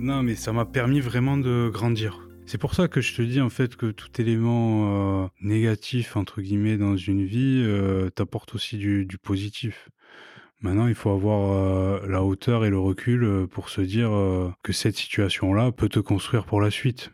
Non, 0.00 0.22
mais 0.22 0.36
ça 0.36 0.52
m'a 0.52 0.64
permis 0.64 1.00
vraiment 1.00 1.36
de 1.36 1.70
grandir. 1.72 2.28
C'est 2.46 2.56
pour 2.56 2.74
ça 2.74 2.86
que 2.86 3.00
je 3.00 3.16
te 3.16 3.20
dis 3.20 3.40
en 3.40 3.50
fait 3.50 3.74
que 3.74 3.90
tout 3.90 4.08
élément 4.20 5.24
euh, 5.24 5.28
négatif 5.40 6.16
entre 6.16 6.40
guillemets 6.40 6.76
dans 6.76 6.96
une 6.96 7.26
vie 7.26 7.64
euh, 7.66 8.08
t'apporte 8.08 8.54
aussi 8.54 8.78
du, 8.78 9.06
positif. 9.20 9.88
Maintenant, 10.60 10.86
il 10.86 10.94
faut 10.94 11.10
avoir 11.10 11.52
euh, 11.52 12.06
la 12.06 12.22
hauteur 12.22 12.64
et 12.64 12.70
le 12.70 12.78
recul 12.78 13.48
pour 13.50 13.70
se 13.70 13.80
dire 13.80 14.10
que 14.62 14.72
cette 14.72 14.96
situation-là 14.96 15.72
peut 15.72 15.88
te 15.88 16.00
construire 16.00 16.46
pour 16.46 16.60
la 16.60 16.70
suite. 16.70 17.10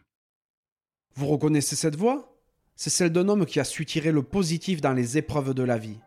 Vous 1.14 1.27
reconnaissez 1.27 1.77
cette 1.77 1.96
voix 1.96 2.38
C'est 2.77 2.91
celle 2.91 3.10
d'un 3.10 3.28
homme 3.28 3.46
qui 3.46 3.60
a 3.60 3.64
su 3.64 3.87
tirer 3.87 4.12
le 4.12 4.23
positif 4.23 4.82
dans 4.82 4.92
les 4.92 5.16
épreuves 5.16 5.55
de 5.55 5.62
la 5.62 5.78
vie. 5.78 5.98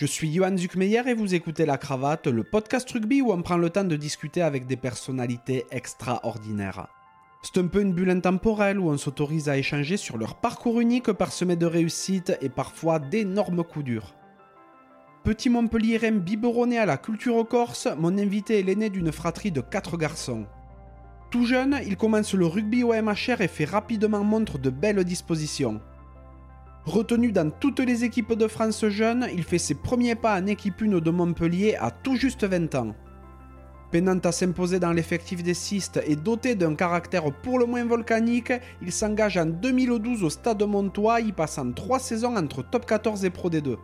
Je 0.00 0.06
suis 0.06 0.32
Johan 0.32 0.56
Zuckmeyer 0.56 1.02
et 1.08 1.14
vous 1.14 1.34
écoutez 1.34 1.66
La 1.66 1.76
Cravate, 1.76 2.28
le 2.28 2.44
podcast 2.44 2.88
rugby 2.88 3.20
où 3.20 3.32
on 3.32 3.42
prend 3.42 3.56
le 3.56 3.68
temps 3.68 3.82
de 3.82 3.96
discuter 3.96 4.42
avec 4.42 4.68
des 4.68 4.76
personnalités 4.76 5.66
extraordinaires. 5.72 6.86
C'est 7.42 7.58
un 7.58 7.66
peu 7.66 7.80
une 7.80 7.92
bulle 7.92 8.10
intemporelle 8.10 8.78
où 8.78 8.90
on 8.90 8.96
s'autorise 8.96 9.48
à 9.48 9.56
échanger 9.56 9.96
sur 9.96 10.16
leur 10.16 10.36
parcours 10.36 10.80
unique 10.80 11.10
parsemé 11.10 11.56
de 11.56 11.66
réussites 11.66 12.38
et 12.40 12.48
parfois 12.48 13.00
d'énormes 13.00 13.64
coups 13.64 13.86
durs. 13.86 14.14
Petit 15.24 15.50
Montpellier 15.50 16.12
biberonné 16.12 16.78
à 16.78 16.86
la 16.86 16.96
culture 16.96 17.44
corse, 17.48 17.88
mon 17.98 18.18
invité 18.18 18.60
est 18.60 18.62
l'aîné 18.62 18.90
d'une 18.90 19.10
fratrie 19.10 19.50
de 19.50 19.60
quatre 19.60 19.96
garçons. 19.96 20.46
Tout 21.32 21.44
jeune, 21.44 21.76
il 21.84 21.96
commence 21.96 22.34
le 22.34 22.46
rugby 22.46 22.84
au 22.84 22.94
MHR 22.94 23.40
et 23.40 23.48
fait 23.48 23.64
rapidement 23.64 24.22
montre 24.22 24.58
de 24.58 24.70
belles 24.70 25.02
dispositions. 25.02 25.80
Retenu 26.88 27.32
dans 27.32 27.50
toutes 27.50 27.80
les 27.80 28.04
équipes 28.04 28.32
de 28.32 28.48
France 28.48 28.86
jeunes, 28.86 29.28
il 29.34 29.42
fait 29.42 29.58
ses 29.58 29.74
premiers 29.74 30.14
pas 30.14 30.40
en 30.40 30.46
équipe 30.46 30.80
1 30.80 31.00
de 31.00 31.10
Montpellier 31.10 31.76
à 31.78 31.90
tout 31.90 32.16
juste 32.16 32.44
20 32.44 32.74
ans. 32.76 32.94
Peinant 33.90 34.18
à 34.24 34.32
s'imposer 34.32 34.80
dans 34.80 34.92
l'effectif 34.92 35.42
des 35.42 35.52
Cistes 35.52 36.00
et 36.06 36.16
doté 36.16 36.54
d'un 36.54 36.74
caractère 36.74 37.30
pour 37.42 37.58
le 37.58 37.66
moins 37.66 37.84
volcanique, 37.84 38.54
il 38.80 38.90
s'engage 38.90 39.36
en 39.36 39.44
2012 39.44 40.24
au 40.24 40.30
Stade 40.30 40.62
Montois, 40.62 41.20
y 41.20 41.32
passant 41.32 41.70
trois 41.72 41.98
saisons 41.98 42.38
entre 42.38 42.62
Top 42.62 42.86
14 42.86 43.22
et 43.26 43.30
Pro 43.30 43.50
D2. 43.50 43.76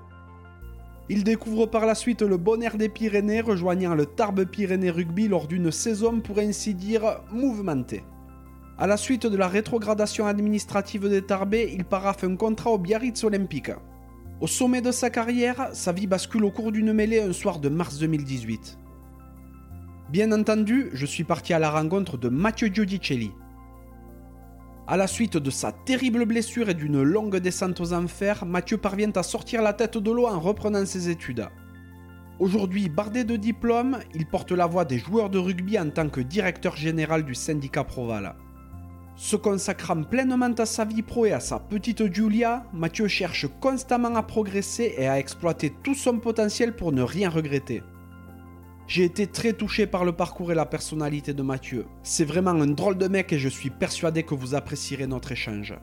Il 1.11 1.25
découvre 1.25 1.67
par 1.67 1.85
la 1.85 1.95
suite 1.95 2.23
le 2.23 2.39
bon 2.39 2.63
air 2.63 2.79
des 2.79 2.89
Pyrénées, 2.89 3.43
rejoignant 3.43 3.95
le 3.95 4.07
Tarbes 4.07 4.47
Pyrénées 4.47 4.91
Rugby 4.91 5.29
lors 5.29 5.47
d'une 5.47 5.71
saison 5.71 6.23
pour 6.23 6.39
ainsi 6.39 6.73
dire 6.73 7.21
mouvementée. 7.31 8.03
À 8.77 8.89
la 8.89 8.97
suite 8.97 9.29
de 9.29 9.37
la 9.37 9.47
rétrogradation 9.47 10.27
administrative 10.27 11.09
des 11.09 11.23
Tarbes, 11.23 11.55
il 11.55 11.85
paraffe 11.85 12.25
un 12.25 12.35
contrat 12.35 12.71
au 12.71 12.79
Biarritz 12.79 13.23
Olympique. 13.23 13.71
Au 14.41 14.49
sommet 14.49 14.81
de 14.81 14.91
sa 14.91 15.11
carrière, 15.11 15.69
sa 15.73 15.93
vie 15.93 16.09
bascule 16.09 16.45
au 16.45 16.51
cours 16.51 16.73
d'une 16.73 16.93
mêlée 16.93 17.21
un 17.21 17.33
soir 17.33 17.61
de 17.61 17.69
mars 17.69 18.01
2018. 18.01 18.77
Bien 20.11 20.33
entendu, 20.33 20.91
je 20.93 21.07
suis 21.07 21.23
parti 21.23 21.55
à 21.55 21.61
la 21.61 21.71
rencontre 21.71 22.19
de 22.19 22.29
Mathieu 22.29 22.67
Giudicelli. 22.67 23.31
À 24.89 24.97
la 24.97 25.07
suite 25.07 25.37
de 25.37 25.51
sa 25.51 25.71
terrible 25.71 26.25
blessure 26.25 26.69
et 26.69 26.75
d'une 26.75 27.01
longue 27.01 27.37
descente 27.37 27.81
aux 27.81 27.93
enfers, 27.93 28.45
Mathieu 28.45 28.77
parvient 28.77 29.13
à 29.15 29.23
sortir 29.23 29.63
la 29.63 29.73
tête 29.73 29.99
de 29.99 30.11
l'eau 30.11 30.27
en 30.27 30.41
reprenant 30.41 30.85
ses 30.85 31.09
études. 31.09 31.47
Aujourd'hui 32.41 32.89
bardé 32.89 33.23
de 33.23 33.37
diplômes, 33.37 34.01
il 34.15 34.27
porte 34.27 34.51
la 34.51 34.67
voix 34.67 34.85
des 34.85 34.99
joueurs 34.99 35.31
de 35.31 35.39
rugby 35.39 35.79
en 35.79 35.91
tant 35.91 36.09
que 36.09 36.21
directeur 36.21 36.75
général 36.75 37.25
du 37.25 37.37
syndicat 37.37 37.85
Proval. 37.85 38.35
Se 39.17 39.37
consacrant 39.37 40.03
pleinement 40.03 40.53
à 40.59 40.67
sa 40.67 40.85
vie 40.85 41.03
pro 41.03 41.27
et 41.27 41.33
à 41.33 41.39
sa 41.39 41.61
petite 41.61 42.13
Julia, 42.13 42.65
Mathieu 42.73 43.07
cherche 43.07 43.47
constamment 43.61 44.15
à 44.17 44.23
progresser 44.25 44.95
et 44.99 45.07
à 45.07 45.21
exploiter 45.21 45.73
tout 45.85 45.95
son 45.95 46.19
potentiel 46.19 46.75
pour 46.75 46.91
ne 46.91 47.03
rien 47.03 47.31
regretter. 47.31 47.83
J'ai 48.89 49.05
été 49.05 49.27
très 49.29 49.53
touché 49.53 49.87
par 49.87 50.05
le 50.05 50.13
parcours 50.13 50.51
et 50.51 50.57
la 50.57 50.67
personnalité 50.67 51.33
de 51.33 51.43
Mathieu. 51.43 51.87
C'est 52.03 52.25
vraiment 52.25 52.51
un 52.51 52.67
drôle 52.67 52.99
de 52.99 53.07
mec 53.07 53.33
et 53.33 53.39
je 53.39 53.49
suis 53.49 53.71
persuadé 53.71 54.25
que 54.25 54.35
vous 54.35 54.55
apprécierez 54.55 55.07
notre 55.07 55.33
échange. 55.33 55.75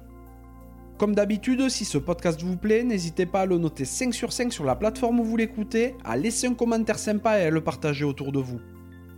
Comme 1.00 1.16
d'habitude, 1.16 1.68
si 1.70 1.84
ce 1.84 1.98
podcast 1.98 2.44
vous 2.44 2.58
plaît, 2.58 2.84
n'hésitez 2.84 3.26
pas 3.26 3.42
à 3.42 3.46
le 3.48 3.58
noter 3.58 3.86
5 3.86 4.14
sur 4.14 4.34
5 4.34 4.54
sur 4.54 4.66
la 4.66 4.76
plateforme 4.76 5.22
où 5.22 5.24
vous 5.24 5.38
l'écoutez, 5.38 5.96
à 6.04 6.16
laisser 6.16 6.46
un 6.46 6.54
commentaire 6.54 7.00
sympa 7.00 7.40
et 7.40 7.46
à 7.46 7.50
le 7.50 7.64
partager 7.64 8.06
autour 8.06 8.32
de 8.32 8.40
vous. 8.40 8.60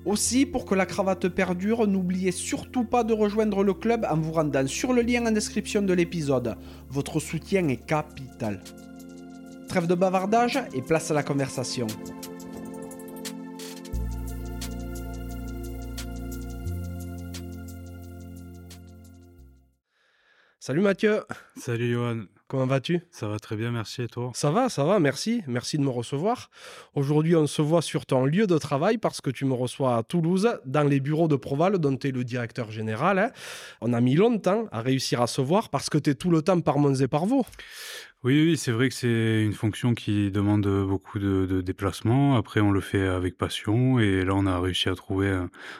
Aussi, 0.05 0.45
pour 0.45 0.65
que 0.65 0.75
la 0.75 0.85
cravate 0.85 1.29
perdure, 1.29 1.87
n'oubliez 1.87 2.33
surtout 2.33 2.83
pas 2.83 3.05
de 3.05 3.13
rejoindre 3.13 3.63
le 3.63 3.73
club 3.73 4.05
en 4.09 4.17
vous 4.17 4.33
rendant 4.33 4.67
sur 4.67 4.91
le 4.91 5.01
lien 5.01 5.25
en 5.25 5.31
description 5.31 5.81
de 5.81 5.93
l'épisode. 5.93 6.57
Votre 6.89 7.21
soutien 7.21 7.67
est 7.69 7.85
capital. 7.85 8.61
Trêve 9.69 9.87
de 9.87 9.95
bavardage 9.95 10.59
et 10.73 10.81
place 10.81 11.09
à 11.09 11.13
la 11.13 11.23
conversation. 11.23 11.87
Salut 20.59 20.81
Mathieu. 20.81 21.23
Salut 21.57 21.91
Johan. 21.91 22.23
Comment 22.53 22.67
vas-tu? 22.67 23.01
Ça 23.09 23.27
va 23.27 23.39
très 23.39 23.55
bien, 23.55 23.71
merci 23.71 24.03
et 24.03 24.07
toi? 24.07 24.29
Ça 24.35 24.51
va, 24.51 24.69
ça 24.69 24.83
va, 24.83 24.99
merci. 24.99 25.41
Merci 25.47 25.79
de 25.79 25.83
me 25.83 25.89
recevoir. 25.89 26.51
Aujourd'hui, 26.93 27.35
on 27.35 27.47
se 27.47 27.63
voit 27.63 27.81
sur 27.81 28.05
ton 28.05 28.25
lieu 28.25 28.45
de 28.45 28.59
travail 28.59 28.99
parce 28.99 29.21
que 29.21 29.31
tu 29.31 29.45
me 29.45 29.55
reçois 29.55 29.97
à 29.97 30.03
Toulouse, 30.03 30.47
dans 30.63 30.87
les 30.87 30.99
bureaux 30.99 31.27
de 31.27 31.35
Proval, 31.35 31.79
dont 31.79 31.97
tu 31.97 32.09
es 32.09 32.11
le 32.11 32.23
directeur 32.23 32.69
général. 32.69 33.17
Hein. 33.17 33.31
On 33.81 33.91
a 33.91 33.99
mis 34.01 34.13
longtemps 34.13 34.67
à 34.71 34.81
réussir 34.81 35.19
à 35.19 35.25
se 35.25 35.41
voir 35.41 35.69
parce 35.69 35.89
que 35.89 35.97
tu 35.97 36.11
es 36.11 36.13
tout 36.13 36.29
le 36.29 36.43
temps 36.43 36.61
par 36.61 36.77
Mons 36.77 37.01
et 37.01 37.07
par 37.07 37.25
Vaux. 37.25 37.47
Oui, 38.23 38.39
oui, 38.45 38.55
c'est 38.55 38.71
vrai 38.71 38.89
que 38.89 38.93
c'est 38.93 39.43
une 39.43 39.53
fonction 39.53 39.95
qui 39.95 40.29
demande 40.29 40.67
beaucoup 40.85 41.17
de, 41.17 41.61
déplacements. 41.61 42.37
Après, 42.37 42.59
on 42.59 42.69
le 42.69 42.81
fait 42.81 43.07
avec 43.07 43.35
passion 43.35 43.97
et 43.97 44.23
là, 44.23 44.35
on 44.35 44.45
a 44.45 44.59
réussi 44.59 44.89
à 44.89 44.95
trouver 44.95 45.29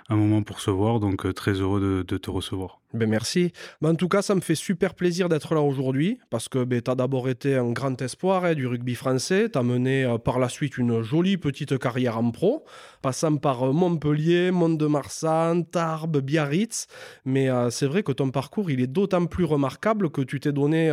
un, 0.10 0.16
moment 0.16 0.42
pour 0.42 0.60
se 0.60 0.72
voir. 0.72 1.00
Donc, 1.00 1.28
euh, 1.28 1.34
très 1.34 1.54
heureux 1.54 2.04
de 2.04 2.18
te 2.18 2.32
recevoir. 2.32 2.80
Ben 2.94 3.10
merci. 3.10 3.52
Ben 3.82 3.90
en 3.90 3.96
tout 3.96 4.08
cas, 4.08 4.22
ça 4.22 4.36
me 4.36 4.42
fait 4.42 4.54
super 4.54 4.94
plaisir 4.94 5.28
d'être 5.28 5.56
là 5.56 5.62
aujourd'hui 5.62 6.20
parce 6.30 6.48
que 6.48 6.64
ben, 6.64 6.80
tu 6.80 6.92
as 6.92 6.96
d'abord 6.96 7.28
été 7.28 7.56
un 7.56 7.72
grand 7.72 8.00
espoir 8.00 8.46
hein, 8.46 8.54
du 8.54 8.68
rugby 8.68 8.94
français. 8.94 9.50
Tu 9.50 9.58
as 9.58 9.64
mené 9.64 10.04
euh, 10.04 10.20
par 10.20 10.38
la 10.38 10.48
suite 10.48 10.78
une 10.78 11.02
jolie 11.02 11.38
petite 11.38 11.80
carrière 11.80 12.20
en 12.20 12.30
pro, 12.30 12.66
passant 13.02 13.38
par 13.38 13.64
euh, 13.64 13.72
Montpellier, 13.72 14.52
Mont-de-Marsan, 14.52 15.64
Tarbes, 15.64 16.20
Biarritz. 16.20 16.86
Mais 17.26 17.50
euh, 17.50 17.72
c'est 17.72 17.88
vrai 17.88 18.04
que 18.04 18.12
ton 18.12 18.30
parcours, 18.30 18.70
il 18.70 18.80
est 18.80 18.86
d'autant 18.86 19.26
plus 19.26 19.46
remarquable 19.46 20.12
que 20.12 20.22
tu 20.22 20.40
t'es 20.40 20.52
donné 20.52 20.92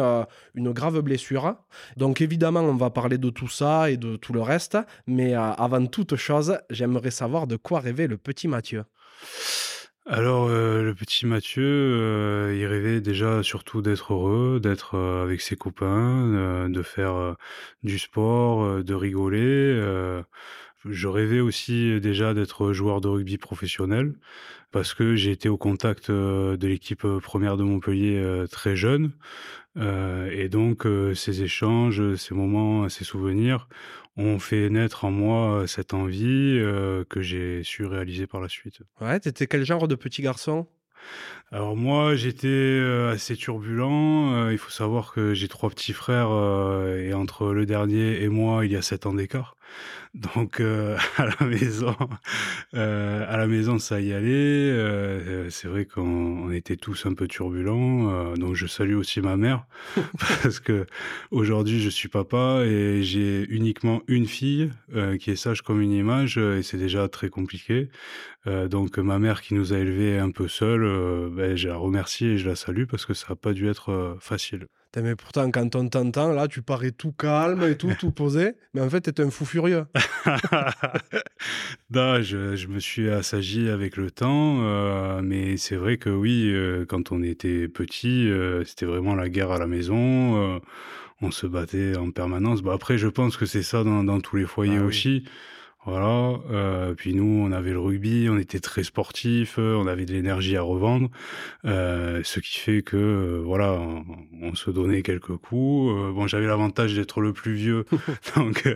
une 0.55 0.73
grave 0.73 1.01
blessure. 1.03 1.57
Donc 1.99 2.23
évidemment, 2.23 2.61
on 2.61 2.77
va 2.77 2.89
parler 2.89 3.19
de 3.19 3.29
tout 3.29 3.49
ça 3.49 3.91
et 3.91 3.99
de 3.99 4.17
tout 4.17 4.33
le 4.33 4.41
reste. 4.41 4.79
Mais 5.07 5.35
avant 5.35 5.85
toute 5.85 6.17
chose, 6.17 6.57
j'aimerais 6.71 7.11
savoir 7.11 7.47
de 7.47 7.57
quoi 7.57 7.81
rêvait 7.81 8.07
le 8.07 8.17
petit 8.17 8.49
Mathieu. 8.49 8.85
Alors, 10.13 10.49
euh, 10.49 10.83
le 10.83 10.93
petit 10.93 11.25
Mathieu, 11.25 11.63
euh, 11.63 12.53
il 12.59 12.67
rêvait 12.67 13.01
déjà 13.01 13.45
surtout 13.45 13.81
d'être 13.81 14.13
heureux, 14.13 14.59
d'être 14.61 14.97
euh, 14.97 15.23
avec 15.23 15.41
ses 15.41 15.55
copains, 15.55 16.69
de 16.69 16.83
faire 16.83 17.37
du 17.85 17.97
sport, 17.97 18.83
de 18.83 18.95
rigoler. 18.95 19.73
je 20.85 21.09
rêvais 21.09 21.39
aussi 21.39 22.01
déjà 22.01 22.35
d'être 22.35 22.73
joueur 22.73 23.01
de 23.01 23.07
rugby 23.07 23.39
professionnel 23.39 24.15
parce 24.73 24.95
que 24.95 25.15
j'ai 25.15 25.31
été 25.31 25.49
au 25.49 25.57
contact 25.57 26.11
de 26.11 26.67
l'équipe 26.67 27.07
première 27.23 27.57
de 27.57 27.63
Montpellier 27.63 28.45
très 28.51 28.75
jeune. 28.75 29.13
et 29.77 30.49
donc, 30.49 30.87
ces 31.15 31.43
échanges, 31.43 32.17
ces 32.17 32.35
moments, 32.35 32.89
ces 32.89 33.05
souvenirs 33.05 33.69
ont 34.27 34.39
fait 34.39 34.69
naître 34.71 35.05
en 35.05 35.11
moi 35.11 35.65
cette 35.67 35.95
envie 35.95 36.59
que 37.09 37.21
j'ai 37.21 37.63
su 37.63 37.85
réaliser 37.85 38.27
par 38.27 38.41
la 38.41 38.49
suite. 38.49 38.81
Ouais, 39.01 39.19
t'étais 39.21 39.47
quel 39.47 39.65
genre 39.65 39.89
de 39.89 39.95
petit 39.95 40.23
garçon? 40.23 40.67
Alors 41.51 41.77
moi, 41.77 42.15
j'étais 42.15 42.81
assez 43.11 43.35
turbulent. 43.35 44.51
il 44.51 44.59
faut 44.59 44.71
savoir 44.71 45.13
que 45.13 45.35
j'ai 45.35 45.49
trois 45.49 45.71
petits 45.71 45.95
frères 45.95 46.31
et 46.99 47.15
entre 47.15 47.53
le 47.53 47.67
dernier 47.67 48.23
et 48.23 48.29
moi, 48.29 48.67
il 48.67 48.73
y 48.73 48.77
a 48.77 48.83
sept 48.83 49.07
ans 49.07 49.15
d'écart. 49.15 49.57
Donc 50.15 50.61
euh, 50.61 50.97
à 51.17 51.27
la 51.27 51.47
maison, 51.47 51.97
euh, 52.75 53.25
à 53.29 53.37
la 53.37 53.47
maison, 53.47 53.79
ça 53.79 54.01
y 54.01 54.13
allait. 54.13 54.29
Euh, 54.31 55.49
c'est 55.51 55.69
vrai 55.69 55.85
qu'on 55.85 56.51
était 56.51 56.77
tous 56.77 57.07
un 57.07 57.15
peu 57.15 57.29
turbulents. 57.29 58.35
donc 58.35 58.55
je 58.55 58.67
salue 58.67 58.95
aussi 58.95 59.21
ma 59.21 59.37
mère 59.37 59.67
parce 60.43 60.61
que 60.61 60.87
aujourd'hui 61.31 61.81
je 61.81 61.89
suis 61.89 62.09
papa 62.09 62.63
et 62.65 63.03
j'ai 63.03 63.47
uniquement 63.49 64.03
une 64.09 64.27
fille 64.27 64.71
qui 65.21 65.31
est 65.31 65.37
sage 65.37 65.63
comme 65.63 65.81
une 65.81 65.93
image 65.93 66.39
et 66.39 66.63
c'est 66.63 66.79
déjà 66.79 67.09
très 67.09 67.29
compliqué. 67.29 67.89
donc 68.47 68.99
ma 68.99 69.19
mère 69.19 69.43
qui 69.43 69.55
nous 69.55 69.73
a 69.73 69.79
élevés 69.79 70.19
un 70.19 70.31
peu 70.31 70.49
seuls, 70.49 71.31
ben, 71.31 71.57
je 71.57 71.69
la 71.69 71.77
remercie 71.77 72.27
et 72.27 72.39
je 72.39 72.49
la 72.49 72.57
salue 72.57 72.85
parce 72.85 73.07
que 73.07 73.15
ça 73.15 73.27
n'a 73.31 73.37
pas 73.37 73.53
dû 73.53 73.69
être 73.69 74.17
facile. 74.21 74.67
Mais 74.97 75.15
pourtant, 75.15 75.49
quand 75.53 75.77
on 75.77 75.89
t'entend, 75.89 76.33
là, 76.33 76.49
tu 76.49 76.63
parais 76.63 76.91
tout 76.91 77.13
calme 77.13 77.63
et 77.63 77.77
tout, 77.77 77.93
tout 77.99 78.11
posé. 78.11 78.55
Mais 78.75 78.81
en 78.81 78.91
fait, 78.91 79.03
tu 79.03 79.23
es 79.23 79.25
un 79.25 79.31
fou 79.31 79.45
furieux. 79.45 79.85
non, 81.91 82.21
je, 82.23 82.57
je, 82.57 82.67
me 82.67 82.81
suis 82.81 83.09
assagi 83.09 83.69
avec 83.69 83.97
le 83.97 84.11
temps. 84.11 84.59
Euh, 84.63 85.21
mais 85.23 85.57
c'est 85.59 85.77
vrai 85.77 85.97
que 85.97 86.11
oui, 86.11 86.51
euh, 86.53 86.85
quand 86.87 87.13
on 87.13 87.23
était 87.23 87.69
petit, 87.69 88.29
euh, 88.29 88.65
c'était 88.65 88.87
vraiment 88.87 89.15
la 89.15 89.29
guerre 89.29 89.53
à 89.53 89.59
la 89.59 89.69
maison. 89.69 90.61
on 91.23 91.31
se 91.31 91.47
battait 91.47 91.97
en 91.97 92.11
permanence. 92.11 92.63
Bah, 92.63 92.73
après, 92.75 92.99
je 92.99 93.07
pense 93.07 93.37
que 93.37 93.47
c'est 93.47 93.63
ça 93.63 93.85
dans, 93.85 94.03
dans 94.03 94.21
tous 94.21 94.37
les 94.37 94.47
foyers 94.47 94.79
ah 94.81 94.85
aussi. 94.85 95.25
Voilà. 95.87 96.39
Euh, 96.51 96.95
puis 96.95 97.15
nous, 97.15 97.25
on 97.25 97.53
avait 97.53 97.73
le 97.73 97.81
rugby, 97.81 98.29
on 98.31 98.37
était 98.37 98.61
très 98.61 98.85
sportifs, 98.85 99.59
euh, 99.59 99.75
on 99.77 99.87
avait 99.87 100.05
de 100.05 100.13
l'énergie 100.13 100.57
à 100.57 100.63
revendre, 100.63 101.09
euh, 101.65 102.21
ce 102.23 102.41
qui 102.41 102.59
fait 102.59 102.83
que 102.83 102.97
euh, 102.97 103.43
voilà, 103.43 103.73
on, 103.73 104.05
on, 104.43 104.55
se 104.55 104.71
donnait 104.71 105.03
quelques 105.03 105.37
coups. 105.37 106.15
Bon, 106.15 106.27
j'avais 106.27 106.47
l'avantage 106.47 106.95
d'être 106.95 107.23
le 107.23 107.33
plus 107.33 107.55
vieux, 107.55 107.87
donc 108.37 108.69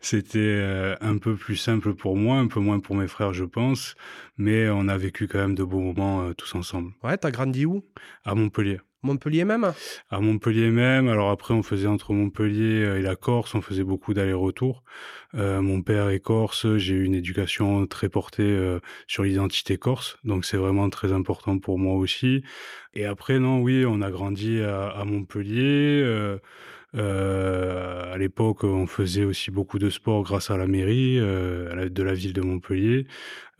c'était 0.00 0.96
un 1.00 1.18
peu 1.18 1.36
plus 1.36 1.56
simple 1.56 1.94
pour 1.94 2.16
moi, 2.16 2.38
un 2.38 2.48
peu 2.48 2.60
moins 2.60 2.80
pour 2.80 2.96
mes 2.96 3.06
frères, 3.08 3.32
je 3.32 3.44
pense. 3.44 3.94
Mais 4.36 4.68
on 4.68 4.88
a 4.88 4.96
vécu 4.98 5.28
quand 5.28 5.38
même 5.38 5.54
de 5.54 5.64
beaux 5.64 5.80
moments 5.80 6.32
tous 6.34 6.54
ensemble. 6.56 6.92
Ouais, 7.04 7.16
t'as 7.16 7.30
grandi 7.30 7.64
où? 7.66 7.84
À 8.24 8.34
Montpellier. 8.34 8.80
Montpellier 9.02 9.44
même? 9.44 9.72
À 10.10 10.20
Montpellier 10.20 10.70
même. 10.70 11.08
Alors 11.08 11.30
après, 11.30 11.54
on 11.54 11.62
faisait 11.62 11.86
entre 11.86 12.12
Montpellier 12.12 12.98
et 12.98 13.02
la 13.02 13.16
Corse, 13.16 13.54
on 13.54 13.60
faisait 13.62 13.84
beaucoup 13.84 14.12
d'allers-retours. 14.14 14.84
Euh, 15.34 15.62
mon 15.62 15.82
père 15.82 16.10
est 16.10 16.20
corse, 16.20 16.76
j'ai 16.76 16.94
eu 16.94 17.04
une 17.04 17.14
éducation 17.14 17.86
très 17.86 18.08
portée 18.08 18.42
euh, 18.42 18.80
sur 19.06 19.22
l'identité 19.22 19.78
corse, 19.78 20.18
donc 20.24 20.44
c'est 20.44 20.56
vraiment 20.56 20.90
très 20.90 21.12
important 21.12 21.58
pour 21.58 21.78
moi 21.78 21.94
aussi. 21.94 22.42
Et 22.94 23.04
après, 23.04 23.38
non, 23.38 23.60
oui, 23.60 23.84
on 23.86 24.02
a 24.02 24.10
grandi 24.10 24.60
à, 24.60 24.88
à 24.88 25.04
Montpellier. 25.04 26.02
Euh, 26.02 26.38
euh, 26.96 28.12
à 28.12 28.18
l'époque, 28.18 28.64
on 28.64 28.88
faisait 28.88 29.24
aussi 29.24 29.52
beaucoup 29.52 29.78
de 29.78 29.88
sport 29.90 30.24
grâce 30.24 30.50
à 30.50 30.56
la 30.56 30.66
mairie 30.66 31.18
euh, 31.20 31.88
de 31.88 32.02
la 32.02 32.14
ville 32.14 32.32
de 32.32 32.40
Montpellier, 32.40 33.06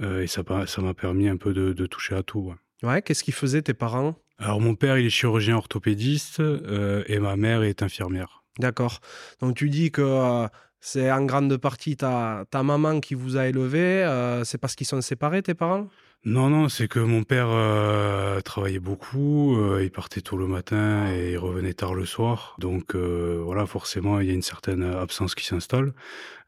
euh, 0.00 0.22
et 0.22 0.26
ça 0.26 0.42
ça 0.66 0.82
m'a 0.82 0.94
permis 0.94 1.28
un 1.28 1.36
peu 1.36 1.54
de, 1.54 1.72
de 1.72 1.86
toucher 1.86 2.16
à 2.16 2.24
tout. 2.24 2.40
Ouais, 2.40 2.88
ouais 2.88 3.02
qu'est-ce 3.02 3.22
qu'ils 3.22 3.34
faisaient 3.34 3.62
tes 3.62 3.74
parents? 3.74 4.16
Alors 4.40 4.60
mon 4.60 4.74
père, 4.74 4.96
il 4.96 5.06
est 5.06 5.10
chirurgien 5.10 5.56
orthopédiste 5.56 6.40
euh, 6.40 7.04
et 7.06 7.18
ma 7.18 7.36
mère 7.36 7.62
est 7.62 7.82
infirmière. 7.82 8.42
D'accord. 8.58 9.00
Donc 9.40 9.54
tu 9.54 9.68
dis 9.68 9.90
que 9.90 10.00
euh, 10.00 10.48
c'est 10.80 11.12
en 11.12 11.24
grande 11.24 11.54
partie 11.58 11.96
ta, 11.96 12.44
ta 12.50 12.62
maman 12.62 13.00
qui 13.00 13.14
vous 13.14 13.36
a 13.36 13.46
élevé. 13.46 14.02
Euh, 14.02 14.42
c'est 14.44 14.56
parce 14.56 14.74
qu'ils 14.74 14.86
sont 14.86 15.00
séparés, 15.02 15.42
tes 15.42 15.54
parents? 15.54 15.88
Non, 16.24 16.50
non, 16.50 16.68
c'est 16.68 16.88
que 16.88 16.98
mon 17.00 17.22
père 17.22 17.48
euh, 17.50 18.40
travaillait 18.40 18.78
beaucoup. 18.78 19.58
il 19.80 19.90
partait 19.90 20.20
tôt 20.20 20.36
le 20.36 20.46
matin 20.46 21.10
et 21.10 21.32
il 21.32 21.38
revenait 21.38 21.72
tard 21.72 21.94
le 21.94 22.04
soir. 22.04 22.56
Donc 22.58 22.94
voilà, 22.94 23.66
forcément, 23.66 24.20
il 24.20 24.26
y 24.26 24.30
a 24.30 24.34
une 24.34 24.42
certaine 24.42 24.82
absence 24.82 25.34
qui 25.34 25.46
s'installe. 25.46 25.92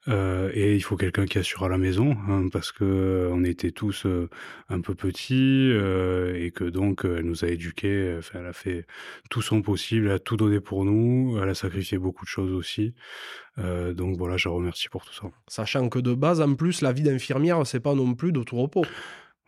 Euh, 0.08 0.50
et 0.52 0.74
il 0.74 0.80
faut 0.80 0.96
quelqu'un 0.96 1.26
qui 1.26 1.38
assure 1.38 1.62
à 1.62 1.68
la 1.68 1.78
maison 1.78 2.16
hein, 2.28 2.48
parce 2.50 2.72
que 2.72 2.82
euh, 2.82 3.30
on 3.32 3.44
était 3.44 3.70
tous 3.70 4.04
euh, 4.04 4.28
un 4.68 4.80
peu 4.80 4.96
petits 4.96 5.70
et 5.70 6.50
que 6.50 6.64
donc 6.64 7.02
elle 7.04 7.24
nous 7.24 7.44
a 7.44 7.48
éduqués. 7.48 8.18
Elle 8.34 8.46
a 8.46 8.52
fait 8.52 8.86
tout 9.30 9.42
son 9.42 9.62
possible, 9.62 10.06
elle 10.06 10.12
a 10.12 10.18
tout 10.18 10.36
donné 10.36 10.60
pour 10.60 10.84
nous. 10.84 11.38
Elle 11.40 11.48
a 11.48 11.54
sacrifié 11.54 11.98
beaucoup 11.98 12.24
de 12.24 12.30
choses 12.30 12.52
aussi. 12.52 12.94
donc 13.58 14.16
voilà, 14.16 14.36
je 14.36 14.48
remercie 14.48 14.88
pour 14.88 15.04
tout 15.04 15.14
ça. 15.14 15.28
Sachant 15.46 15.88
que 15.88 15.98
de 15.98 16.14
base, 16.14 16.40
en 16.40 16.54
plus, 16.54 16.80
la 16.80 16.92
vie 16.92 17.02
d'infirmière, 17.02 17.66
c'est 17.66 17.80
pas 17.80 17.94
non 17.94 18.14
plus 18.14 18.32
de 18.32 18.42
tout 18.42 18.56
repos. 18.56 18.84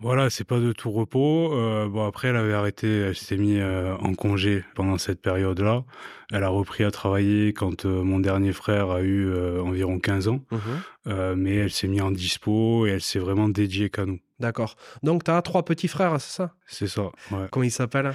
Voilà, 0.01 0.29
c'est 0.29 0.45
pas 0.45 0.59
de 0.59 0.73
tout 0.73 0.91
repos. 0.91 1.53
Euh, 1.55 1.89
bon, 1.89 2.05
après, 2.07 2.29
elle 2.29 2.37
avait 2.37 2.53
arrêté, 2.53 2.89
elle 2.89 3.15
s'était 3.15 3.37
mise 3.37 3.59
euh, 3.61 3.95
en 4.01 4.15
congé 4.15 4.65
pendant 4.75 4.99
cette 4.99 5.23
période-là. 5.23 5.85
Elle 6.33 6.43
a 6.43 6.49
repris 6.49 6.83
à 6.83 6.91
travailler 6.91 7.53
quand 7.53 7.87
euh, 7.87 8.03
mon 8.03 8.19
dernier 8.19 8.53
frère 8.53 8.91
a 8.91 9.03
eu 9.03 9.33
environ 9.61 10.01
15 10.01 10.29
ans. 10.29 10.41
Mmh. 10.51 11.35
mais 11.37 11.55
elle 11.57 11.71
s'est 11.71 11.87
mise 11.87 12.03
en 12.03 12.11
dispo 12.11 12.87
et 12.87 12.91
elle 12.91 13.01
s'est 13.01 13.19
vraiment 13.19 13.49
dédiée 13.49 13.89
qu'à 13.89 14.05
nous. 14.05 14.19
D'accord. 14.41 14.77
Donc, 15.03 15.25
tu 15.25 15.31
as 15.31 15.41
trois 15.43 15.65
petits 15.65 15.89
frères, 15.89 16.21
c'est 16.21 16.37
ça? 16.37 16.55
C'est 16.67 16.89
ça, 16.89 17.11
ouais. 17.31 17.47
Comment 17.51 17.65
ils 17.65 17.71
s'appellent? 17.71 18.15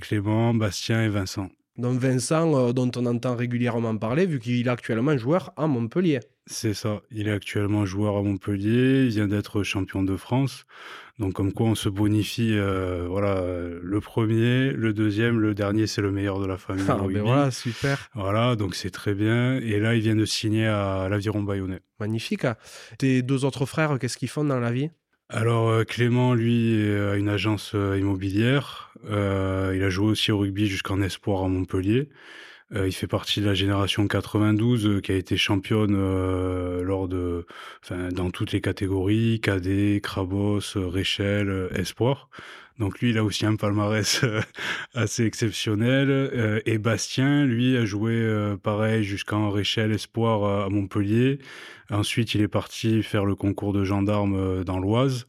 Clément, 0.00 0.52
Bastien 0.52 1.04
et 1.04 1.08
Vincent. 1.08 1.48
Donc 1.76 1.98
Vincent, 1.98 2.72
dont 2.72 2.90
on 2.96 3.06
entend 3.06 3.36
régulièrement 3.36 3.96
parler, 3.96 4.26
vu 4.26 4.38
qu'il 4.38 4.66
est 4.66 4.70
actuellement 4.70 5.16
joueur 5.16 5.52
à 5.56 5.66
Montpellier. 5.66 6.20
C'est 6.46 6.74
ça, 6.74 7.00
il 7.10 7.28
est 7.28 7.32
actuellement 7.32 7.86
joueur 7.86 8.16
à 8.16 8.22
Montpellier, 8.22 9.04
il 9.04 9.10
vient 9.10 9.28
d'être 9.28 9.62
champion 9.62 10.02
de 10.02 10.16
France. 10.16 10.66
Donc 11.20 11.34
comme 11.34 11.52
quoi 11.52 11.66
on 11.66 11.74
se 11.74 11.88
bonifie, 11.88 12.54
euh, 12.54 13.06
voilà, 13.08 13.44
le 13.82 14.00
premier, 14.00 14.72
le 14.72 14.92
deuxième, 14.92 15.38
le 15.38 15.54
dernier 15.54 15.86
c'est 15.86 16.02
le 16.02 16.10
meilleur 16.10 16.40
de 16.40 16.46
la 16.46 16.56
famille. 16.56 16.84
Ah 16.88 16.96
ben 16.96 17.22
voilà, 17.22 17.50
super. 17.50 18.08
Voilà, 18.14 18.56
donc 18.56 18.74
c'est 18.74 18.90
très 18.90 19.14
bien. 19.14 19.56
Et 19.56 19.78
là 19.78 19.94
il 19.94 20.00
vient 20.00 20.16
de 20.16 20.24
signer 20.24 20.66
à 20.66 21.08
l'Aviron 21.08 21.42
Bayonnais. 21.42 21.80
Magnifique. 22.00 22.46
Tes 22.98 23.22
deux 23.22 23.44
autres 23.44 23.66
frères, 23.66 23.98
qu'est-ce 23.98 24.16
qu'ils 24.16 24.30
font 24.30 24.44
dans 24.44 24.58
la 24.58 24.72
vie? 24.72 24.90
Alors 25.32 25.68
euh, 25.68 25.84
Clément, 25.84 26.34
lui, 26.34 26.82
a 26.90 27.14
une 27.14 27.28
agence 27.28 27.72
euh, 27.76 27.96
immobilière. 27.96 28.92
Euh, 29.08 29.72
il 29.76 29.82
a 29.84 29.88
joué 29.88 30.08
aussi 30.08 30.32
au 30.32 30.38
rugby 30.38 30.66
jusqu'en 30.66 31.00
espoir 31.02 31.44
à 31.44 31.48
Montpellier. 31.48 32.08
Euh, 32.74 32.86
il 32.86 32.92
fait 32.92 33.08
partie 33.08 33.40
de 33.40 33.46
la 33.46 33.54
génération 33.54 34.06
92 34.06 34.86
euh, 34.86 35.00
qui 35.00 35.10
a 35.10 35.16
été 35.16 35.36
championne 35.36 35.96
euh, 35.96 36.82
lors 36.82 37.08
de, 37.08 37.46
enfin, 37.82 38.08
dans 38.10 38.30
toutes 38.30 38.52
les 38.52 38.60
catégories, 38.60 39.40
cadet, 39.40 40.00
Crabos, 40.02 40.60
Réchel, 40.76 41.68
Espoir. 41.74 42.28
Donc 42.78 43.00
lui, 43.00 43.10
il 43.10 43.18
a 43.18 43.24
aussi 43.24 43.44
un 43.44 43.56
palmarès 43.56 44.24
assez 44.94 45.24
exceptionnel. 45.24 46.62
et 46.64 46.78
Bastien, 46.78 47.44
lui, 47.44 47.76
a 47.76 47.84
joué 47.84 48.56
pareil 48.62 49.04
jusqu'en 49.04 49.50
Réchel 49.50 49.92
Espoir 49.92 50.64
à 50.64 50.70
Montpellier. 50.70 51.40
Ensuite, 51.90 52.34
il 52.34 52.40
est 52.40 52.48
parti 52.48 53.02
faire 53.02 53.26
le 53.26 53.34
concours 53.34 53.74
de 53.74 53.84
gendarme 53.84 54.64
dans 54.64 54.78
l'Oise. 54.78 55.26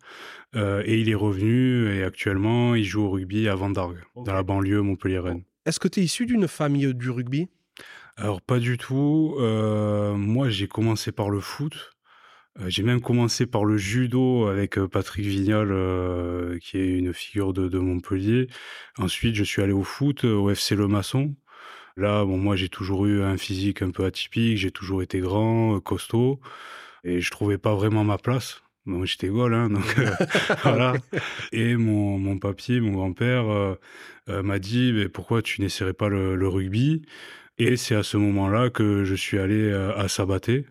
et 0.56 0.98
il 0.98 1.10
est 1.10 1.16
revenu 1.16 1.94
et 1.94 2.04
actuellement, 2.04 2.74
il 2.74 2.86
joue 2.86 3.04
au 3.04 3.10
rugby 3.10 3.50
à 3.50 3.56
Vendargue, 3.56 4.00
okay. 4.16 4.28
dans 4.28 4.34
la 4.34 4.44
banlieue 4.44 4.82
Montpellier-Rennes. 4.82 5.44
Est-ce 5.66 5.80
que 5.80 5.88
tu 5.88 6.00
es 6.00 6.04
issu 6.04 6.26
d'une 6.26 6.48
famille 6.48 6.94
du 6.94 7.10
rugby? 7.10 7.48
Alors, 8.18 8.42
pas 8.42 8.60
du 8.60 8.78
tout. 8.78 9.36
Euh, 9.40 10.16
moi, 10.16 10.50
j'ai 10.50 10.68
commencé 10.68 11.12
par 11.12 11.30
le 11.30 11.40
foot. 11.40 11.92
Euh, 12.60 12.66
j'ai 12.70 12.84
même 12.84 13.02
commencé 13.02 13.46
par 13.46 13.64
le 13.64 13.78
judo 13.78 14.48
avec 14.48 14.78
euh, 14.78 14.88
Patrick 14.88 15.26
Vignal, 15.26 15.70
euh, 15.72 16.58
qui 16.60 16.78
est 16.78 16.98
une 16.98 17.14
figure 17.14 17.54
de, 17.54 17.70
de, 17.70 17.80
Montpellier. 17.80 18.48
Ensuite, 18.98 19.36
je 19.36 19.44
suis 19.44 19.62
allé 19.62 19.72
au 19.72 19.84
foot, 19.84 20.26
au 20.26 20.50
FC 20.50 20.76
Le 20.76 20.88
Maçon. 20.88 21.36
Là, 21.98 22.26
bon, 22.26 22.38
moi, 22.38 22.56
j'ai 22.56 22.70
toujours 22.70 23.06
eu 23.06 23.22
un 23.24 23.38
physique 23.38 23.82
un 23.82 23.92
peu 23.92 24.06
atypique. 24.06 24.58
J'ai 24.58 24.72
toujours 24.72 25.02
été 25.02 25.20
grand, 25.20 25.80
costaud. 25.80 26.40
Et 27.04 27.22
je 27.22 27.32
trouvais 27.32 27.58
pas 27.58 27.76
vraiment 27.76 28.04
ma 28.04 28.18
place. 28.18 28.62
Bon, 28.86 29.06
j'étais 29.06 29.28
gaulle, 29.28 29.54
hein, 29.54 29.70
donc 29.70 29.96
euh, 30.00 30.10
voilà. 30.64 30.94
Et 31.52 31.76
mon, 31.76 32.18
mon 32.18 32.40
papier, 32.40 32.80
mon 32.80 32.94
grand-père, 32.94 33.48
euh, 33.50 33.76
euh, 34.30 34.42
m'a 34.44 34.58
dit 34.60 34.92
mais 34.94 35.08
pourquoi 35.08 35.42
tu 35.44 35.62
n'essaierais 35.62 35.94
pas 35.94 36.10
le, 36.10 36.36
le 36.36 36.48
rugby? 36.48 37.04
Et 37.60 37.78
c'est 37.78 37.96
à 37.96 38.04
ce 38.04 38.18
moment-là 38.18 38.70
que 38.72 39.04
je 39.04 39.14
suis 39.16 39.38
allé 39.38 39.72
à 39.72 40.08
Sabaté. 40.08 40.66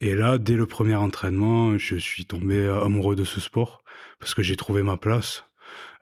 Et 0.00 0.14
là, 0.16 0.38
dès 0.38 0.54
le 0.56 0.66
premier 0.66 0.96
entraînement, 0.96 1.78
je 1.78 1.96
suis 1.96 2.26
tombé 2.26 2.66
amoureux 2.68 3.16
de 3.16 3.24
ce 3.24 3.40
sport 3.40 3.84
parce 4.18 4.34
que 4.34 4.42
j'ai 4.42 4.56
trouvé 4.56 4.82
ma 4.82 4.96
place. 4.96 5.44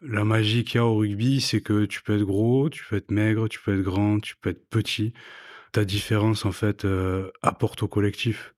La 0.02 0.24
magie 0.24 0.64
qu'il 0.64 0.76
y 0.76 0.78
a 0.78 0.86
au 0.86 0.96
rugby, 0.96 1.40
c'est 1.42 1.60
que 1.60 1.84
tu 1.86 2.02
peux 2.02 2.16
être 2.16 2.24
gros, 2.24 2.70
tu 2.70 2.84
peux 2.88 2.96
être 2.96 3.10
maigre, 3.10 3.48
tu 3.48 3.60
peux 3.60 3.74
être 3.74 3.82
grand, 3.84 4.20
tu 4.20 4.36
peux 4.36 4.50
être 4.50 4.66
petit. 4.70 5.12
Ta 5.72 5.84
différence, 5.84 6.46
en 6.46 6.52
fait, 6.52 6.86
apporte 7.42 7.82
au 7.82 7.88
collectif. 7.88 8.53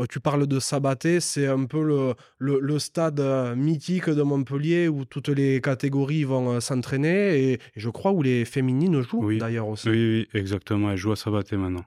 Bon, 0.00 0.06
tu 0.06 0.18
parles 0.18 0.46
de 0.46 0.58
Sabaté, 0.60 1.20
c'est 1.20 1.46
un 1.46 1.66
peu 1.66 1.84
le, 1.84 2.14
le, 2.38 2.58
le, 2.58 2.78
stade 2.78 3.20
mythique 3.54 4.08
de 4.08 4.22
Montpellier 4.22 4.88
où 4.88 5.04
toutes 5.04 5.28
les 5.28 5.60
catégories 5.60 6.24
vont 6.24 6.58
s'entraîner 6.58 7.38
et, 7.38 7.52
et, 7.52 7.58
je 7.76 7.90
crois 7.90 8.10
où 8.12 8.22
les 8.22 8.46
féminines 8.46 9.02
jouent 9.02 9.22
oui. 9.22 9.36
d'ailleurs 9.36 9.68
aussi. 9.68 9.90
Oui, 9.90 10.26
oui, 10.32 10.40
exactement. 10.40 10.90
Elles 10.90 10.96
jouent 10.96 11.12
à 11.12 11.16
Sabaté 11.16 11.58
maintenant. 11.58 11.84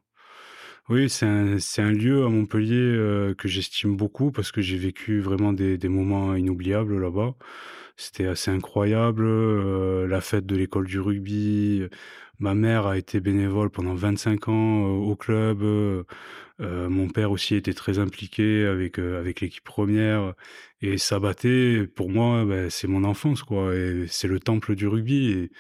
Oui, 0.90 1.10
c'est 1.10 1.26
un, 1.26 1.58
un, 1.58 1.92
lieu 1.92 2.24
à 2.24 2.30
Montpellier 2.30 2.76
euh, 2.76 3.34
que 3.34 3.48
j'estime 3.48 3.98
beaucoup 3.98 4.32
parce 4.32 4.52
que 4.52 4.62
j'ai 4.62 4.78
vécu 4.78 5.20
vraiment 5.20 5.52
des, 5.52 5.80
des 5.80 5.90
moments 5.90 6.36
inoubliables 6.36 7.02
là-bas. 7.02 7.34
C'était 7.98 8.28
assez 8.28 8.52
incroyable. 8.52 9.26
Euh, 9.26 10.06
la 10.06 10.22
fête 10.22 10.46
de 10.46 10.56
l'école 10.56 10.86
du 10.86 11.00
rugby. 11.00 11.88
Ma 12.38 12.54
mère 12.54 12.86
a 12.86 12.98
été 12.98 13.22
bénévole 13.22 13.70
pendant 13.70 13.96
25 13.96 14.50
ans 14.50 14.84
euh, 14.86 15.12
au 15.12 15.16
club. 15.16 15.64
Euh, 16.62 16.88
mon 16.90 17.08
père 17.10 17.32
aussi 17.32 17.56
était 17.56 17.74
très 17.74 17.98
impliqué 18.00 18.66
avec 18.68 19.00
avec 19.00 19.42
l'équipe 19.42 19.64
première 19.64 20.34
et 20.82 21.00
Sabaté 21.00 21.88
pour 21.88 22.10
moi 22.12 22.46
ben, 22.46 22.70
c'est 22.70 22.88
mon 22.88 23.04
enfance 23.04 23.42
quoi 23.42 23.74
c'est 24.08 24.28
le 24.28 24.40
temple 24.40 24.76
du 24.76 24.88
rugby 24.88 25.32
et, 25.32 25.52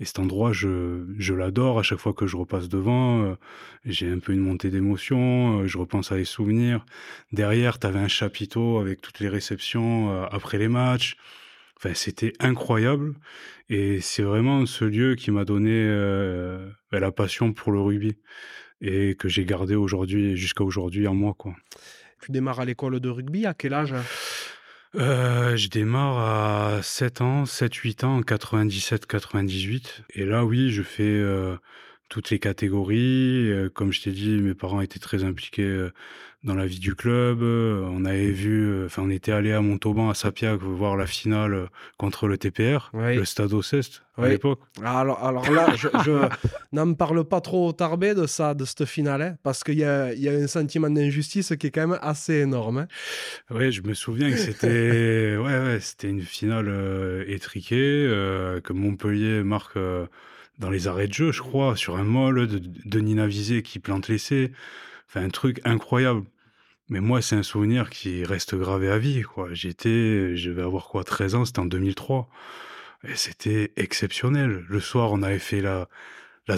et 0.00 0.04
cet 0.04 0.18
endroit 0.18 0.52
je 0.52 1.06
je 1.18 1.32
l'adore. 1.34 1.78
À 1.78 1.82
chaque 1.82 2.00
fois 2.00 2.12
que 2.12 2.26
je 2.26 2.36
repasse 2.36 2.68
devant 2.68 3.22
euh, 3.24 3.34
j'ai 3.84 4.10
un 4.10 4.18
peu 4.18 4.32
une 4.32 4.40
montée 4.40 4.70
d'émotion 4.70 5.60
euh, 5.60 5.66
je 5.66 5.78
repense 5.78 6.12
à 6.12 6.16
les 6.16 6.24
souvenirs. 6.24 6.84
Derrière 7.32 7.78
tu 7.78 7.86
avais 7.86 8.00
un 8.00 8.08
chapiteau 8.08 8.78
avec 8.78 9.00
toutes 9.00 9.20
les 9.20 9.28
réceptions 9.28 10.10
euh, 10.10 10.26
après 10.30 10.58
les 10.58 10.68
matchs. 10.68 11.16
Enfin 11.76 11.94
c'était 11.94 12.32
incroyable 12.40 13.14
et 13.68 14.00
c'est 14.00 14.22
vraiment 14.22 14.66
ce 14.66 14.84
lieu 14.84 15.14
qui 15.14 15.30
m'a 15.30 15.44
donné 15.44 15.70
euh, 15.72 16.68
ben, 16.90 17.00
la 17.00 17.12
passion 17.12 17.52
pour 17.52 17.72
le 17.72 17.80
rugby 17.80 18.16
et 18.82 19.14
que 19.14 19.28
j'ai 19.28 19.44
gardé 19.44 19.74
aujourd'hui 19.74 20.36
jusqu'à 20.36 20.64
aujourd'hui 20.64 21.08
en 21.08 21.14
moi 21.14 21.34
quoi. 21.38 21.54
Tu 22.20 22.30
démarres 22.30 22.60
à 22.60 22.64
l'école 22.64 23.00
de 23.00 23.08
rugby 23.08 23.46
à 23.46 23.54
quel 23.54 23.72
âge? 23.72 23.94
Euh, 24.94 25.56
je 25.56 25.68
démarre 25.68 26.18
à 26.76 26.82
7 26.82 27.20
ans, 27.22 27.44
7-8 27.44 28.04
ans, 28.04 28.16
en 28.16 28.20
97-98. 28.20 30.02
Et 30.10 30.26
là, 30.26 30.44
oui, 30.44 30.70
je 30.70 30.82
fais 30.82 31.02
euh, 31.02 31.56
toutes 32.08 32.30
les 32.30 32.38
catégories. 32.38 33.50
Euh, 33.50 33.70
comme 33.70 33.92
je 33.92 34.02
t'ai 34.02 34.12
dit, 34.12 34.36
mes 34.40 34.54
parents 34.54 34.82
étaient 34.82 34.98
très 34.98 35.24
impliqués 35.24 35.88
dans 36.44 36.54
la 36.54 36.66
vie 36.66 36.78
du 36.78 36.94
club. 36.94 37.42
On 37.42 38.04
avait 38.04 38.30
vu, 38.30 38.84
enfin, 38.84 39.02
on 39.04 39.10
était 39.10 39.32
allé 39.32 39.52
à 39.52 39.60
Montauban, 39.60 40.10
à 40.10 40.14
Sapiac, 40.14 40.60
voir 40.60 40.96
la 40.96 41.06
finale 41.06 41.68
contre 41.98 42.26
le 42.26 42.38
TPR, 42.38 42.90
le 42.94 43.24
Stade 43.24 43.60
Cest 43.62 44.02
à 44.18 44.28
l'époque. 44.28 44.60
Alors, 44.82 45.24
alors 45.24 45.50
là, 45.50 45.74
je, 45.74 45.88
n'en 46.72 46.92
parle 46.94 47.24
pas 47.24 47.40
trop 47.40 47.72
tarbé 47.72 48.14
de 48.14 48.26
ça, 48.26 48.54
de 48.54 48.64
cette 48.64 48.84
finale, 48.84 49.22
hein, 49.22 49.36
parce 49.42 49.64
qu'il 49.64 49.78
y 49.78 49.84
a, 49.84 50.12
y 50.12 50.28
a, 50.28 50.32
un 50.32 50.46
sentiment 50.46 50.90
d'injustice 50.90 51.54
qui 51.58 51.68
est 51.68 51.70
quand 51.70 51.86
même 51.86 51.98
assez 52.02 52.34
énorme. 52.34 52.78
Hein. 52.78 52.88
Oui, 53.50 53.72
je 53.72 53.82
me 53.82 53.94
souviens 53.94 54.30
que 54.30 54.36
c'était 54.36 55.36
ouais, 55.36 55.58
ouais, 55.58 55.78
c'était 55.80 56.08
une 56.08 56.22
finale 56.22 57.24
étriquée, 57.26 58.06
que 58.62 58.72
Montpellier 58.72 59.42
marque 59.42 59.78
dans 60.58 60.70
les 60.70 60.88
arrêts 60.88 61.08
de 61.08 61.14
jeu, 61.14 61.32
je 61.32 61.40
crois, 61.40 61.76
sur 61.76 61.96
un 61.96 62.04
molle 62.04 62.46
de, 62.46 62.60
de 62.84 63.00
Nina 63.00 63.26
Visé 63.26 63.62
qui 63.62 63.78
plante 63.78 64.08
l'essai. 64.08 64.52
Enfin, 65.08 65.24
un 65.24 65.30
truc 65.30 65.60
incroyable. 65.64 66.22
Mais 66.92 67.00
moi, 67.00 67.22
c'est 67.22 67.36
un 67.36 67.42
souvenir 67.42 67.88
qui 67.88 68.22
reste 68.22 68.54
gravé 68.54 68.90
à 68.90 68.98
vie. 68.98 69.22
J'étais, 69.52 70.36
je 70.36 70.50
vais 70.50 70.60
avoir 70.60 70.88
quoi, 70.88 71.04
13 71.04 71.34
ans, 71.36 71.44
c'était 71.46 71.60
en 71.60 71.64
2003. 71.64 72.28
Et 73.08 73.16
c'était 73.16 73.72
exceptionnel. 73.76 74.66
Le 74.68 74.78
soir, 74.78 75.10
on 75.10 75.22
avait 75.22 75.38
fait 75.38 75.62
la, 75.62 75.88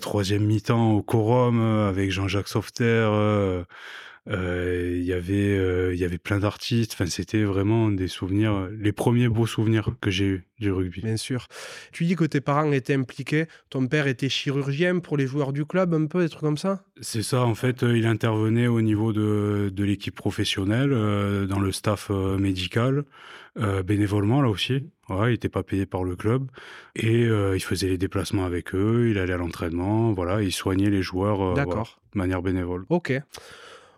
troisième 0.01 0.45
mi-temps 0.45 0.91
au 0.91 1.03
Corum 1.05 1.61
avec 1.61 2.11
Jean-Jacques 2.11 2.49
Softer. 2.49 2.85
Euh, 3.13 3.63
euh, 4.27 4.97
il 4.97 5.05
y 5.05 5.13
avait 5.13 5.59
euh, 5.59 5.93
il 5.93 6.01
y 6.01 6.05
avait 6.05 6.19
plein 6.19 6.39
d'artistes. 6.39 6.93
Enfin 6.95 7.07
c'était 7.07 7.43
vraiment 7.43 7.91
des 7.91 8.09
souvenirs 8.09 8.69
les 8.71 8.93
premiers 8.93 9.29
beaux 9.29 9.47
souvenirs 9.47 9.91
que 10.01 10.11
j'ai 10.11 10.25
eu 10.25 10.47
du 10.59 10.73
rugby. 10.73 11.03
Bien 11.03 11.19
sûr. 11.19 11.47
Tu 11.93 12.05
dis 12.05 12.17
que 12.17 12.25
tes 12.25 12.41
parents 12.41 12.73
étaient 12.73 12.95
impliqués. 12.95 13.47
Ton 13.69 13.87
père 13.87 14.07
était 14.07 14.31
chirurgien 14.31 15.01
pour 15.01 15.19
les 15.19 15.27
joueurs 15.27 15.53
du 15.53 15.67
club 15.67 15.93
un 15.93 16.07
peu 16.07 16.23
des 16.23 16.31
trucs 16.31 16.41
comme 16.43 16.57
ça? 16.57 16.85
C'est 17.01 17.23
ça 17.23 17.43
en 17.43 17.55
fait 17.55 17.83
il 17.83 18.07
intervenait 18.07 18.67
au 18.67 18.81
niveau 18.81 19.13
de, 19.13 19.71
de 19.75 19.85
l'équipe 19.85 20.15
professionnelle 20.15 20.91
dans 21.47 21.61
le 21.61 21.73
staff 21.73 22.11
médical 22.11 23.05
bénévolement 23.85 24.41
là 24.41 24.49
aussi. 24.49 24.89
Ouais, 25.11 25.29
il 25.29 25.33
n'était 25.33 25.51
pas 25.51 25.63
payé 25.63 25.85
par 25.85 26.03
le 26.03 26.17
club. 26.17 26.49
Et 26.97 27.25
il 27.25 27.63
faisait 27.63 27.89
les 27.89 27.99
déplacements 27.99 28.47
avec 28.47 28.75
eux, 28.75 29.09
il 29.11 29.19
allait 29.19 29.35
à 29.35 29.37
l'entraînement, 29.37 30.13
voilà, 30.13 30.43
il 30.43 30.53
soignait 30.53 30.91
les 30.91 31.03
joueurs 31.03 31.55
D'accord. 31.55 32.01
de 32.15 32.19
manière 32.19 32.41
bénévole. 32.43 32.87
Ok. 32.89 33.13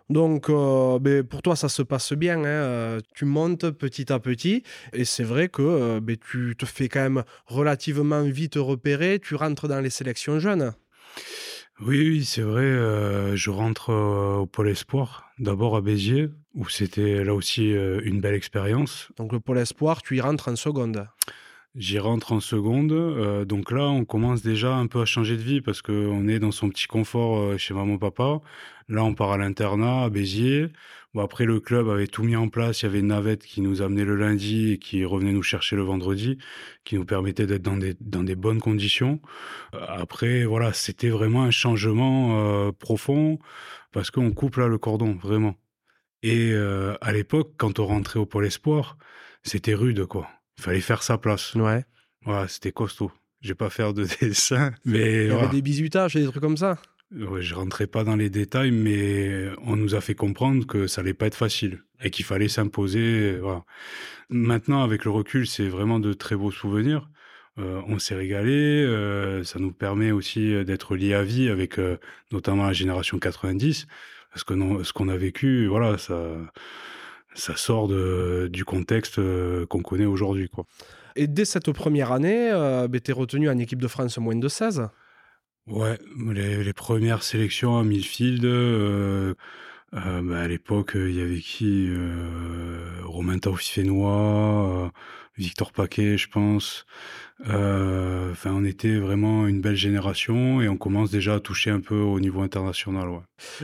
Donc, 0.09 0.49
euh, 0.49 0.99
ben, 0.99 1.23
pour 1.23 1.41
toi, 1.41 1.55
ça 1.55 1.69
se 1.69 1.81
passe 1.81 2.13
bien. 2.13 2.39
Hein, 2.39 2.45
euh, 2.45 2.99
tu 3.13 3.25
montes 3.25 3.69
petit 3.71 4.11
à 4.11 4.19
petit. 4.19 4.63
Et 4.93 5.05
c'est 5.05 5.23
vrai 5.23 5.49
que 5.49 5.61
euh, 5.61 5.99
ben, 6.01 6.15
tu 6.17 6.55
te 6.57 6.65
fais 6.65 6.87
quand 6.87 7.01
même 7.01 7.23
relativement 7.45 8.23
vite 8.23 8.55
repérer. 8.55 9.19
Tu 9.19 9.35
rentres 9.35 9.67
dans 9.67 9.81
les 9.81 9.89
sélections 9.89 10.39
jeunes. 10.39 10.73
Oui, 11.81 11.99
oui 11.99 12.25
c'est 12.25 12.41
vrai. 12.41 12.65
je 13.35 13.49
rentre 13.51 13.93
au 13.93 14.47
Pôle 14.47 14.69
Espoir, 14.69 15.29
d'abord 15.37 15.75
à 15.75 15.81
Béziers, 15.81 16.29
où 16.55 16.67
c'était 16.69 17.23
là 17.23 17.35
aussi 17.35 17.69
une 17.69 18.19
belle 18.19 18.33
expérience. 18.33 19.09
Donc, 19.17 19.31
le 19.31 19.39
Pôle 19.39 19.59
Espoir, 19.59 20.01
tu 20.01 20.17
y 20.17 20.21
rentres 20.21 20.47
en 20.47 20.55
seconde. 20.55 21.05
J'y 21.77 21.99
rentre 21.99 22.31
en 22.33 22.39
seconde. 22.39 23.45
donc 23.45 23.71
là, 23.71 23.87
on 23.87 24.03
commence 24.03 24.41
déjà 24.41 24.73
un 24.75 24.87
peu 24.87 24.99
à 25.01 25.05
changer 25.05 25.37
de 25.37 25.41
vie 25.43 25.61
parce 25.61 25.81
qu'on 25.81 26.27
est 26.27 26.39
dans 26.39 26.51
son 26.51 26.69
petit 26.69 26.87
confort 26.87 27.57
chez 27.59 27.73
maman-papa. 27.73 28.41
Là, 28.89 29.03
on 29.03 29.13
part 29.13 29.31
à 29.31 29.37
l'internat 29.37 30.03
à 30.05 30.09
Béziers. 30.09 30.69
Bon, 31.13 31.23
après, 31.23 31.45
le 31.45 31.59
club 31.59 31.89
avait 31.89 32.07
tout 32.07 32.23
mis 32.23 32.35
en 32.35 32.47
place. 32.47 32.81
Il 32.81 32.85
y 32.85 32.89
avait 32.89 32.99
une 32.99 33.07
navette 33.07 33.43
qui 33.43 33.61
nous 33.61 33.81
amenait 33.81 34.05
le 34.05 34.15
lundi 34.15 34.73
et 34.73 34.77
qui 34.77 35.03
revenait 35.03 35.33
nous 35.33 35.43
chercher 35.43 35.75
le 35.75 35.81
vendredi, 35.81 36.37
qui 36.83 36.95
nous 36.95 37.05
permettait 37.05 37.47
d'être 37.47 37.63
dans 37.63 37.77
des, 37.77 37.95
dans 38.01 38.23
des 38.23 38.35
bonnes 38.35 38.59
conditions. 38.61 39.19
Euh, 39.73 39.85
après, 39.87 40.45
voilà, 40.45 40.73
c'était 40.73 41.09
vraiment 41.09 41.43
un 41.43 41.51
changement 41.51 42.67
euh, 42.67 42.71
profond 42.71 43.39
parce 43.91 44.11
qu'on 44.11 44.31
coupe 44.31 44.57
là 44.57 44.67
le 44.67 44.77
cordon, 44.77 45.15
vraiment. 45.15 45.55
Et 46.23 46.51
euh, 46.53 46.95
à 47.01 47.11
l'époque, 47.13 47.53
quand 47.57 47.79
on 47.79 47.85
rentrait 47.87 48.19
au 48.19 48.25
Pôle 48.25 48.45
Espoir, 48.45 48.97
c'était 49.43 49.73
rude, 49.73 50.05
quoi. 50.05 50.29
Il 50.57 50.63
fallait 50.63 50.81
faire 50.81 51.03
sa 51.03 51.17
place. 51.17 51.53
Ouais. 51.55 51.85
Voilà, 52.23 52.47
c'était 52.47 52.71
costaud. 52.71 53.11
Je 53.41 53.49
vais 53.49 53.55
pas 53.55 53.69
faire 53.69 53.93
de 53.93 54.05
dessin, 54.21 54.73
mais... 54.85 55.25
Il 55.25 55.31
y 55.31 55.31
avait 55.31 55.47
des 55.49 55.61
bisutages 55.61 56.15
et 56.15 56.21
des 56.21 56.27
trucs 56.27 56.41
comme 56.41 56.57
ça 56.57 56.77
Ouais, 57.15 57.41
je 57.41 57.55
rentrais 57.55 57.87
pas 57.87 58.03
dans 58.03 58.17
les 58.17 58.29
détails, 58.29 58.71
mais 58.71 59.49
on 59.63 59.77
nous 59.77 59.95
a 59.95 60.01
fait 60.01 60.15
comprendre 60.15 60.67
que 60.67 60.87
ça 60.87 60.99
allait 60.99 61.13
pas 61.13 61.27
être 61.27 61.37
facile 61.37 61.83
et 62.03 62.09
qu'il 62.09 62.25
fallait 62.25 62.49
s'imposer. 62.49 63.37
Voilà. 63.37 63.63
Maintenant, 64.29 64.83
avec 64.83 65.05
le 65.05 65.11
recul, 65.11 65.47
c'est 65.47 65.69
vraiment 65.69 65.99
de 65.99 66.11
très 66.11 66.35
beaux 66.35 66.51
souvenirs. 66.51 67.09
Euh, 67.59 67.81
on 67.87 67.97
s'est 67.97 68.15
régalé. 68.15 68.83
Euh, 68.83 69.43
ça 69.43 69.57
nous 69.59 69.71
permet 69.71 70.11
aussi 70.11 70.63
d'être 70.65 70.95
liés 70.97 71.13
à 71.13 71.23
vie 71.23 71.47
avec 71.49 71.79
euh, 71.79 71.97
notamment 72.31 72.65
la 72.65 72.73
génération 72.73 73.19
90, 73.19 73.87
parce 74.31 74.43
que 74.43 74.53
non, 74.53 74.83
ce 74.83 74.91
qu'on 74.91 75.07
a 75.07 75.17
vécu, 75.17 75.67
voilà, 75.67 75.97
ça, 75.97 76.35
ça 77.37 77.55
sort 77.55 77.87
de, 77.87 78.49
du 78.51 78.65
contexte 78.65 79.19
qu'on 79.67 79.81
connaît 79.81 80.05
aujourd'hui, 80.05 80.49
quoi. 80.49 80.65
Et 81.15 81.27
dès 81.27 81.45
cette 81.45 81.71
première 81.71 82.11
année, 82.11 82.51
ben, 82.51 82.99
tu 82.99 83.11
es 83.11 83.13
retenu 83.13 83.49
en 83.49 83.57
équipe 83.57 83.81
de 83.81 83.87
France 83.87 84.17
moins 84.17 84.35
de 84.35 84.47
16 84.47 84.89
Ouais, 85.67 85.99
les, 86.31 86.71
premières 86.71 87.23
sélections 87.23 87.77
à 87.77 87.83
Millfield, 87.83 88.45
euh, 88.45 89.33
euh, 89.93 90.21
bah, 90.21 90.39
à 90.39 90.47
l'époque, 90.47 90.93
il 90.95 91.13
y 91.13 91.21
avait 91.21 91.41
qui 91.41 91.87
euh, 91.89 93.01
Romain 93.03 93.37
Taufifénois, 93.37 94.93
Victor 95.37 95.73
Paquet, 95.73 96.17
je 96.17 96.29
pense. 96.29 96.85
Euh, 97.47 98.31
enfin, 98.31 98.51
on 98.53 98.63
était 98.63 98.97
vraiment 98.97 99.47
une 99.47 99.61
belle 99.61 99.75
génération 99.75 100.61
et 100.61 100.69
on 100.69 100.77
commence 100.77 101.11
déjà 101.11 101.35
à 101.35 101.39
toucher 101.39 101.69
un 101.69 101.79
peu 101.79 101.95
au 101.95 102.19
niveau 102.19 102.41
international. 102.41 103.09
Ouais. 103.09 103.19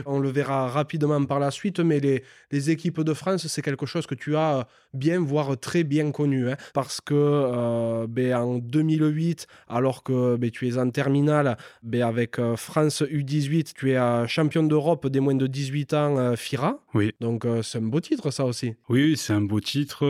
On 0.06 0.20
le 0.20 0.30
verra 0.30 0.68
rapidement 0.68 1.24
par 1.24 1.40
la 1.40 1.50
suite, 1.50 1.80
mais 1.80 1.98
les, 1.98 2.22
les 2.52 2.70
équipes 2.70 3.00
de 3.00 3.14
France, 3.14 3.46
c'est 3.48 3.62
quelque 3.62 3.86
chose 3.86 4.06
que 4.06 4.14
tu 4.14 4.36
as 4.36 4.68
bien, 4.92 5.20
voire 5.20 5.58
très 5.58 5.82
bien 5.82 6.12
connu. 6.12 6.50
Hein, 6.50 6.56
parce 6.72 7.00
que 7.00 7.14
euh, 7.14 8.06
ben, 8.08 8.34
en 8.36 8.58
2008, 8.58 9.46
alors 9.68 10.02
que 10.02 10.36
ben, 10.36 10.50
tu 10.50 10.68
es 10.68 10.78
en 10.78 10.90
terminale 10.90 11.56
ben, 11.82 12.02
avec 12.02 12.38
euh, 12.38 12.56
France 12.56 13.02
U18, 13.02 13.72
tu 13.74 13.92
es 13.92 14.28
champion 14.28 14.62
d'Europe 14.62 15.08
des 15.08 15.20
moins 15.20 15.34
de 15.34 15.46
18 15.46 15.94
ans 15.94 16.36
FIRA. 16.36 16.78
Oui. 16.94 17.12
Donc 17.20 17.46
c'est 17.62 17.78
un 17.78 17.82
beau 17.82 18.00
titre, 18.00 18.30
ça 18.30 18.44
aussi. 18.44 18.74
Oui, 18.88 19.16
c'est 19.16 19.32
un 19.32 19.40
beau 19.40 19.60
titre. 19.60 20.00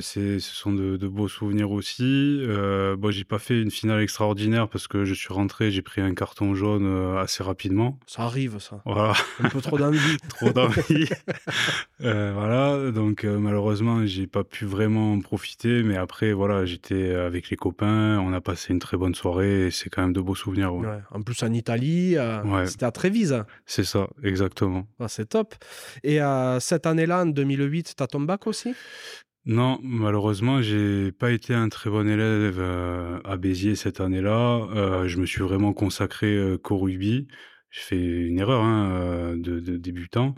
ce 0.00 0.38
sont 0.38 0.72
de, 0.72 0.96
de, 0.96 1.08
beaux 1.08 1.28
souvenirs 1.28 1.70
aussi. 1.70 2.38
Euh, 2.75 2.75
bon, 2.96 3.10
j'ai 3.10 3.24
pas 3.24 3.38
fait 3.38 3.60
une 3.60 3.70
finale 3.70 4.00
extraordinaire 4.00 4.68
parce 4.68 4.88
que 4.88 5.04
je 5.04 5.14
suis 5.14 5.32
rentré, 5.32 5.70
j'ai 5.70 5.82
pris 5.82 6.00
un 6.00 6.14
carton 6.14 6.54
jaune 6.54 6.86
euh, 6.86 7.18
assez 7.18 7.42
rapidement. 7.42 7.98
Ça 8.06 8.22
arrive, 8.22 8.58
ça. 8.58 8.82
Voilà. 8.84 9.14
Un 9.40 9.48
peu 9.48 9.60
trop 9.60 9.78
d'envie. 9.78 10.16
trop 10.28 10.50
d'envie. 10.50 11.08
Euh, 12.02 12.32
voilà. 12.34 12.90
Donc, 12.90 13.24
malheureusement, 13.24 14.04
j'ai 14.04 14.26
pas 14.26 14.44
pu 14.44 14.66
vraiment 14.66 15.12
en 15.14 15.20
profiter. 15.20 15.82
Mais 15.82 15.96
après, 15.96 16.32
voilà, 16.32 16.66
j'étais 16.66 17.14
avec 17.14 17.50
les 17.50 17.56
copains. 17.56 18.18
On 18.20 18.32
a 18.32 18.40
passé 18.40 18.72
une 18.72 18.78
très 18.78 18.96
bonne 18.96 19.14
soirée. 19.14 19.70
c'est 19.70 19.88
quand 19.88 20.02
même 20.02 20.12
de 20.12 20.20
beaux 20.20 20.34
souvenirs. 20.34 20.74
Ouais. 20.74 20.86
En 21.10 21.22
plus, 21.22 21.42
en 21.42 21.52
Italie, 21.52 22.16
c'était 22.66 22.84
à 22.84 22.90
Trévise. 22.90 23.44
C'est 23.64 23.84
ça, 23.84 24.08
exactement. 24.22 24.86
Ah, 25.00 25.08
c'est 25.08 25.26
top. 25.26 25.54
Et 26.02 26.20
cette 26.60 26.86
année-là, 26.86 27.22
en 27.22 27.26
2008, 27.26 27.94
tu 27.96 28.02
as 28.02 28.06
ton 28.06 28.20
bac 28.20 28.46
aussi? 28.46 28.74
Non, 29.46 29.78
malheureusement, 29.84 30.60
j'ai 30.60 31.12
pas 31.12 31.30
été 31.30 31.54
un 31.54 31.68
très 31.68 31.88
bon 31.88 32.08
élève 32.08 32.56
euh, 32.58 33.20
à 33.24 33.36
Béziers 33.36 33.76
cette 33.76 34.00
année-là. 34.00 34.66
Euh, 34.74 35.06
je 35.06 35.18
me 35.18 35.26
suis 35.26 35.40
vraiment 35.40 35.72
consacré 35.72 36.26
euh, 36.26 36.58
qu'au 36.58 36.78
rugby. 36.78 37.28
J'ai 37.70 37.80
fait 37.80 37.96
une 37.96 38.40
erreur 38.40 38.62
hein, 38.62 39.34
de, 39.36 39.60
débutant. 39.76 40.34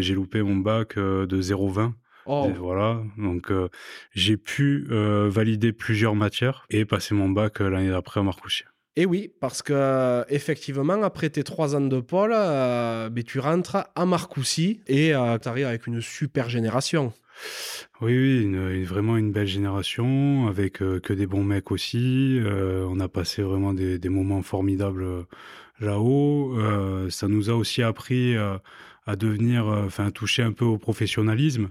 j'ai 0.00 0.14
loupé 0.14 0.42
mon 0.42 0.56
bac 0.56 0.98
de 0.98 1.40
0,20. 1.40 1.92
Oh. 2.26 2.50
Voilà, 2.58 3.02
donc 3.16 3.52
j'ai 4.12 4.36
pu 4.36 4.86
valider 4.88 5.72
plusieurs 5.72 6.16
matières 6.16 6.66
et 6.70 6.84
passer 6.84 7.14
mon 7.14 7.28
bac 7.28 7.60
l'année 7.60 7.90
d'après 7.90 8.20
à 8.20 8.22
Marcoussis. 8.24 8.64
Et 8.96 9.06
oui, 9.06 9.30
parce 9.40 9.62
que 9.62 10.24
effectivement, 10.30 11.02
après 11.02 11.30
tes 11.30 11.44
trois 11.44 11.76
ans 11.76 11.80
de 11.82 12.00
pôle, 12.00 12.30
ben, 12.30 13.22
tu 13.24 13.38
rentres 13.38 13.76
à 13.94 14.06
Marcoussis 14.06 14.80
et 14.88 15.12
tu 15.42 15.48
arrives 15.48 15.66
avec 15.66 15.86
une 15.86 16.00
super 16.00 16.48
génération. 16.48 17.12
Oui, 18.00 18.18
oui, 18.18 18.82
vraiment 18.82 19.16
une 19.16 19.30
belle 19.30 19.46
génération 19.46 20.48
avec 20.48 20.82
euh, 20.82 20.98
que 20.98 21.12
des 21.12 21.26
bons 21.26 21.44
mecs 21.44 21.70
aussi. 21.70 22.38
Euh, 22.40 22.84
on 22.90 22.98
a 22.98 23.08
passé 23.08 23.40
vraiment 23.40 23.72
des, 23.72 23.98
moments 24.08 24.42
formidables 24.42 25.04
euh, 25.04 25.22
là-haut. 25.80 26.58
ça 27.10 27.28
nous 27.28 27.50
a 27.50 27.54
aussi 27.54 27.82
appris 27.82 28.36
à 28.36 29.16
devenir, 29.16 29.66
enfin, 29.66 30.10
toucher 30.10 30.42
un 30.42 30.52
peu 30.52 30.64
au 30.64 30.78
professionnalisme 30.78 31.70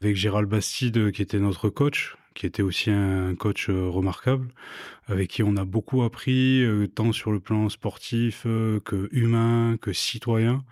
avec 0.00 0.16
Gérald 0.16 0.48
Bastide 0.48 1.12
qui 1.12 1.22
était 1.22 1.38
notre 1.38 1.68
coach, 1.68 2.16
qui 2.34 2.46
était 2.46 2.62
aussi 2.62 2.90
un 2.90 3.34
coach 3.34 3.68
remarquable, 3.68 4.48
avec 5.06 5.30
qui 5.30 5.42
on 5.42 5.56
a 5.56 5.64
beaucoup 5.64 6.02
appris, 6.02 6.64
tant 6.94 7.12
sur 7.12 7.30
le 7.30 7.40
plan 7.40 7.68
sportif 7.68 8.42
que 8.44 9.08
humain, 9.12 9.76
que 9.80 9.92
citoyen. 9.92 10.64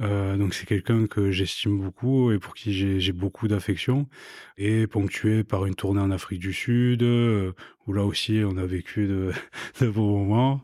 Euh, 0.00 0.36
donc 0.36 0.54
c'est 0.54 0.66
quelqu'un 0.66 1.06
que 1.06 1.30
j'estime 1.30 1.78
beaucoup 1.78 2.32
et 2.32 2.38
pour 2.38 2.54
qui 2.54 2.72
j'ai 3.00 3.12
beaucoup 3.12 3.48
d'affection. 3.48 4.08
Et 4.56 4.86
ponctué 4.86 5.44
par 5.44 5.66
une 5.66 5.74
tournée 5.74 6.00
en 6.00 6.10
Afrique 6.10 6.40
du 6.40 6.52
Sud, 6.52 7.02
euh, 7.02 7.52
où 7.86 7.92
là 7.92 8.04
aussi 8.04 8.42
on 8.44 8.56
a 8.56 8.66
vécu 8.66 9.06
de, 9.06 9.32
beaux 9.90 10.16
moments. 10.16 10.62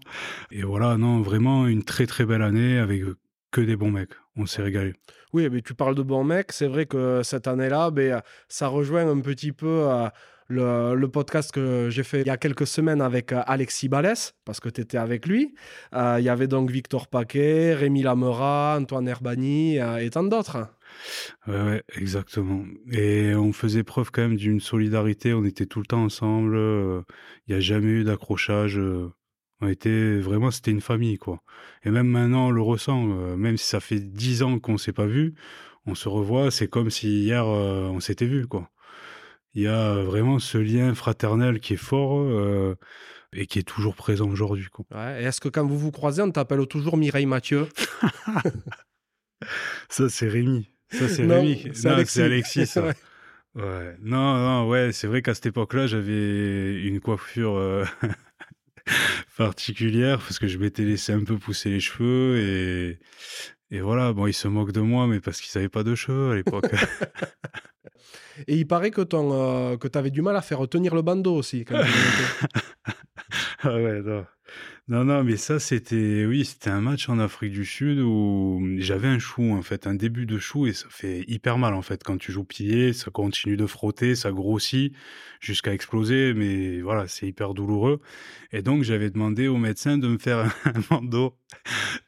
Et 0.51 0.63
voilà, 0.63 0.97
non, 0.97 1.21
vraiment 1.21 1.67
une 1.67 1.85
très 1.85 2.07
très 2.07 2.25
belle 2.25 2.43
année 2.43 2.79
avec 2.79 3.03
que 3.51 3.61
des 3.61 3.77
bons 3.77 3.91
mecs. 3.91 4.11
on 4.37 4.47
s'est 4.47 4.63
régalé. 4.63 4.95
Oui, 5.33 5.49
mais 5.51 5.63
tu 5.63 5.75
parles 5.75 5.95
de 5.95 6.03
bons 6.03 6.25
mecs. 6.25 6.53
C'est 6.53 6.67
vrai 6.67 6.87
que 6.87 7.23
cette 7.23 7.47
année-là, 7.47 7.91
ben, 7.91 8.23
ça 8.49 8.69
rejoint 8.69 9.09
un 9.09 9.21
petit 9.21 9.53
peu 9.53 9.89
le, 10.49 11.07
podcast 11.07 11.53
que 11.53 11.89
j'ai 11.91 12.03
fait 12.03 12.23
il 12.23 12.27
y 12.27 12.31
a 12.31 12.37
quelques 12.37 12.67
semaines 12.67 13.01
avec 13.01 13.33
Alexis 13.33 13.89
Balès, 13.89 14.35
parce 14.45 14.61
que 14.61 14.69
tu 14.69 14.81
étais 14.81 14.99
avec 14.99 15.27
lui. 15.27 15.55
il 15.93 16.23
y 16.23 16.29
avait 16.29 16.47
donc 16.47 16.71
Victor 16.71 17.07
Paquet, 17.09 17.75
Rémi 17.75 18.03
Lamera, 18.03 18.79
Antoine 18.79 19.09
Herbani 19.09 19.77
et 19.77 20.11
tant 20.11 20.25
d'autres. 20.25 20.69
Ouais, 21.47 21.83
exactement. 21.95 22.65
Et 22.91 23.35
on 23.35 23.53
faisait 23.53 23.85
preuve 23.85 24.11
quand 24.11 24.23
même 24.23 24.37
d'une 24.37 24.61
solidarité. 24.61 25.35
On 25.35 25.45
était 25.45 25.67
tout 25.67 25.81
le 25.81 25.87
temps 25.87 26.03
ensemble. 26.05 26.57
Il 27.47 27.51
n'y 27.51 27.57
a 27.57 27.61
jamais 27.61 27.89
eu 27.89 28.05
d'accrochage. 28.05 28.81
On 29.61 29.69
était 29.69 30.19
vraiment, 30.19 30.51
c'était 30.51 30.71
une 30.71 30.81
famille, 30.81 31.19
quoi. 31.19 31.43
Et 31.85 31.91
même 31.91 32.07
maintenant, 32.09 32.49
on 32.49 32.51
le 32.51 32.63
ressent. 32.63 33.03
même 33.37 33.57
si 33.57 33.67
ça 33.67 33.81
fait 33.81 34.01
dix 34.01 34.43
ans 34.43 34.59
qu'on 34.59 34.79
s'est 34.79 34.93
pas 34.93 35.07
vu, 35.07 35.35
on 35.87 35.95
se 35.95 36.09
revoit. 36.09 36.51
C'est 36.51 36.69
comme 36.69 36.91
si 36.91 37.25
hier 37.25 37.47
on 37.47 38.01
s'était 38.01 38.27
vu, 38.27 38.47
quoi. 38.47 38.71
Il 39.55 39.63
y 39.63 39.67
a 39.67 40.03
vraiment 40.03 40.39
ce 40.39 40.59
lien 40.59 40.95
fraternel 40.95 41.61
qui 41.61 41.75
est 41.75 41.77
fort 41.77 42.77
et 43.33 43.47
qui 43.47 43.59
est 43.59 43.63
toujours 43.63 43.95
présent 43.95 44.29
aujourd'hui. 44.29 44.67
Ouais, 44.95 45.25
est-ce 45.25 45.41
que 45.41 45.49
quand 45.49 45.67
vous 45.67 45.79
vous 45.79 45.91
croisez, 45.91 46.23
on 46.23 46.31
t'appelle 46.31 46.67
toujours 46.67 46.97
Mireille 46.97 47.27
Mathieu? 47.27 47.69
Ça, 49.89 50.09
c'est 50.09 50.29
Rémi. 50.29 50.69
Ça, 50.91 51.09
c'est 51.09 51.27
Rémi. 51.27 51.69
C'est 51.73 51.89
Alexis. 51.89 52.21
Alexis 52.21 52.67
ça. 52.67 52.85
ouais. 53.55 53.97
Non, 54.01 54.35
non, 54.35 54.69
ouais, 54.69 54.93
c'est 54.93 55.07
vrai 55.07 55.23
qu'à 55.23 55.35
cette 55.35 55.47
époque-là, 55.47 55.87
j'avais 55.87 56.83
une 56.83 57.01
coiffure 57.01 57.57
euh, 57.57 57.85
particulière 59.37 60.19
parce 60.19 60.39
que 60.39 60.49
je 60.49 60.59
m'étais 60.59 60.83
laissé 60.83 61.13
un 61.13 61.23
peu 61.23 61.39
pousser 61.39 61.71
les 61.71 61.81
cheveux 61.81 62.39
et, 62.39 62.99
et 63.71 63.81
voilà. 63.81 64.13
Bon, 64.13 64.27
ils 64.27 64.33
se 64.33 64.49
moquent 64.49 64.73
de 64.73 64.81
moi, 64.81 65.07
mais 65.07 65.21
parce 65.21 65.41
qu'ils 65.41 65.59
n'avaient 65.59 65.69
pas 65.69 65.85
de 65.85 65.95
cheveux 65.95 66.33
à 66.33 66.35
l'époque. 66.35 66.67
et 68.49 68.57
il 68.57 68.67
paraît 68.67 68.91
que, 68.91 69.03
ton, 69.03 69.31
euh, 69.33 69.77
tu 69.77 69.99
avais 69.99 70.11
du 70.11 70.23
mal 70.23 70.37
à 70.37 70.43
faire 70.43 70.67
tenir 70.69 70.95
le 70.95 71.03
bandeau 71.03 71.35
aussi. 71.35 71.65
Quand 71.65 71.81
ah 73.63 73.75
ouais, 73.75 74.03
non. 74.03 74.25
Non, 74.89 75.05
non, 75.05 75.23
mais 75.23 75.37
ça, 75.37 75.61
c'était, 75.61 76.25
oui, 76.25 76.47
c'était 76.47 76.71
un 76.71 76.81
match 76.81 77.11
en 77.11 77.19
Afrique 77.19 77.53
du 77.53 77.67
Sud 77.67 77.99
où 77.99 78.59
j'avais 78.79 79.09
un 79.09 79.19
chou, 79.19 79.53
en 79.53 79.61
fait, 79.61 79.87
un 79.87 79.95
début 79.95 80.25
de 80.25 80.39
chou 80.39 80.67
et 80.67 80.73
ça 80.73 80.87
fait 80.89 81.25
hyper 81.29 81.59
mal, 81.59 81.75
en 81.75 81.83
fait, 81.83 82.03
quand 82.03 82.17
tu 82.17 82.33
joues 82.33 82.45
pilier, 82.45 82.95
ça 82.95 83.11
continue 83.11 83.59
de 83.59 83.67
frotter, 83.67 84.15
ça 84.15 84.33
grossit 84.33 84.95
jusqu'à 85.41 85.75
exploser, 85.75 86.33
mais 86.33 86.81
voilà, 86.81 87.07
c'est 87.07 87.29
hyper 87.29 87.53
douloureux. 87.53 88.01
Et 88.51 88.63
donc, 88.63 88.83
j'avais 88.83 89.11
demandé 89.11 89.47
au 89.47 89.59
médecin 89.59 89.99
de 89.99 90.09
me 90.09 90.17
faire 90.17 90.51
un 90.65 90.81
bandeau, 90.89 91.37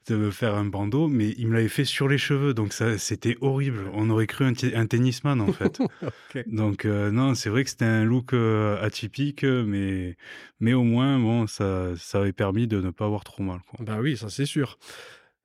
de 0.07 0.17
me 0.17 0.31
faire 0.31 0.55
un 0.55 0.65
bandeau, 0.65 1.09
mais 1.09 1.35
il 1.37 1.49
me 1.49 1.55
l'avait 1.55 1.69
fait 1.69 1.85
sur 1.85 2.09
les 2.09 2.19
cheveux, 2.19 2.55
donc 2.55 2.73
ça, 2.73 2.99
c'était 2.99 3.37
horrible. 3.41 3.91
On 3.93 4.11
aurait 4.11 4.27
cru 4.27 4.45
un, 4.45 4.53
un 4.75 4.87
tennisman, 4.87 5.41
en 5.41 5.53
fait. 5.53 5.81
Donc, 6.47 6.85
euh, 6.85 7.11
non, 7.11 7.35
c'est 7.35 7.51
vrai 7.51 7.65
que 7.65 7.71
c'était 7.71 7.85
un 7.85 8.05
look 8.05 8.33
euh, 8.33 8.83
atypique, 8.83 9.45
mais, 9.45 10.17
mais 10.59 10.73
au 10.73 10.83
moins, 10.83 11.19
bon, 11.19 11.47
ça, 11.47 11.91
ça 11.97 12.19
avait 12.21 12.33
permis 12.33 12.67
de 12.67 12.81
ne 12.81 12.91
pas 12.91 13.05
avoir 13.05 13.25
trop 13.25 13.43
mal. 13.43 13.61
Quoi. 13.69 13.85
Ben 13.85 14.01
oui, 14.01 14.17
ça 14.17 14.29
c'est 14.31 14.47
sûr. 14.47 14.79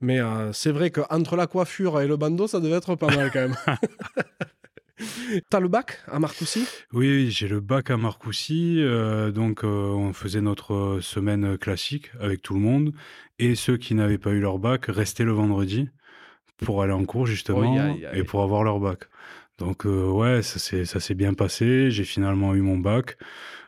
Mais 0.01 0.19
euh, 0.19 0.51
c'est 0.53 0.71
vrai 0.71 0.91
qu'entre 0.91 1.35
la 1.35 1.47
coiffure 1.47 2.01
et 2.01 2.07
le 2.07 2.17
bandeau, 2.17 2.47
ça 2.47 2.59
devait 2.59 2.75
être 2.75 2.95
pas 2.95 3.07
mal 3.07 3.31
quand 3.31 3.39
même. 3.39 3.55
T'as 5.49 5.59
le 5.59 5.67
bac 5.67 5.99
à 6.07 6.19
Marcoussis? 6.19 6.67
Oui, 6.93 7.29
j'ai 7.31 7.47
le 7.47 7.59
bac 7.59 7.89
à 7.89 7.97
Marcoussis. 7.97 8.77
Euh, 8.79 9.31
donc, 9.31 9.63
euh, 9.63 9.67
on 9.67 10.13
faisait 10.13 10.41
notre 10.41 10.99
semaine 11.01 11.57
classique 11.57 12.11
avec 12.19 12.41
tout 12.41 12.53
le 12.53 12.59
monde. 12.59 12.93
Et 13.39 13.55
ceux 13.55 13.77
qui 13.77 13.95
n'avaient 13.95 14.17
pas 14.17 14.31
eu 14.31 14.39
leur 14.39 14.59
bac 14.59 14.85
restaient 14.87 15.25
le 15.25 15.33
vendredi 15.33 15.89
pour 16.57 16.81
aller 16.81 16.93
en 16.93 17.03
cours, 17.03 17.25
justement, 17.25 17.97
et 18.13 18.23
pour 18.23 18.41
avoir 18.41 18.63
leur 18.63 18.79
bac. 18.79 19.09
Donc, 19.57 19.83
ouais, 19.85 20.41
ça 20.41 20.59
s'est 20.99 21.13
bien 21.15 21.33
passé. 21.33 21.91
J'ai 21.91 22.05
finalement 22.05 22.55
eu 22.55 22.61
mon 22.61 22.77
bac 22.77 23.17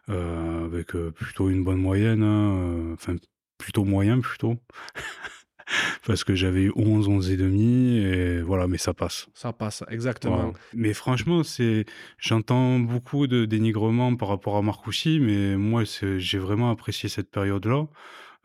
avec 0.08 0.94
plutôt 1.16 1.50
une 1.50 1.66
bonne 1.66 1.82
moyenne. 1.82 2.24
Hein, 2.24 2.94
enfin, 2.94 3.18
plutôt 3.58 3.84
moyen 3.84 4.22
plutôt. 4.22 4.56
Parce 6.06 6.24
que 6.24 6.36
j'avais 6.36 6.64
eu 6.64 6.72
11, 6.76 7.08
11 7.08 7.32
et 7.32 7.38
demi, 7.38 7.98
et 7.98 8.42
voilà, 8.42 8.68
mais 8.68 8.78
ça 8.78 8.94
passe. 8.94 9.28
Ça 9.34 9.54
passe, 9.54 9.84
exactement. 9.90 10.54
Mais 10.74 10.94
franchement, 10.94 11.44
c'est, 11.44 11.86
j'entends 12.18 12.80
beaucoup 12.80 13.28
de 13.28 13.46
dénigrement 13.46 14.16
par 14.16 14.30
rapport 14.30 14.56
à 14.58 14.62
Marcoussi, 14.62 15.20
mais 15.20 15.58
moi, 15.58 15.84
j'ai 16.18 16.40
vraiment 16.40 16.72
apprécié 16.72 17.10
cette 17.10 17.30
période-là. 17.30 17.88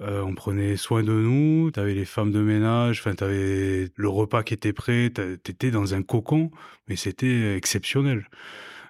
Euh, 0.00 0.22
on 0.22 0.34
prenait 0.34 0.76
soin 0.76 1.02
de 1.02 1.12
nous, 1.12 1.70
tu 1.70 1.78
avais 1.78 1.94
les 1.94 2.06
femmes 2.06 2.32
de 2.32 2.40
ménage, 2.40 3.00
enfin, 3.00 3.14
tu 3.14 3.22
avais 3.22 3.88
le 3.94 4.08
repas 4.08 4.42
qui 4.42 4.54
était 4.54 4.72
prêt, 4.72 5.12
tu 5.14 5.50
étais 5.50 5.70
dans 5.70 5.94
un 5.94 6.02
cocon, 6.02 6.50
mais 6.88 6.96
c'était 6.96 7.56
exceptionnel 7.56 8.26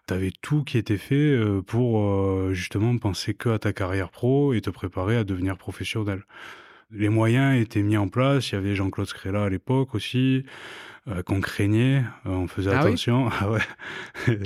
tu 0.08 0.14
avais 0.14 0.32
tout 0.42 0.64
qui 0.64 0.78
était 0.78 0.98
fait 0.98 1.14
euh, 1.14 1.62
pour 1.62 2.00
euh, 2.00 2.52
justement 2.52 2.96
penser 2.98 3.34
que 3.34 3.50
à 3.50 3.58
ta 3.58 3.72
carrière 3.72 4.10
pro 4.10 4.52
et 4.52 4.60
te 4.60 4.70
préparer 4.70 5.16
à 5.16 5.24
devenir 5.24 5.56
professionnel. 5.56 6.24
Les 6.92 7.08
moyens 7.08 7.60
étaient 7.60 7.82
mis 7.82 7.96
en 7.96 8.08
place, 8.08 8.50
il 8.50 8.54
y 8.54 8.58
avait 8.58 8.74
Jean-Claude 8.74 9.08
Scrella 9.08 9.44
à 9.44 9.48
l'époque 9.48 9.94
aussi, 9.94 10.44
euh, 11.08 11.22
qu'on 11.22 11.40
craignait, 11.40 12.04
on 12.24 12.46
faisait 12.46 12.72
ah 12.72 12.80
attention. 12.80 13.28
ah 13.40 13.50
ouais. 13.50 13.60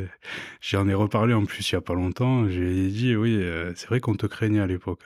J'en 0.60 0.88
ai 0.88 0.94
reparlé 0.94 1.34
en 1.34 1.44
plus 1.44 1.70
il 1.70 1.74
y 1.74 1.76
a 1.76 1.80
pas 1.80 1.94
longtemps, 1.94 2.48
j'ai 2.48 2.88
dit 2.88 3.16
oui, 3.16 3.42
c'est 3.74 3.88
vrai 3.88 4.00
qu'on 4.00 4.14
te 4.14 4.26
craignait 4.26 4.60
à 4.60 4.66
l'époque. 4.66 5.02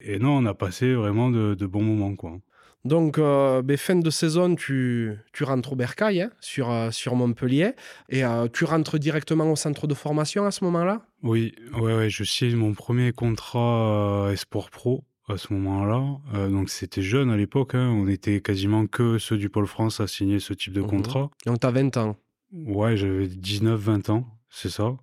Et 0.00 0.18
non, 0.18 0.38
on 0.38 0.46
a 0.46 0.54
passé 0.54 0.94
vraiment 0.94 1.30
de, 1.30 1.54
de 1.54 1.66
bons 1.66 1.82
moments 1.82 2.14
quoi. 2.14 2.38
Donc, 2.84 3.18
euh, 3.18 3.60
ben, 3.60 3.76
fin 3.76 3.96
de 3.96 4.10
saison, 4.10 4.54
tu, 4.54 5.16
tu 5.32 5.44
rentres 5.44 5.72
au 5.72 5.76
Bercail, 5.76 6.22
hein, 6.22 6.30
sur, 6.40 6.70
euh, 6.70 6.90
sur 6.90 7.16
Montpellier, 7.16 7.72
et 8.08 8.24
euh, 8.24 8.46
tu 8.52 8.64
rentres 8.64 8.98
directement 8.98 9.50
au 9.50 9.56
centre 9.56 9.86
de 9.86 9.94
formation 9.94 10.46
à 10.46 10.50
ce 10.50 10.64
moment-là? 10.64 11.02
Oui, 11.22 11.54
ouais, 11.74 11.94
ouais, 11.94 12.10
je 12.10 12.22
signe 12.24 12.56
mon 12.56 12.74
premier 12.74 13.12
contrat 13.12 14.30
Esport 14.32 14.70
Pro 14.70 15.04
à 15.28 15.36
ce 15.36 15.52
moment-là. 15.52 16.48
donc, 16.48 16.70
c'était 16.70 17.02
jeune 17.02 17.30
à 17.30 17.36
l'époque, 17.36 17.74
hein, 17.74 17.88
on 17.90 18.08
était 18.08 18.40
quasiment 18.40 18.86
que 18.86 19.18
ceux 19.18 19.36
du 19.36 19.48
Pôle 19.48 19.66
France 19.66 20.00
à 20.00 20.06
signer 20.06 20.40
ce 20.40 20.52
type 20.54 20.72
de 20.72 20.80
mhm. 20.80 20.88
contrat. 20.88 21.30
Donc, 21.46 21.60
tu 21.60 21.66
as 21.66 21.70
20 21.70 21.96
ans 21.96 22.16
Ouais, 22.52 22.96
j'avais 22.96 23.26
19-20 23.26 24.10
ans, 24.10 24.26
c'est 24.48 24.70
ça. 24.70 24.96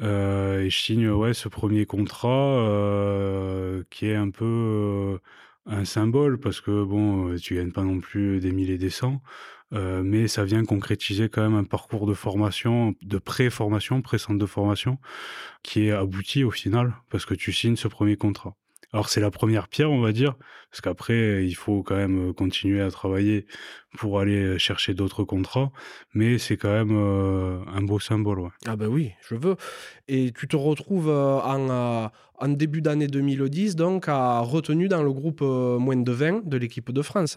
et 0.00 0.68
je 0.68 0.78
signe 0.78 1.08
ouais, 1.08 1.32
ce 1.32 1.48
premier 1.48 1.86
contrat 1.86 2.60
qui 3.90 4.06
est 4.06 4.16
un 4.16 4.30
peu 4.30 5.18
un 5.66 5.84
symbole 5.84 6.38
parce 6.38 6.60
que 6.60 6.84
bon, 6.84 7.30
euh, 7.30 7.38
tu 7.38 7.54
gagnes 7.54 7.72
pas 7.72 7.82
non 7.82 8.00
plus 8.00 8.40
des 8.40 8.52
milliers 8.52 8.78
des 8.78 8.90
cents, 8.90 9.22
euh, 9.72 10.02
mais 10.02 10.28
ça 10.28 10.44
vient 10.44 10.64
concrétiser 10.64 11.28
quand 11.28 11.42
même 11.42 11.54
un 11.54 11.64
parcours 11.64 12.06
de 12.06 12.14
formation, 12.14 12.94
de 13.02 13.18
pré-formation, 13.18 14.02
pré-centre 14.02 14.38
de 14.38 14.46
formation, 14.46 14.98
qui 15.62 15.86
est 15.86 15.92
abouti 15.92 16.44
au 16.44 16.50
final 16.50 16.94
parce 17.10 17.24
que 17.24 17.34
tu 17.34 17.52
signes 17.52 17.76
ce 17.76 17.88
premier 17.88 18.16
contrat. 18.16 18.56
Alors 18.94 19.08
c'est 19.08 19.20
la 19.20 19.32
première 19.32 19.66
pierre, 19.66 19.90
on 19.90 20.00
va 20.00 20.12
dire, 20.12 20.36
parce 20.70 20.80
qu'après 20.80 21.44
il 21.44 21.54
faut 21.54 21.82
quand 21.82 21.96
même 21.96 22.32
continuer 22.32 22.80
à 22.80 22.92
travailler 22.92 23.44
pour 23.98 24.20
aller 24.20 24.56
chercher 24.60 24.94
d'autres 24.94 25.24
contrats, 25.24 25.72
mais 26.14 26.38
c'est 26.38 26.56
quand 26.56 26.70
même 26.70 26.92
euh, 26.92 27.58
un 27.74 27.82
beau 27.82 27.98
symbole. 27.98 28.50
Ah 28.68 28.76
ben 28.76 28.86
oui, 28.86 29.10
je 29.28 29.34
veux. 29.34 29.56
Et 30.06 30.30
tu 30.30 30.46
te 30.46 30.54
retrouves 30.54 31.10
en, 31.10 32.08
début 32.46 32.82
d'année 32.82 33.08
2010, 33.08 33.74
donc, 33.74 34.06
à 34.06 34.38
retenu 34.38 34.86
dans 34.86 35.02
le 35.02 35.12
groupe 35.12 35.40
euh, 35.42 35.76
moins 35.76 35.96
de 35.96 36.12
20 36.12 36.46
de 36.46 36.56
l'équipe 36.56 36.92
de 36.92 37.02
France. 37.02 37.36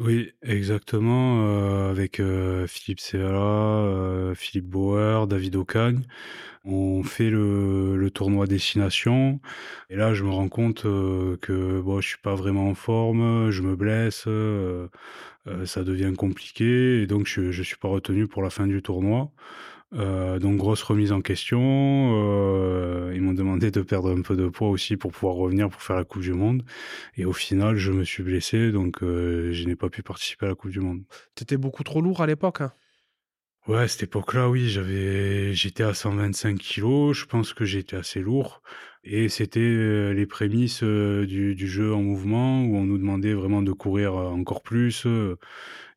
Oui, 0.00 0.32
exactement, 0.42 1.46
euh, 1.46 1.90
avec 1.90 2.18
euh, 2.18 2.66
Philippe 2.66 2.98
Serra, 2.98 4.32
Philippe 4.34 4.66
Bauer, 4.66 5.26
David 5.28 5.54
Ocagne. 5.56 6.02
On 6.64 7.02
fait 7.04 7.30
le, 7.30 8.10
tournoi 8.12 8.46
destination 8.46 9.40
et 9.90 9.96
là 9.96 10.14
je 10.14 10.24
me 10.24 10.30
rends 10.30 10.48
compte 10.48 10.82
que 10.82 11.80
bon, 11.80 12.00
je 12.00 12.08
suis 12.08 12.18
pas 12.18 12.34
vraiment 12.34 12.68
en 12.68 12.74
forme, 12.74 13.50
je 13.50 13.62
me 13.62 13.76
blesse, 13.76 14.26
ça 15.66 15.84
devient 15.84 16.14
compliqué 16.16 17.02
et 17.02 17.06
donc 17.06 17.26
je, 17.26 17.50
je 17.52 17.62
suis 17.62 17.76
pas 17.76 17.88
retenu 17.88 18.26
pour 18.26 18.42
la 18.42 18.50
fin 18.50 18.66
du 18.66 18.82
tournoi. 18.82 19.30
Euh, 19.92 20.38
donc 20.38 20.56
grosse 20.56 20.82
remise 20.82 21.12
en 21.12 21.20
question. 21.20 21.60
Euh, 21.62 23.12
ils 23.14 23.22
m'ont 23.22 23.32
demandé 23.32 23.70
de 23.70 23.82
perdre 23.82 24.16
un 24.16 24.22
peu 24.22 24.36
de 24.36 24.48
poids 24.48 24.68
aussi 24.68 24.96
pour 24.96 25.12
pouvoir 25.12 25.34
revenir 25.34 25.68
pour 25.68 25.82
faire 25.82 25.96
la 25.96 26.04
Coupe 26.04 26.22
du 26.22 26.32
Monde. 26.32 26.64
Et 27.16 27.24
au 27.24 27.32
final, 27.32 27.76
je 27.76 27.92
me 27.92 28.04
suis 28.04 28.22
blessé, 28.22 28.72
donc 28.72 29.02
euh, 29.02 29.52
je 29.52 29.64
n'ai 29.66 29.76
pas 29.76 29.88
pu 29.88 30.02
participer 30.02 30.46
à 30.46 30.48
la 30.50 30.54
Coupe 30.54 30.70
du 30.70 30.80
Monde. 30.80 31.02
T'étais 31.34 31.56
beaucoup 31.56 31.84
trop 31.84 32.00
lourd 32.00 32.22
à 32.22 32.26
l'époque. 32.26 32.60
Hein 32.60 32.72
ouais, 33.68 33.82
à 33.82 33.88
cette 33.88 34.04
époque-là, 34.04 34.48
oui, 34.48 34.68
j'avais, 34.68 35.52
j'étais 35.54 35.84
à 35.84 35.94
125 35.94 36.58
kilos. 36.58 37.16
Je 37.16 37.26
pense 37.26 37.52
que 37.52 37.64
j'étais 37.64 37.96
assez 37.96 38.20
lourd. 38.20 38.62
Et 39.06 39.28
c'était 39.28 40.14
les 40.14 40.26
prémices 40.26 40.82
du, 40.82 41.54
du, 41.54 41.68
jeu 41.68 41.92
en 41.92 42.00
mouvement 42.00 42.64
où 42.64 42.76
on 42.76 42.84
nous 42.84 42.96
demandait 42.96 43.34
vraiment 43.34 43.60
de 43.60 43.72
courir 43.72 44.14
encore 44.14 44.62
plus. 44.62 45.06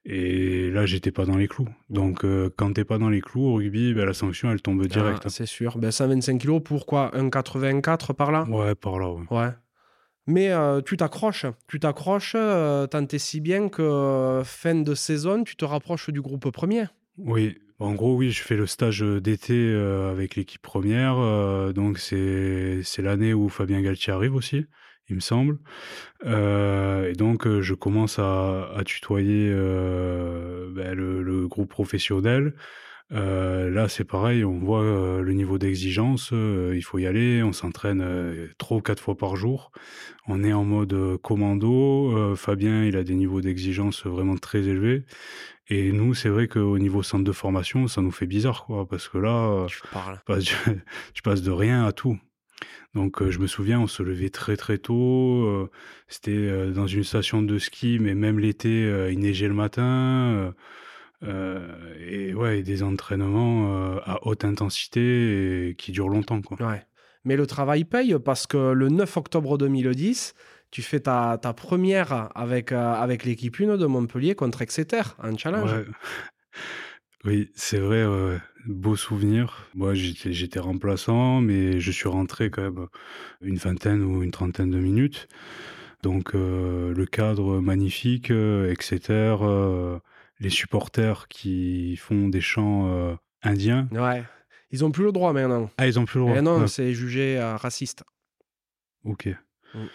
Et 0.09 0.71
là, 0.71 0.85
j'étais 0.85 1.11
pas 1.11 1.25
dans 1.25 1.35
les 1.35 1.49
clous. 1.49 1.67
Donc, 1.89 2.23
euh, 2.23 2.49
quand 2.55 2.71
t'es 2.71 2.85
pas 2.85 2.97
dans 2.97 3.09
les 3.09 3.19
clous 3.19 3.41
au 3.41 3.55
rugby, 3.55 3.93
ben, 3.93 4.05
la 4.05 4.13
sanction, 4.13 4.49
elle 4.49 4.61
tombe 4.61 4.87
direct. 4.87 5.23
Ah, 5.25 5.29
c'est 5.29 5.45
sûr. 5.45 5.77
Ben, 5.77 5.91
125 5.91 6.39
kilos, 6.39 6.61
pourquoi? 6.63 7.13
Un 7.13 7.29
84 7.29 8.13
par 8.13 8.31
là? 8.31 8.45
Ouais, 8.45 8.73
par 8.73 8.99
là, 8.99 9.11
ouais. 9.11 9.25
Ouais. 9.29 9.49
Mais 10.25 10.51
euh, 10.51 10.81
tu 10.81 10.95
t'accroches, 10.95 11.45
tu 11.67 11.79
t'accroches 11.79 12.35
euh, 12.35 12.85
tant 12.87 13.05
et 13.05 13.17
si 13.17 13.41
bien 13.41 13.69
que 13.69 13.81
euh, 13.81 14.43
fin 14.45 14.75
de 14.75 14.93
saison, 14.93 15.43
tu 15.43 15.57
te 15.57 15.65
rapproches 15.65 16.09
du 16.09 16.21
groupe 16.21 16.51
premier. 16.51 16.85
Oui, 17.17 17.57
en 17.79 17.93
gros, 17.93 18.15
oui, 18.15 18.31
je 18.31 18.43
fais 18.43 18.55
le 18.55 18.65
stage 18.65 19.01
d'été 19.01 19.73
avec 20.09 20.35
l'équipe 20.35 20.61
première. 20.61 21.73
donc, 21.73 21.97
c'est 21.97 22.81
c'est 22.83 23.01
l'année 23.01 23.33
où 23.33 23.49
Fabien 23.49 23.81
Galtier 23.81 24.13
arrive 24.13 24.35
aussi, 24.35 24.65
il 25.09 25.15
me 25.15 25.21
semble. 25.21 25.57
Euh, 26.25 27.09
et 27.09 27.13
donc, 27.13 27.47
euh, 27.47 27.61
je 27.61 27.73
commence 27.73 28.19
à, 28.19 28.69
à 28.75 28.83
tutoyer 28.83 29.49
euh, 29.51 30.69
ben, 30.71 30.93
le, 30.95 31.21
le 31.23 31.47
groupe 31.47 31.69
professionnel. 31.69 32.53
Euh, 33.13 33.69
là, 33.69 33.87
c'est 33.87 34.03
pareil, 34.03 34.43
on 34.43 34.59
voit 34.59 34.81
euh, 34.83 35.21
le 35.21 35.31
niveau 35.33 35.57
d'exigence. 35.57 36.31
euh, 36.33 36.73
il 36.75 36.81
faut 36.81 36.97
y 36.99 37.05
aller. 37.07 37.41
On 37.41 37.53
s'entraîne 37.53 38.05
trois 38.57 38.77
ou 38.77 38.81
quatre 38.81 39.01
fois 39.01 39.15
par 39.15 39.35
jour. 39.37 39.71
On 40.27 40.43
est 40.43 40.51
en 40.53 40.65
mode 40.65 41.17
commando. 41.21 42.35
Fabien, 42.35 42.83
il 42.83 42.97
a 42.97 43.03
des 43.03 43.15
niveaux 43.15 43.39
d'exigence 43.41 44.05
vraiment 44.05 44.35
très 44.35 44.59
élevés. 44.67 45.03
Et 45.69 45.91
nous, 45.91 46.13
c'est 46.13 46.29
vrai 46.29 46.47
qu'au 46.47 46.77
niveau 46.79 47.03
centre 47.03 47.23
de 47.23 47.31
formation, 47.31 47.87
ça 47.87 48.01
nous 48.01 48.11
fait 48.11 48.25
bizarre, 48.25 48.65
quoi, 48.65 48.87
parce 48.87 49.09
que 49.09 49.17
là, 49.17 49.65
bah, 50.27 50.39
tu, 50.41 50.55
tu 51.13 51.21
passes 51.21 51.41
de 51.43 51.51
rien 51.51 51.85
à 51.85 51.91
tout. 51.93 52.17
Donc, 52.97 53.21
euh, 53.21 53.29
je 53.29 53.37
me 53.37 53.45
souviens, 53.45 53.79
on 53.79 53.85
se 53.85 54.01
levait 54.01 54.31
très 54.31 54.57
très 54.57 54.79
tôt. 54.79 55.45
euh, 55.45 55.69
C'était 56.07 56.31
euh, 56.31 56.71
dans 56.71 56.87
une 56.87 57.03
station 57.03 57.43
de 57.43 57.59
ski, 57.59 57.99
mais 58.01 58.15
même 58.15 58.39
l'été, 58.39 58.89
il 59.11 59.19
neigeait 59.19 59.47
le 59.47 59.53
matin. 59.53 60.51
et 61.23 62.33
ouais, 62.33 62.63
des 62.63 62.81
entraînements 62.81 63.97
à 64.03 64.17
haute 64.23 64.45
intensité 64.45 65.69
et 65.69 65.75
qui 65.75 65.91
durent 65.91 66.09
longtemps, 66.09 66.41
quoi. 66.41 66.57
Ouais. 66.67 66.83
Mais 67.23 67.35
le 67.35 67.45
travail 67.45 67.83
paye 67.83 68.15
parce 68.23 68.47
que 68.47 68.71
le 68.71 68.89
9 68.89 69.15
octobre 69.17 69.59
2010, 69.59 70.33
tu 70.71 70.81
fais 70.81 71.01
ta, 71.01 71.37
ta 71.39 71.53
première 71.53 72.29
avec, 72.35 72.71
avec 72.71 73.25
l'équipe 73.25 73.57
1 73.59 73.77
de 73.77 73.85
Montpellier 73.85 74.33
contre 74.33 74.63
Exeter 74.63 75.03
en 75.21 75.37
challenge. 75.37 75.71
Ouais. 75.71 75.85
Oui, 77.25 77.49
c'est 77.55 77.79
vrai, 77.79 78.05
ouais, 78.05 78.37
beau 78.65 78.95
souvenir. 78.95 79.67
Moi, 79.73 79.93
j'étais, 79.95 80.33
j'étais 80.33 80.59
remplaçant, 80.59 81.41
mais 81.41 81.79
je 81.79 81.91
suis 81.91 82.07
rentré 82.07 82.49
quand 82.49 82.61
même 82.63 82.87
une 83.41 83.57
vingtaine 83.57 84.01
ou 84.03 84.23
une 84.23 84.31
trentaine 84.31 84.69
de 84.71 84.77
minutes. 84.79 85.27
Donc, 86.03 86.35
euh, 86.35 86.93
le 86.93 87.05
cadre 87.05 87.59
magnifique, 87.59 88.29
euh, 88.31 88.71
Exeter, 88.71 89.35
euh, 89.41 89.99
les 90.39 90.49
supporters 90.51 91.27
qui 91.27 91.95
font 91.97 92.29
des 92.29 92.41
chants 92.41 92.87
euh, 92.91 93.15
indiens. 93.41 93.89
Ouais. 93.91 94.23
Ils 94.71 94.85
ont 94.85 94.91
plus 94.91 95.05
le 95.05 95.11
droit 95.11 95.33
maintenant. 95.33 95.69
Ah, 95.77 95.87
ils 95.87 95.99
ont 95.99 96.05
plus 96.05 96.19
le 96.19 96.25
droit. 96.25 96.37
Et 96.37 96.41
non, 96.41 96.61
Ouais, 96.61 96.67
c'est 96.67 96.93
jugé 96.93 97.37
euh, 97.39 97.55
raciste. 97.57 98.03
ok. 99.03 99.29
Mm. 99.73 99.85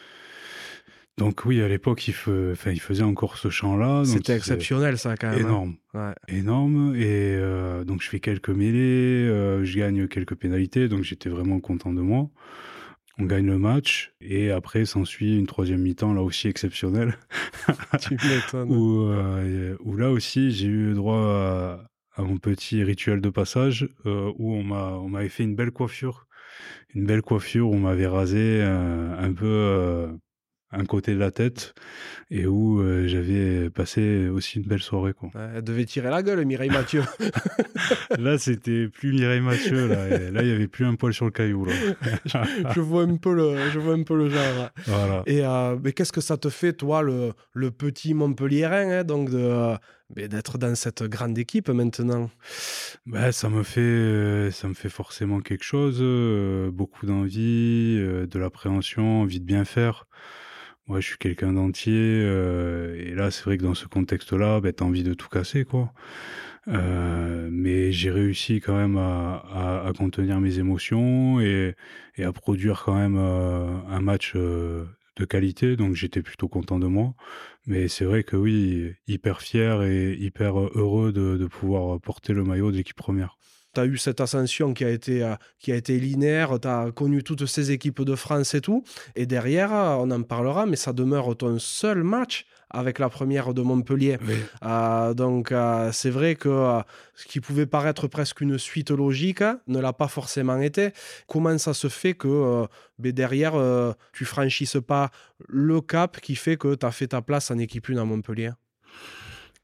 Donc 1.19 1.45
oui, 1.45 1.61
à 1.61 1.69
l'époque, 1.69 2.09
il, 2.09 2.15
fe- 2.15 2.53
enfin, 2.53 2.71
il 2.71 2.81
faisait 2.81 3.03
encore 3.03 3.37
ce 3.37 3.51
chant-là. 3.51 4.03
C'était 4.05 4.35
exceptionnel, 4.35 4.97
ça, 4.99 5.15
quand 5.17 5.31
même. 5.31 5.39
hein. 5.45 5.49
Énorme. 5.49 5.75
Ouais. 5.95 6.15
énorme 6.29 6.95
et 6.97 7.35
euh, 7.37 7.85
donc 7.85 8.01
je 8.01 8.09
fais 8.09 8.19
quelques 8.21 8.49
mêlées, 8.49 9.29
euh, 9.29 9.63
je 9.63 9.77
gagne 9.79 10.09
quelques 10.09 10.35
pénalités, 10.37 10.89
donc 10.89 11.03
j'étais 11.03 11.29
vraiment 11.29 11.61
content 11.61 11.93
de 11.93 12.01
moi. 12.01 12.31
On 13.19 13.25
gagne 13.27 13.45
le 13.45 13.59
match 13.59 14.15
et 14.23 14.51
après 14.51 14.87
s'ensuit 14.87 15.39
une 15.39 15.47
troisième 15.47 15.83
mi-temps 15.83 16.15
là 16.15 16.23
aussi 16.23 16.49
exceptionnelle 16.49 17.15
tu 18.01 18.15
m'étonnes. 18.15 18.71
où, 18.73 19.03
euh, 19.11 19.77
où 19.85 19.97
là 19.99 20.11
aussi 20.11 20.51
j'ai 20.51 20.67
eu 20.69 20.95
droit 20.95 21.19
à, 21.19 21.85
à 22.17 22.23
mon 22.23 22.39
petit 22.39 22.83
rituel 22.83 23.21
de 23.21 23.29
passage 23.29 23.87
où 24.07 24.55
on 24.55 24.65
m'a 24.65 24.93
on 24.95 25.11
m'avait 25.11 25.29
fait 25.29 25.45
une 25.45 25.55
belle 25.55 25.73
coiffure, 25.73 26.27
une 26.95 27.05
belle 27.05 27.21
coiffure 27.21 27.69
où 27.69 27.75
on 27.75 27.81
m'avait 27.81 28.07
rasé 28.07 28.63
un 28.63 29.33
peu 29.35 30.09
un 30.73 30.85
côté 30.85 31.15
de 31.15 31.19
la 31.19 31.31
tête 31.31 31.75
et 32.31 32.47
où 32.47 32.81
euh, 32.81 33.07
j'avais 33.07 33.71
passé 33.71 34.29
aussi 34.29 34.59
une 34.59 34.65
belle 34.67 34.83
soirée 34.83 35.13
quoi. 35.13 35.29
Ouais, 35.35 35.49
elle 35.57 35.65
devait 35.65 35.85
tirer 35.85 36.11
la 36.11 36.23
gueule, 36.23 36.45
Mireille 36.45 36.71
Mathieu. 36.71 37.03
Là, 38.19 38.39
c'était 38.39 38.89
plus 38.89 39.13
Mireille 39.13 39.41
Mathieu. 39.41 39.87
Là, 39.87 40.09
Et 40.09 40.31
là 40.31 40.43
il 40.43 40.49
n'y 40.49 40.55
avait 40.55 40.69
plus 40.69 40.85
un 40.87 40.95
poil 40.95 41.13
sur 41.13 41.25
le 41.27 41.31
caillou. 41.31 41.65
Là. 41.67 41.73
je, 42.75 42.81
vois 42.81 43.03
un 43.03 43.17
peu 43.17 43.35
le, 43.35 43.71
je 43.71 43.79
vois 43.79 43.95
un 43.95 44.03
peu 44.03 44.17
le 44.17 44.31
genre. 44.31 44.71
voilà. 44.87 45.23
Et 45.27 45.45
euh, 45.45 45.77
mais 45.83 45.93
qu'est-ce 45.93 46.13
que 46.13 46.21
ça 46.21 46.37
te 46.37 46.49
fait, 46.49 46.73
toi, 46.73 47.03
le, 47.03 47.33
le 47.53 47.71
petit 47.71 48.15
Montpellierin, 48.15 48.91
hein, 49.01 49.05
donc 49.05 49.31
de, 49.31 49.37
euh, 49.39 49.77
d'être 50.17 50.59
dans 50.59 50.75
cette 50.75 51.03
grande 51.05 51.37
équipe 51.39 51.69
maintenant? 51.69 52.31
Bah, 53.07 53.33
ça 53.33 53.49
me 53.49 53.63
fait, 53.63 53.81
euh, 53.81 54.51
ça 54.51 54.69
me 54.69 54.75
fait 54.75 54.89
forcément 54.89 55.41
quelque 55.41 55.65
chose. 55.65 55.99
euh, 56.01 56.71
beaucoup 56.71 57.07
d'envie, 57.07 57.97
euh, 57.99 58.27
de 58.27 58.39
l'appréhension, 58.39 59.23
envie 59.23 59.41
de 59.41 59.45
bien 59.45 59.65
faire. 59.65 60.07
Moi, 60.93 61.01
je 61.01 61.07
suis 61.07 61.17
quelqu'un 61.17 61.55
d'entier. 61.55 61.95
euh, 61.97 62.95
et 62.99 63.15
là, 63.15 63.31
c'est 63.31 63.45
vrai 63.45 63.57
que 63.57 63.63
dans 63.63 63.73
ce 63.73 63.87
contexte-là, 63.87 64.61
bah, 64.61 64.75
tu 64.75 64.83
as 64.83 64.87
envie 64.87 65.03
de 65.03 65.15
tout 65.15 65.31
casser, 65.31 65.65
quoi. 65.65 65.95
Euh, 66.69 67.49
mais 67.51 67.93
j'ai 67.93 68.11
réussi 68.11 68.61
quand 68.61 68.77
même 68.77 68.99
à, 68.99 69.91
contenir 69.97 70.39
mes 70.39 70.59
émotions 70.59 71.41
et, 71.41 71.75
à 72.19 72.31
produire 72.33 72.83
quand 72.85 72.95
même 72.95 73.17
euh, 73.17 73.75
un 73.89 74.01
match 74.03 74.35
de 74.37 75.25
qualité. 75.27 75.77
Donc 75.77 75.95
j'étais 75.95 76.21
plutôt 76.21 76.49
content 76.49 76.79
de 76.79 76.87
moi. 76.87 77.15
Mais 77.67 77.89
c'est 77.89 78.05
vrai 78.05 78.23
que 78.23 78.37
oui, 78.37 78.93
hyper 79.07 79.41
fier 79.41 79.83
et 79.85 80.13
hyper 80.13 80.59
heureux 80.61 81.11
de, 81.11 81.39
de 81.39 81.47
pouvoir 81.47 82.03
porter 82.03 82.35
le 82.35 82.45
maillot 82.45 82.71
de 82.71 82.77
l'équipe 82.77 82.97
première. 82.97 83.39
Tu 83.75 83.81
as 83.81 83.87
eu 83.87 83.97
cette 83.97 84.21
ascension 84.21 84.75
qui 84.75 84.85
a 84.85 84.91
été, 84.91 85.23
euh, 85.23 85.35
qui 85.59 85.73
a 85.73 85.77
été 85.77 85.99
linéaire, 85.99 86.59
tu 86.61 86.69
as 86.69 86.91
connu 86.93 87.23
toutes 87.23 87.47
ces 87.47 87.71
équipes 87.71 88.03
de 88.03 88.15
France 88.15 88.55
et 88.55 88.61
tout. 88.61 88.85
Et 89.17 89.27
derrière, 89.27 89.73
euh, 89.73 89.97
on 89.99 90.11
en 90.11 90.23
parlera, 90.23 90.67
mais 90.67 90.77
ça 90.77 90.93
demeure 90.93 91.37
ton 91.37 91.59
seul 91.59 92.03
match 92.03 92.47
avec 92.73 92.99
la 92.99 93.09
première 93.09 93.55
de 93.55 93.63
Montpellier. 93.63 94.19
Euh, 94.65 95.15
donc, 95.15 95.53
euh, 95.53 95.91
c'est 95.93 96.11
vrai 96.11 96.35
que 96.35 96.49
euh, 96.49 96.81
ce 97.15 97.27
qui 97.27 97.41
pouvait 97.41 97.67
paraître 97.67 98.09
presque 98.09 98.41
une 98.41 98.59
suite 98.59 98.91
logique 98.91 99.43
hein, 99.43 99.61
ne 99.67 99.79
l'a 99.79 99.93
pas 99.93 100.09
forcément 100.09 100.61
été. 100.61 100.91
Comment 101.27 101.57
ça 101.59 101.75
se 101.75 101.89
fait 101.89 102.15
que 102.15 102.67
ben 102.99 103.13
derrière, 103.13 103.55
tu 104.13 104.25
franchisses 104.25 104.79
pas 104.87 105.11
le 105.49 105.81
cap 105.81 106.21
qui 106.21 106.37
fait 106.37 106.57
que 106.57 106.75
tu 106.75 106.87
as 106.87 106.93
fait 106.93 107.09
ta 107.09 107.23
place 107.23 107.51
en 107.51 107.59
équipe 107.59 107.89
1 107.91 107.99
à 107.99 108.05
Montpellier? 108.05 108.51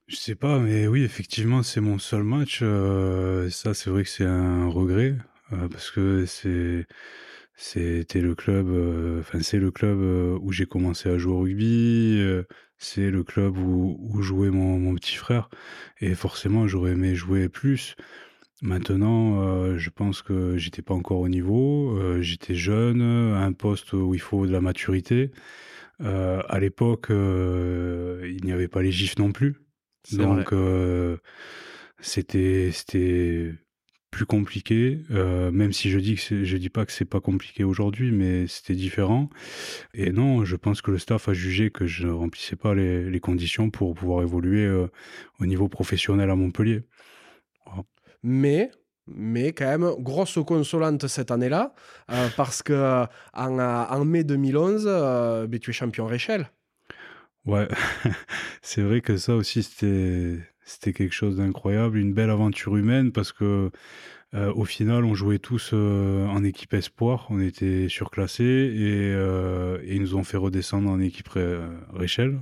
Je 0.09 0.16
sais 0.16 0.35
pas, 0.35 0.59
mais 0.59 0.87
oui, 0.88 1.03
effectivement, 1.03 1.62
c'est 1.62 1.83
mon 1.83 1.99
seul 1.99 2.23
match. 2.23 2.61
euh, 2.62 3.51
ça, 3.51 3.75
c'est 3.75 3.90
vrai 3.90 4.05
que 4.05 4.09
c'est 4.09 4.25
un 4.25 4.66
regret 4.66 5.16
euh, 5.53 5.68
parce 5.68 5.90
que 5.90 6.25
c'est 6.27 6.87
c'était 7.57 8.21
le 8.23 8.35
club, 8.35 8.68
euh, 8.68 9.21
enfin 9.21 9.40
c'est 9.42 9.59
le 9.59 9.71
club 9.71 9.99
où 10.42 10.53
j'ai 10.53 10.66
commencé 10.66 11.11
à 11.11 11.18
jouer 11.18 11.33
au 11.35 11.40
rugby. 11.40 12.23
c'est 12.79 13.11
le 13.11 13.25
club 13.25 13.59
où, 13.59 14.23
jouait 14.23 14.51
mon, 14.51 14.94
petit 14.94 15.16
frère 15.16 15.51
et 16.01 16.14
forcément 16.14 16.68
j'aurais 16.68 16.92
aimé 16.92 17.14
jouer 17.14 17.49
plus. 17.49 17.97
Maintenant, 18.62 19.77
je 19.77 19.90
pense 19.90 20.23
que 20.23 20.57
j'étais 20.59 20.83
pas 20.83 20.94
encore 20.94 21.21
au 21.21 21.29
niveau. 21.29 22.21
j'étais 22.23 22.55
jeune, 22.55 23.03
à 23.03 23.44
un 23.44 23.53
poste 23.53 23.92
où 23.92 24.14
il 24.14 24.21
faut 24.21 24.47
de 24.47 24.53
la 24.53 24.61
maturité. 24.61 25.33
À 26.01 26.59
l'époque, 26.61 27.09
il 27.11 28.40
n'y 28.44 28.53
avait 28.53 28.68
pas 28.68 28.83
les 28.83 28.92
gifs 28.92 29.18
non 29.18 29.33
plus. 29.33 29.67
Donc, 30.12 30.54
c'était 32.00 32.70
c'était 32.72 33.54
plus 34.11 34.26
compliqué, 34.26 35.02
euh, 35.11 35.50
même 35.50 35.72
si 35.72 35.90
je 35.90 35.98
dis 35.98 36.14
que 36.14 36.44
je 36.44 36.56
dis 36.56 36.70
pas 36.70 36.87
que 36.87 36.92
c'est 36.92 37.04
pas 37.04 37.20
compliqué 37.20 37.62
aujourd'hui, 37.64 38.11
mais 38.11 38.46
c'était 38.46 38.74
différent. 38.74 39.28
Et 39.94 40.12
non, 40.12 40.44
je 40.44 40.56
pense 40.56 40.80
que 40.80 40.90
le 40.90 40.98
staff 40.98 41.28
a 41.28 41.34
jugé 41.34 41.70
que 41.70 41.87
je 41.87 42.06
ne 42.06 42.12
remplissais 42.12 42.56
pas 42.56 42.74
les, 42.74 43.11
les 43.11 43.20
conditions 43.20 43.70
pour 43.70 43.94
pouvoir 43.94 44.22
évoluer 44.22 44.64
euh, 44.64 44.88
au 45.40 45.46
niveau 45.46 45.68
professionnel 45.68 46.30
à 46.30 46.37
Montpellier. 46.37 46.82
Mais, 48.22 48.70
mais 49.06 49.52
quand 49.52 49.66
même, 49.66 49.94
grosse 49.98 50.38
consolante 50.44 51.06
cette 51.06 51.30
année-là, 51.30 51.74
euh, 52.11 52.28
parce 52.37 52.62
que 52.62 53.04
en, 53.34 53.58
en 53.58 54.04
mai 54.04 54.24
2011, 54.24 54.84
euh, 54.87 55.46
ben, 55.46 55.61
tu 55.61 55.70
es 55.70 55.72
champion 55.74 56.06
Réchelle. 56.06 56.50
Ouais, 57.48 57.66
c'est 58.61 58.82
vrai 58.82 59.00
que 59.00 59.16
ça 59.16 59.34
aussi 59.34 59.62
c'était 59.62 60.92
quelque 60.92 61.14
chose 61.14 61.38
d'incroyable, 61.38 61.96
une 61.96 62.12
belle 62.12 62.28
aventure 62.28 62.76
humaine 62.76 63.11
parce 63.11 63.32
que 63.32 63.70
euh, 64.34 64.52
au 64.52 64.66
final 64.66 65.06
on 65.06 65.14
jouait 65.14 65.38
tous 65.38 65.70
euh, 65.72 66.26
en 66.26 66.44
équipe 66.44 66.74
espoir, 66.74 67.26
on 67.30 67.40
était 67.40 67.88
surclassés 67.88 68.44
et, 68.44 69.14
euh, 69.14 69.78
et 69.82 69.94
ils 69.94 70.02
nous 70.02 70.14
ont 70.14 70.24
fait 70.24 70.37
redescendre 70.37 70.90
en 70.90 71.00
équipe 71.00 71.28
Ré- 71.28 71.56
Réchelle, 71.94 72.38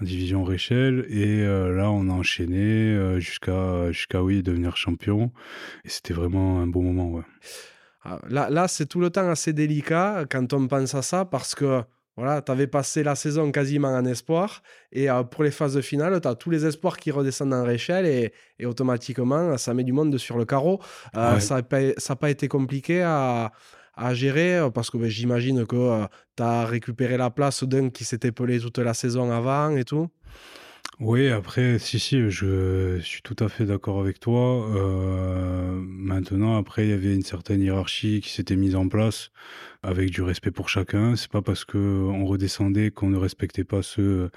en 0.00 0.04
division 0.04 0.42
Réchelle 0.42 1.06
et 1.08 1.44
là 1.44 1.92
on 1.92 2.08
a 2.08 2.12
enchaîné 2.12 3.20
jusqu'à 3.20 3.92
jusqu'à 3.92 4.24
oui 4.24 4.42
devenir 4.42 4.76
champion 4.76 5.30
et 5.84 5.88
c'était 5.88 6.14
vraiment 6.14 6.60
un 6.60 6.66
beau 6.66 6.80
moment. 6.80 7.22
Ah, 8.02 8.20
Là, 8.28 8.50
là 8.50 8.66
c'est 8.66 8.86
tout 8.86 8.98
le 8.98 9.10
temps 9.10 9.28
assez 9.30 9.52
délicat 9.52 10.24
quand 10.28 10.52
on 10.52 10.66
pense 10.66 10.96
à 10.96 11.02
ça, 11.02 11.24
parce 11.24 11.54
que 11.54 11.82
voilà, 12.16 12.42
tu 12.42 12.52
avais 12.52 12.66
passé 12.66 13.02
la 13.02 13.14
saison 13.14 13.50
quasiment 13.50 13.88
en 13.88 14.04
espoir, 14.04 14.62
et 14.92 15.10
euh, 15.10 15.22
pour 15.22 15.44
les 15.44 15.50
phases 15.50 15.80
finales, 15.80 16.20
tu 16.20 16.28
as 16.28 16.34
tous 16.34 16.50
les 16.50 16.66
espoirs 16.66 16.96
qui 16.96 17.10
redescendent 17.10 17.54
en 17.54 17.64
Réchelle, 17.64 18.06
et, 18.06 18.32
et 18.58 18.66
automatiquement, 18.66 19.56
ça 19.56 19.72
met 19.74 19.84
du 19.84 19.92
monde 19.92 20.16
sur 20.18 20.36
le 20.36 20.44
carreau. 20.44 20.80
Euh, 21.16 21.34
Ouais. 21.34 21.40
Ça 21.40 21.62
n'a 21.62 22.16
pas, 22.16 22.30
été 22.30 22.48
compliqué 22.48 23.02
à, 23.02 23.52
à 23.96 24.14
gérer 24.14 24.60
Parce 24.74 24.90
que 24.90 24.98
ben, 24.98 25.08
j'imagine 25.08 25.66
que 25.66 26.04
tu 26.36 26.42
as 26.42 26.64
récupéré 26.66 27.16
la 27.16 27.30
place 27.30 27.64
d'un 27.64 27.90
qui 27.90 28.04
s'était 28.04 28.32
pelé 28.32 28.58
toute 28.60 28.78
la 28.78 28.94
saison 28.94 29.30
avant 29.30 29.76
et 29.76 29.84
tout. 29.84 30.08
Oui, 31.04 31.30
après, 31.30 31.80
si, 31.80 31.98
si, 31.98 32.30
je 32.30 33.00
suis 33.00 33.22
tout 33.22 33.34
à 33.40 33.48
fait 33.48 33.64
d'accord 33.64 34.00
avec 34.00 34.20
toi. 34.20 34.64
Euh, 34.70 35.80
maintenant, 35.82 36.56
après, 36.56 36.86
il 36.86 36.90
y 36.90 36.92
avait 36.92 37.12
une 37.12 37.22
certaine 37.22 37.60
hiérarchie 37.60 38.20
qui 38.20 38.30
s'était 38.30 38.54
mise 38.54 38.76
en 38.76 38.86
place 38.86 39.32
avec 39.82 40.10
du 40.10 40.22
respect 40.22 40.52
pour 40.52 40.68
chacun. 40.68 41.16
C'est 41.16 41.28
pas 41.30 41.42
parce 41.42 41.64
que 41.64 41.76
on 41.76 42.24
redescendait 42.24 42.92
qu'on 42.92 43.08
ne 43.08 43.16
respectait 43.16 43.64
pas 43.64 43.82
ceux 43.82 44.30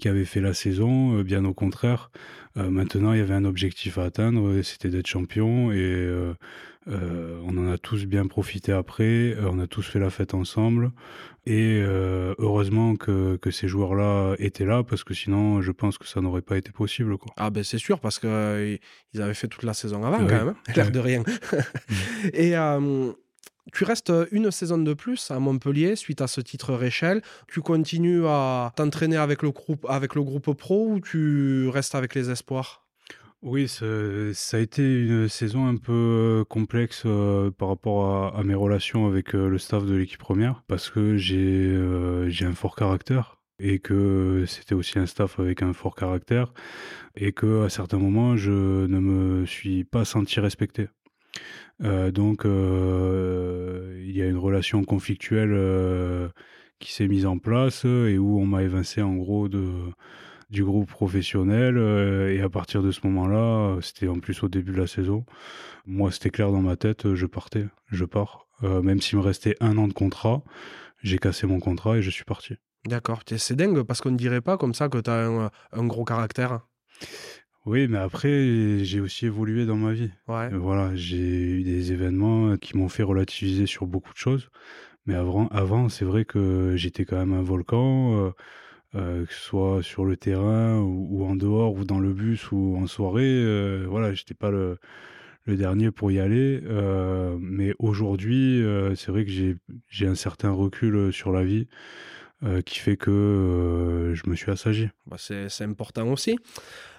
qui 0.00 0.08
avaient 0.08 0.24
fait 0.24 0.40
la 0.40 0.54
saison, 0.54 1.18
euh, 1.18 1.22
bien 1.22 1.44
au 1.44 1.52
contraire. 1.52 2.10
Euh, 2.56 2.70
maintenant, 2.70 3.12
il 3.12 3.18
y 3.18 3.22
avait 3.22 3.34
un 3.34 3.44
objectif 3.44 3.98
à 3.98 4.04
atteindre, 4.04 4.62
c'était 4.62 4.88
d'être 4.88 5.06
champion 5.06 5.70
on 6.86 7.58
en 7.58 7.70
a 7.70 7.78
tous 7.78 8.06
bien 8.06 8.26
profité 8.26 8.72
après, 8.72 9.34
euh, 9.34 9.50
on 9.50 9.58
a 9.58 9.66
tous 9.66 9.82
fait 9.82 9.98
la 9.98 10.10
fête 10.10 10.34
ensemble. 10.34 10.92
Et 11.44 11.80
euh, 11.80 12.34
heureusement 12.38 12.96
que, 12.96 13.38
ces 13.50 13.68
joueurs-là 13.68 14.34
étaient 14.38 14.64
là, 14.64 14.82
parce 14.82 15.04
que 15.04 15.14
sinon, 15.14 15.62
je 15.62 15.72
pense 15.72 15.98
que 15.98 16.06
ça 16.06 16.20
n'aurait 16.20 16.42
pas 16.42 16.56
été 16.56 16.72
possible. 16.72 17.18
Quoi. 17.18 17.32
Ah 17.36 17.50
ben 17.50 17.62
c'est 17.62 17.78
sûr, 17.78 18.00
parce 18.00 18.18
qu'ils 18.18 18.80
ils 19.12 19.22
avaient 19.22 19.34
fait 19.34 19.48
toute 19.48 19.62
la 19.62 19.74
saison 19.74 20.04
avant 20.04 20.18
quand 20.18 20.24
même, 20.24 20.48
hein, 20.48 20.56
l'air 20.76 20.90
de 20.90 20.98
rien. 20.98 21.22
Et 22.32 22.54
tu 23.72 23.84
restes 23.84 24.12
une 24.30 24.50
saison 24.52 24.78
de 24.78 24.94
plus 24.94 25.30
à 25.30 25.40
Montpellier 25.40 25.96
suite 25.96 26.20
à 26.20 26.28
ce 26.28 26.40
titre 26.40 26.74
Réchelle. 26.74 27.20
Tu 27.48 27.60
continues 27.60 28.26
à 28.26 28.72
t'entraîner 28.76 29.16
avec 29.16 29.42
le 29.42 29.50
groupe, 29.50 29.86
avec 29.88 30.14
le 30.14 30.22
groupe 30.22 30.52
pro 30.54 30.88
ou 30.88 31.00
tu 31.00 31.68
restes 31.68 31.94
avec 31.94 32.14
les 32.14 32.30
espoirs? 32.30 32.85
Oui, 33.46 33.68
ça, 33.68 33.86
a 34.56 34.60
été 34.60 34.82
une 34.82 35.28
saison 35.28 35.66
un 35.66 35.76
peu 35.76 36.44
complexe 36.48 37.04
par 37.56 37.68
rapport 37.68 38.34
à, 38.36 38.42
mes 38.42 38.56
relations 38.56 39.06
avec 39.06 39.34
le 39.34 39.56
staff 39.58 39.86
de 39.86 39.94
l'équipe 39.94 40.18
première, 40.18 40.64
parce 40.66 40.90
que 40.90 41.16
j'ai 41.16 42.44
un 42.44 42.54
fort 42.54 42.74
caractère 42.74 43.38
et 43.60 43.78
que 43.78 44.44
c'était 44.48 44.74
aussi 44.74 44.98
un 44.98 45.06
staff 45.06 45.38
avec 45.38 45.62
un 45.62 45.72
fort 45.72 45.94
caractère 45.94 46.52
et 47.14 47.30
que 47.30 47.64
à 47.64 47.68
certains 47.68 47.98
moments 47.98 48.36
je 48.36 48.50
ne 48.50 48.98
me 48.98 49.46
suis 49.46 49.84
pas 49.84 50.04
senti 50.04 50.40
respecté. 50.40 50.88
donc 51.80 52.42
il 52.44 54.10
y 54.10 54.22
a 54.22 54.26
une 54.26 54.38
relation 54.38 54.82
conflictuelle 54.82 56.32
qui 56.80 56.92
s'est 56.92 57.06
mise 57.06 57.26
en 57.26 57.38
place 57.38 57.84
et 57.84 58.18
où 58.18 58.40
on 58.40 58.46
m'a 58.46 58.64
évincé 58.64 59.02
en 59.02 59.14
gros 59.14 59.48
de 59.48 59.70
du 60.50 60.64
groupe 60.64 60.90
professionnel. 60.90 61.76
Euh, 61.78 62.34
et 62.34 62.40
à 62.40 62.48
partir 62.48 62.82
de 62.82 62.90
ce 62.90 63.00
moment-là, 63.04 63.78
c'était 63.80 64.08
en 64.08 64.18
plus 64.18 64.42
au 64.42 64.48
début 64.48 64.72
de 64.72 64.78
la 64.78 64.86
saison, 64.86 65.24
moi 65.86 66.10
c'était 66.10 66.30
clair 66.30 66.52
dans 66.52 66.62
ma 66.62 66.76
tête, 66.76 67.14
je 67.14 67.26
partais, 67.26 67.66
je 67.90 68.04
pars. 68.04 68.46
Euh, 68.62 68.82
même 68.82 69.00
s'il 69.00 69.18
me 69.18 69.22
restait 69.22 69.56
un 69.60 69.76
an 69.76 69.88
de 69.88 69.92
contrat, 69.92 70.42
j'ai 71.02 71.18
cassé 71.18 71.46
mon 71.46 71.60
contrat 71.60 71.98
et 71.98 72.02
je 72.02 72.10
suis 72.10 72.24
parti. 72.24 72.54
D'accord, 72.86 73.22
c'est 73.26 73.56
dingue 73.56 73.82
parce 73.82 74.00
qu'on 74.00 74.12
ne 74.12 74.16
dirait 74.16 74.40
pas 74.40 74.56
comme 74.56 74.72
ça 74.72 74.88
que 74.88 74.98
tu 74.98 75.10
as 75.10 75.50
un, 75.72 75.86
gros 75.86 76.04
caractère. 76.04 76.60
Oui, 77.66 77.88
mais 77.88 77.98
après, 77.98 78.84
j'ai 78.84 79.00
aussi 79.00 79.26
évolué 79.26 79.66
dans 79.66 79.76
ma 79.76 79.92
vie. 79.92 80.10
Ouais. 80.28 80.50
Voilà, 80.50 80.94
j'ai 80.94 81.16
eu 81.16 81.62
des 81.64 81.92
événements 81.92 82.56
qui 82.56 82.76
m'ont 82.76 82.88
fait 82.88 83.02
relativiser 83.02 83.66
sur 83.66 83.86
beaucoup 83.86 84.12
de 84.12 84.18
choses. 84.18 84.50
Mais 85.04 85.16
avant, 85.16 85.48
avant 85.48 85.88
c'est 85.88 86.04
vrai 86.04 86.24
que 86.24 86.74
j'étais 86.76 87.04
quand 87.04 87.16
même 87.16 87.32
un 87.32 87.42
volcan. 87.42 88.32
Euh, 88.94 89.16
euh, 89.16 89.26
que 89.26 89.32
ce 89.32 89.40
soit 89.40 89.82
sur 89.82 90.04
le 90.04 90.16
terrain 90.16 90.78
ou, 90.78 91.24
en 91.24 91.36
dehors 91.36 91.74
ou 91.74 91.84
dans 91.84 91.98
le 91.98 92.12
bus 92.12 92.50
ou 92.52 92.76
en 92.76 92.86
soirée. 92.86 93.24
Euh, 93.24 93.86
voilà, 93.88 94.12
j'étais 94.12 94.34
pas 94.34 94.50
le, 94.50 94.78
dernier 95.46 95.90
pour 95.90 96.10
y 96.10 96.18
aller. 96.18 96.60
Euh, 96.64 97.36
mais 97.40 97.72
aujourd'hui, 97.78 98.62
c'est 98.96 99.12
vrai 99.12 99.24
que 99.24 99.30
j'ai 99.30 100.06
un 100.06 100.14
certain 100.14 100.50
recul 100.50 101.12
sur 101.12 101.32
la 101.32 101.44
vie. 101.44 101.68
qui 102.64 102.78
fait 102.78 102.96
que 102.96 104.12
je 104.14 104.28
me 104.28 104.36
suis 104.36 104.50
assagi. 104.50 104.88
Bah, 105.06 105.16
c'est 105.18 105.64
important 105.64 106.08
aussi. 106.12 106.36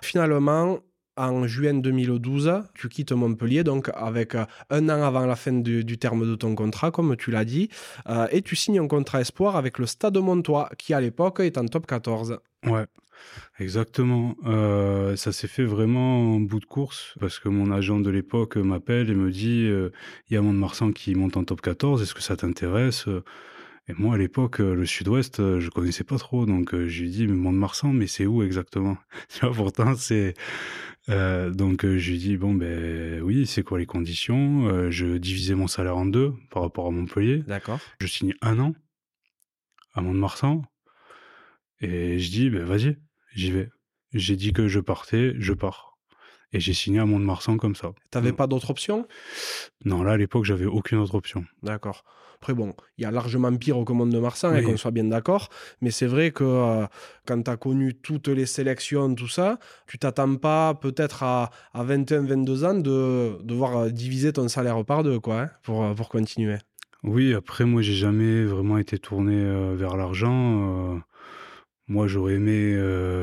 Finalement, 0.01 0.79
en 1.17 1.47
juin 1.47 1.73
2012, 1.73 2.63
tu 2.73 2.89
quittes 2.89 3.11
Montpellier, 3.11 3.63
donc 3.63 3.89
avec 3.95 4.35
euh, 4.35 4.45
un 4.69 4.89
an 4.89 5.01
avant 5.03 5.25
la 5.25 5.35
fin 5.35 5.53
du, 5.53 5.97
terme 5.97 6.27
de 6.29 6.35
ton 6.35 6.55
contrat, 6.55 6.91
comme 6.91 7.15
tu 7.17 7.31
l'as 7.31 7.45
dit, 7.45 7.69
euh, 8.07 8.27
et 8.31 8.41
tu 8.41 8.55
signes 8.55 8.79
un 8.79 8.87
contrat 8.87 9.21
espoir 9.21 9.55
avec 9.55 9.79
le 9.79 9.85
Stade 9.85 10.17
Montois, 10.17 10.69
qui 10.77 10.93
à 10.93 11.01
l'époque 11.01 11.39
est 11.39 11.57
en 11.57 11.65
top 11.65 11.87
14. 11.87 12.39
Ouais, 12.65 12.85
exactement. 13.59 14.35
Euh, 14.45 15.15
ça 15.15 15.31
s'est 15.31 15.47
fait 15.47 15.65
vraiment 15.65 16.35
en 16.35 16.39
bout 16.39 16.59
de 16.59 16.65
course, 16.65 17.15
parce 17.19 17.39
que 17.39 17.49
mon 17.49 17.71
agent 17.71 17.99
de 17.99 18.09
l'époque 18.09 18.57
m'appelle 18.57 19.09
et 19.09 19.15
me 19.15 19.31
dit 19.31 19.67
il 19.67 20.33
y 20.33 20.37
a 20.37 20.41
Mont-de-Marsan 20.41 20.91
qui 20.91 21.15
monte 21.15 21.37
en 21.37 21.43
top 21.43 21.61
14, 21.61 22.01
est-ce 22.01 22.13
que 22.13 22.21
ça 22.21 22.37
t'intéresse? 22.37 23.07
Et 23.87 23.93
moi, 23.97 24.15
à 24.15 24.17
l'époque, 24.17 24.59
le 24.59 24.85
Sud-Ouest, 24.85 25.59
je 25.59 25.69
connaissais 25.69 26.03
pas 26.03 26.17
trop, 26.17 26.45
donc 26.45 26.75
je 26.75 27.01
lui 27.01 27.09
dis, 27.09 27.27
mais 27.27 27.35
Mont-de-Marsan, 27.35 27.93
mais 27.93 28.07
c'est 28.07 28.25
où 28.25 28.43
exactement? 28.43 28.97
Tu 29.29 29.45
vois, 29.45 29.53
pourtant, 29.55 29.95
c'est 29.95 30.33
euh, 31.09 31.51
donc 31.51 31.85
euh, 31.85 31.97
je 31.97 32.11
lui 32.11 32.17
dis 32.17 32.37
bon 32.37 32.53
ben 32.53 33.21
oui 33.21 33.47
c'est 33.47 33.63
quoi 33.63 33.79
les 33.79 33.85
conditions? 33.85 34.67
Euh, 34.67 34.91
Je 34.91 35.17
divisais 35.17 35.55
mon 35.55 35.67
salaire 35.67 35.95
en 35.97 36.05
deux 36.05 36.33
par 36.51 36.63
rapport 36.63 36.87
à 36.87 36.91
Montpellier. 36.91 37.43
D'accord. 37.47 37.79
Je 38.01 38.07
signe 38.07 38.33
un 38.41 38.59
an 38.59 38.73
à 39.93 40.01
Mont-de-Marsan 40.01 40.63
et 41.79 42.19
je 42.19 42.29
dis 42.29 42.49
ben 42.49 42.63
vas-y 42.65 42.97
j'y 43.33 43.51
vais. 43.51 43.69
J'ai 44.13 44.35
dit 44.35 44.51
que 44.51 44.67
je 44.67 44.79
partais, 44.79 45.33
je 45.37 45.53
pars. 45.53 45.97
Et 46.53 46.59
j'ai 46.61 46.73
signé 46.73 46.99
à 46.99 47.05
Mont-de-Marsan 47.05 47.57
comme 47.57 47.75
ça. 47.75 47.91
T'avais 48.09 48.31
pas 48.31 48.47
d'autre 48.47 48.69
option? 48.69 49.07
Non 49.85 50.03
là 50.03 50.13
à 50.13 50.17
l'époque 50.17 50.43
j'avais 50.45 50.65
aucune 50.65 50.97
autre 50.97 51.15
option. 51.15 51.45
D'accord. 51.63 52.03
Après, 52.39 52.53
bon, 52.53 52.75
il 52.97 53.01
y 53.01 53.05
a 53.05 53.11
largement 53.11 53.53
pire 53.55 53.77
au 53.79 53.83
commande 53.83 54.11
de 54.11 54.19
Marsan, 54.19 54.61
qu'on 54.63 54.77
soit 54.77 54.91
bien 54.91 55.05
d'accord. 55.05 55.49
Mais 55.81 55.89
c'est 55.89 56.05
vrai 56.05 56.31
que 56.31 56.43
euh, 56.43 56.85
quand 57.25 57.41
tu 57.41 57.49
as 57.49 57.57
connu 57.57 57.95
toutes 57.95 58.27
les 58.27 58.45
sélections, 58.45 59.13
tout 59.15 59.27
ça, 59.27 59.57
tu 59.87 59.97
t'attends 59.97 60.35
pas 60.35 60.75
peut-être 60.75 61.23
à, 61.23 61.49
à 61.73 61.83
21-22 61.83 62.65
ans 62.65 62.75
de 62.75 63.37
devoir 63.43 63.77
euh, 63.77 63.89
diviser 63.89 64.33
ton 64.33 64.47
salaire 64.47 64.85
par 64.85 65.03
deux, 65.03 65.19
quoi, 65.19 65.41
hein, 65.41 65.49
pour, 65.63 65.83
euh, 65.83 65.93
pour 65.95 66.09
continuer. 66.09 66.57
Oui, 67.03 67.33
après, 67.33 67.65
moi, 67.65 67.81
j'ai 67.81 67.93
jamais 67.93 68.43
vraiment 68.43 68.77
été 68.77 68.99
tourné 68.99 69.35
vers 69.75 69.95
l'argent. 69.97 70.99
moi, 71.87 72.07
j'aurais 72.07 72.33
aimé 72.33 72.75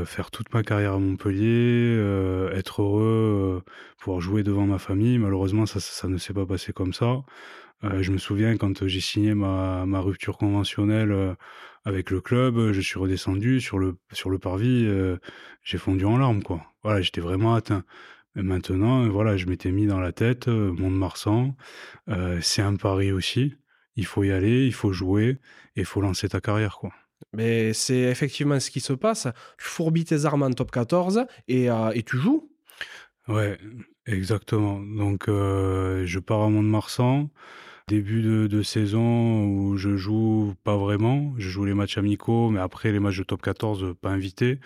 faire 0.06 0.30
toute 0.30 0.54
ma 0.54 0.62
carrière 0.62 0.94
à 0.94 0.98
Montpellier, 0.98 1.98
être 2.54 2.82
heureux, 2.82 3.62
pouvoir 3.98 4.20
jouer 4.20 4.42
devant 4.42 4.64
ma 4.66 4.78
famille. 4.78 5.18
Malheureusement, 5.18 5.66
ça, 5.66 5.80
ça 5.80 6.08
ne 6.08 6.16
s'est 6.18 6.32
pas 6.32 6.46
passé 6.46 6.72
comme 6.72 6.92
ça. 6.92 7.24
Euh, 7.82 8.02
je 8.02 8.10
me 8.12 8.18
souviens 8.18 8.56
quand 8.56 8.86
j'ai 8.86 9.00
signé 9.00 9.34
ma, 9.34 9.84
ma 9.86 10.00
rupture 10.00 10.38
conventionnelle 10.38 11.12
euh, 11.12 11.34
avec 11.84 12.10
le 12.10 12.20
club, 12.20 12.72
je 12.72 12.80
suis 12.80 12.98
redescendu 12.98 13.60
sur 13.60 13.78
le, 13.78 13.96
sur 14.12 14.30
le 14.30 14.38
parvis, 14.38 14.86
euh, 14.86 15.18
j'ai 15.62 15.76
fondu 15.76 16.04
en 16.04 16.16
larmes, 16.16 16.42
quoi. 16.42 16.62
Voilà, 16.82 17.02
j'étais 17.02 17.20
vraiment 17.20 17.54
atteint. 17.54 17.84
Mais 18.34 18.42
maintenant, 18.42 19.06
voilà, 19.08 19.36
je 19.36 19.46
m'étais 19.46 19.70
mis 19.70 19.86
dans 19.86 20.00
la 20.00 20.12
tête, 20.12 20.48
Mont-de-Marsan, 20.48 21.54
c'est 22.40 22.62
un 22.62 22.74
pari 22.74 23.12
aussi. 23.12 23.54
Il 23.96 24.06
faut 24.06 24.24
y 24.24 24.32
aller, 24.32 24.66
il 24.66 24.72
faut 24.72 24.92
jouer 24.92 25.38
et 25.76 25.80
il 25.80 25.84
faut 25.84 26.00
lancer 26.00 26.28
ta 26.28 26.40
carrière, 26.40 26.78
quoi. 26.78 26.90
Mais 27.32 27.72
c'est 27.72 28.00
effectivement 28.00 28.58
ce 28.58 28.70
qui 28.70 28.80
se 28.80 28.92
passe. 28.92 29.28
Tu 29.56 29.66
fourbis 29.66 30.04
tes 30.04 30.24
armes 30.24 30.42
en 30.42 30.50
top 30.50 30.72
14 30.72 31.26
et, 31.46 31.66
et 31.66 32.02
tu 32.02 32.16
joues. 32.16 32.50
Ouais, 33.28 33.56
exactement. 34.06 34.80
Donc, 34.80 35.24
je 35.28 36.18
pars 36.18 36.42
à 36.42 36.48
Mont-de-Marsan. 36.48 37.28
Début 37.86 38.22
de, 38.22 38.62
saison 38.62 39.44
où 39.44 39.76
je 39.76 39.96
joue 39.96 40.54
pas 40.64 40.74
vraiment, 40.74 41.34
je 41.36 41.50
joue 41.50 41.66
les 41.66 41.74
matchs 41.74 41.98
amicaux, 41.98 42.48
mais 42.48 42.58
après 42.60 42.92
les 42.92 42.98
matchs 42.98 43.18
de 43.18 43.24
top 43.24 43.42
14 43.42 43.94
pas 44.00 44.08
invités. 44.08 44.58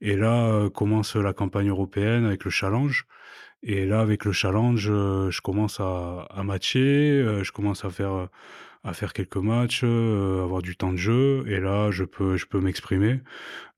Et 0.00 0.16
là 0.16 0.46
euh, 0.46 0.70
commence 0.70 1.14
la 1.16 1.34
campagne 1.34 1.68
européenne 1.68 2.24
avec 2.24 2.44
le 2.44 2.50
challenge. 2.50 3.06
Et 3.62 3.84
là 3.84 4.00
avec 4.00 4.24
le 4.24 4.32
challenge, 4.32 4.88
euh, 4.90 5.30
je 5.30 5.42
commence 5.42 5.80
à, 5.80 6.26
à 6.30 6.42
matcher, 6.44 6.80
euh, 6.80 7.44
je 7.44 7.52
commence 7.52 7.84
à 7.84 7.90
faire 7.90 8.28
à 8.84 8.94
faire 8.94 9.12
quelques 9.12 9.36
matchs, 9.36 9.82
euh, 9.84 10.42
avoir 10.42 10.60
du 10.60 10.76
temps 10.76 10.92
de 10.92 10.96
jeu, 10.96 11.44
et 11.46 11.60
là 11.60 11.90
je 11.92 12.02
peux 12.02 12.36
je 12.36 12.46
peux 12.46 12.60
m'exprimer 12.60 13.20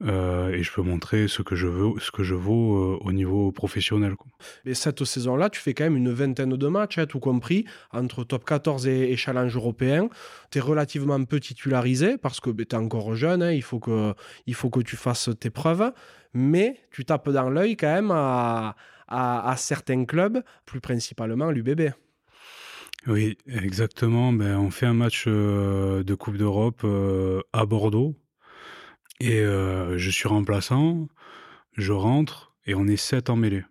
euh, 0.03 0.51
et 0.51 0.63
je 0.63 0.73
peux 0.73 0.81
montrer 0.81 1.29
ce 1.29 1.43
que 1.43 1.55
je 1.55 1.67
veux, 1.67 2.01
ce 2.01 2.11
que 2.11 2.23
je 2.23 2.35
vaux 2.35 2.77
euh, 2.77 2.99
au 3.03 3.13
niveau 3.13 3.53
professionnel. 3.53 4.17
Quoi. 4.17 4.29
Et 4.65 4.73
cette 4.73 5.05
saison-là, 5.05 5.51
tu 5.51 5.61
fais 5.61 5.75
quand 5.75 5.85
même 5.85 5.97
une 5.97 6.13
vingtaine 6.13 6.57
de 6.57 6.69
matchs, 6.69 6.99
hein, 6.99 7.07
tout 7.07 7.21
compris, 7.21 7.67
entre 7.93 8.25
top 8.25 8.45
14 8.45 8.87
et, 8.87 9.17
challenge 9.17 9.55
européen. 9.55 10.09
Tu 10.51 10.59
es 10.59 10.61
relativement 10.61 11.23
peu 11.25 11.39
titularisé 11.39 12.17
parce 12.17 12.41
que 12.41 12.51
ben, 12.51 12.65
tu 12.65 12.75
es 12.75 12.79
encore 12.79 13.15
jeune, 13.15 13.43
hein, 13.43 13.53
il, 13.53 13.63
faut 13.63 13.81
que, 13.81 14.15
il 14.47 14.55
faut 14.55 14.71
que 14.71 14.81
tu 14.81 14.97
fasses 14.97 15.31
tes 15.39 15.51
preuves, 15.51 15.93
mais 16.33 16.81
tu 16.91 17.05
tapes 17.05 17.29
dans 17.29 17.51
l'œil 17.51 17.77
quand 17.77 17.93
même 17.93 18.11
à, 18.11 18.75
à, 19.07 19.51
à 19.51 19.57
certains 19.57 20.07
clubs, 20.07 20.43
plus 20.65 20.81
principalement 20.81 21.51
l'UBB. 21.51 21.93
Oui, 23.07 23.37
exactement. 23.47 24.33
Ben, 24.33 24.57
on 24.57 24.71
fait 24.71 24.87
un 24.87 24.95
match 24.95 25.25
euh, 25.27 26.03
de 26.03 26.15
Coupe 26.15 26.39
d'Europe 26.39 26.81
euh, 26.85 27.43
à 27.53 27.67
Bordeaux. 27.67 28.17
Et 29.21 29.41
euh, 29.41 29.99
je 29.99 30.11
suis 30.11 30.27
remplaçant, 30.27 31.09
je 31.77 31.93
rentre 31.93 32.55
et 32.67 32.75
on 32.75 32.87
est 32.87 32.97
7 32.97 33.29
en 33.31 33.37
mêlée. 33.37 33.65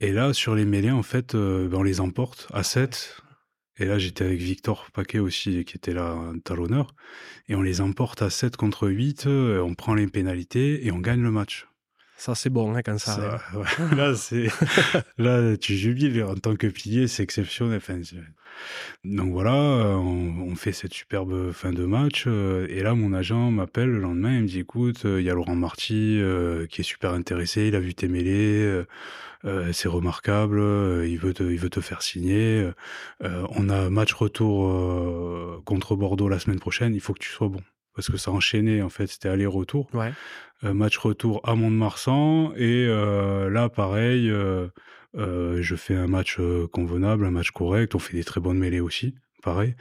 Et 0.00 0.12
là, 0.12 0.34
sur 0.34 0.54
les 0.54 0.66
mêlées, 0.66 0.90
en 0.90 1.02
fait, 1.02 1.34
ben, 1.34 1.72
on 1.72 1.82
les 1.82 2.00
emporte 2.00 2.46
à 2.52 2.62
7. 2.62 3.22
Et 3.78 3.86
là, 3.86 3.98
j'étais 3.98 4.24
avec 4.24 4.40
Victor 4.40 4.90
Paquet 4.92 5.18
aussi, 5.18 5.64
qui 5.64 5.76
était 5.76 5.94
là, 5.94 6.10
un 6.12 6.38
talonneur. 6.40 6.94
Et 7.48 7.54
on 7.54 7.62
les 7.62 7.80
emporte 7.80 8.20
à 8.20 8.28
7 8.28 8.56
contre 8.56 8.88
8. 8.88 9.26
On 9.26 9.74
prend 9.74 9.94
les 9.94 10.06
pénalités 10.08 10.86
et 10.86 10.92
on 10.92 10.98
gagne 10.98 11.22
le 11.22 11.30
match. 11.30 11.66
Ça, 12.22 12.36
c'est 12.36 12.50
bon 12.50 12.72
hein, 12.72 12.82
quand 12.84 13.00
ça, 13.00 13.40
arrive. 13.52 13.96
là, 13.96 14.14
c'est, 14.14 14.46
là, 15.18 15.56
tu 15.56 15.74
jubiles 15.74 16.22
en 16.22 16.36
tant 16.36 16.54
que 16.54 16.68
pilier, 16.68 17.08
c'est 17.08 17.24
exceptionnel. 17.24 17.80
donc 19.02 19.32
voilà, 19.32 19.52
on, 19.52 20.54
fait 20.54 20.70
cette 20.70 20.94
superbe 20.94 21.50
fin 21.50 21.72
de 21.72 21.84
match. 21.84 22.26
Euh, 22.28 22.68
et 22.70 22.84
là, 22.84 22.94
mon 22.94 23.12
agent 23.12 23.50
m'appelle 23.50 23.90
le 23.90 23.98
lendemain. 23.98 24.36
Il 24.36 24.42
me 24.42 24.46
dit 24.46 24.60
écoute, 24.60 25.04
euh, 25.04 25.20
il 25.20 25.26
y 25.26 25.30
a 25.30 25.34
Laurent 25.34 25.56
Marty 25.56 26.20
euh, 26.20 26.68
qui 26.68 26.82
est 26.82 26.84
super 26.84 27.10
intéressé. 27.12 27.66
Il 27.66 27.74
a 27.74 27.80
vu 27.80 27.92
tes 27.92 28.06
mêlées. 28.06 28.84
c'est 29.72 29.88
remarquable. 29.88 30.60
il, 31.04 31.18
veut 31.18 31.34
te, 31.34 31.42
il 31.42 31.58
veut 31.58 31.70
te 31.70 31.80
faire 31.80 32.02
signer. 32.02 32.70
on 33.20 33.68
a 33.68 33.90
match 33.90 34.12
retour 34.12 35.60
contre 35.64 35.96
Bordeaux 35.96 36.28
la 36.28 36.38
semaine 36.38 36.60
prochaine. 36.60 36.94
Il 36.94 37.00
faut 37.00 37.14
que 37.14 37.18
tu 37.18 37.30
sois 37.30 37.48
bon 37.48 37.62
parce 37.94 38.10
que 38.10 38.16
ça 38.16 38.30
enchaînait 38.30 38.82
en 38.82 38.88
fait, 38.88 39.06
c'était 39.06 39.28
aller-retour. 39.28 39.88
Ouais. 39.94 40.12
Euh, 40.64 40.74
match 40.74 40.96
retour 40.98 41.40
à 41.44 41.54
Mont-de-Marsan 41.56 42.52
et 42.56 42.86
euh, 42.86 43.50
là 43.50 43.68
pareil, 43.68 44.30
euh, 44.30 44.68
je 45.14 45.74
fais 45.74 45.96
un 45.96 46.06
match 46.06 46.38
convenable, 46.72 47.26
un 47.26 47.30
match 47.30 47.50
correct. 47.50 47.94
On 47.94 47.98
fait 47.98 48.16
des 48.16 48.24
très 48.24 48.40
bonnes 48.40 48.58
mêlées 48.58 48.80
aussi, 48.80 49.14
pareil, 49.42 49.74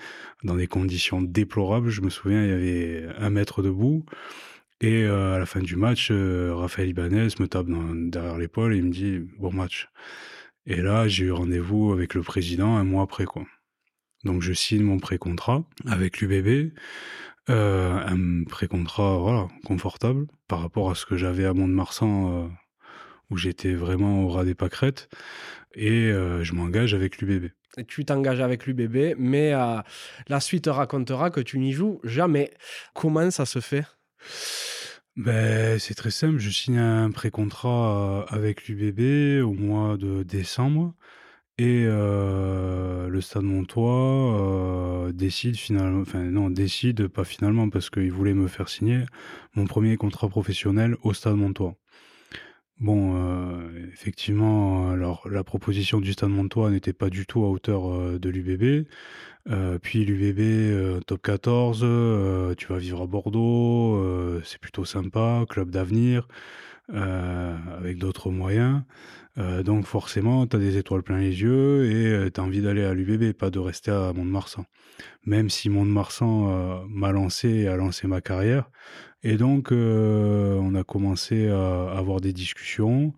dans 0.44 0.56
des 0.56 0.68
conditions 0.68 1.22
déplorables. 1.22 1.90
Je 1.90 2.02
me 2.02 2.10
souviens, 2.10 2.44
il 2.44 2.50
y 2.50 2.54
avait 2.54 3.06
un 3.18 3.30
mètre 3.30 3.62
debout. 3.62 4.06
Et 4.84 5.06
à 5.06 5.38
la 5.38 5.46
fin 5.46 5.60
du 5.60 5.76
match, 5.76 6.12
Raphaël 6.12 6.90
Ibanez 6.90 7.28
me 7.40 7.46
tape 7.46 7.68
derrière 8.10 8.38
l'épaule 8.40 8.74
et 8.74 8.78
il 8.78 8.86
me 8.86 8.92
dit 8.92 9.20
bon 9.38 9.54
match. 9.54 9.90
Et 10.66 10.82
là, 10.82 11.08
j'ai 11.08 11.26
eu 11.26 11.32
rendez-vous 11.32 11.94
avec 11.94 12.16
le 12.16 12.24
président 12.24 12.76
un 12.78 12.84
mois 12.84 13.04
après 13.04 13.26
quoi. 13.26 13.44
Donc 14.24 14.42
je 14.42 14.54
signe 14.54 14.84
mon 14.84 15.00
pré-contrat 15.00 15.64
avec 15.88 16.20
l'UBB. 16.20 16.74
Euh, 17.50 17.98
un 18.06 18.44
pré-contrat 18.44 19.18
voilà, 19.18 19.48
confortable 19.66 20.28
par 20.48 20.62
rapport 20.62 20.92
à 20.92 20.96
ce 20.96 21.08
que 21.08 21.18
j'avais 21.18 21.46
à 21.46 21.54
Mont-de-Marsan 21.54 22.44
euh, 22.44 22.48
où 23.32 23.38
j'étais 23.38 23.74
vraiment 23.74 24.24
au 24.24 24.30
ras 24.30 24.46
des 24.46 24.54
pâquerettes 24.54 25.10
et 25.74 26.12
euh, 26.12 26.44
je 26.44 26.54
m'engage 26.54 26.94
avec 26.94 27.20
l'UBB. 27.20 27.50
Et 27.78 27.86
tu 27.86 28.06
t'engages 28.06 28.42
avec 28.42 28.68
l'UBB, 28.68 29.16
mais 29.18 29.52
la 29.52 30.40
suite 30.42 30.68
racontera 30.68 31.32
que 31.32 31.40
tu 31.40 31.58
n'y 31.58 31.72
joues 31.72 32.02
jamais. 32.04 32.52
Comment 32.94 33.32
ça 33.32 33.46
se 33.46 33.60
fait? 33.60 33.86
Ben, 35.16 35.80
c'est 35.80 35.94
très 35.96 36.12
simple, 36.12 36.38
je 36.38 36.50
signe 36.50 36.78
un 36.78 37.12
pré-contrat 37.12 38.26
avec 38.28 38.68
l'UBB 38.68 39.42
au 39.44 39.54
mois 39.54 39.96
de 39.96 40.24
décembre. 40.24 40.94
Et 41.64 41.86
le 41.86 43.22
Stade 43.22 43.44
Montois 43.44 45.12
décide 45.14 45.56
finalement, 45.56 46.02
enfin 46.02 46.24
non, 46.24 46.50
décide 46.50 47.08
pas 47.08 47.24
finalement 47.24 47.70
parce 47.70 47.92
qu'il 47.92 48.12
voulait 48.12 48.34
me 48.34 48.48
faire 48.48 48.68
signer 48.68 49.02
mon 49.54 49.68
premier 49.68 49.96
contrat 49.96 50.28
professionnel 50.28 50.98
au 51.04 51.14
Stade 51.14 51.36
Montois. 51.36 51.76
Bon, 52.80 53.16
effectivement, 53.94 54.90
alors 54.90 55.28
la 55.30 55.44
proposition 55.44 56.02
du 56.02 56.14
Stade 56.14 56.32
Montois 56.32 56.72
n'était 56.72 56.94
pas 56.94 57.12
du 57.12 57.28
tout 57.28 57.46
à 57.46 57.50
hauteur 57.50 58.20
de 58.20 58.30
l'UBB. 58.30 58.88
puis 59.84 60.04
l'UBB 60.04 61.04
top 61.06 61.22
14, 61.22 61.86
tu 62.58 62.68
vas 62.70 62.78
vivre 62.80 63.04
à 63.04 63.06
Bordeaux, 63.06 64.42
c'est 64.44 64.60
plutôt 64.60 64.86
sympa, 64.86 65.46
club 65.48 65.70
d'avenir, 65.70 66.28
avec 66.92 68.00
d'autres 68.00 68.32
moyens. 68.32 68.82
Euh, 69.38 69.64
donc 69.64 69.86
forcément, 69.86 70.46
tu 70.46 70.56
as 70.56 70.60
des 70.60 70.78
étoiles 70.78 71.04
plein 71.04 71.18
les 71.18 71.42
yeux 71.42 71.86
et 71.86 72.08
euh, 72.08 72.30
tu 72.30 72.40
as 72.40 72.44
envie 72.44 72.62
d'aller 72.62 72.84
à 72.84 72.94
l'UBB, 72.94 73.34
pas 73.34 73.50
de 73.50 73.60
rester 73.60 73.92
à 73.92 74.12
Mont-de-Marsan. 74.14 74.66
Même 75.26 75.50
si 75.50 75.70
Mont-de-Marsan 75.70 76.50
euh, 76.50 76.80
m'a 76.90 77.12
lancé 77.12 77.50
et 77.50 77.68
a 77.68 77.78
lancé 77.78 78.08
ma 78.08 78.22
carrière. 78.22 78.70
Et 79.24 79.38
donc, 79.38 79.72
on 79.72 80.74
a 80.74 80.84
commencé 80.84 81.48
à 81.48 81.92
avoir 81.92 82.22
des 82.22 82.34
discussions. 82.34 83.14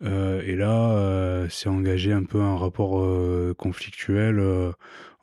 et 0.00 0.56
là, 0.56 1.46
c'est 1.50 1.68
engagé 1.68 2.10
un 2.10 2.24
peu 2.24 2.40
un 2.40 2.56
rapport 2.56 3.06
conflictuel 3.58 4.40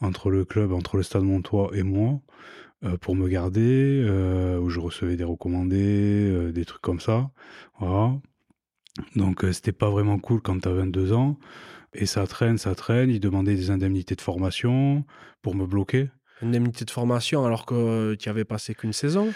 entre 0.02 0.30
le 0.30 0.46
club, 0.46 0.72
entre 0.72 0.98
le 0.98 1.04
Stade 1.04 1.24
Montois 1.24 1.72
et 1.74 1.82
moi, 1.82 2.22
pour 3.02 3.16
me 3.16 3.28
garder, 3.28 4.06
où 4.62 4.70
je 4.70 4.80
recevais 4.80 5.16
des 5.16 5.24
recommandés, 5.24 6.52
des 6.52 6.66
trucs 6.66 6.84
comme 6.84 7.00
ça. 7.00 7.32
Voilà. 7.80 8.14
Donc 9.16 9.44
euh, 9.44 9.52
c'était 9.52 9.72
pas 9.72 9.90
vraiment 9.90 10.20
cool 10.20 10.42
quand 10.42 10.60
tu 10.60 10.68
as 10.68 10.74
22 10.74 11.14
ans. 11.14 11.38
Et 11.94 12.06
ça 12.06 12.26
traîne, 12.28 12.58
ça 12.58 12.76
traîne. 12.76 13.10
Ils 13.10 13.20
demandaient 13.20 13.56
des 13.56 13.72
indemnités 13.72 14.16
de 14.16 14.22
formation 14.22 15.06
pour 15.42 15.56
me 15.56 15.66
bloquer. 15.66 16.10
Indemnité 16.42 16.86
de 16.86 16.92
formation 16.92 17.46
alors 17.46 17.66
que 17.66 18.16
tu 18.16 18.30
avais 18.30 18.46
passé 18.46 18.76
qu'une 18.76 18.94
saison? 18.94 19.34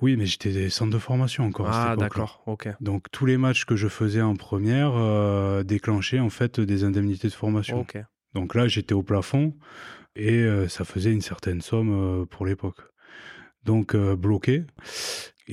Oui, 0.00 0.16
mais 0.16 0.26
j'étais 0.26 0.50
des 0.50 0.70
centres 0.70 0.92
de 0.92 0.98
formation 0.98 1.44
encore 1.44 1.68
à 1.68 1.92
Ah 1.92 1.96
d'accord, 1.96 2.42
ok. 2.46 2.68
Donc 2.80 3.06
tous 3.12 3.26
les 3.26 3.36
matchs 3.36 3.64
que 3.64 3.76
je 3.76 3.88
faisais 3.88 4.22
en 4.22 4.34
première 4.34 4.92
euh, 4.96 5.62
déclenchaient 5.62 6.18
en 6.18 6.30
fait 6.30 6.58
des 6.58 6.84
indemnités 6.84 7.28
de 7.28 7.32
formation. 7.32 7.80
Ok. 7.80 7.98
Donc 8.34 8.54
là 8.54 8.66
j'étais 8.66 8.94
au 8.94 9.02
plafond 9.02 9.54
et 10.16 10.38
euh, 10.38 10.68
ça 10.68 10.84
faisait 10.84 11.12
une 11.12 11.20
certaine 11.20 11.60
somme 11.60 12.26
pour 12.26 12.46
l'époque. 12.46 12.80
Donc 13.64 13.94
bloqué. 13.94 14.64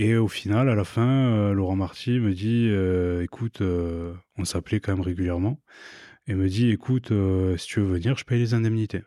Et 0.02 0.16
au 0.16 0.30
final, 0.30 0.70
à 0.70 0.76
la 0.76 0.86
fin, 0.86 1.34
euh, 1.34 1.54
Laurent 1.54 1.76
Marty 1.76 2.22
me 2.22 2.34
dit 2.34 2.70
euh, 2.70 3.22
écoute, 3.22 3.60
euh, 3.60 4.14
on 4.38 4.46
s'appelait 4.46 4.80
quand 4.80 4.94
même 4.94 5.02
régulièrement, 5.02 5.60
et 6.26 6.36
me 6.36 6.48
dit 6.48 6.70
écoute, 6.72 7.12
si 7.58 7.68
tu 7.68 7.82
veux 7.82 7.86
venir, 7.86 8.18
je 8.18 8.24
paye 8.24 8.40
les 8.40 8.54
indemnités. 8.54 9.04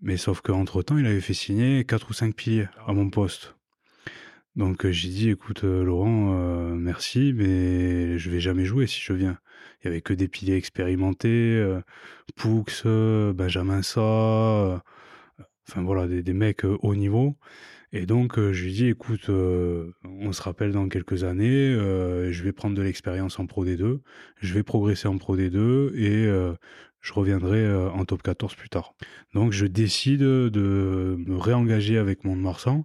Mais 0.00 0.16
sauf 0.16 0.40
qu'entre-temps, 0.40 0.96
il 0.96 1.04
avait 1.04 1.20
fait 1.20 1.34
signer 1.34 1.84
quatre 1.84 2.08
ou 2.08 2.14
cinq 2.14 2.34
piliers 2.34 2.68
à 2.86 2.94
mon 2.94 3.10
poste. 3.10 3.56
Donc 4.56 4.88
j'ai 4.88 5.10
dit 5.10 5.28
écoute, 5.28 5.64
Laurent, 5.64 6.32
merci, 6.74 7.34
mais 7.34 8.16
je 8.16 8.30
vais 8.30 8.40
jamais 8.40 8.64
jouer 8.64 8.86
si 8.86 9.02
je 9.02 9.12
viens. 9.12 9.38
Il 9.82 9.84
y 9.84 9.88
avait 9.88 10.00
que 10.00 10.14
des 10.14 10.28
piliers 10.28 10.56
expérimentés, 10.56 11.62
Poux, 12.36 12.64
Benjamin 13.34 13.82
Sa, 13.82 14.82
enfin 15.68 15.82
voilà, 15.82 16.06
des, 16.06 16.22
des 16.22 16.32
mecs 16.32 16.64
haut 16.64 16.94
niveau. 16.94 17.36
Et 17.92 18.04
donc, 18.04 18.38
je 18.38 18.64
lui 18.64 18.72
dis, 18.72 18.86
écoute, 18.86 19.30
on 19.30 20.32
se 20.32 20.42
rappelle 20.42 20.72
dans 20.72 20.88
quelques 20.88 21.24
années, 21.24 21.72
je 21.72 22.42
vais 22.42 22.52
prendre 22.52 22.76
de 22.76 22.82
l'expérience 22.82 23.38
en 23.38 23.46
Pro 23.46 23.64
D2, 23.64 24.00
je 24.40 24.54
vais 24.54 24.62
progresser 24.62 25.08
en 25.08 25.16
Pro 25.16 25.36
D2 25.36 25.94
et 25.96 26.28
je 27.00 27.12
reviendrai 27.12 27.72
en 27.72 28.04
top 28.04 28.22
14 28.22 28.54
plus 28.56 28.68
tard. 28.68 28.92
Donc, 29.32 29.52
je 29.52 29.64
décide 29.64 30.20
de 30.20 31.16
me 31.26 31.36
réengager 31.36 31.96
avec 31.96 32.24
Mont-de-Marsan, 32.24 32.84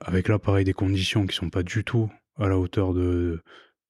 avec 0.00 0.28
là, 0.28 0.38
pareil, 0.38 0.64
des 0.64 0.74
conditions 0.74 1.26
qui 1.26 1.34
sont 1.34 1.48
pas 1.48 1.62
du 1.62 1.82
tout 1.82 2.10
à 2.36 2.48
la 2.48 2.58
hauteur 2.58 2.92
de, 2.92 3.40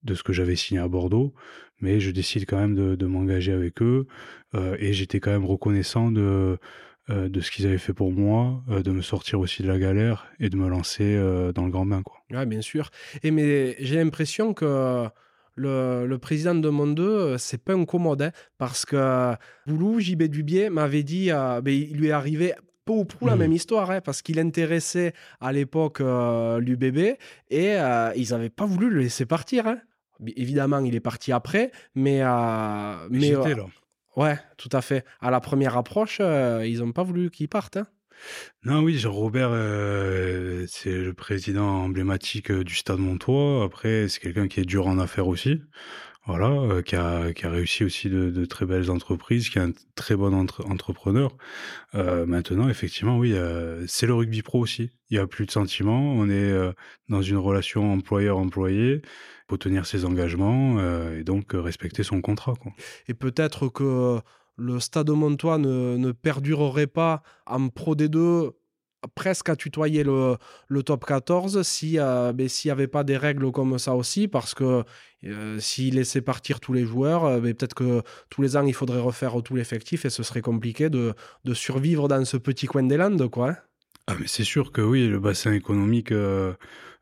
de 0.04 0.14
ce 0.14 0.22
que 0.22 0.32
j'avais 0.32 0.54
signé 0.54 0.80
à 0.80 0.86
Bordeaux, 0.86 1.34
mais 1.80 1.98
je 1.98 2.12
décide 2.12 2.46
quand 2.46 2.58
même 2.58 2.96
de 2.96 3.06
m'engager 3.06 3.50
avec 3.52 3.82
eux 3.82 4.06
et 4.78 4.92
j'étais 4.92 5.18
quand 5.18 5.32
même 5.32 5.44
reconnaissant 5.44 6.12
de 6.12 6.56
euh, 7.08 7.28
de 7.28 7.40
ce 7.40 7.52
qu'ils 7.52 7.66
avaient 7.66 7.78
fait 7.78 7.92
pour 7.92 8.10
moi, 8.10 8.64
euh, 8.68 8.82
de 8.82 8.90
me 8.90 9.00
sortir 9.00 9.38
aussi 9.38 9.62
de 9.62 9.68
la 9.68 9.78
galère 9.78 10.26
et 10.40 10.48
de 10.48 10.56
me 10.56 10.68
lancer 10.68 11.04
euh, 11.04 11.52
dans 11.52 11.64
le 11.64 11.70
grand 11.70 11.86
bain. 11.86 12.02
Quoi. 12.02 12.16
Ouais, 12.32 12.46
bien 12.46 12.60
sûr. 12.60 12.90
Et 13.22 13.30
mais 13.30 13.76
j'ai 13.78 13.94
l'impression 13.94 14.54
que 14.54 15.06
le, 15.54 16.16
président 16.16 16.56
de 16.56 16.68
Monde 16.68 16.96
2, 16.96 17.38
c'est 17.38 17.62
pas 17.62 17.74
incommode, 17.74 18.22
hein, 18.22 18.32
parce 18.58 18.84
que 18.84 19.34
Boulou, 19.68 20.00
JB 20.00 20.24
Dubier, 20.24 20.68
m'avait 20.68 21.04
dit, 21.04 21.28
ben, 21.28 21.68
il 21.68 21.96
lui 21.96 22.08
est 22.08 22.12
arrivé 22.12 22.54
peu 22.84 22.94
ou 22.94 23.04
prou 23.04 23.26
la 23.26 23.36
mmh. 23.36 23.38
même 23.38 23.52
histoire, 23.52 23.90
hein, 23.92 24.00
parce 24.00 24.20
qu'il 24.20 24.40
intéressait 24.40 25.12
à 25.40 25.52
l'époque 25.52 26.00
l'UBB 26.00 27.16
et 27.50 27.76
ils 28.16 28.28
n'avaient 28.30 28.50
pas 28.50 28.66
voulu 28.66 28.90
le 28.90 28.98
laisser 28.98 29.26
partir. 29.26 29.68
Hein. 29.68 29.78
Évidemment, 30.34 30.80
il 30.80 30.96
est 30.96 31.00
parti 31.00 31.30
après, 31.30 31.70
mais. 31.94 32.22
mais 33.10 33.20
J'étais 33.20 33.54
là. 33.54 33.66
Ouais, 34.16 34.38
tout 34.56 34.70
à 34.72 34.80
fait. 34.80 35.04
À 35.20 35.30
la 35.30 35.40
première 35.40 35.76
approche, 35.76 36.18
euh, 36.20 36.66
ils 36.66 36.78
n'ont 36.78 36.92
pas 36.92 37.02
voulu 37.02 37.30
qu'il 37.30 37.48
parte. 37.48 37.76
Hein. 37.76 37.86
Non, 38.64 38.80
oui, 38.80 38.98
Jean-Robert, 38.98 39.50
euh, 39.52 40.64
c'est 40.68 40.90
le 40.90 41.12
président 41.12 41.84
emblématique 41.84 42.50
euh, 42.50 42.64
du 42.64 42.74
Stade 42.74 42.98
Montois. 42.98 43.62
Après, 43.62 44.08
c'est 44.08 44.20
quelqu'un 44.20 44.48
qui 44.48 44.60
est 44.60 44.64
dur 44.64 44.86
en 44.86 44.98
affaires 44.98 45.28
aussi. 45.28 45.60
Voilà, 46.26 46.82
qui, 46.82 46.96
a, 46.96 47.32
qui 47.32 47.46
a 47.46 47.50
réussi 47.50 47.84
aussi 47.84 48.10
de, 48.10 48.44
très 48.44 48.66
belles 48.66 48.90
entreprises, 48.90 49.48
qui 49.48 49.58
est 49.58 49.62
un 49.62 49.72
très 49.94 50.16
bon 50.16 50.34
entrepreneur. 50.34 51.30
maintenant, 51.94 52.68
effectivement, 52.68 53.16
oui, 53.16 53.34
c'est 53.86 54.06
le 54.06 54.14
rugby 54.14 54.42
pro 54.42 54.60
aussi. 54.60 54.90
Il 55.10 55.16
n'y 55.16 55.22
a 55.22 55.26
plus 55.28 55.46
de 55.46 55.52
sentiments. 55.52 56.14
On 56.14 56.28
est 56.28 56.52
dans 57.08 57.22
une 57.22 57.36
relation 57.36 57.92
employeur-employé 57.92 59.02
faut 59.48 59.56
tenir 59.56 59.86
ses 59.86 60.04
engagements 60.04 60.80
et 61.12 61.22
donc 61.22 61.52
respecter 61.52 62.02
son 62.02 62.20
contrat. 62.20 62.54
Et 63.08 63.14
peut-être 63.14 63.68
que 63.68 64.20
le 64.56 64.80
Stade 64.80 65.10
Montois 65.10 65.58
ne, 65.58 65.96
ne 65.96 66.12
perdurerait 66.12 66.86
pas 66.86 67.22
en 67.46 67.68
Pro 67.68 67.94
D2 67.94 68.52
presque 69.14 69.48
à 69.48 69.56
tutoyer 69.56 70.04
le, 70.04 70.36
le 70.68 70.82
top 70.82 71.04
14 71.04 71.62
si, 71.62 71.96
ben, 71.96 72.48
s'il 72.48 72.68
n'y 72.68 72.72
avait 72.72 72.86
pas 72.86 73.04
des 73.04 73.16
règles 73.16 73.50
comme 73.52 73.78
ça 73.78 73.94
aussi, 73.94 74.28
parce 74.28 74.54
que 74.54 74.84
s'il 75.58 75.94
laissait 75.94 76.20
partir 76.20 76.60
tous 76.60 76.72
les 76.72 76.84
joueurs, 76.84 77.40
ben, 77.40 77.54
peut-être 77.54 77.74
que 77.74 78.02
tous 78.30 78.42
les 78.42 78.56
ans, 78.56 78.66
il 78.66 78.74
faudrait 78.74 79.00
refaire 79.00 79.42
tout 79.42 79.54
l'effectif 79.54 80.04
et 80.04 80.10
ce 80.10 80.22
serait 80.22 80.42
compliqué 80.42 80.90
de, 80.90 81.14
de, 81.44 81.54
survivre 81.54 82.08
dans 82.08 82.24
ce 82.24 82.36
petit 82.36 82.66
coin 82.66 82.82
des 82.82 82.96
Landes. 82.96 83.28
Quoi, 83.28 83.50
hein. 83.50 83.56
ah, 84.08 84.14
mais 84.18 84.26
c'est 84.26 84.44
sûr 84.44 84.72
que 84.72 84.80
oui, 84.80 85.06
le 85.08 85.18
bassin 85.18 85.52
économique 85.52 86.12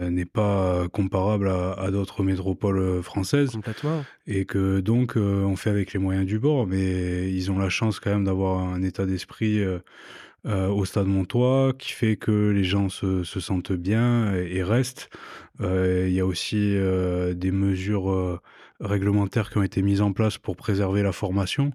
n'est 0.00 0.24
pas 0.24 0.88
comparable 0.92 1.48
à, 1.48 1.90
d'autres 1.90 2.22
métropoles 2.22 3.02
françaises. 3.02 3.50
Complètement. 3.50 4.04
Et 4.26 4.44
que 4.44 4.80
donc, 4.80 5.16
on 5.16 5.56
fait 5.56 5.70
avec 5.70 5.92
les 5.92 5.98
moyens 5.98 6.26
du 6.26 6.38
bord, 6.38 6.66
mais 6.66 7.30
ils 7.32 7.50
ont 7.50 7.58
la 7.58 7.68
chance 7.68 8.00
quand 8.00 8.10
même 8.10 8.24
d'avoir 8.24 8.60
un 8.60 8.82
état 8.82 9.06
d'esprit 9.06 9.62
euh, 10.46 10.68
au 10.68 10.84
Stade 10.84 11.06
Montois, 11.06 11.72
qui 11.78 11.92
fait 11.92 12.16
que 12.16 12.50
les 12.50 12.64
gens 12.64 12.90
se, 12.90 13.24
se 13.24 13.40
sentent 13.40 13.72
bien 13.72 14.34
et, 14.34 14.62
restent. 14.62 15.08
Euh, 15.62 16.04
il 16.06 16.12
y 16.12 16.20
a 16.20 16.26
aussi 16.26 16.76
euh, 16.76 17.32
des 17.32 17.50
mesures 17.50 18.40
réglementaires 18.78 19.48
qui 19.50 19.56
ont 19.56 19.62
été 19.62 19.80
mises 19.80 20.02
en 20.02 20.12
place 20.12 20.36
pour 20.36 20.56
préserver 20.56 21.02
la 21.02 21.12
formation. 21.12 21.72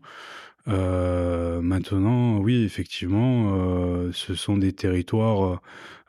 maintenant, 0.68 2.38
oui, 2.38 2.64
effectivement, 2.64 4.12
ce 4.12 4.36
sont 4.36 4.58
des 4.58 4.74
territoires 4.74 5.62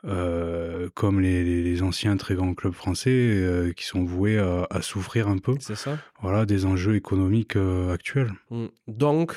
comme 0.03 1.19
les, 1.19 1.63
les, 1.63 1.81
anciens 1.81 2.15
très 2.15 2.35
grands 2.35 2.53
clubs 2.53 2.73
français 2.73 3.73
qui 3.75 3.85
sont 3.85 4.03
voués 4.03 4.37
à, 4.37 4.67
à 4.69 4.83
souffrir 4.83 5.27
un 5.27 5.39
peu. 5.39 5.55
C'est 5.59 5.75
ça. 5.75 5.97
Voilà, 6.21 6.45
des 6.45 6.65
enjeux 6.65 6.95
économiques 6.95 7.57
actuels. 7.91 8.33
Mmh. 8.51 8.67
Donc, 8.87 9.33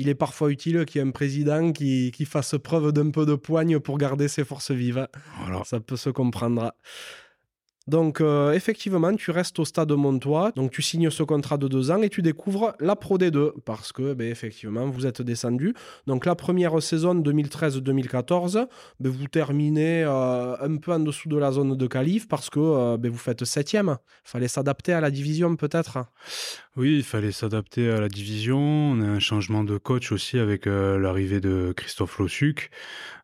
il 0.00 0.08
est 0.08 0.14
parfois 0.14 0.50
utile 0.50 0.86
qu'il 0.86 1.00
y 1.00 1.04
ait 1.04 1.06
un 1.06 1.10
président 1.10 1.72
qui, 1.72 2.12
fasse 2.24 2.54
preuve 2.62 2.92
d'un 2.92 3.10
peu 3.10 3.26
de 3.26 3.34
poigne 3.34 3.78
pour 3.78 3.98
garder 3.98 4.28
ses 4.28 4.44
forces 4.44 4.70
vives. 4.70 5.06
Ça 5.64 5.78
peut 5.78 5.96
se 5.96 6.08
comprendre. 6.08 6.72
Donc, 7.86 8.20
euh, 8.20 8.52
effectivement, 8.52 9.14
tu 9.16 9.30
restes 9.30 9.58
au 9.58 9.64
stade 9.64 9.90
Montois, 9.90 10.52
donc 10.54 10.70
tu 10.70 10.80
signes 10.80 11.10
ce 11.10 11.22
contrat 11.22 11.56
de 11.56 11.66
deux 11.66 11.90
ans 11.90 12.00
et 12.02 12.08
tu 12.08 12.22
découvres 12.22 12.74
la 12.78 12.94
Pro 12.94 13.18
D2 13.18 13.52
parce 13.64 13.90
que, 13.92 14.14
ben, 14.14 14.30
effectivement, 14.30 14.86
vous 14.88 15.06
êtes 15.06 15.22
descendu. 15.22 15.74
Donc, 16.06 16.24
la 16.24 16.36
première 16.36 16.80
saison 16.80 17.14
2013-2014, 17.16 18.68
ben, 19.00 19.10
vous 19.10 19.26
terminez 19.26 20.04
euh, 20.04 20.56
un 20.60 20.76
peu 20.76 20.92
en 20.92 21.00
dessous 21.00 21.28
de 21.28 21.36
la 21.36 21.52
zone 21.52 21.76
de 21.76 21.86
qualif 21.86 22.28
parce 22.28 22.48
que 22.48 22.60
euh, 22.60 22.96
ben, 22.96 23.10
vous 23.10 23.18
faites 23.18 23.44
septième. 23.44 23.96
Il 24.24 24.30
fallait 24.30 24.48
s'adapter 24.48 24.92
à 24.92 25.00
la 25.00 25.10
division, 25.10 25.56
peut-être 25.56 25.98
Oui, 26.76 26.98
il 26.98 27.02
fallait 27.02 27.32
s'adapter 27.32 27.90
à 27.90 28.00
la 28.00 28.08
division. 28.08 28.58
On 28.58 29.00
a 29.00 29.06
un 29.06 29.18
changement 29.18 29.64
de 29.64 29.76
coach 29.76 30.12
aussi 30.12 30.38
avec 30.38 30.66
l'arrivée 30.66 31.40
de 31.40 31.72
Christophe 31.76 32.18
Lossuc. 32.18 32.70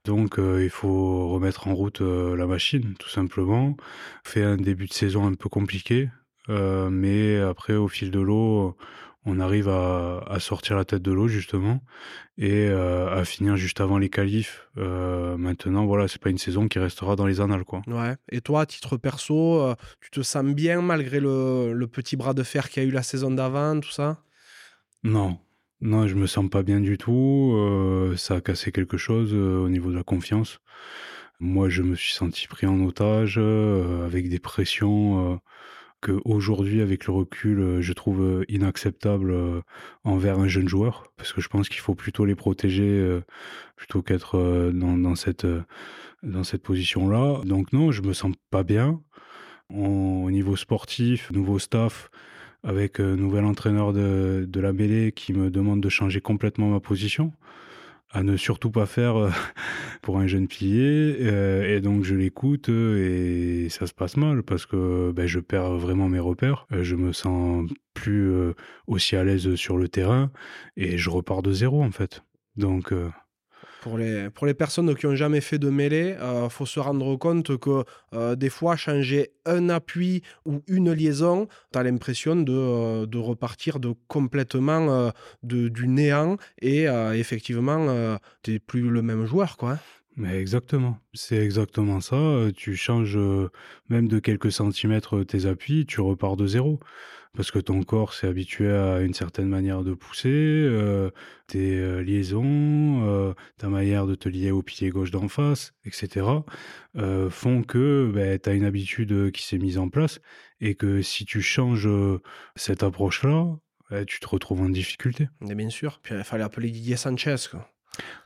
Donc 0.06 0.38
euh, 0.38 0.62
il 0.62 0.70
faut 0.70 1.28
remettre 1.28 1.66
en 1.66 1.74
route 1.74 2.00
euh, 2.00 2.36
la 2.36 2.46
machine, 2.46 2.94
tout 2.98 3.08
simplement. 3.08 3.76
Fait 4.24 4.42
un 4.44 4.56
début 4.56 4.86
de 4.86 4.92
saison 4.92 5.26
un 5.26 5.34
peu 5.34 5.48
compliqué, 5.48 6.08
euh, 6.48 6.90
mais 6.90 7.38
après 7.40 7.74
au 7.74 7.88
fil 7.88 8.12
de 8.12 8.20
l'eau, 8.20 8.76
on 9.26 9.40
arrive 9.40 9.68
à, 9.68 10.38
sortir 10.40 10.76
la 10.76 10.84
tête 10.84 11.02
de 11.02 11.12
l'eau 11.12 11.28
justement 11.28 11.82
et 12.38 12.68
à 12.68 13.24
finir 13.24 13.56
juste 13.56 13.80
avant 13.80 13.98
les 13.98 14.08
qualifs. 14.08 14.68
maintenant, 14.76 15.84
voilà, 15.84 16.08
c'est 16.08 16.20
pas 16.20 16.30
une 16.30 16.38
saison 16.38 16.68
qui 16.68 16.78
restera 16.78 17.16
dans 17.16 17.26
les 17.26 17.40
annales, 17.40 17.64
quoi. 17.64 17.82
Ouais. 17.86 18.16
Et 18.30 18.40
toi, 18.40 18.62
à 18.62 18.66
titre 18.66 18.96
perso, 18.96 19.74
tu 20.00 20.10
te 20.10 20.22
sens 20.22 20.44
bien 20.54 20.80
malgré 20.80 21.20
le, 21.20 21.72
le 21.72 21.86
petit 21.86 22.16
bras 22.16 22.34
de 22.34 22.42
fer 22.42 22.70
qu'il 22.70 22.82
y 22.82 22.86
a 22.86 22.88
eu 22.88 22.92
la 22.92 23.02
saison 23.02 23.30
d'avant, 23.30 23.80
tout 23.80 23.90
ça? 23.90 24.22
Non, 25.02 25.38
non, 25.80 26.06
je 26.06 26.14
me 26.14 26.26
sens 26.26 26.48
pas 26.48 26.62
bien 26.62 26.80
du 26.80 26.96
tout. 26.96 27.52
Euh, 27.54 28.16
ça 28.16 28.36
a 28.36 28.40
cassé 28.40 28.72
quelque 28.72 28.96
chose 28.96 29.30
euh, 29.34 29.58
au 29.58 29.68
niveau 29.68 29.90
de 29.90 29.96
la 29.96 30.02
confiance. 30.02 30.58
Moi, 31.38 31.68
je 31.68 31.82
me 31.82 31.94
suis 31.94 32.14
senti 32.14 32.48
pris 32.48 32.66
en 32.66 32.80
otage 32.80 33.36
euh, 33.38 34.06
avec 34.06 34.28
des 34.30 34.38
pressions 34.38 35.38
que 36.00 36.12
aujourd'hui, 36.24 36.80
avec 36.82 37.06
le 37.06 37.12
recul, 37.12 37.80
je 37.80 37.92
trouve 37.92 38.44
inacceptables 38.48 39.34
envers 40.04 40.38
un 40.38 40.48
jeune 40.48 40.68
joueur, 40.68 41.12
parce 41.16 41.32
que 41.32 41.40
je 41.40 41.48
pense 41.48 41.68
qu'il 41.68 41.80
faut 41.80 41.94
plutôt 41.94 42.24
les 42.24 42.34
protéger 42.34 43.20
plutôt 43.76 44.02
qu'être 44.02 44.70
dans, 44.72 44.96
dans, 44.96 45.14
cette 45.14 45.46
dans 46.22 46.44
cette 46.44 46.62
position-là. 46.62 47.40
Donc 47.44 47.72
non, 47.72 47.92
je 47.92 48.02
me 48.02 48.12
sens 48.12 48.32
pas 48.50 48.62
bien. 48.62 49.00
au 49.70 50.30
niveau 50.30 50.56
sportif, 50.56 51.30
nouveau 51.32 51.58
staff, 51.58 52.10
avec 52.66 53.00
un 53.00 53.04
euh, 53.04 53.16
nouvel 53.16 53.44
entraîneur 53.44 53.92
de, 53.92 54.44
de, 54.48 54.60
la 54.60 54.72
mêlée 54.72 55.12
qui 55.12 55.32
me 55.32 55.50
demande 55.50 55.80
de 55.80 55.88
changer 55.88 56.20
complètement 56.20 56.68
ma 56.68 56.80
position, 56.80 57.32
à 58.10 58.22
ne 58.22 58.36
surtout 58.36 58.70
pas 58.70 58.86
faire 58.86 59.16
euh, 59.16 59.30
pour 60.02 60.18
un 60.18 60.26
jeune 60.26 60.48
pilier. 60.48 61.16
Euh, 61.20 61.76
et 61.76 61.80
donc 61.80 62.04
je 62.04 62.14
l'écoute 62.14 62.68
et 62.68 63.68
ça 63.70 63.86
se 63.86 63.94
passe 63.94 64.16
mal 64.16 64.42
parce 64.42 64.66
que 64.66 65.12
ben, 65.12 65.26
je 65.26 65.40
perds 65.40 65.76
vraiment 65.76 66.08
mes 66.08 66.20
repères. 66.20 66.66
Je 66.70 66.96
me 66.96 67.12
sens 67.12 67.70
plus 67.94 68.30
aussi 68.86 69.16
à 69.16 69.24
l'aise 69.24 69.54
sur 69.54 69.78
le 69.78 69.88
terrain 69.88 70.30
et 70.76 70.98
je 70.98 71.10
repars 71.10 71.42
de 71.42 71.52
zéro 71.52 71.82
en 71.82 71.90
fait. 71.90 72.22
Donc 72.56 72.92
pour 73.86 73.98
les, 73.98 74.30
pour 74.30 74.48
les 74.48 74.54
personnes 74.54 74.92
qui 74.96 75.06
n'ont 75.06 75.14
jamais 75.14 75.40
fait 75.40 75.60
de 75.60 75.70
mêlée, 75.70 76.16
il 76.18 76.20
euh, 76.20 76.48
faut 76.48 76.66
se 76.66 76.80
rendre 76.80 77.14
compte 77.14 77.56
que 77.56 77.84
euh, 78.14 78.34
des 78.34 78.48
fois, 78.48 78.74
changer 78.74 79.30
un 79.44 79.68
appui 79.68 80.24
ou 80.44 80.60
une 80.66 80.92
liaison, 80.92 81.46
tu 81.72 81.78
as 81.78 81.84
l'impression 81.84 82.34
de, 82.34 82.52
euh, 82.52 83.06
de, 83.06 83.16
repartir 83.16 83.78
de 83.78 83.94
complètement 84.08 85.12
de, 85.44 85.68
du 85.68 85.86
néant 85.86 86.36
et 86.60 86.86
effectivement, 87.14 88.18
tu 88.42 88.50
n'es 88.50 88.58
plus 88.58 88.90
le 88.90 89.02
même 89.02 89.24
joueur. 89.24 89.56
quoi. 89.56 89.74
Hein. 89.74 89.78
Mais 90.16 90.36
exactement, 90.36 90.98
c'est 91.14 91.36
exactement 91.36 92.00
ça. 92.00 92.18
Tu 92.56 92.74
changes 92.74 93.18
même 93.88 94.08
de 94.08 94.18
quelques 94.18 94.50
centimètres 94.50 95.22
tes 95.22 95.46
appuis, 95.46 95.86
tu 95.86 96.00
repars 96.00 96.36
de 96.36 96.48
zéro 96.48 96.80
parce 97.36 97.50
que 97.50 97.58
ton 97.58 97.82
corps 97.82 98.14
s'est 98.14 98.26
habitué 98.26 98.70
à 98.70 99.00
une 99.00 99.14
certaine 99.14 99.48
manière 99.48 99.84
de 99.84 99.94
pousser, 99.94 100.28
euh, 100.28 101.10
tes 101.46 101.78
euh, 101.78 102.02
liaisons, 102.02 103.06
euh, 103.06 103.34
ta 103.58 103.68
manière 103.68 104.06
de 104.06 104.14
te 104.14 104.28
lier 104.28 104.50
au 104.50 104.62
pied 104.62 104.90
gauche 104.90 105.10
d'en 105.10 105.28
face, 105.28 105.72
etc., 105.84 106.26
font 107.28 107.62
que 107.62 108.10
ben, 108.12 108.38
tu 108.38 108.48
as 108.48 108.54
une 108.54 108.64
habitude 108.64 109.30
qui 109.30 109.42
s'est 109.42 109.58
mise 109.58 109.76
en 109.76 109.90
place 109.90 110.18
et 110.60 110.74
que 110.74 111.02
si 111.02 111.26
tu 111.26 111.42
changes 111.42 111.88
cette 112.54 112.82
approche-là, 112.82 113.46
ben, 113.90 114.04
tu 114.06 114.18
te 114.18 114.26
retrouves 114.26 114.62
en 114.62 114.70
difficulté. 114.70 115.28
Mais 115.42 115.54
bien 115.54 115.68
sûr, 115.68 116.00
puis 116.02 116.14
il 116.14 116.24
fallait 116.24 116.42
appeler 116.42 116.70
Didier 116.70 116.96
Sanchez. 116.96 117.36
Quoi. 117.50 117.70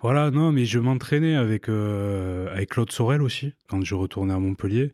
Voilà, 0.01 0.31
non, 0.31 0.53
mais 0.53 0.67
je 0.67 0.79
m'entraînais 0.79 1.35
avec, 1.35 1.69
avec 1.69 2.71
Claude 2.71 2.93
Sorel 2.93 3.23
aussi, 3.23 3.55
quand 3.69 3.85
je 3.85 3.97
retournais 3.97 4.35
à 4.35 4.39
Montpellier. 4.39 4.93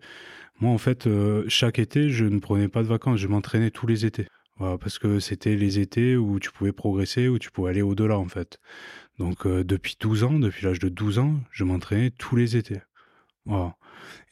Moi, 0.61 0.71
en 0.71 0.79
fait, 0.79 1.07
euh, 1.07 1.45
chaque 1.49 1.79
été, 1.79 2.09
je 2.09 2.25
ne 2.25 2.39
prenais 2.39 2.69
pas 2.69 2.83
de 2.83 2.89
vacances, 2.89 3.19
je 3.21 3.29
m'entraînais 3.29 3.71
tous 3.71 3.87
les 3.87 4.07
étés. 4.07 4.27
parce 4.59 4.99
que 4.99 5.21
c'était 5.21 5.55
les 5.55 5.79
étés 5.81 6.17
où 6.17 6.41
tu 6.41 6.51
pouvais 6.51 6.73
progresser, 6.73 7.29
où 7.29 7.39
tu 7.39 7.51
pouvais 7.51 7.71
aller 7.71 7.83
au-delà, 7.83 8.19
en 8.19 8.29
fait. 8.29 8.59
Donc, 9.19 9.47
euh, 9.47 9.65
depuis 9.65 9.97
12 10.01 10.25
ans, 10.25 10.39
depuis 10.39 10.65
l'âge 10.65 10.79
de 10.79 10.89
12 10.89 11.19
ans, 11.19 11.35
je 11.51 11.65
m'entraînais 11.65 12.11
tous 12.11 12.37
les 12.37 12.57
étés. 12.57 12.81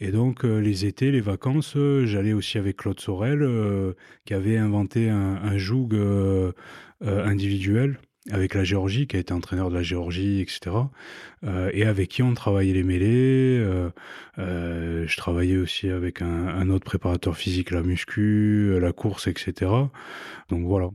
Et 0.01 0.11
donc, 0.11 0.45
euh, 0.45 0.61
les 0.61 0.87
étés, 0.87 1.11
les 1.11 1.21
vacances, 1.21 1.77
j'allais 2.05 2.33
aussi 2.33 2.59
avec 2.59 2.79
Claude 2.79 3.01
Sorel, 3.01 3.47
qui 4.25 4.35
avait 4.35 4.57
inventé 4.57 5.11
un, 5.11 5.37
un 5.37 5.59
joug 5.59 5.91
individuel 7.03 7.99
avec 8.31 8.55
la 8.55 8.65
Géorgie, 8.65 9.07
qui 9.07 9.17
a 9.17 9.19
été 9.19 9.35
entraîneur 9.35 9.71
de 9.71 9.75
la 9.75 9.83
Géorgie, 9.83 10.41
etc. 10.41 10.77
Euh, 11.45 11.71
et 11.75 11.85
avec 11.85 12.09
qui 12.09 12.23
on 12.23 12.33
travaillait 12.33 12.73
les 12.73 12.83
mêlées. 12.83 13.59
Euh, 13.61 13.91
euh, 14.39 15.05
je 15.07 15.17
travaillais 15.17 15.59
aussi 15.59 15.91
avec 15.91 16.23
un, 16.23 16.71
autre 16.71 16.85
préparateur 16.85 17.37
physique, 17.37 17.71
la 17.71 17.83
muscu, 17.83 18.79
la 18.81 18.93
course, 18.93 19.27
etc. 19.27 19.71
Donc 20.49 20.67
voilà. 20.67 20.89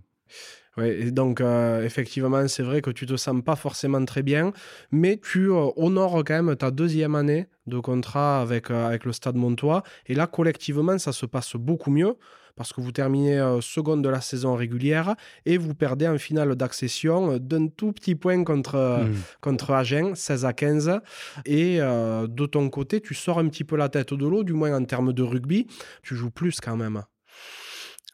Oui, 0.78 1.12
donc 1.12 1.42
effectivement, 1.42 2.48
c'est 2.48 2.64
vrai 2.64 2.82
que 2.82 2.90
tu 2.90 3.06
te 3.06 3.18
sens 3.18 3.44
pas 3.44 3.56
forcément 3.58 4.04
très 4.06 4.24
bien, 4.24 4.54
mais 4.92 5.20
tu 5.22 5.50
honores 5.50 6.24
quand 6.26 6.42
même 6.42 6.56
ta 6.56 6.72
deuxième 6.72 7.16
année 7.16 7.48
de 7.68 7.80
contrat 7.80 8.42
avec, 8.42 8.72
avec 8.72 9.04
le 9.04 9.12
Stade 9.12 9.36
Montois. 9.36 9.84
Et 10.06 10.16
là, 10.16 10.26
collectivement, 10.26 10.98
ça 10.98 11.12
se 11.12 11.26
passe 11.26 11.56
beaucoup 11.56 11.92
mieux 11.92 12.16
parce 12.60 12.74
que 12.74 12.82
vous 12.82 12.92
terminez 12.92 13.40
euh, 13.40 13.62
seconde 13.62 14.04
de 14.04 14.10
la 14.10 14.20
saison 14.20 14.54
régulière 14.54 15.16
et 15.46 15.58
vous 15.58 15.74
perdez 15.74 16.10
en 16.10 16.18
finale 16.18 16.58
d'accession 16.58 17.32
euh, 17.32 17.40
d'un 17.40 17.68
tout 17.70 17.94
petit 17.94 18.16
point 18.16 18.44
contre, 18.44 18.76
euh, 18.76 19.06
hmm. 19.06 19.16
contre 19.40 19.72
Agen, 19.72 20.14
16 20.14 20.44
à 20.44 20.52
15. 20.52 21.00
Et 21.46 21.78
de 21.78 22.46
ton 22.46 22.70
côté, 22.70 23.00
tu 23.00 23.14
sors 23.14 23.40
un 23.40 23.48
petit 23.48 23.64
peu 23.64 23.78
la 23.78 23.88
tête 23.88 24.14
de 24.14 24.28
l'eau, 24.28 24.44
du 24.44 24.52
moins 24.52 24.76
en 24.76 24.84
termes 24.84 25.14
de 25.14 25.24
rugby. 25.24 25.68
Tu 26.04 26.16
joues 26.16 26.32
plus 26.32 26.60
quand 26.60 26.76
même. 26.76 27.04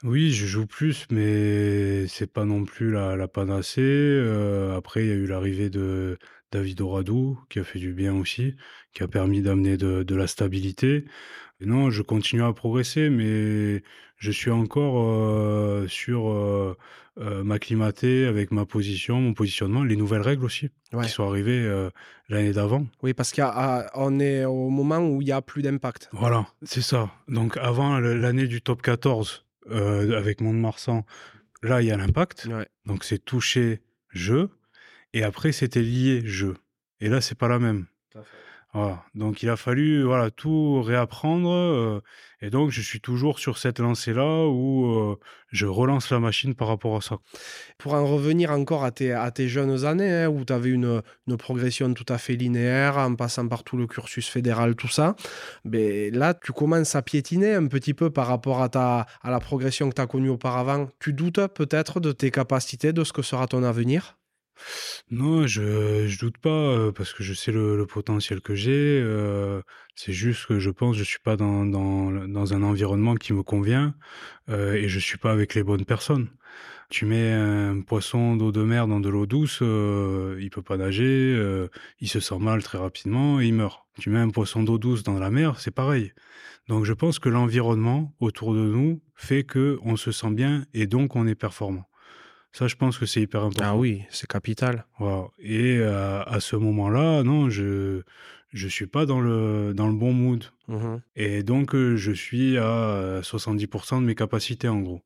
Oui, 0.04 0.32
je 0.32 0.46
joue 0.46 0.68
plus, 0.68 1.08
mais 1.10 2.06
c'est 2.08 2.32
pas 2.32 2.46
non 2.46 2.66
plus 2.66 2.91
la, 2.91 3.28
panacée. 3.28 4.24
après, 4.78 5.06
il 5.06 5.08
y 5.08 5.12
a 5.12 5.16
eu 5.16 5.26
l'arrivée 5.26 5.72
de 5.72 6.20
David 6.52 6.82
Oradou, 6.82 7.39
qui 7.50 7.58
a 7.58 7.64
fait 7.64 7.80
du 7.80 7.93
bien 7.93 8.14
aussi, 8.14 8.54
qui 8.93 9.02
a 9.02 9.08
permis 9.08 9.41
d'amener 9.41 9.78
de, 9.78 10.04
de 10.04 10.16
la 10.16 10.28
stabilité. 10.28 11.06
Non, 11.62 11.89
je 11.89 12.02
continue 12.02 12.43
à 12.43 12.54
progresser, 12.54 13.10
mais 13.10 13.82
je 14.18 14.32
suis 14.32 14.51
encore 14.51 15.01
euh, 15.01 15.88
sur 15.88 16.30
euh, 16.32 16.76
euh, 17.20 17.43
m'acclimater 17.43 18.26
avec 18.26 18.51
ma 18.51 18.66
position, 18.66 19.20
mon 19.22 19.34
positionnement, 19.34 19.84
les 19.84 19.95
nouvelles 19.95 20.22
règles 20.22 20.45
aussi, 20.45 20.70
Ouais. 20.93 21.05
qui 21.05 21.09
sont 21.11 21.28
arrivées 21.28 21.89
l'année 22.30 22.53
d'avant. 22.53 22.86
Oui, 23.03 23.13
parce 23.13 23.34
qu'on 23.34 24.20
est 24.20 24.45
au 24.45 24.70
moment 24.70 24.99
où 24.99 25.22
il 25.22 25.26
n'y 25.26 25.32
a 25.32 25.41
plus 25.41 25.61
d'impact. 25.61 26.09
Voilà, 26.13 26.45
c'est 26.63 26.82
ça. 26.82 27.11
Donc 27.28 27.57
avant 27.57 27.99
l'année 27.99 28.47
du 28.47 28.61
top 28.61 28.82
14 28.82 29.45
euh, 29.72 30.18
avec 30.18 30.41
Mont-de-Marsan, 30.41 31.05
là 31.63 31.82
il 31.82 31.88
y 31.88 31.91
a 31.91 31.97
l'impact. 31.97 32.47
Ouais. 32.49 32.68
Donc 32.86 33.03
c'est 33.03 33.20
touché 33.24 33.82
jeu. 34.11 34.49
Et 35.13 35.24
après 35.24 35.51
c'était 35.51 35.82
lié 35.82 36.22
jeu. 36.26 36.55
Et 37.01 37.09
là 37.09 37.20
c'est 37.22 37.38
pas 37.38 37.47
la 37.49 37.59
même. 37.59 37.86
Donc 39.15 39.43
il 39.43 39.49
a 39.49 39.55
fallu 39.55 40.03
voilà 40.03 40.32
tout 40.32 40.82
réapprendre. 40.82 41.51
euh, 41.51 42.01
et 42.41 42.49
donc 42.49 42.69
je 42.69 42.82
suis 42.82 42.99
toujours 42.99 43.39
sur 43.39 43.57
cette 43.57 43.80
lancée 43.80 44.13
là 44.13 44.45
où 44.47 44.86
euh, 44.86 45.17
je 45.51 45.65
relance 45.65 46.11
la 46.11 46.19
machine 46.19 46.53
par 46.53 46.67
rapport 46.67 46.97
à 46.97 47.01
ça. 47.01 47.17
Pour 47.78 47.93
en 47.93 48.05
revenir 48.05 48.51
encore 48.51 48.84
à 48.84 48.91
tes, 48.91 49.47
jeunes 49.47 49.86
années, 49.86 50.11
hein, 50.11 50.28
où 50.28 50.43
tu 50.43 50.53
avais 50.53 50.69
une, 50.69 51.01
progression 51.39 51.93
tout 51.93 52.05
à 52.09 52.17
fait 52.17 52.36
linéaire, 52.36 52.97
en 52.97 53.15
passant 53.15 53.47
par 53.47 53.63
tout 53.63 53.78
le 53.78 53.88
cursus 53.88 54.28
fédéral, 54.28 54.76
tout 54.76 54.89
ça, 54.89 55.15
mais 55.63 56.11
là, 56.11 56.34
tu 56.34 56.51
commences 56.51 56.95
à 56.95 57.01
piétiner 57.01 57.53
un 57.53 57.67
petit 57.67 57.93
peu 57.93 58.09
par 58.09 58.28
rapport 58.28 58.61
à, 58.61 58.69
ta, 58.69 59.07
à 59.21 59.32
la 59.32 59.39
progression 59.39 59.89
que 59.89 59.95
tu 59.95 60.01
as 60.01 60.07
connue 60.07 60.30
auparavant. 60.30 60.89
Tu 60.99 61.13
doutes 61.13 61.47
peut-être 61.47 61.99
de 61.99 62.11
tes 62.11 62.32
capacités, 62.32 62.93
de 62.93 63.03
ce 63.03 63.13
que 63.13 63.21
sera 63.21 63.47
ton 63.47 63.63
avenir? 63.63 64.17
Non, 65.12 65.47
je 65.47 66.20
doute 66.20 66.38
pas 66.38 66.91
parce 66.93 67.14
que 67.14 67.24
je 67.24 67.34
sais 67.34 67.51
le, 67.51 67.86
potentiel 67.86 68.41
que 68.41 68.56
j'ai. 68.56 69.01
euh, 69.03 69.62
c'est 69.95 70.14
juste 70.14 70.45
que 70.47 70.60
je 70.60 70.70
pense 70.70 70.97
je 70.97 71.03
suis 71.03 71.20
pas 71.20 71.38
dans, 71.38 71.66
dans, 71.66 72.12
dans 72.28 72.53
un 72.53 72.64
environnement 72.64 73.16
qui 73.16 73.34
me 73.34 73.43
convient 73.43 73.95
euh, 74.49 74.74
et 74.74 74.88
je 74.89 74.99
suis 74.99 75.18
pas 75.18 75.32
avec 75.32 75.56
les 75.56 75.64
bonnes 75.64 75.86
personnes. 75.86 76.30
Tu 76.89 77.06
mets 77.06 77.32
un 77.32 77.82
poisson 77.82 78.36
d'eau 78.36 78.51
de 78.51 78.62
mer 78.64 78.88
dans 78.88 78.99
de 78.99 79.10
l'eau 79.10 79.26
douce, 79.26 79.60
euh, 79.62 80.38
il 80.39 80.49
peut 80.51 80.62
pas 80.62 80.78
nager, 80.78 81.34
euh, 81.36 81.68
il 81.99 82.08
se 82.08 82.20
sent 82.20 82.38
mal 82.39 82.62
très 82.64 82.78
rapidement 82.78 83.41
et 83.41 83.47
il 83.47 83.53
meurt. 83.53 83.86
Tu 83.99 84.10
mets 84.10 84.20
un 84.20 84.30
poisson 84.30 84.64
d'eau 84.64 84.78
douce 84.78 85.03
dans 85.03 85.18
la 85.18 85.32
mer, 85.32 85.60
c'est 85.60 85.72
pareil. 85.72 86.14
Donc 86.68 86.86
je 86.86 86.93
pense 86.93 87.20
que 87.20 87.30
l'environnement 87.30 88.14
autour 88.20 88.53
de 88.53 88.62
nous 88.62 89.01
fait 89.16 89.43
que 89.43 89.80
on 89.84 89.95
se 89.97 90.12
sent 90.12 90.32
bien 90.32 90.66
et 90.74 90.88
donc 90.88 91.16
on 91.16 91.28
est 91.28 91.36
performant. 91.36 91.86
Ça, 92.56 92.70
je 92.70 92.76
pense 92.78 92.97
que 92.97 93.06
c'est 93.06 93.20
hyper 93.20 93.41
important. 93.41 93.66
Ah 93.66 93.76
oui, 93.76 94.03
c'est 94.10 94.30
capital. 94.30 94.86
Et 95.39 95.78
euh, 95.78 96.24
à 96.24 96.39
ce 96.39 96.56
moment-là, 96.56 97.22
non, 97.22 97.49
je 97.49 98.01
je 98.53 98.68
suis 98.70 98.88
pas 98.88 99.06
dans 99.06 99.20
le 99.20 99.74
dans 99.76 99.88
le 99.88 99.93
bon 99.93 100.14
mood. 100.14 100.45
Mhm. 100.70 101.01
Et 101.18 101.43
donc 101.43 101.76
euh, 101.76 101.97
je 101.97 102.14
suis 102.14 102.58
à 102.58 102.64
euh, 102.64 103.22
70% 103.22 103.99
de 103.99 104.06
mes 104.06 104.16
capacités 104.16 104.70
en 104.70 104.80
gros. 104.80 105.01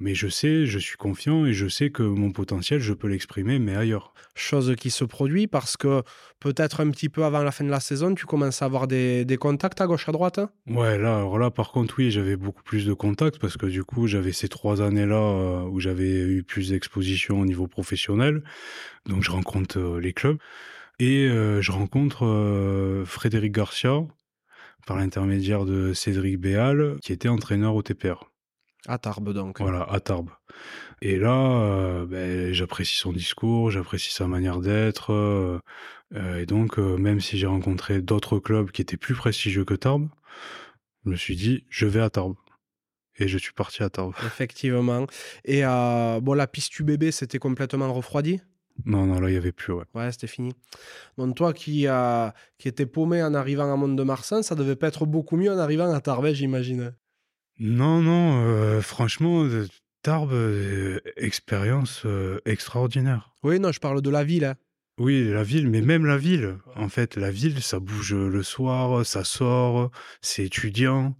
Mais 0.00 0.14
je 0.14 0.28
sais, 0.28 0.66
je 0.66 0.78
suis 0.78 0.96
confiant 0.96 1.46
et 1.46 1.52
je 1.52 1.68
sais 1.68 1.90
que 1.90 2.02
mon 2.02 2.32
potentiel, 2.32 2.80
je 2.80 2.92
peux 2.92 3.06
l'exprimer, 3.08 3.58
mais 3.58 3.76
ailleurs. 3.76 4.12
Chose 4.34 4.74
qui 4.76 4.90
se 4.90 5.04
produit 5.04 5.46
parce 5.46 5.76
que 5.76 6.02
peut-être 6.40 6.80
un 6.80 6.90
petit 6.90 7.08
peu 7.08 7.24
avant 7.24 7.42
la 7.42 7.52
fin 7.52 7.64
de 7.64 7.70
la 7.70 7.78
saison, 7.78 8.14
tu 8.14 8.26
commences 8.26 8.62
à 8.62 8.64
avoir 8.64 8.88
des, 8.88 9.24
des 9.24 9.36
contacts 9.36 9.80
à 9.80 9.86
gauche, 9.86 10.08
à 10.08 10.12
droite. 10.12 10.38
hein? 10.38 10.50
Ouais, 10.66 10.98
là, 10.98 11.18
alors 11.18 11.38
là, 11.38 11.50
par 11.50 11.70
contre, 11.70 11.94
oui, 11.98 12.10
j'avais 12.10 12.36
beaucoup 12.36 12.62
plus 12.64 12.86
de 12.86 12.92
contacts 12.92 13.38
parce 13.38 13.56
que 13.56 13.66
du 13.66 13.84
coup, 13.84 14.08
j'avais 14.08 14.32
ces 14.32 14.48
trois 14.48 14.82
années-là 14.82 15.14
euh, 15.14 15.62
où 15.62 15.78
j'avais 15.78 16.20
eu 16.22 16.42
plus 16.42 16.70
d'exposition 16.70 17.40
au 17.40 17.44
niveau 17.44 17.68
professionnel. 17.68 18.42
Donc, 19.06 19.22
je 19.22 19.30
rencontre 19.30 19.78
euh, 19.78 20.00
les 20.00 20.12
clubs 20.12 20.38
et 20.98 21.28
euh, 21.28 21.60
je 21.62 21.70
rencontre 21.70 23.02
Frédéric 23.06 23.52
Garcia 23.52 24.04
par 24.86 24.96
l'intermédiaire 24.96 25.64
de 25.64 25.92
Cédric 25.92 26.38
Béal, 26.38 26.96
qui 27.02 27.12
était 27.12 27.28
entraîneur 27.28 27.74
au 27.74 27.82
TPR. 27.82 28.30
À 28.86 28.98
Tarbes, 28.98 29.32
donc. 29.32 29.60
Voilà, 29.60 29.82
à 29.90 30.00
Tarbes. 30.00 30.30
Et 31.00 31.18
là, 31.18 31.60
euh, 31.62 32.06
ben, 32.06 32.52
j'apprécie 32.52 32.96
son 32.96 33.12
discours, 33.12 33.70
j'apprécie 33.70 34.12
sa 34.12 34.26
manière 34.26 34.60
d'être. 34.60 35.12
euh, 35.12 35.58
euh, 36.14 36.40
et 36.40 36.46
donc, 36.46 36.78
euh, 36.78 36.96
même 36.96 37.20
si 37.20 37.38
j'ai 37.38 37.46
rencontré 37.46 38.00
d'autres 38.02 38.38
clubs 38.38 38.70
qui 38.70 38.82
étaient 38.82 38.96
plus 38.96 39.14
prestigieux 39.14 39.64
que 39.64 39.74
Tarbes, 39.74 40.08
je 41.04 41.10
me 41.10 41.16
suis 41.16 41.36
dit, 41.36 41.64
je 41.70 41.86
vais 41.86 42.00
à 42.00 42.10
Tarbes. 42.10 42.36
Et 43.16 43.28
je 43.28 43.38
suis 43.38 43.52
parti 43.52 43.82
à 43.82 43.90
Tarbes. 43.90 44.14
Effectivement. 44.26 45.06
Et 45.44 45.62
bon, 45.62 46.34
la 46.34 46.46
piste 46.46 46.78
UBB, 46.78 47.10
c'était 47.10 47.38
complètement 47.38 47.92
refroidi. 47.92 48.40
Non, 48.84 49.06
non, 49.06 49.20
là, 49.20 49.28
il 49.28 49.32
n'y 49.32 49.38
avait 49.38 49.52
plus, 49.52 49.72
ouais. 49.72 49.84
Ouais, 49.94 50.10
c'était 50.10 50.26
fini. 50.26 50.52
Donc, 51.16 51.36
toi 51.36 51.52
qui, 51.52 51.86
euh, 51.86 52.28
qui 52.58 52.66
étais 52.68 52.86
paumé 52.86 53.22
en 53.22 53.32
arrivant 53.34 53.72
à 53.72 53.76
Mont-de-Marsan, 53.76 54.42
ça 54.42 54.56
devait 54.56 54.74
pas 54.74 54.88
être 54.88 55.06
beaucoup 55.06 55.36
mieux 55.36 55.52
en 55.52 55.58
arrivant 55.58 55.92
à 55.92 56.00
Tarbes, 56.00 56.32
j'imagine. 56.32 56.92
Non, 57.58 58.00
non, 58.00 58.44
euh, 58.44 58.80
franchement, 58.80 59.44
euh, 59.44 59.66
Tarbes, 60.02 60.32
euh, 60.32 61.00
expérience 61.16 62.06
extraordinaire. 62.44 63.34
Oui, 63.42 63.58
non, 63.60 63.72
je 63.72 63.80
parle 63.80 64.02
de 64.02 64.10
la 64.10 64.24
ville. 64.24 64.44
hein. 64.44 64.56
Oui, 64.98 65.28
la 65.28 65.42
ville, 65.42 65.68
mais 65.68 65.80
même 65.80 66.06
la 66.06 66.16
ville. 66.16 66.56
En 66.76 66.88
fait, 66.88 67.16
la 67.16 67.30
ville, 67.30 67.60
ça 67.62 67.80
bouge 67.80 68.14
le 68.14 68.42
soir, 68.42 69.04
ça 69.04 69.24
sort, 69.24 69.90
c'est 70.20 70.44
étudiant. 70.44 71.16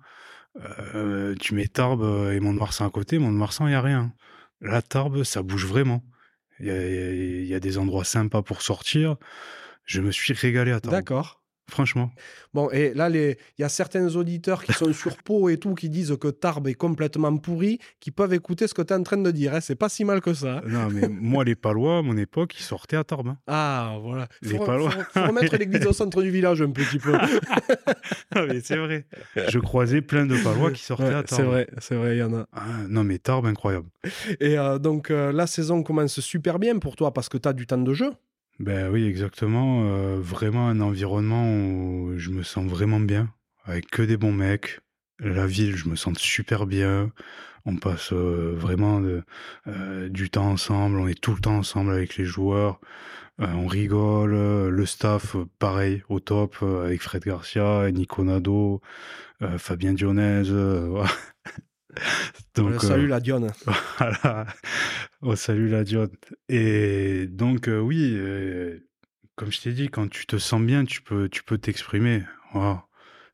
Euh, 0.95 1.35
tu 1.41 1.55
mets 1.55 1.66
Tarbes 1.66 2.30
et 2.32 2.39
Mont-de-Marsan 2.39 2.87
à 2.87 2.91
côté, 2.91 3.18
Mont-de-Marsan, 3.18 3.66
il 3.66 3.70
n'y 3.70 3.74
a 3.74 3.80
rien. 3.80 4.12
Là, 4.61 4.80
Tarbes, 4.80 5.24
ça 5.24 5.43
bouge 5.43 5.66
vraiment. 5.66 6.05
Il 6.61 6.66
y 6.66 6.70
a, 6.70 7.12
il 7.12 7.47
y 7.47 7.55
a 7.55 7.59
des 7.59 7.78
endroits 7.78 8.05
sympas 8.05 8.43
pour 8.43 8.62
sortir. 8.62 9.16
Je 9.87 10.01
me 10.01 10.12
suis 10.12 10.32
régalé 10.35 10.70
à 10.70 10.78
Tarbes. 10.80 10.95
D'accord. 10.95 11.43
Franchement. 11.70 12.10
Bon, 12.52 12.68
et 12.70 12.92
là, 12.92 13.08
les- 13.08 13.38
il 13.58 13.62
y 13.62 13.64
a 13.64 13.68
certains 13.70 14.14
auditeurs 14.16 14.62
qui 14.62 14.72
sont 14.74 14.92
sur 14.92 15.16
Pau 15.16 15.48
et 15.48 15.56
tout, 15.56 15.74
qui 15.74 15.88
disent 15.88 16.14
que 16.20 16.28
Tarbes 16.28 16.68
est 16.68 16.74
complètement 16.74 17.34
pourri, 17.38 17.78
qui 18.00 18.10
peuvent 18.10 18.34
écouter 18.34 18.66
ce 18.68 18.74
que 18.74 18.82
tu 18.82 18.92
es 18.92 18.96
en 18.96 19.02
train 19.02 19.16
de 19.16 19.30
dire. 19.30 19.54
hein. 19.54 19.60
C'est 19.62 19.74
pas 19.74 19.88
si 19.88 20.04
mal 20.04 20.20
que 20.20 20.34
ça. 20.34 20.58
hein. 20.58 20.62
Non, 20.66 20.88
mais 20.90 21.08
moi, 21.08 21.42
les 21.42 21.54
Palois, 21.54 21.98
à 21.98 22.02
mon 22.02 22.16
époque, 22.18 22.54
ils 22.58 22.62
sortaient 22.62 22.96
à 22.96 23.04
Tarbes. 23.04 23.28
hein. 23.28 23.38
Ah, 23.46 23.96
voilà. 24.02 24.28
Les 24.42 24.58
Faut, 24.58 24.64
Palois. 24.66 24.90
faut- 24.90 25.04
faut 25.20 25.26
remettre 25.26 25.56
l'église 25.56 25.86
au 25.86 25.92
centre 25.94 26.22
du 26.22 26.30
village 26.30 26.60
un 26.62 26.70
petit 26.70 26.98
peu. 26.98 27.16
Ah, 28.36 28.46
mais 28.46 28.60
c'est 28.60 28.76
vrai. 28.76 29.06
Je 29.48 29.58
croisais 29.58 30.02
plein 30.02 30.26
de 30.26 30.36
Palois 30.42 30.70
qui 30.72 30.82
sortaient 30.82 31.04
Ouais, 31.04 31.14
à 31.14 31.22
Tarbes. 31.22 31.40
c'est 31.40 31.46
vrai, 31.46 31.68
c'est 31.78 31.94
vrai, 31.94 32.16
il 32.16 32.18
y 32.18 32.22
en 32.22 32.34
a. 32.34 32.46
Ah, 32.52 32.62
non, 32.88 33.04
mais 33.04 33.18
Tarbes, 33.18 33.46
incroyable. 33.46 33.88
Et 34.40 34.58
euh, 34.58 34.78
donc, 34.78 35.10
euh, 35.10 35.32
la 35.32 35.46
saison 35.46 35.82
commence 35.82 36.20
super 36.20 36.58
bien 36.58 36.78
pour 36.78 36.96
toi 36.96 37.12
parce 37.12 37.28
que 37.28 37.38
tu 37.38 37.48
as 37.48 37.52
du 37.52 37.66
temps 37.66 37.78
de 37.78 37.94
jeu. 37.94 38.10
Ben 38.61 38.88
oui, 38.90 39.05
exactement. 39.07 39.84
euh, 39.84 40.18
vraiment 40.20 40.68
un 40.68 40.80
environnement 40.80 41.52
où 41.52 42.14
je 42.16 42.30
me 42.30 42.42
sens 42.42 42.66
vraiment 42.70 43.00
bien, 43.00 43.32
avec 43.64 43.90
que 43.90 44.02
des 44.02 44.16
bons 44.16 44.32
mecs. 44.32 44.80
La 45.20 45.46
ville, 45.46 45.76
je 45.76 45.88
me 45.88 45.96
sens 45.96 46.18
super 46.18 46.66
bien. 46.66 47.12
On 47.66 47.76
passe 47.76 48.12
euh, 48.12 48.55
vraiment 48.57 49.02
euh, 49.66 50.09
du 50.09 50.30
temps 50.30 50.50
ensemble. 50.50 50.98
On 50.98 51.09
est 51.09 51.20
tout 51.20 51.34
le 51.34 51.40
temps 51.40 51.57
ensemble 51.59 51.92
avec 51.92 52.16
les 52.16 52.24
joueurs. 52.24 52.80
On 53.38 53.66
rigole. 53.66 54.32
Le 54.70 54.86
staff, 54.86 55.36
pareil, 55.59 56.02
au 56.09 56.20
top, 56.20 56.62
avec 56.62 57.02
Fred 57.02 57.24
Garcia, 57.24 57.90
Nico 57.92 58.24
Nado, 58.24 58.80
Fabien 59.59 59.94
Dionèse. 59.94 60.55
Donc, 62.55 62.74
Euh, 62.74 62.78
salut 62.78 63.07
euh, 63.07 63.09
la 63.09 63.20
Dionne. 63.20 63.53
voilà. 63.99 64.47
On 65.22 65.36
salue 65.36 65.70
la 65.70 65.84
diode. 65.84 66.12
Et 66.49 67.26
donc, 67.26 67.68
euh, 67.68 67.78
oui, 67.78 68.12
euh, 68.14 68.86
comme 69.36 69.51
je 69.51 69.61
t'ai 69.61 69.72
dit, 69.72 69.88
quand 69.88 70.09
tu 70.09 70.26
te 70.26 70.36
sens 70.36 70.62
bien, 70.62 70.84
tu 70.84 71.03
peux 71.03 71.28
tu 71.28 71.42
peux 71.42 71.59
t'exprimer. 71.59 72.22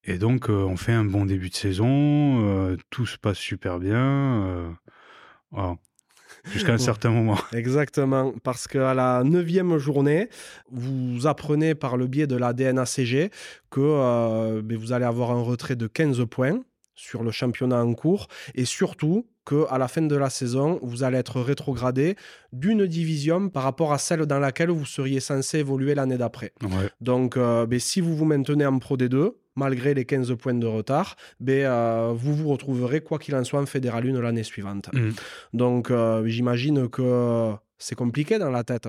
Et 0.05 0.17
donc, 0.17 0.49
on 0.49 0.77
fait 0.77 0.93
un 0.93 1.05
bon 1.05 1.27
début 1.27 1.51
de 1.51 1.55
saison. 1.55 2.77
tout 2.89 3.07
se 3.07 3.19
passe 3.19 3.37
super 3.39 3.79
bien. 3.79 4.75
Jusqu'à 6.51 6.73
un 6.73 6.79
certain 6.91 7.11
moment. 7.11 7.37
Exactement, 7.53 8.33
parce 8.43 8.67
qu'à 8.67 8.95
la 8.95 9.23
neuvième 9.25 9.77
journée, 9.77 10.31
vous 10.71 11.27
apprenez 11.27 11.75
par 11.75 11.99
le 11.99 12.07
biais 12.07 12.27
de 12.27 12.37
la 12.37 12.55
DNACG 12.55 13.31
que 13.71 14.61
ben, 14.63 14.79
vous 14.79 14.93
allez 14.93 15.05
avoir 15.05 15.33
un 15.33 15.43
retrait 15.43 15.77
de 15.77 15.87
15 15.87 16.25
points 16.31 16.61
sur 17.01 17.23
le 17.23 17.31
championnat 17.31 17.83
en 17.83 17.95
cours 17.95 18.29
et 18.55 18.65
surtout 18.67 19.27
qu'à 19.47 19.79
la 19.79 19.89
fin 19.89 20.03
de 20.03 20.17
la 20.17 20.29
saison, 20.29 20.79
vous 20.83 21.03
allez 21.03 21.17
être 21.17 21.41
rétrogradé 21.41 22.17
d'une 22.53 22.87
division 22.87 23.49
par 23.49 23.63
rapport 23.63 23.93
à 23.93 23.99
celle 23.99 24.27
dans 24.27 24.39
laquelle 24.39 24.69
vous 24.69 24.85
seriez 24.85 25.21
censé 25.21 25.59
évoluer 25.59 25.95
l'année 25.95 26.19
d'après. 26.19 26.53
Ouais. 26.63 26.91
Donc, 27.01 27.37
euh, 27.37 27.67
ben, 27.67 27.81
si 27.81 28.01
vous 28.01 28.15
vous 28.15 28.27
maintenez 28.27 28.67
en 28.67 28.79
Pro 28.79 28.97
D2, 28.99 29.33
malgré 29.57 29.95
les 29.95 30.05
15 30.05 30.37
points 30.37 30.55
de 30.55 30.67
retard, 30.67 31.17
ben, 31.41 31.65
euh, 31.65 32.13
vous 32.15 32.35
vous 32.35 32.49
retrouverez, 32.49 33.01
quoi 33.01 33.19
qu'il 33.19 33.35
en 33.35 33.45
soit, 33.45 33.61
en 33.61 33.67
Fédéral 33.67 34.09
1 34.09 34.21
l'année 34.21 34.45
suivante. 34.45 34.91
Mm. 34.93 35.11
Donc, 35.55 35.91
euh, 35.91 36.27
j'imagine 36.27 36.89
que 36.89 37.53
c'est 37.79 37.97
compliqué 37.97 38.39
dans 38.39 38.51
la 38.51 38.63
tête. 38.63 38.89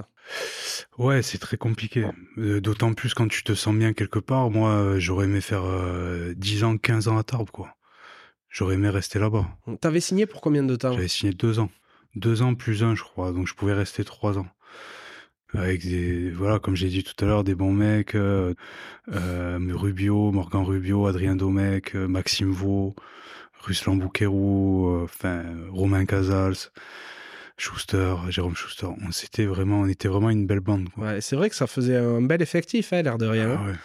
Ouais, 0.98 1.22
c'est 1.22 1.38
très 1.38 1.58
compliqué. 1.58 2.06
D'autant 2.38 2.94
plus 2.94 3.14
quand 3.14 3.28
tu 3.28 3.44
te 3.44 3.54
sens 3.54 3.74
bien 3.74 3.94
quelque 3.94 4.20
part. 4.20 4.52
Moi, 4.52 5.00
j'aurais 5.00 5.26
aimé 5.26 5.42
faire 5.42 5.64
euh, 5.66 6.34
10 6.36 6.64
ans, 6.66 6.78
15 6.78 7.08
ans 7.08 7.18
à 7.18 7.24
Tarbes, 7.24 7.50
quoi. 7.50 7.74
J'aurais 8.52 8.76
aimé 8.76 8.90
rester 8.90 9.18
là-bas. 9.18 9.48
T'avais 9.80 10.02
signé 10.02 10.26
pour 10.26 10.42
combien 10.42 10.64
de 10.64 10.76
temps? 10.76 10.92
J'avais 10.94 11.08
signé 11.08 11.34
deux 11.34 11.60
ans. 11.60 11.70
Deux 12.16 12.42
ans 12.42 12.54
plus 12.54 12.84
un, 12.84 12.96
je 12.96 13.04
crois. 13.04 13.32
Donc 13.32 13.48
je 13.48 13.56
pouvais 13.56 13.74
rester 13.74 14.04
trois 14.04 14.38
ans. 14.38 14.48
avec 15.54 15.86
des 15.86 16.30
voilà 16.32 16.60
comme 16.60 16.76
j'ai 16.76 16.90
dit 16.90 17.04
tout 17.04 17.14
à 17.24 17.28
l'heure 17.28 17.44
des 17.44 17.56
bons 17.56 17.74
mecs 17.74 18.16
euh, 18.16 18.54
euh, 19.14 19.60
Rubio 19.74 20.32
Morgan 20.32 20.64
Rubio 20.64 21.08
Adrien 21.08 21.36
Domecq 21.36 21.96
euh, 21.96 22.08
Maxime 22.08 22.52
Vaux 22.52 22.96
Ruslan 23.62 23.96
Bouquerou 23.96 25.02
enfin 25.04 25.44
Romain 25.70 26.06
Casals 26.06 26.72
Schuster 27.58 28.16
Jérôme 28.30 28.56
Schuster 28.56 28.88
on 29.06 29.12
s'était 29.12 29.46
vraiment 29.46 29.82
on 29.82 29.88
était 29.88 30.08
vraiment 30.08 30.30
une 30.30 30.48
belle 30.48 30.62
bande 30.62 30.88
Ouais, 30.96 31.20
c'est 31.20 31.36
vrai 31.36 31.50
que 31.50 31.56
ça 31.56 31.68
faisait 31.68 31.98
un 31.98 32.22
bel 32.22 32.42
effectif 32.42 32.94
hein, 32.94 33.02
l'air 33.02 33.18
de 33.18 33.28
rien 33.28 33.58
ah, 33.60 33.66
ouais. 33.68 33.76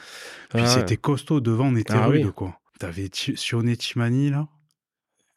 puis 0.51 0.63
ah, 0.63 0.67
c'était 0.67 0.97
costaud 0.97 1.41
devant 1.41 1.67
on 1.67 1.77
était 1.77 1.95
ah, 1.95 2.07
rude 2.07 2.27
oui. 2.27 2.33
quoi 2.33 2.61
t'avais 2.79 3.11
Sionné 3.13 3.77
Timani 3.77 4.31
là? 4.31 4.47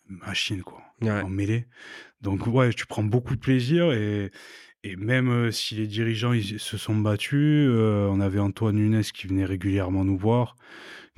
Machine 0.10 0.64
quoi 0.64 0.82
ouais. 1.02 1.10
en 1.10 1.30
mêlée 1.30 1.66
donc 2.22 2.48
ouais 2.48 2.74
tu 2.74 2.86
prends 2.86 3.04
beaucoup 3.04 3.36
de 3.36 3.40
plaisir 3.40 3.92
et 3.94 4.32
et 4.84 4.96
même 4.96 5.52
si 5.52 5.76
les 5.76 5.88
dirigeants 5.88 6.32
ils 6.32 6.60
se 6.60 6.78
sont 6.78 6.96
battus, 6.96 7.68
euh, 7.70 8.08
on 8.10 8.22
avait 8.22 8.40
Antoine 8.40 8.78
Nunes 8.78 9.02
qui 9.02 9.28
venait 9.28 9.46
régulièrement 9.46 10.06
nous 10.06 10.18
voir, 10.18 10.56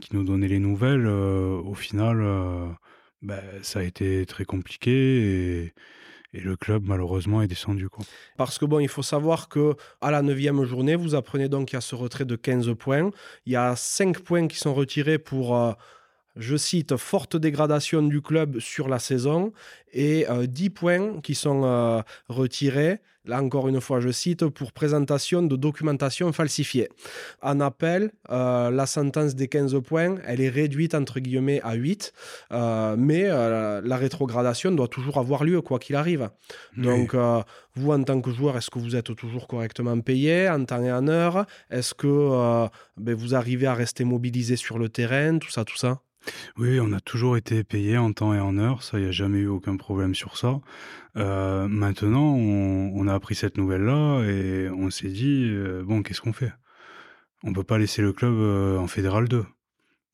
qui 0.02 0.16
nous 0.16 0.24
donnait 0.24 0.48
les 0.48 0.60
nouvelles. 0.60 1.06
Euh, 1.06 1.62
au 1.62 1.76
final, 1.76 2.22
euh, 2.22 2.68
bah, 3.22 3.42
ça 3.62 3.80
a 3.80 3.84
été 3.84 4.26
très 4.26 4.46
compliqué 4.46 4.92
et, 4.92 5.74
et, 6.34 6.39
le 6.39 6.56
club 6.56 6.86
malheureusement 6.88 7.44
est 7.44 7.48
descendu. 7.48 7.88
Quoi. 7.88 8.04
Parce 8.36 8.58
que 8.58 8.66
bon, 8.66 8.80
il 8.80 8.88
faut 8.88 9.04
savoir 9.04 9.48
que 9.48 9.76
à 10.02 10.10
la 10.10 10.24
neuvième 10.24 10.64
journée, 10.64 10.96
vous 10.96 11.14
apprenez 11.14 11.48
donc 11.48 11.68
qu'il 11.68 11.76
y 11.76 11.78
a 11.78 11.82
ce 11.82 11.94
retrait 11.94 12.26
de 12.26 12.36
15 12.36 12.74
points. 12.80 13.12
Il 13.46 13.54
y 13.54 13.58
a 13.58 13.76
5 13.76 14.22
points 14.22 14.48
qui 14.48 14.58
sont 14.58 14.74
retirés 14.74 15.20
pour 15.20 15.56
je 16.36 16.56
cite, 16.56 16.96
forte 16.98 17.36
dégradation 17.36 18.02
du 18.02 18.22
club 18.22 18.60
sur 18.60 18.88
la 18.88 19.00
saison 19.00 19.52
et 19.94 20.30
euh, 20.30 20.46
10 20.46 20.70
points 20.70 21.22
qui 21.22 21.36
sont 21.36 21.64
euh, 21.66 22.02
retirés, 22.30 23.00
là 23.26 23.44
encore 23.44 23.68
une 23.68 23.82
fois, 23.82 24.00
je 24.00 24.10
cite, 24.10 24.48
pour 24.48 24.72
présentation 24.72 25.44
de 25.44 25.56
documentation 25.58 26.32
falsifiée. 26.32 26.90
En 27.42 27.60
appel, 27.60 28.12
euh, 28.30 28.72
la 28.72 28.86
sentence 28.86 29.36
des 29.36 29.50
15 29.50 29.82
points, 29.84 30.16
elle 30.26 30.40
est 30.40 30.50
réduite 30.50 30.96
entre 30.96 31.20
guillemets 31.20 31.60
à 31.64 31.74
8, 31.74 32.14
euh, 32.54 32.96
mais 32.98 33.24
la 33.24 33.98
rétrogradation 33.98 34.72
doit 34.72 34.88
toujours 34.88 35.18
avoir 35.18 35.44
lieu, 35.44 35.62
quoi 35.62 35.80
qu'il 35.80 35.96
arrive. 35.96 36.30
Oui. 36.78 36.84
Donc, 36.84 37.16
vous, 37.76 37.92
en 37.92 38.04
tant 38.04 38.22
que 38.22 38.32
joueur, 38.32 38.58
est-ce 38.58 38.70
que 38.70 38.80
vous 38.80 38.96
êtes 38.96 39.16
toujours 39.16 39.48
correctement 39.48 40.00
payé 40.00 40.50
en 40.50 40.64
temps 40.66 40.84
et 40.84 40.92
en 40.92 41.08
heure? 41.08 41.46
Est-ce 41.70 41.94
que 41.94 42.68
ben, 42.98 43.16
vous 43.16 43.36
arrivez 43.36 43.68
à 43.68 43.74
rester 43.74 44.04
mobilisé 44.04 44.56
sur 44.56 44.80
le 44.80 44.90
terrain? 44.90 45.38
Tout 45.38 45.52
ça, 45.52 45.66
tout 45.66 45.78
ça? 45.78 46.02
Oui, 46.58 46.80
on 46.80 46.92
a 46.94 47.00
toujours 47.00 47.38
été 47.38 47.64
payé 47.64 47.98
en 47.98 48.14
temps 48.14 48.34
et 48.34 48.40
en 48.40 48.58
heure, 48.58 48.84
ça, 48.84 48.98
il 49.00 49.04
n'y 49.04 49.10
a 49.10 49.12
jamais 49.12 49.40
eu 49.40 49.48
aucun 49.48 49.78
problème 49.78 50.16
sur 50.16 50.38
ça. 50.38 50.60
Euh, 51.18 51.68
maintenant, 51.68 52.36
on, 52.36 53.08
a 53.08 53.14
appris 53.14 53.36
cette 53.36 53.58
nouvelle-là 53.58 54.24
et 54.24 54.70
on 54.70 54.90
s'est 54.90 55.10
dit, 55.10 55.48
euh, 55.50 55.84
bon, 55.84 56.04
qu'est-ce 56.04 56.22
qu'on 56.22 56.34
fait? 56.34 56.54
On 57.44 57.54
peut 57.54 57.64
pas 57.64 57.78
laisser 57.78 58.02
le 58.02 58.14
club 58.14 58.34
euh, 58.34 58.78
en 58.78 58.88
Fédéral 58.88 59.28
2. 59.28 59.46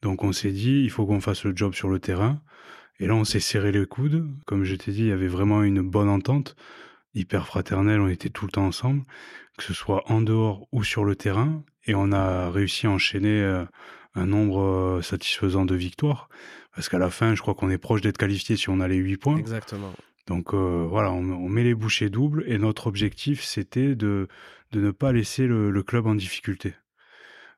Donc 0.01 0.23
on 0.23 0.31
s'est 0.31 0.51
dit, 0.51 0.81
il 0.83 0.89
faut 0.89 1.05
qu'on 1.05 1.21
fasse 1.21 1.43
le 1.43 1.55
job 1.55 1.73
sur 1.73 1.89
le 1.89 1.99
terrain. 1.99 2.41
Et 2.99 3.07
là, 3.07 3.15
on 3.15 3.25
s'est 3.25 3.39
serré 3.39 3.71
les 3.71 3.85
coudes. 3.85 4.27
Comme 4.45 4.63
je 4.63 4.75
t'ai 4.75 4.91
dit, 4.91 5.01
il 5.01 5.07
y 5.07 5.11
avait 5.11 5.27
vraiment 5.27 5.63
une 5.63 5.81
bonne 5.81 6.09
entente, 6.09 6.55
hyper 7.13 7.45
fraternelle, 7.47 7.99
on 7.99 8.07
était 8.07 8.29
tout 8.29 8.45
le 8.45 8.51
temps 8.51 8.65
ensemble, 8.65 9.03
que 9.57 9.63
ce 9.63 9.73
soit 9.73 10.03
en 10.11 10.21
dehors 10.21 10.67
ou 10.71 10.83
sur 10.83 11.03
le 11.03 11.15
terrain. 11.15 11.63
Et 11.85 11.95
on 11.95 12.11
a 12.11 12.49
réussi 12.49 12.87
à 12.87 12.91
enchaîner 12.91 13.65
un 14.15 14.25
nombre 14.25 14.99
satisfaisant 15.01 15.65
de 15.65 15.75
victoires. 15.75 16.29
Parce 16.75 16.89
qu'à 16.89 16.99
la 16.99 17.09
fin, 17.09 17.33
je 17.33 17.41
crois 17.41 17.55
qu'on 17.55 17.69
est 17.69 17.77
proche 17.77 18.01
d'être 18.01 18.17
qualifié 18.17 18.55
si 18.55 18.69
on 18.69 18.79
a 18.79 18.87
les 18.87 18.97
8 18.97 19.17
points. 19.17 19.37
Exactement. 19.37 19.91
Donc 20.27 20.53
euh, 20.53 20.85
voilà, 20.87 21.11
on, 21.11 21.23
on, 21.23 21.49
met 21.49 21.63
les 21.63 21.73
bouchées 21.73 22.09
doubles 22.09 22.43
et 22.47 22.57
notre 22.57 22.87
objectif, 22.87 23.43
c'était 23.43 23.95
de, 23.95 24.27
de 24.73 24.81
ne 24.81 24.91
pas 24.91 25.13
laisser 25.13 25.47
le, 25.47 25.71
le, 25.71 25.83
club 25.83 26.05
en 26.05 26.15
difficulté. 26.15 26.73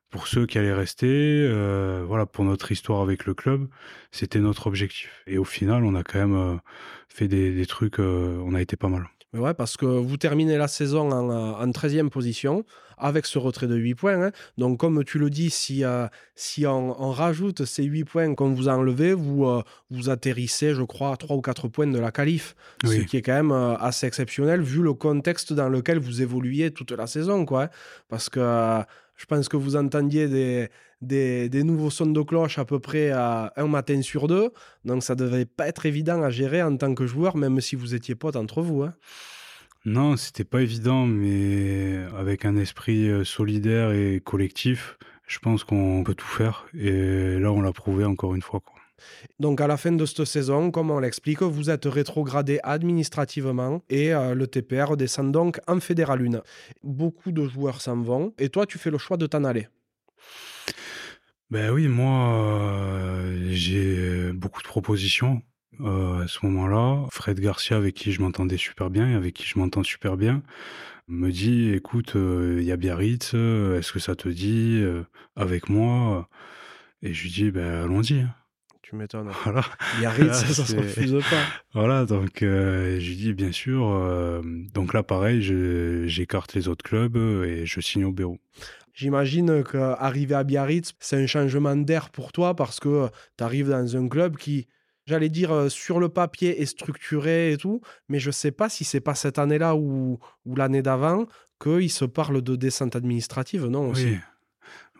Pour 0.08 0.26
ceux 0.26 0.46
qui 0.46 0.58
allaient 0.58 0.72
rester, 0.72 1.06
euh, 1.08 2.04
voilà, 2.06 2.26
pour 2.26 2.44
notre 2.44 2.72
histoire 2.72 3.02
avec 3.02 3.26
le 3.26 3.34
club, 3.34 3.68
c'était 4.10 4.38
notre 4.38 4.66
objectif. 4.68 5.22
Et 5.26 5.38
au 5.38 5.44
final, 5.44 5.84
on 5.84 5.94
a 5.94 6.02
quand 6.02 6.18
même 6.18 6.36
euh, 6.36 6.56
fait 7.08 7.28
des, 7.28 7.52
des 7.52 7.66
trucs, 7.66 7.98
on 7.98 8.54
a 8.54 8.60
été 8.62 8.76
pas 8.76 8.88
mal. 8.88 9.08
Ouais, 9.32 9.54
parce 9.54 9.76
que 9.76 9.86
vous 9.86 10.16
terminez 10.16 10.56
la 10.56 10.66
saison 10.66 11.12
en, 11.12 11.30
en 11.30 11.66
13e 11.68 12.08
position 12.08 12.64
avec 13.00 13.26
ce 13.26 13.38
retrait 13.38 13.66
de 13.66 13.74
8 13.74 13.94
points. 13.94 14.22
Hein. 14.22 14.30
Donc, 14.58 14.78
comme 14.78 15.04
tu 15.04 15.18
le 15.18 15.30
dis, 15.30 15.50
si, 15.50 15.84
euh, 15.84 16.06
si 16.34 16.66
on, 16.66 17.00
on, 17.02 17.10
rajoute 17.10 17.64
ces 17.64 17.84
8 17.84 18.04
points 18.04 18.34
qu'on 18.34 18.52
vous 18.52 18.68
a 18.68 18.72
enlevés, 18.72 19.14
vous, 19.14 19.46
euh, 19.46 19.62
vous 19.90 20.10
atterrissez, 20.10 20.74
je 20.74 20.82
crois, 20.82 21.12
à 21.12 21.16
3 21.16 21.36
ou 21.36 21.40
4 21.40 21.68
points 21.68 21.86
de 21.86 21.98
la 21.98 22.10
qualif. 22.10 22.54
Oui. 22.84 23.00
Ce 23.00 23.02
qui 23.02 23.16
est 23.16 23.22
quand 23.22 23.34
même 23.34 23.52
euh, 23.52 23.76
assez 23.76 24.06
exceptionnel 24.06 24.62
vu 24.62 24.82
le 24.82 24.94
contexte 24.94 25.52
dans 25.52 25.68
lequel 25.68 25.98
vous 25.98 26.22
évoluiez 26.22 26.70
toute 26.70 26.92
la 26.92 27.06
saison. 27.06 27.44
Quoi, 27.44 27.64
hein. 27.64 27.70
Parce 28.08 28.28
que 28.28 28.40
je 29.16 29.26
pense 29.26 29.48
que 29.48 29.56
vous 29.56 29.76
entendiez 29.76 30.28
des, 30.28 30.68
des, 31.02 31.48
des, 31.48 31.62
nouveaux 31.62 31.90
sons 31.90 32.06
de 32.06 32.22
cloche 32.22 32.58
à 32.58 32.64
peu 32.64 32.78
près 32.78 33.10
à 33.10 33.52
un 33.56 33.66
matin 33.66 34.00
sur 34.02 34.28
deux. 34.28 34.50
Donc, 34.84 35.02
ça 35.02 35.14
devait 35.14 35.44
pas 35.44 35.68
être 35.68 35.84
évident 35.86 36.22
à 36.22 36.30
gérer 36.30 36.62
en 36.62 36.76
tant 36.76 36.94
que 36.94 37.06
joueur, 37.06 37.36
même 37.36 37.60
si 37.60 37.76
vous 37.76 37.94
étiez 37.94 38.14
potes 38.14 38.36
entre 38.36 38.62
vous. 38.62 38.82
Hein. 38.82 38.94
Non, 39.86 40.16
c'était 40.16 40.44
pas 40.44 40.60
évident, 40.60 41.06
mais 41.06 41.96
avec 42.16 42.44
un 42.44 42.56
esprit 42.56 43.08
euh, 43.08 43.24
solidaire 43.24 43.92
et 43.92 44.20
collectif, 44.22 44.98
je 45.26 45.38
pense 45.38 45.64
qu'on 45.64 46.02
peut 46.04 46.14
tout 46.14 46.26
faire. 46.26 46.66
Et 46.74 47.38
là, 47.38 47.50
on 47.50 47.62
l'a 47.62 47.72
prouvé 47.72 48.04
encore 48.04 48.34
une 48.34 48.42
fois. 48.42 48.60
Quoi. 48.60 48.74
Donc 49.38 49.60
à 49.60 49.66
la 49.66 49.76
fin 49.76 49.92
de 49.92 50.04
cette 50.06 50.24
saison, 50.24 50.70
comme 50.70 50.90
on 50.90 50.98
l'explique, 51.00 51.42
vous 51.42 51.70
êtes 51.70 51.86
rétrogradé 51.86 52.60
administrativement 52.62 53.82
et 53.88 54.12
euh, 54.12 54.34
le 54.34 54.46
TPR 54.46 54.96
descend 54.96 55.32
donc 55.32 55.60
en 55.66 55.80
Fédéral 55.80 56.26
1. 56.34 56.42
Beaucoup 56.82 57.32
de 57.32 57.46
joueurs 57.46 57.80
s'en 57.80 58.00
vont 58.02 58.34
et 58.38 58.48
toi, 58.48 58.66
tu 58.66 58.78
fais 58.78 58.90
le 58.90 58.98
choix 58.98 59.16
de 59.16 59.26
t'en 59.26 59.44
aller. 59.44 59.68
Ben 61.50 61.70
oui, 61.70 61.88
moi, 61.88 62.34
euh, 62.34 63.48
j'ai 63.50 64.32
beaucoup 64.32 64.62
de 64.62 64.68
propositions 64.68 65.42
euh, 65.84 66.24
à 66.24 66.28
ce 66.28 66.44
moment-là. 66.46 67.06
Fred 67.12 67.40
Garcia, 67.40 67.76
avec 67.76 67.94
qui 67.94 68.12
je 68.12 68.20
m'entendais 68.22 68.56
super 68.56 68.90
bien 68.90 69.08
et 69.08 69.14
avec 69.14 69.34
qui 69.34 69.46
je 69.46 69.58
m'entends 69.58 69.82
super 69.82 70.16
bien, 70.16 70.42
me 71.10 71.30
dit 71.30 71.70
écoute, 71.70 72.12
il 72.14 72.20
euh, 72.20 72.62
y 72.62 72.72
a 72.72 72.76
Biarritz, 72.76 73.32
euh, 73.34 73.78
est-ce 73.78 73.92
que 73.92 73.98
ça 73.98 74.14
te 74.14 74.28
dit 74.28 74.78
euh, 74.80 75.02
avec 75.36 75.68
moi? 75.68 76.28
Et 77.02 77.12
je 77.12 77.22
lui 77.22 77.30
dis 77.30 77.50
ben, 77.50 77.84
allons-y. 77.84 78.26
Tu 78.82 78.96
m'étonnes. 78.96 79.30
Voilà. 79.44 79.64
Biarritz, 79.98 80.34
ça, 80.34 80.54
ça 80.54 80.64
se 80.64 80.76
refuse 80.76 81.12
pas. 81.12 81.42
Voilà, 81.74 82.06
donc 82.06 82.38
je 82.40 82.96
lui 82.96 83.16
dis 83.16 83.32
bien 83.32 83.52
sûr. 83.52 84.42
donc 84.72 84.94
là, 84.94 85.02
pareil, 85.02 85.42
j'écarte 86.06 86.54
les 86.54 86.68
autres 86.68 86.84
clubs 86.84 87.16
et 87.16 87.66
je 87.66 87.80
signe 87.80 88.04
au 88.04 88.12
bureau. 88.12 88.38
J'imagine 88.92 89.64
qu'arriver 89.64 90.34
à 90.34 90.44
Biarritz, 90.44 90.92
c'est 90.98 91.16
un 91.16 91.26
changement 91.26 91.76
d'air 91.76 92.10
pour 92.10 92.32
toi 92.32 92.54
parce 92.54 92.80
que 92.80 93.08
tu 93.38 93.44
arrives 93.44 93.70
dans 93.70 93.96
un 93.96 94.08
club 94.08 94.36
qui, 94.36 94.66
j'allais 95.10 95.28
dire, 95.28 95.52
euh, 95.52 95.68
sur 95.68 95.98
le 95.98 96.08
papier 96.08 96.62
est 96.62 96.66
structuré 96.66 97.52
et 97.52 97.56
tout, 97.56 97.80
mais 98.08 98.18
je 98.18 98.28
ne 98.28 98.32
sais 98.32 98.52
pas 98.52 98.68
si 98.68 98.84
c'est 98.84 99.00
pas 99.00 99.14
cette 99.14 99.38
année-là 99.38 99.74
ou, 99.74 100.18
ou 100.46 100.54
l'année 100.54 100.82
d'avant 100.82 101.26
qu'il 101.60 101.90
se 101.90 102.04
parle 102.04 102.40
de 102.42 102.56
descente 102.56 102.96
administrative, 102.96 103.66
non 103.66 103.90
aussi 103.90 104.06
Oui, 104.06 104.18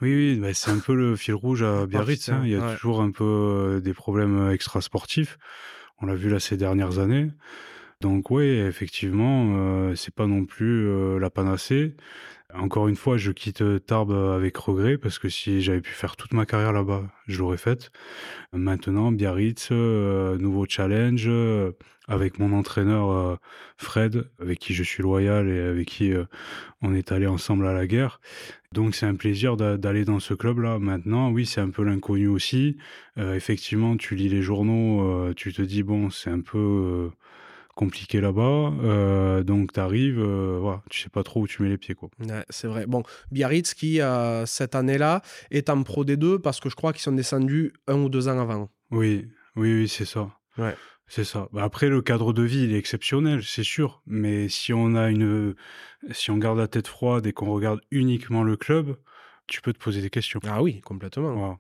oui, 0.03 0.15
oui 0.15 0.41
bah 0.41 0.53
c'est 0.53 0.71
un 0.71 0.79
peu 0.79 0.95
le 0.95 1.17
fil 1.17 1.35
rouge 1.35 1.63
à 1.63 1.87
Biarritz. 1.87 2.29
Hein. 2.29 2.43
Il 2.45 2.51
y 2.51 2.57
a 2.57 2.61
ouais. 2.61 2.75
toujours 2.75 3.01
un 3.01 3.11
peu 3.13 3.25
euh, 3.25 3.81
des 3.81 3.95
problèmes 3.95 4.51
extrasportifs. 4.51 5.39
On 6.03 6.07
l'a 6.07 6.15
vu 6.15 6.29
là 6.29 6.41
ces 6.41 6.57
dernières 6.57 6.99
années. 6.99 7.31
Donc 8.01 8.31
oui, 8.31 8.47
effectivement, 8.47 9.55
euh, 9.57 9.95
c'est 9.95 10.15
pas 10.15 10.27
non 10.27 10.47
plus 10.47 10.89
euh, 10.89 11.19
la 11.19 11.31
panacée. 11.31 11.97
Encore 12.55 12.89
une 12.89 12.97
fois, 12.97 13.17
je 13.17 13.33
quitte 13.33 13.63
Tarbes 13.87 14.13
avec 14.13 14.57
regret 14.57 14.99
parce 14.99 15.19
que 15.19 15.29
si 15.29 15.63
j'avais 15.63 15.81
pu 15.81 15.93
faire 15.93 16.17
toute 16.17 16.33
ma 16.33 16.47
carrière 16.47 16.73
là-bas, 16.73 17.05
je 17.27 17.39
l'aurais 17.39 17.57
faite. 17.57 17.91
Maintenant, 18.53 19.13
Biarritz, 19.13 19.69
euh, 19.73 20.37
nouveau 20.39 20.67
challenge 20.69 21.25
euh, 21.27 21.73
avec 22.09 22.41
mon 22.41 22.53
entraîneur 22.53 23.11
euh, 23.11 23.37
Fred, 23.77 24.29
avec 24.41 24.59
qui 24.59 24.75
je 24.75 24.83
suis 24.83 25.03
loyal 25.03 25.49
et 25.49 25.61
avec 25.61 25.89
qui 25.89 26.13
euh, 26.13 26.25
on 26.83 26.93
est 26.93 27.13
allé 27.13 27.27
ensemble 27.27 27.67
à 27.67 27.73
la 27.73 27.87
guerre. 27.87 28.21
Donc 28.73 28.95
c'est 28.95 29.07
un 29.07 29.15
plaisir 29.15 29.57
d'aller 29.57 30.05
dans 30.05 30.19
ce 30.21 30.35
club-là. 30.35 30.79
Maintenant, 30.79 31.31
oui, 31.31 31.47
c'est 31.47 31.61
un 31.61 31.71
peu 31.71 31.85
l'inconnu 31.85 32.27
aussi. 32.27 32.77
Euh, 33.19 33.35
effectivement, 33.35 33.97
tu 33.97 34.17
lis 34.17 34.29
les 34.29 34.43
journaux, 34.43 35.33
tu 35.35 35.53
te 35.53 35.63
dis, 35.63 35.83
bon, 35.83 36.11
c'est 36.11 36.31
un 36.31 36.41
peu 36.41 37.11
compliqué 37.75 38.21
là-bas. 38.21 38.73
Euh, 38.83 39.43
donc, 39.43 39.73
tu 39.73 39.81
arrives, 39.81 40.21
euh, 40.21 40.59
voilà, 40.61 40.83
tu 40.91 41.01
sais 41.01 41.09
pas 41.09 41.23
trop 41.23 41.43
où 41.43 41.47
tu 41.47 41.63
mets 41.63 41.69
les 41.69 41.79
pieds. 41.79 41.95
Quoi. 41.95 42.11
Ouais, 42.21 42.45
c'est 42.51 42.67
vrai. 42.67 42.87
Bon, 42.87 43.03
Biarritz, 43.31 43.75
qui 43.75 44.01
euh, 44.01 44.47
cette 44.47 44.75
année-là 44.75 45.23
est 45.51 45.71
en 45.71 45.83
Pro 45.83 46.05
D2 46.05 46.39
parce 46.39 46.61
que 46.61 46.69
je 46.69 46.77
crois 46.77 46.93
qu'ils 46.93 47.03
sont 47.03 47.13
descendus 47.13 47.73
un 47.87 47.97
ou 47.97 48.09
deux 48.09 48.29
ans 48.29 48.39
avant. 48.39 48.69
Oui, 48.91 49.29
oui, 49.57 49.75
oui, 49.75 49.89
c'est 49.89 50.05
ça. 50.05 50.31
Ouais. 50.59 50.75
C'est 51.07 51.25
ça. 51.25 51.49
Bah 51.53 51.65
après, 51.65 51.89
le 51.89 52.03
cadre 52.03 52.33
de 52.33 52.45
vie, 52.45 52.63
il 52.63 52.73
est 52.73 52.79
exceptionnel, 52.79 53.43
c'est 53.43 53.65
sûr. 53.65 54.01
Mais 54.07 54.49
si 54.49 54.73
on 54.73 54.95
a 54.95 55.11
une, 55.11 55.57
si 56.13 56.31
on 56.31 56.37
garde 56.37 56.59
la 56.59 56.69
tête 56.69 56.87
froide 56.87 57.27
et 57.27 57.33
qu'on 57.33 57.51
regarde 57.53 57.81
uniquement 57.91 58.45
le 58.45 58.57
club, 58.57 58.97
tu 59.49 59.61
peux 59.61 59.73
te 59.73 59.79
poser 59.79 60.03
des 60.03 60.11
questions. 60.11 60.39
Ah 60.47 60.63
oui, 60.63 60.81
complètement. 60.83 61.35
Voilà. 61.35 61.59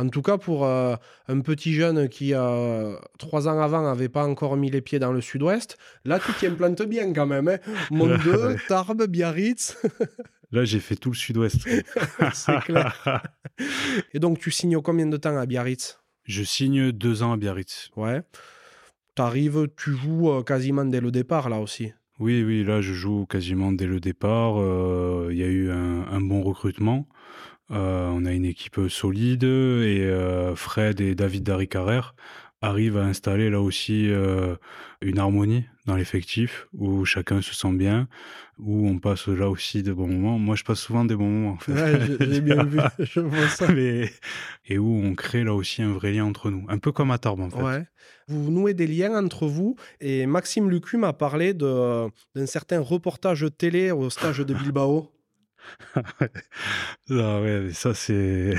En 0.00 0.08
tout 0.08 0.22
cas, 0.22 0.38
pour 0.38 0.64
euh, 0.64 0.96
un 1.28 1.40
petit 1.40 1.74
jeune 1.74 2.08
qui, 2.08 2.32
euh, 2.32 2.96
trois 3.18 3.48
ans 3.48 3.60
avant, 3.60 3.82
n'avait 3.82 4.08
pas 4.08 4.24
encore 4.24 4.56
mis 4.56 4.70
les 4.70 4.80
pieds 4.80 4.98
dans 4.98 5.12
le 5.12 5.20
sud-ouest, 5.20 5.76
là, 6.06 6.18
tu 6.18 6.32
t'y 6.32 6.46
implantes 6.46 6.82
bien 6.82 7.12
quand 7.12 7.26
même. 7.26 7.48
Hein 7.48 7.58
Mondeux, 7.90 8.56
Tarbes, 8.66 9.04
Biarritz. 9.06 9.76
là, 10.52 10.64
j'ai 10.64 10.80
fait 10.80 10.96
tout 10.96 11.10
le 11.10 11.16
sud-ouest. 11.16 11.68
C'est 12.32 12.60
clair. 12.60 13.22
Et 14.14 14.18
donc, 14.18 14.38
tu 14.38 14.50
signes 14.50 14.80
combien 14.80 15.04
de 15.04 15.18
temps 15.18 15.36
à 15.36 15.44
Biarritz? 15.44 16.00
Je 16.24 16.42
signe 16.44 16.92
deux 16.92 17.22
ans 17.22 17.32
à 17.32 17.36
Biarritz. 17.36 17.90
Ouais. 17.94 18.22
Tu 19.16 19.22
arrives, 19.22 19.68
tu 19.76 19.92
joues 19.92 20.30
euh, 20.30 20.42
quasiment 20.42 20.86
dès 20.86 21.00
le 21.00 21.10
départ, 21.10 21.50
là 21.50 21.58
aussi. 21.58 21.92
Oui, 22.18 22.42
oui, 22.42 22.64
là, 22.64 22.80
je 22.80 22.94
joue 22.94 23.26
quasiment 23.26 23.70
dès 23.70 23.86
le 23.86 24.00
départ. 24.00 24.56
Il 25.30 25.36
y 25.36 25.42
a 25.42 25.46
eu 25.46 25.70
un, 25.70 26.06
un 26.06 26.20
bon 26.22 26.42
recrutement. 26.42 27.06
Euh, 27.70 28.08
on 28.12 28.24
a 28.24 28.32
une 28.32 28.44
équipe 28.44 28.80
solide 28.88 29.44
et 29.44 30.04
euh, 30.04 30.56
Fred 30.56 31.00
et 31.00 31.14
David 31.14 31.44
Darricarer 31.44 32.00
arrivent 32.62 32.98
à 32.98 33.04
installer 33.04 33.48
là 33.48 33.60
aussi 33.60 34.10
euh, 34.10 34.56
une 35.00 35.18
harmonie 35.18 35.64
dans 35.86 35.96
l'effectif 35.96 36.66
où 36.74 37.04
chacun 37.04 37.40
se 37.40 37.54
sent 37.54 37.72
bien, 37.72 38.06
où 38.58 38.86
on 38.86 38.98
passe 38.98 39.28
là 39.28 39.48
aussi 39.48 39.82
de 39.82 39.92
bons 39.92 40.08
moments. 40.08 40.38
Moi, 40.38 40.56
je 40.56 40.64
passe 40.64 40.80
souvent 40.80 41.04
des 41.04 41.16
bons 41.16 41.30
moments. 41.30 41.52
En 41.52 41.58
fait. 41.58 41.72
Ouais, 41.72 42.00
j'ai 42.20 42.40
bien 42.42 42.64
vu, 42.64 42.80
je 42.98 43.20
vois 43.20 43.48
ça. 43.48 43.72
Mais... 43.72 44.10
Et 44.66 44.78
où 44.78 45.00
on 45.02 45.14
crée 45.14 45.42
là 45.42 45.54
aussi 45.54 45.80
un 45.82 45.92
vrai 45.92 46.12
lien 46.12 46.24
entre 46.24 46.50
nous, 46.50 46.66
un 46.68 46.78
peu 46.78 46.92
comme 46.92 47.10
à 47.10 47.18
Tarbes 47.18 47.40
en 47.40 47.50
fait. 47.50 47.62
Ouais. 47.62 47.86
Vous 48.28 48.50
nouez 48.50 48.74
des 48.74 48.86
liens 48.86 49.24
entre 49.24 49.46
vous 49.46 49.76
et 50.00 50.26
Maxime 50.26 50.70
Lucu 50.70 50.98
m'a 50.98 51.12
parlé 51.12 51.54
d'un 51.54 52.10
certain 52.46 52.80
reportage 52.80 53.46
télé 53.56 53.90
au 53.90 54.10
stage 54.10 54.38
de 54.38 54.54
Bilbao. 54.54 55.10
Ah 57.10 57.40
ouais, 57.40 57.70
ça 57.72 57.94
c'est 57.94 58.54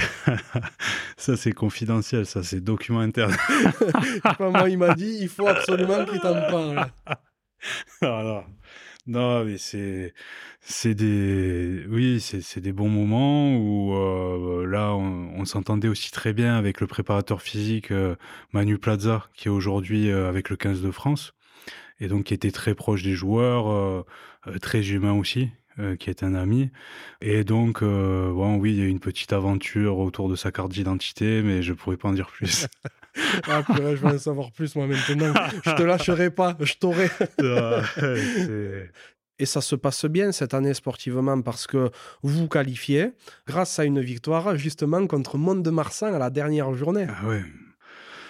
ça 1.17 1.37
c'est 1.37 1.51
confidentiel, 1.51 2.25
ça 2.25 2.43
c'est 2.43 2.61
document 2.61 2.99
interne. 2.99 3.35
moi, 4.39 4.69
il 4.69 4.77
m'a 4.77 4.95
dit, 4.95 5.17
il 5.21 5.29
faut 5.29 5.47
absolument 5.47 6.05
qu'il 6.05 6.19
t'en 6.19 6.33
parle. 6.33 6.91
non, 8.01 8.43
non, 9.07 9.45
mais 9.45 9.57
c'est 9.57 10.13
c'est 10.61 10.93
des 10.93 11.85
oui, 11.89 12.19
c'est 12.21 12.59
des 12.59 12.71
bons 12.71 12.89
moments 12.89 13.55
où 13.57 13.93
euh, 13.95 14.65
là 14.67 14.93
on, 14.95 15.43
s'entendait 15.45 15.87
aussi 15.87 16.11
très 16.11 16.33
bien 16.33 16.55
avec 16.55 16.79
le 16.81 16.87
préparateur 16.87 17.41
physique 17.41 17.91
euh, 17.91 18.15
Manu 18.53 18.77
Plaza 18.77 19.27
qui 19.33 19.47
est 19.47 19.51
aujourd'hui 19.51 20.11
euh, 20.11 20.29
avec 20.29 20.49
le 20.49 20.55
15 20.55 20.81
de 20.81 20.91
France 20.91 21.33
et 21.99 22.07
donc 22.07 22.25
qui 22.25 22.33
était 22.35 22.51
très 22.51 22.75
proche 22.75 23.03
des 23.03 23.13
joueurs, 23.13 24.05
très 24.61 24.89
humain 24.89 25.13
aussi 25.13 25.49
euh, 25.80 25.95
qui 25.95 26.09
est 26.09 26.24
un 26.24 26.36
ami. 26.36 26.69
Et 27.22 27.43
donc, 27.43 27.82
euh, 27.82 28.32
bon, 28.32 28.57
oui, 28.57 28.74
il 28.74 28.80
y 28.80 28.82
a 28.84 28.88
une 28.88 28.99
petite 28.99 29.34
aventure 29.34 29.97
autour 29.99 30.30
de 30.30 30.36
sa 30.36 30.51
carte 30.51 30.72
d'identité, 30.72 31.41
mais 31.41 31.61
je 31.61 31.74
pourrais 31.74 31.97
pas 31.97 32.09
en 32.09 32.13
dire 32.13 32.28
plus. 32.28 32.67
ah, 33.47 33.63
je 33.69 33.82
veux 33.82 34.05
en 34.05 34.17
savoir 34.17 34.51
plus, 34.51 34.76
moi, 34.76 34.88
maintenant. 34.88 35.34
Je 35.65 35.76
te 35.76 35.84
lâcherai 35.84 36.30
pas, 36.30 36.55
je 36.59 36.74
t'aurai. 36.76 37.09
Et 39.39 39.45
ça 39.47 39.61
se 39.61 39.76
passe 39.76 40.05
bien 40.05 40.32
cette 40.32 40.53
année 40.53 40.76
sportivement 40.76 41.41
parce 41.41 41.65
que 41.65 41.89
vous 42.22 42.47
qualifiez 42.47 43.13
grâce 43.47 43.80
à 43.80 43.86
une 43.86 43.99
victoire 43.99 44.55
justement 44.55 45.07
contre 45.07 45.39
Mont-de-Marsan 45.39 46.13
à 46.13 46.19
la 46.19 46.30
dernière 46.30 46.76
journée. 46.76 47.07
Ah 47.09 47.28
ouais, 47.28 47.41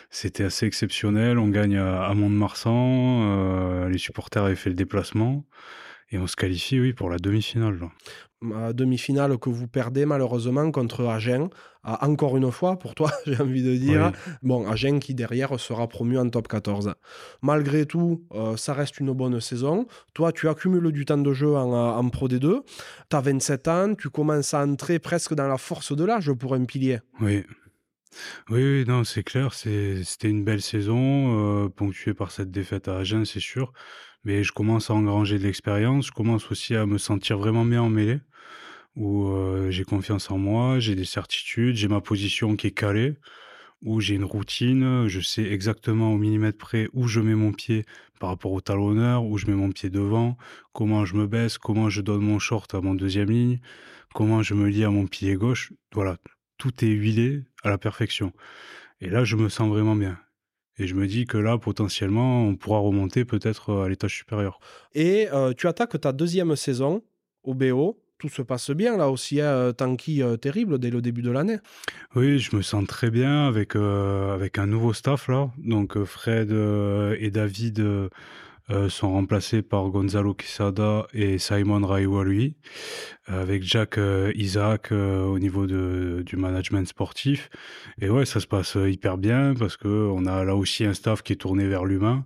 c'était 0.10 0.44
assez 0.44 0.66
exceptionnel. 0.66 1.38
On 1.40 1.48
gagne 1.48 1.78
à, 1.78 2.14
Mont-de-Marsan. 2.14 3.24
Euh, 3.24 3.90
les 3.90 3.98
supporters 3.98 4.44
avaient 4.44 4.56
fait 4.56 4.70
le 4.70 4.76
déplacement. 4.76 5.46
Et 6.12 6.18
on 6.18 6.28
se 6.28 6.36
qualifie, 6.36 6.80
oui, 6.80 6.94
pour 6.94 7.10
la 7.10 7.18
demi-finale. 7.18 7.80
Demi-finale 8.74 9.38
que 9.38 9.50
vous 9.50 9.68
perdez 9.68 10.06
malheureusement 10.06 10.72
contre 10.72 11.06
Agen, 11.06 11.50
encore 11.84 12.38
une 12.38 12.52
fois 12.52 12.80
pour 12.80 12.96
toi, 12.96 13.12
j'ai 13.28 13.40
envie 13.40 13.64
de 13.64 13.76
dire. 13.76 14.12
Bon, 14.42 14.68
Agen 14.68 15.00
qui 15.00 15.14
derrière 15.14 15.60
sera 15.60 15.88
promu 15.88 16.18
en 16.18 16.28
top 16.28 16.48
14. 16.48 16.96
Malgré 17.44 17.86
tout, 17.86 18.26
euh, 18.34 18.58
ça 18.58 18.74
reste 18.74 19.00
une 19.00 19.14
bonne 19.14 19.40
saison. 19.40 19.86
Toi, 20.14 20.32
tu 20.32 20.50
accumules 20.50 20.92
du 20.92 21.06
temps 21.06 21.20
de 21.20 21.34
jeu 21.34 21.56
en, 21.56 21.72
en 21.72 22.10
Pro 22.10 22.28
D2. 22.28 22.62
Tu 23.10 23.16
as 23.16 23.22
27 23.22 23.68
ans, 23.68 23.96
tu 23.96 24.10
commences 24.10 24.54
à 24.54 24.64
entrer 24.64 25.00
presque 25.00 25.36
dans 25.36 25.48
la 25.48 25.58
force 25.58 25.96
de 25.96 26.04
l'âge 26.04 26.34
pour 26.34 26.56
un 26.56 26.66
pilier. 26.66 27.00
Oui. 27.22 27.44
Oui, 28.50 28.62
oui, 28.62 28.84
non, 28.86 29.06
c'est 29.06 29.24
clair, 29.24 29.54
c'était 29.54 30.30
une 30.30 30.44
belle 30.44 30.62
saison, 30.62 31.64
euh, 31.64 31.70
ponctuée 31.70 32.14
par 32.14 32.32
cette 32.32 32.52
défaite 32.52 32.90
à 32.90 32.98
Agen, 32.98 33.24
c'est 33.24 33.40
sûr 33.40 33.72
mais 34.24 34.44
je 34.44 34.52
commence 34.52 34.90
à 34.90 34.94
engranger 34.94 35.40
de 35.40 35.44
l'expérience. 35.44 36.08
Je 36.08 36.12
commence 36.12 36.52
aussi 36.52 36.76
à 36.76 36.86
me 36.86 36.98
sentir 36.98 37.38
vraiment 37.38 37.66
bien 37.66 37.82
en 37.82 37.90
mêlée, 37.90 38.20
où 38.96 39.30
euh, 39.30 39.72
j'ai 39.72 39.84
confiance 39.84 40.32
en 40.32 40.38
moi, 40.38 40.80
j'ai 40.80 40.96
des 40.96 41.06
certitudes, 41.06 41.76
j'ai 41.76 41.88
ma 41.88 42.02
position 42.02 42.56
qui 42.56 42.68
est 42.68 42.72
calée, 42.72 43.16
où 43.84 44.00
j'ai 44.00 44.16
une 44.16 44.26
routine, 44.26 45.08
je 45.08 45.20
sais 45.22 45.44
exactement 45.44 46.14
au 46.14 46.18
millimètre 46.18 46.58
près 46.58 46.88
où 46.94 47.08
je 47.08 47.20
mets 47.20 47.36
mon 47.36 47.52
pied 47.52 47.86
par 48.20 48.30
rapport 48.30 48.52
au 48.52 48.62
talonneur, 48.62 49.26
où 49.26 49.38
je 49.38 49.48
mets 49.48 49.56
mon 49.56 49.72
pied 49.72 49.90
devant, 49.90 50.38
comment 50.74 51.06
je 51.06 51.16
me 51.16 51.26
baisse, 51.26 51.58
comment 51.58 51.90
je 51.90 52.02
donne 52.02 52.22
mon 52.22 52.38
short 52.38 52.74
à 52.76 52.82
mon 52.82 52.94
deuxième 52.94 53.32
ligne, 53.32 53.60
comment 54.14 54.44
je 54.44 54.54
me 54.54 54.68
lie 54.70 54.84
à 54.84 54.92
mon 54.92 55.08
pied 55.08 55.34
gauche. 55.36 55.74
Voilà, 55.94 56.18
tout 56.58 56.86
est 56.86 56.90
huilé 56.90 57.44
à 57.64 57.70
la 57.70 57.80
perfection. 57.80 58.34
Et 59.00 59.10
là, 59.10 59.24
je 59.24 59.36
me 59.36 59.50
sens 59.50 59.68
vraiment 59.70 59.96
bien. 59.96 60.20
Et 60.82 60.88
je 60.88 60.96
me 60.96 61.06
dis 61.06 61.26
que 61.28 61.38
là, 61.38 61.60
potentiellement, 61.60 62.44
on 62.44 62.56
pourra 62.56 62.80
remonter 62.80 63.24
peut-être 63.24 63.70
euh, 63.70 63.84
à 63.86 63.90
l'étage 63.90 64.16
supérieur. 64.16 64.60
Et 64.96 65.28
euh, 65.32 65.54
tu 65.56 65.68
attaques 65.68 66.02
ta 66.02 66.12
deuxième 66.12 66.56
saison 66.56 67.04
au 67.44 67.54
BO. 67.54 68.00
Tout 68.18 68.30
se 68.30 68.42
passe 68.42 68.72
bien 68.72 68.98
là 68.98 69.10
aussi, 69.12 69.42
hein, 69.42 69.74
Tanky 69.78 70.24
euh, 70.24 70.38
terrible 70.38 70.80
dès 70.80 70.90
le 70.90 71.04
début 71.04 71.22
de 71.22 71.30
l'année. 71.30 71.58
Oui, 72.16 72.40
je 72.40 72.56
me 72.56 72.64
sens 72.64 72.88
très 72.88 73.12
bien 73.12 73.48
avec, 73.48 73.76
avec 73.76 74.58
un 74.58 74.66
nouveau 74.66 74.94
staff 74.94 75.28
là. 75.28 75.52
Donc 75.60 76.04
Fred 76.04 76.52
et 76.52 77.30
David 77.30 78.10
euh, 78.72 78.90
sont 78.90 79.12
remplacés 79.12 79.62
par 79.62 79.90
Gonzalo 79.90 80.34
Quesada 80.34 81.08
et 81.14 81.38
Simon 81.38 81.86
Raiwa 81.86 82.24
lui, 82.24 82.56
avec 83.26 83.64
Jack 83.64 83.98
euh, 83.98 84.32
Isaac 84.36 84.92
euh, 84.92 85.24
au 85.26 85.40
niveau 85.40 85.68
de, 85.68 86.24
du 86.26 86.38
management 86.38 86.88
sportif. 86.88 87.50
Et 88.00 88.10
ouais, 88.10 88.26
ça 88.26 88.40
se 88.40 88.48
passe 88.48 88.76
hyper 88.76 89.18
bien 89.18 89.54
parce 89.58 89.78
que 89.78 89.88
on 89.88 90.26
a 90.26 90.44
là 90.44 90.56
aussi 90.56 90.86
un 90.86 90.94
staff 90.94 91.22
qui 91.22 91.34
est 91.34 91.38
tourné 91.38 91.68
vers 91.68 91.86
l'humain 91.86 92.26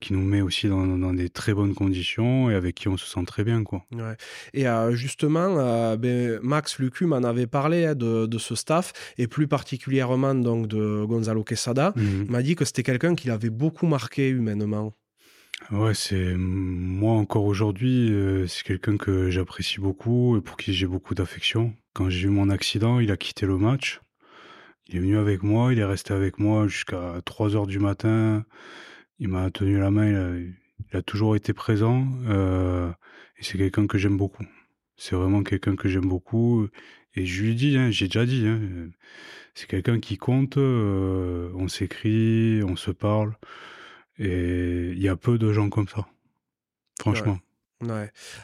qui 0.00 0.14
nous 0.14 0.24
met 0.24 0.40
aussi 0.40 0.66
dans, 0.66 0.84
dans, 0.84 1.14
des 1.14 1.28
très 1.28 1.54
bonnes 1.54 1.74
conditions 1.74 2.50
et 2.50 2.56
avec 2.56 2.74
qui 2.74 2.88
on 2.88 2.96
se 2.96 3.06
sent 3.06 3.24
très 3.24 3.44
bien. 3.44 3.62
Quoi. 3.62 3.84
Ouais. 3.92 4.16
Et 4.52 4.64
justement, 4.96 5.94
ben, 5.94 6.40
Max 6.42 6.80
Lucu 6.80 7.06
m'en 7.06 7.22
avait 7.22 7.46
parlé 7.46 7.86
hein, 7.86 7.94
de, 7.94 8.26
de, 8.26 8.38
ce 8.38 8.56
staff 8.56 8.92
et 9.16 9.28
plus 9.28 9.46
particulièrement 9.46 10.34
donc, 10.34 10.66
de 10.66 11.04
Gonzalo 11.04 11.44
Quesada. 11.44 11.92
Mhm. 11.94 12.24
Il 12.24 12.30
m'a 12.32 12.42
dit 12.42 12.56
que 12.56 12.64
c'était 12.64 12.82
quelqu'un 12.82 13.14
qui 13.14 13.28
l'avait 13.28 13.48
beaucoup 13.48 13.86
marqué 13.86 14.28
humainement. 14.28 14.92
Ouais, 15.70 15.94
c'est 15.94 16.34
moi 16.34 17.12
encore 17.14 17.44
aujourd'hui, 17.44 18.12
euh, 18.12 18.46
c'est 18.46 18.64
quelqu'un 18.64 18.96
que 18.96 19.30
j'apprécie 19.30 19.80
beaucoup 19.80 20.36
et 20.36 20.40
pour 20.40 20.56
qui 20.56 20.74
j'ai 20.74 20.86
beaucoup 20.86 21.14
d'affection. 21.14 21.74
Quand 21.94 22.10
j'ai 22.10 22.26
eu 22.26 22.30
mon 22.30 22.50
accident, 22.50 23.00
il 23.00 23.10
a 23.10 23.16
quitté 23.16 23.46
le 23.46 23.56
match. 23.56 24.00
Il 24.88 24.96
est 24.96 24.98
venu 24.98 25.16
avec 25.16 25.42
moi, 25.42 25.72
il 25.72 25.78
est 25.78 25.84
resté 25.84 26.12
avec 26.12 26.38
moi 26.38 26.66
jusqu'à 26.66 27.20
3 27.24 27.56
heures 27.56 27.66
du 27.66 27.78
matin. 27.78 28.44
Il 29.18 29.28
m'a 29.28 29.50
tenu 29.50 29.78
la 29.78 29.90
main, 29.90 30.36
il 30.90 30.96
a, 30.96 31.02
toujours 31.02 31.36
été 31.36 31.52
présent 31.52 32.06
euh, 32.26 32.90
et 33.38 33.44
c'est 33.44 33.56
quelqu'un 33.56 33.86
que 33.86 33.98
j'aime 33.98 34.16
beaucoup. 34.16 34.44
C'est 34.96 35.16
vraiment 35.16 35.42
quelqu'un 35.42 35.76
que 35.76 35.88
j'aime 35.88 36.08
beaucoup 36.08 36.68
et 37.14 37.24
je 37.24 37.42
lui 37.42 37.54
dis, 37.54 37.76
hein, 37.78 37.90
j'ai 37.90 38.06
déjà 38.06 38.26
dit, 38.26 38.46
hein, 38.46 38.60
c'est 39.54 39.68
quelqu'un 39.68 40.00
qui 40.00 40.18
compte. 40.18 40.56
Euh, 40.58 41.50
on 41.54 41.68
s'écrit, 41.68 42.62
on 42.64 42.76
se 42.76 42.90
parle. 42.90 43.34
Et 44.22 44.92
il 44.92 45.02
y 45.02 45.08
a 45.08 45.16
peu 45.16 45.36
de 45.36 45.52
gens 45.52 45.68
comme 45.68 45.88
ça, 45.88 46.06
franchement. 47.00 47.38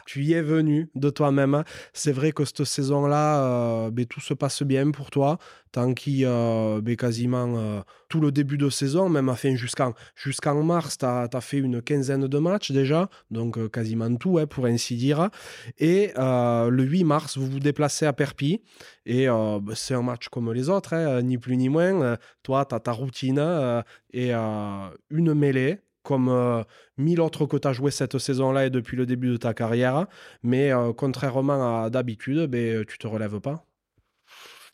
Tu 0.05 0.23
y 0.23 0.33
es 0.33 0.41
venu 0.41 0.89
de 0.95 1.09
toi-même. 1.09 1.63
C'est 1.93 2.11
vrai 2.11 2.31
que 2.31 2.45
cette 2.45 2.63
saison-là, 2.63 3.43
euh, 3.43 3.91
ben, 3.91 4.05
tout 4.05 4.21
se 4.21 4.33
passe 4.33 4.63
bien 4.63 4.91
pour 4.91 5.11
toi. 5.11 5.37
Tant 5.71 5.93
qu'il 5.93 6.25
euh, 6.25 6.81
ben, 6.81 6.95
quasiment 6.95 7.53
euh, 7.57 7.81
tout 8.07 8.19
le 8.19 8.31
début 8.31 8.57
de 8.57 8.69
saison, 8.69 9.07
même 9.07 9.29
enfin, 9.29 9.55
jusqu'en 9.55 10.63
mars, 10.63 10.97
tu 10.97 11.05
as, 11.05 11.41
fait 11.41 11.59
une 11.59 11.81
quinzaine 11.81 12.27
de 12.27 12.39
matchs 12.39 12.71
déjà, 12.71 13.07
donc 13.29 13.57
euh, 13.57 13.69
quasiment 13.69 14.15
tout, 14.15 14.39
hein, 14.39 14.47
pour 14.47 14.65
ainsi 14.65 14.95
dire. 14.95 15.29
Et 15.77 16.11
le 16.17 16.83
8 16.83 17.03
mars, 17.03 17.37
vous 17.37 17.45
vous 17.45 17.59
déplacez 17.59 18.07
à 18.07 18.13
Perpy. 18.13 18.61
Et 19.05 19.27
ben, 19.27 19.73
c'est 19.75 19.93
un 19.93 20.01
match 20.01 20.29
comme 20.29 20.51
les 20.53 20.69
autres, 20.69 20.93
hein, 20.93 21.21
ni 21.21 21.37
plus 21.37 21.57
ni 21.57 21.69
moins. 21.69 22.17
toi, 22.41 22.65
tu 22.65 22.73
as 22.73 22.79
ta 22.79 22.91
routine 22.91 23.83
et 24.11 24.33
une 24.33 25.33
mêlée 25.33 25.79
comme 26.09 26.29
euh, 26.29 26.63
mille 26.97 27.21
autres 27.21 27.45
que 27.45 27.55
tu 27.55 27.67
as 27.67 27.71
joué 27.71 27.91
cette 27.91 28.17
saison-là 28.17 28.65
et 28.65 28.71
depuis 28.71 28.97
le 28.97 29.05
début 29.05 29.27
de 29.27 29.37
ta 29.37 29.53
carrière. 29.53 30.07
Mais 30.41 30.73
euh, 30.73 30.91
contrairement 30.91 31.83
à 31.83 31.91
d'habitude, 31.91 32.49
ben, 32.49 32.83
tu 32.83 32.97
te 32.97 33.05
relèves 33.05 33.39
pas. 33.39 33.63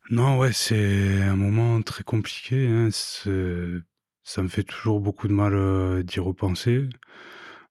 Non, 0.10 0.38
ouais, 0.38 0.54
c'est 0.54 1.22
un 1.24 1.36
moment 1.36 1.82
très 1.82 2.06
compliqué. 2.06 2.70
Hein. 2.70 2.88
Ça 4.24 4.44
me 4.44 4.48
fait 4.48 4.64
toujours 4.64 5.02
beaucoup 5.02 5.28
de 5.28 5.34
mal 5.34 5.54
euh, 5.56 6.04
d'y 6.04 6.22
repenser. 6.22 6.88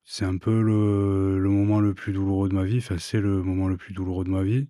C'est 0.05 0.27
un 0.27 0.37
peu 0.37 0.61
le, 0.61 1.49
moment 1.49 1.81
le 1.81 1.95
plus 1.95 2.13
douloureux 2.13 2.51
de 2.51 2.55
ma 2.55 2.65
vie. 2.65 2.79
Enfin, 2.79 2.99
c'est 2.99 3.21
le 3.21 3.43
moment 3.43 3.67
le 3.67 3.79
plus 3.79 3.95
douloureux 3.95 4.27
de 4.27 4.31
ma 4.31 4.43
vie. 4.43 4.69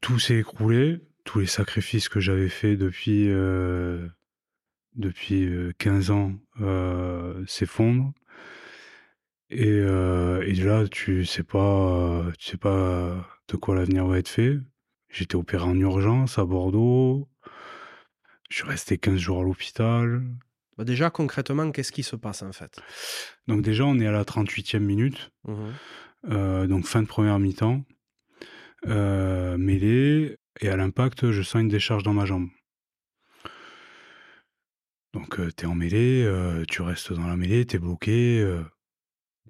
Tout 0.00 0.18
s'est 0.18 0.38
écroulé 0.38 0.98
tous 1.22 1.38
les 1.38 1.46
sacrifices 1.46 2.08
que 2.08 2.18
j'avais 2.18 2.48
faits 2.48 2.76
depuis, 2.76 3.28
depuis 4.96 5.48
15 5.78 6.10
ans 6.10 6.32
s'effondrent. 7.46 8.12
Et, 9.50 9.66
et, 9.78 10.54
là, 10.54 10.86
tu 10.88 11.24
sais 11.24 11.42
pas, 11.42 12.24
tu 12.38 12.50
sais 12.50 12.56
pas 12.56 13.26
de 13.48 13.56
quoi 13.56 13.74
l'avenir 13.74 14.06
va 14.06 14.18
être 14.18 14.28
fait. 14.28 14.58
J'étais 15.08 15.36
opéré 15.36 15.64
en 15.64 15.78
urgence 15.78 16.38
à 16.38 16.44
Bordeaux. 16.44 17.28
Je 18.48 18.56
suis 18.56 18.68
resté 18.68 18.98
15 18.98 19.16
jours 19.18 19.40
à 19.40 19.42
l'hôpital. 19.44 20.22
Bah, 20.76 20.84
déjà, 20.84 21.10
concrètement, 21.10 21.70
qu'est-ce 21.72 21.92
qui 21.92 22.02
se 22.02 22.16
passe 22.16 22.42
en 22.42 22.52
fait? 22.52 22.78
Donc 23.48 23.62
déjà, 23.62 23.84
on 23.84 23.98
est 23.98 24.06
à 24.06 24.12
la 24.12 24.24
38e 24.24 24.78
minute. 24.78 25.30
Mmh 25.44 25.70
donc 26.68 26.84
fin 26.84 27.02
de 27.02 27.06
première 27.06 27.38
mi-temps. 27.38 27.82
mêlée. 28.86 30.36
Et 30.60 30.68
à 30.68 30.76
l'impact, 30.76 31.30
je 31.30 31.42
sens 31.42 31.62
une 31.62 31.68
décharge 31.68 32.02
dans 32.02 32.12
ma 32.12 32.26
jambe. 32.26 32.48
Donc 35.12 35.36
tu 35.56 35.64
es 35.64 35.66
en 35.66 35.74
mêlée, 35.74 36.30
tu 36.68 36.82
restes 36.82 37.12
dans 37.12 37.26
la 37.26 37.36
mêlée, 37.36 37.66
tu 37.66 37.76
es 37.76 37.78
bloqué. 37.78 38.46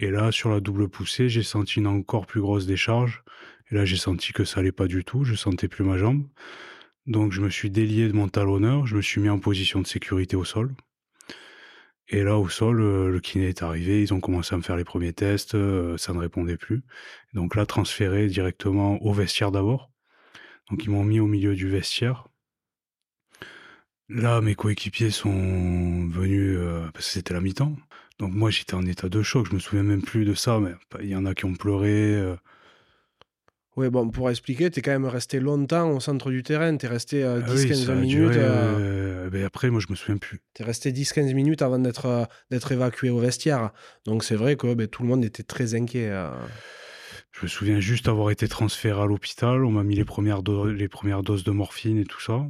Et 0.03 0.11
là, 0.11 0.33
sur 0.33 0.49
la 0.51 0.61
double 0.61 0.89
poussée, 0.89 1.29
j'ai 1.29 1.43
senti 1.43 1.79
une 1.79 1.87
encore 1.87 2.27
plus 2.27 2.41
grosse 2.41 2.65
décharge. 2.67 3.23
Et 3.71 3.75
là, 3.75 3.85
j'ai 3.85 3.99
senti 3.99 4.33
que 4.33 4.45
ça 4.45 4.61
allait 4.61 4.73
pas 4.73 4.87
du 4.87 5.05
tout. 5.05 5.25
Je 5.25 5.35
sentais 5.35 5.69
plus 5.69 5.85
ma 5.85 5.99
jambe. 5.99 6.27
Donc, 7.07 7.33
je 7.33 7.43
me 7.43 7.51
suis 7.51 7.71
délié 7.71 8.09
de 8.09 8.15
mon 8.15 8.29
talonneur. 8.29 8.87
Je 8.87 8.97
me 8.97 9.03
suis 9.03 9.21
mis 9.21 9.29
en 9.29 9.39
position 9.39 9.83
de 9.83 9.87
sécurité 9.87 10.37
au 10.37 10.45
sol. 10.45 10.75
Et 12.09 12.23
là, 12.23 12.39
au 12.39 12.49
sol, 12.49 12.79
le 12.81 13.21
kiné 13.21 13.49
est 13.51 13.63
arrivé. 13.63 14.01
Ils 14.03 14.15
ont 14.15 14.21
commencé 14.21 14.55
à 14.55 14.59
me 14.59 14.63
faire 14.63 14.77
les 14.77 14.85
premiers 14.85 15.13
tests. 15.13 15.53
ça 15.99 16.13
ne 16.15 16.19
répondait 16.19 16.57
plus. 16.57 16.83
Donc 17.35 17.55
là, 17.55 17.67
transféré 17.67 18.27
directement 18.27 19.03
au 19.03 19.13
vestiaire 19.13 19.53
d'abord. 19.53 19.91
Donc, 20.71 20.85
ils 20.85 20.91
m'ont 20.91 21.05
mis 21.05 21.21
au 21.21 21.27
milieu 21.27 21.55
du 21.55 21.69
vestiaire. 21.69 22.30
Là, 24.11 24.41
mes 24.41 24.55
coéquipiers 24.55 25.11
sont 25.11 26.09
venus, 26.09 26.59
parce 26.93 27.07
que 27.07 27.13
c'était 27.13 27.35
la 27.35 27.41
mi-temps. 27.41 27.77
Donc 28.21 28.35
moi, 28.35 28.51
j'étais 28.51 28.75
en 28.75 28.85
état 28.85 29.09
de 29.09 29.23
choc. 29.23 29.47
Je 29.49 29.55
me 29.55 29.59
souviens 29.59 29.83
même 29.83 30.03
plus 30.03 30.27
de 30.27 30.35
ça, 30.35 30.61
mais 30.61 30.73
il 31.01 31.09
y 31.09 31.17
en 31.17 31.25
a 31.25 31.35
qui 31.35 31.47
ont 31.47 31.55
pleuré. 31.55 32.15
Euh. 32.15 32.37
Oui, 33.77 33.89
bon, 33.89 34.11
pour 34.11 34.29
expliquer, 34.29 34.71
tu 34.71 34.81
es 34.81 34.83
quand 34.83 34.91
même 34.91 35.07
resté 35.07 35.41
longtemps 35.41 35.91
au 35.91 36.01
centre 36.01 36.31
du 36.31 36.43
terrain. 36.43 36.77
Tu 36.77 36.85
es 36.85 36.89
resté 36.89 37.23
10-15 37.23 37.25
euh, 37.25 37.87
ah 37.89 37.95
minutes. 37.95 38.37
Euh. 38.37 39.31
Ben 39.31 39.43
après, 39.43 39.71
moi, 39.71 39.81
je 39.81 39.87
me 39.89 39.97
souviens 39.97 40.19
plus. 40.19 40.41
Tu 40.53 40.63
es 40.63 40.67
resté 40.67 40.93
10-15 40.93 41.33
minutes 41.33 41.63
avant 41.63 41.79
d'être 41.79 42.29
d'être 42.51 42.73
évacué 42.73 43.09
au 43.09 43.19
vestiaire. 43.19 43.71
Donc 44.05 44.23
c'est 44.23 44.37
vrai 44.37 44.57
que 44.57 44.75
ben, 44.75 44.87
tout 44.87 45.03
le 45.03 45.09
monde 45.09 45.25
était 45.25 45.43
très 45.43 45.75
inquiet. 45.75 46.13
Je 47.33 47.43
me 47.45 47.49
souviens 47.49 47.81
juste 47.81 48.07
avoir 48.07 48.31
été 48.31 48.49
transféré 48.49 49.01
à 49.01 49.07
l'hôpital. 49.07 49.65
On 49.65 49.71
m'a 49.71 49.83
mis 49.83 49.97
les 49.97 50.05
premières, 50.05 50.43
les 50.43 50.89
premières 50.89 51.23
doses 51.23 51.45
de 51.45 51.53
morphine 51.53 51.97
et 51.97 52.05
tout 52.05 52.21
ça. 52.21 52.45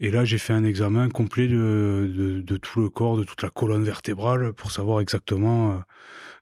Et 0.00 0.10
là, 0.10 0.24
j'ai 0.24 0.38
fait 0.38 0.52
un 0.52 0.64
examen 0.64 1.08
complet 1.08 1.48
de, 1.48 2.56
tout 2.62 2.80
le 2.80 2.88
corps, 2.88 3.16
de 3.16 3.24
toute 3.24 3.42
la 3.42 3.50
colonne 3.50 3.84
vertébrale, 3.84 4.52
pour 4.52 4.72
savoir 4.72 5.00
exactement 5.00 5.72
euh, 5.72 5.78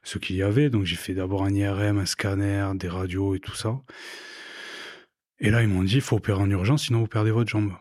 ce 0.03 0.18
qu'il 0.18 0.36
y 0.36 0.43
avait. 0.43 0.70
Donc, 0.70 0.84
j'ai 0.84 0.97
fait 0.97 1.14
d'abord 1.14 1.45
un 1.45 1.51
IRM, 1.51 1.99
un 1.99 2.07
scanner, 2.07 2.70
des 2.74 2.89
radios 2.89 3.34
et 3.34 3.41
tout 3.41 3.55
ça. 3.55 3.80
Et 5.41 5.51
là, 5.51 5.62
ils 5.62 5.68
m'ont 5.68 5.82
dit, 5.82 5.97
il 5.97 6.01
faut 6.01 6.16
opérer 6.16 6.41
en 6.41 6.51
urgence, 6.51 6.84
sinon 6.84 7.01
vous 7.01 7.07
perdez 7.07 7.30
votre 7.30 7.51
jambe. 7.51 7.72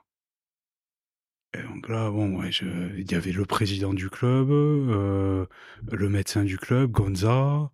Et 1.53 1.61
donc 1.63 1.87
là, 1.87 2.11
bon, 2.11 2.43
il 2.43 3.11
y 3.11 3.15
avait 3.15 3.31
le 3.31 3.45
président 3.45 3.93
du 3.93 4.09
club, 4.09 4.49
euh, 4.51 5.45
le 5.91 6.09
médecin 6.09 6.43
du 6.43 6.57
club, 6.57 6.91
Gonza. 6.91 7.71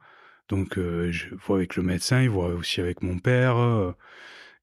Donc, 0.50 0.78
euh, 0.78 1.12
je 1.12 1.34
vois 1.36 1.58
avec 1.58 1.76
le 1.76 1.84
médecin, 1.84 2.22
il 2.22 2.30
voit 2.30 2.50
aussi 2.50 2.82
avec 2.82 3.02
mon 3.02 3.18
père 3.20 3.56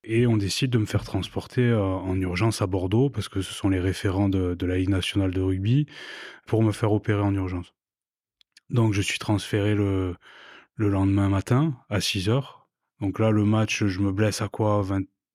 et 0.03 0.26
on 0.26 0.36
décide 0.36 0.70
de 0.70 0.78
me 0.78 0.86
faire 0.86 1.05
transporter 1.05 1.62
euh, 1.62 1.82
en 1.82 2.18
urgence 2.20 2.62
à 2.62 2.66
Bordeaux 2.66 3.11
parce 3.11 3.28
que 3.28 3.42
ce 3.42 3.53
sont 3.53 3.68
les 3.68 3.80
référents 3.80 4.28
de, 4.28 4.57
la 4.64 4.76
Ligue 4.76 4.88
nationale 4.88 5.32
de 5.32 5.40
rugby 5.40 5.86
pour 6.46 6.62
me 6.62 6.72
faire 6.72 6.92
opérer 6.92 7.22
en 7.22 7.34
urgence. 7.34 7.74
Donc 8.70 8.92
je 8.92 9.03
suis 9.03 9.18
transféré 9.18 9.74
le, 9.74 10.16
le 10.76 10.88
lendemain 10.88 11.28
matin 11.28 11.76
à 11.88 12.01
6 12.01 12.28
h 12.28 12.42
Donc 13.01 13.18
là, 13.18 13.30
le 13.30 13.44
match, 13.44 13.84
je 13.84 14.01
me 14.01 14.12
blesse 14.12 14.42
à 14.42 14.48
quoi? 14.48 14.84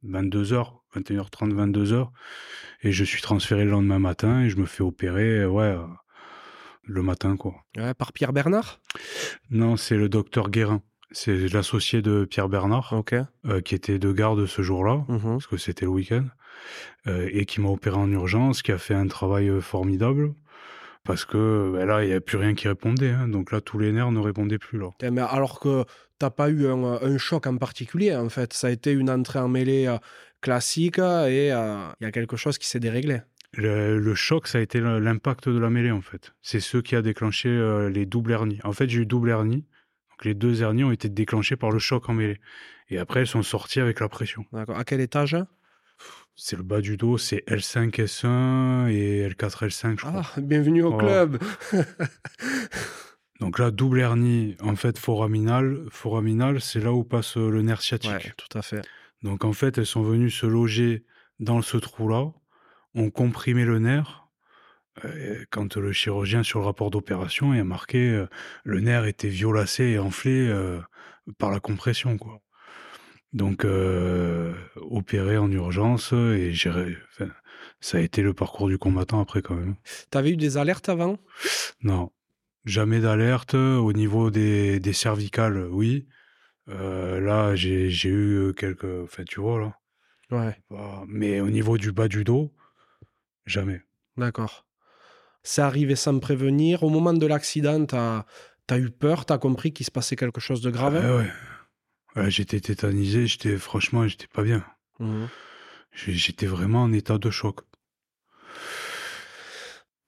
22h, 0.03 0.73
21h30, 0.95 1.53
22h. 1.53 2.09
Et 2.81 2.91
je 2.91 3.03
suis 3.03 3.21
transféré 3.21 3.65
le 3.65 3.71
lendemain 3.71 3.99
matin 3.99 4.41
et 4.41 4.49
je 4.49 4.57
me 4.57 4.65
fais 4.65 4.83
opérer, 4.83 5.45
ouais, 5.45 5.75
le 6.83 7.01
matin, 7.01 7.35
quoi. 7.35 7.55
par 7.97 8.13
Pierre 8.13 8.33
Bernard? 8.33 8.79
Non, 9.49 9.75
c'est 9.75 9.97
le 9.97 10.09
docteur 10.09 10.49
Guérin. 10.49 10.81
C'est 11.11 11.53
l'associé 11.53 12.01
de 12.01 12.25
Pierre 12.25 12.49
Bernard, 12.49 12.93
euh, 13.45 13.61
qui 13.61 13.75
était 13.75 13.99
de 13.99 14.11
garde 14.11 14.45
ce 14.45 14.61
jour-là, 14.61 15.05
mmh 15.07 15.19
parce 15.23 15.47
que 15.47 15.57
c'était 15.57 15.85
le 15.85 15.91
week-end, 15.91 16.25
euh, 17.07 17.29
et 17.31 17.45
qui 17.45 17.61
m'a 17.61 17.69
opéré 17.69 17.97
en 17.97 18.11
urgence, 18.11 18.61
qui 18.61 18.71
a 18.71 18.77
fait 18.77 18.95
un 18.95 19.07
travail 19.07 19.49
euh, 19.49 19.61
formidable, 19.61 20.33
parce 21.03 21.25
que 21.25 21.71
ben 21.73 21.85
là, 21.85 22.03
il 22.03 22.07
n'y 22.07 22.11
avait 22.11 22.21
plus 22.21 22.37
rien 22.37 22.55
qui 22.55 22.67
répondait. 22.67 23.11
Hein. 23.11 23.27
donc 23.27 23.51
là, 23.51 23.61
tous 23.61 23.77
les 23.77 23.91
nerfs 23.91 24.11
ne 24.11 24.19
répondaient 24.19 24.57
plus. 24.57 24.79
Là. 24.79 24.89
Mais 25.11 25.21
alors 25.21 25.59
que 25.59 25.83
tu 25.83 26.25
n'as 26.25 26.31
pas 26.31 26.49
eu 26.49 26.67
un, 26.67 27.17
choc 27.17 27.45
en 27.45 27.57
particulier, 27.57 28.15
en 28.15 28.29
fait. 28.29 28.53
Ça 28.53 28.67
a 28.67 28.69
été 28.71 28.91
une 28.91 29.09
entrée 29.09 29.39
en 29.39 29.47
mêlée 29.47 29.93
classique 30.41 30.97
et 30.97 31.47
il 31.47 32.03
y 32.03 32.05
a 32.05 32.11
quelque 32.11 32.37
chose 32.37 32.57
qui 32.57 32.67
s'est 32.67 32.79
déréglé. 32.79 33.21
Le, 33.53 33.99
le, 33.99 34.15
choc, 34.15 34.47
ça 34.47 34.57
a 34.57 34.61
été 34.61 34.81
l'impact 34.81 35.47
de 35.47 35.59
la 35.59 35.69
mêlée, 35.69 35.91
en 35.91 36.01
fait. 36.01 36.33
C'est 36.41 36.59
ce 36.59 36.79
qui 36.79 36.95
a 36.95 37.03
déclenché 37.03 37.49
les 37.93 38.07
doubles 38.07 38.31
hernies. 38.31 38.59
En 38.63 38.73
fait, 38.73 38.89
j'ai 38.89 39.01
eu 39.01 39.05
double 39.05 39.29
hernie 39.29 39.65
les 40.23 40.33
deux 40.33 40.61
hernies 40.61 40.83
ont 40.83 40.91
été 40.91 41.09
déclenchées 41.09 41.55
par 41.55 41.71
le 41.71 41.79
choc 41.79 42.09
en 42.09 42.13
mêlée. 42.13 42.39
Et 42.89 42.97
après, 42.97 43.21
elles 43.21 43.27
sont 43.27 43.43
sorties 43.43 43.79
avec 43.79 43.99
la 43.99 44.09
pression. 44.09 44.45
D'accord. 44.53 44.77
À 44.77 44.83
quel 44.83 45.01
étage? 45.01 45.37
C'est 46.35 46.57
le 46.57 46.63
bas 46.63 46.81
du 46.81 46.97
dos, 46.97 47.17
c'est 47.17 47.43
L5, 47.47 47.91
S1 47.91 48.89
et 48.89 49.27
L4, 49.29 49.67
L5, 49.67 49.91
je 49.91 50.05
crois. 50.05 50.21
Ah, 50.35 50.41
bienvenue 50.41 50.83
au 50.83 50.97
club 50.97 51.41
Donc 53.39 53.59
là, 53.59 53.71
double 53.71 53.99
hernie, 53.99 54.55
en 54.61 54.75
fait, 54.75 54.97
foraminale. 54.97 55.85
Foraminale, 55.89 56.61
c'est 56.61 56.79
là 56.79 56.93
où 56.93 57.03
passe 57.03 57.37
le 57.37 57.61
nerf 57.61 57.81
sciatique. 57.81 58.33
tout 58.37 58.57
à 58.57 58.61
fait. 58.61 58.81
Donc 59.23 59.43
en 59.43 59.53
fait, 59.53 59.77
elles 59.77 59.85
sont 59.85 60.03
venues 60.03 60.29
se 60.29 60.45
loger 60.45 61.05
dans 61.39 61.61
ce 61.61 61.77
trou-là, 61.77 62.31
ont 62.93 63.09
comprimé 63.09 63.65
le 63.65 63.79
nerf, 63.79 64.24
quand 65.51 65.75
le 65.77 65.91
chirurgien, 65.91 66.43
sur 66.43 66.59
le 66.59 66.65
rapport 66.65 66.89
d'opération, 66.89 67.53
il 67.53 67.59
a 67.59 67.63
marqué 67.63 68.09
euh, 68.09 68.27
le 68.63 68.79
nerf 68.79 69.05
était 69.05 69.29
violacé 69.29 69.83
et 69.83 69.99
enflé 69.99 70.47
euh, 70.47 70.79
par 71.37 71.51
la 71.51 71.59
compression. 71.59 72.17
Quoi. 72.17 72.41
Donc, 73.33 73.65
euh, 73.65 74.53
opéré 74.77 75.37
en 75.37 75.51
urgence, 75.51 76.13
et 76.13 76.53
ça 77.81 77.97
a 77.97 78.01
été 78.01 78.21
le 78.21 78.33
parcours 78.33 78.69
du 78.69 78.77
combattant 78.77 79.19
après 79.19 79.41
quand 79.41 79.55
même. 79.55 79.75
Tu 80.11 80.17
avais 80.17 80.31
eu 80.31 80.37
des 80.37 80.57
alertes 80.57 80.87
avant? 80.87 81.17
Non, 81.81 82.11
jamais 82.63 83.01
d'alerte. 83.01 83.53
Au 83.55 83.91
niveau 83.91 84.31
des, 84.31 84.79
des 84.79 84.93
cervicales, 84.93 85.67
oui. 85.69 86.07
là, 86.67 87.55
j'ai 87.55 88.09
eu 88.09 88.53
quelques. 88.55 89.03
Enfin, 89.03 89.23
tu 89.25 89.41
vois, 89.41 89.59
là. 89.59 89.79
Ouais. 90.31 90.55
Mais 91.07 91.41
au 91.41 91.49
niveau 91.49 91.77
du 91.77 91.91
bas 91.91 92.07
du 92.07 92.23
dos, 92.23 92.53
jamais. 93.45 93.81
D'accord. 94.17 94.64
C'est 95.45 95.61
arrivé 95.61 95.95
sans 95.95 96.13
me 96.13 96.19
prévenir. 96.19 96.81
Au 96.81 96.89
moment 96.89 97.13
de 97.13 97.25
l'accident, 97.25 97.85
tu 97.85 97.95
as, 97.95 98.79
eu 98.79 98.89
peur, 98.89 99.27
tu 99.27 99.31
as 99.31 99.37
compris 99.37 99.71
qu'il 99.71 99.85
se 99.85 99.91
passait 99.91 100.15
quelque 100.15 100.41
chose 100.41 100.59
de 100.59 100.71
grave 100.71 100.99
ah 101.01 101.17
ouais. 101.17 102.31
J'étais 102.31 102.59
tétanisé, 102.59 103.27
j'étais 103.27 103.57
franchement, 103.57 104.07
j'étais 104.07 104.27
pas 104.27 104.41
bien. 104.41 104.65
Mmh. 104.99 105.25
J'étais 105.93 106.47
vraiment 106.47 106.81
en 106.81 106.91
état 106.91 107.19
de 107.19 107.29
choc. 107.29 107.59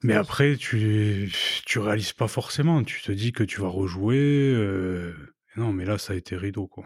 Mais 0.01 0.15
après, 0.15 0.55
tu, 0.55 1.31
tu 1.65 1.79
réalises 1.79 2.13
pas 2.13 2.27
forcément. 2.27 2.83
Tu 2.83 3.01
te 3.01 3.11
dis 3.11 3.31
que 3.31 3.43
tu 3.43 3.61
vas 3.61 3.67
rejouer. 3.67 4.51
Euh, 4.55 5.13
non, 5.55 5.71
mais 5.71 5.85
là, 5.85 5.99
ça 5.99 6.13
a 6.13 6.15
été 6.15 6.35
rideau, 6.35 6.67
quoi. 6.67 6.85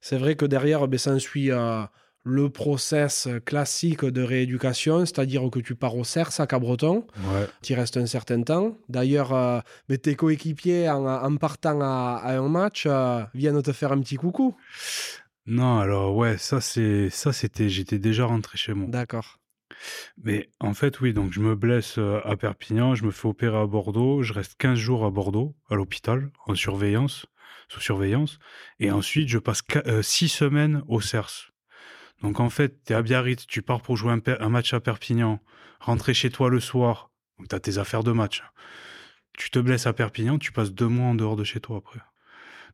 C'est 0.00 0.18
vrai 0.18 0.34
que 0.34 0.46
derrière, 0.46 0.88
ben, 0.88 0.98
ça 0.98 1.16
suit 1.20 1.52
à 1.52 1.92
le 2.24 2.50
process 2.50 3.28
classique 3.44 4.04
de 4.04 4.22
rééducation, 4.22 5.00
c'est-à-dire 5.00 5.48
que 5.50 5.58
tu 5.58 5.74
pars 5.74 5.96
au 5.96 6.04
CERS 6.04 6.40
à 6.40 6.46
Cabreton, 6.46 7.06
tu 7.62 7.72
y 7.72 7.74
restes 7.74 7.96
un 7.96 8.06
certain 8.06 8.42
temps. 8.42 8.78
D'ailleurs, 8.88 9.32
euh, 9.32 9.60
tes 10.02 10.14
coéquipiers, 10.14 10.88
en, 10.88 11.36
partant 11.36 11.80
à, 11.80 12.22
un 12.26 12.48
match, 12.48 12.84
euh, 12.86 13.22
viennent 13.34 13.60
te 13.62 13.72
faire 13.72 13.92
un 13.92 14.00
petit 14.00 14.16
coucou. 14.16 14.56
Non, 15.46 15.78
alors 15.78 16.14
ouais, 16.14 16.38
ça 16.38 16.60
c'est 16.60 17.10
ça 17.10 17.32
c'était 17.32 17.68
j'étais 17.68 17.98
déjà 17.98 18.26
rentré 18.26 18.56
chez 18.56 18.74
moi. 18.74 18.86
D'accord. 18.88 19.40
Mais 20.22 20.48
en 20.60 20.74
fait, 20.74 21.00
oui, 21.00 21.12
donc 21.12 21.32
je 21.32 21.40
me 21.40 21.56
blesse 21.56 21.98
euh, 21.98 22.20
à 22.24 22.36
Perpignan, 22.36 22.94
je 22.94 23.04
me 23.04 23.10
fais 23.10 23.26
opérer 23.26 23.58
à 23.58 23.66
Bordeaux, 23.66 24.22
je 24.22 24.32
reste 24.32 24.54
15 24.58 24.78
jours 24.78 25.04
à 25.04 25.10
Bordeaux, 25.10 25.56
à 25.68 25.74
l'hôpital, 25.74 26.30
en 26.46 26.54
surveillance, 26.54 27.26
sous 27.68 27.80
surveillance, 27.80 28.38
et 28.78 28.92
ensuite 28.92 29.28
je 29.28 29.38
passe 29.38 29.62
6 30.02 30.28
semaines 30.28 30.82
au 30.86 31.00
CERS 31.00 31.51
donc 32.22 32.38
en 32.38 32.50
fait, 32.50 32.84
tu 32.86 32.92
es 32.92 32.96
à 32.96 33.02
Biarritz, 33.02 33.46
tu 33.46 33.62
pars 33.62 33.82
pour 33.82 33.96
jouer 33.96 34.12
un, 34.12 34.48
match 34.48 34.72
à 34.74 34.80
Perpignan, 34.80 35.40
rentrer 35.80 36.14
chez 36.14 36.30
toi 36.30 36.48
le 36.48 36.60
soir, 36.60 37.10
tu 37.48 37.54
as 37.54 37.60
tes 37.60 37.78
affaires 37.78 38.04
de 38.04 38.12
match. 38.12 38.44
Tu 39.36 39.50
te 39.50 39.58
blesses 39.58 39.86
à 39.86 39.92
Perpignan, 39.92 40.38
tu 40.38 40.52
passes 40.52 40.72
deux 40.72 40.88
mois 40.88 41.08
en 41.08 41.14
dehors 41.14 41.36
de 41.36 41.44
chez 41.44 41.60
toi 41.60 41.78
après. 41.78 42.00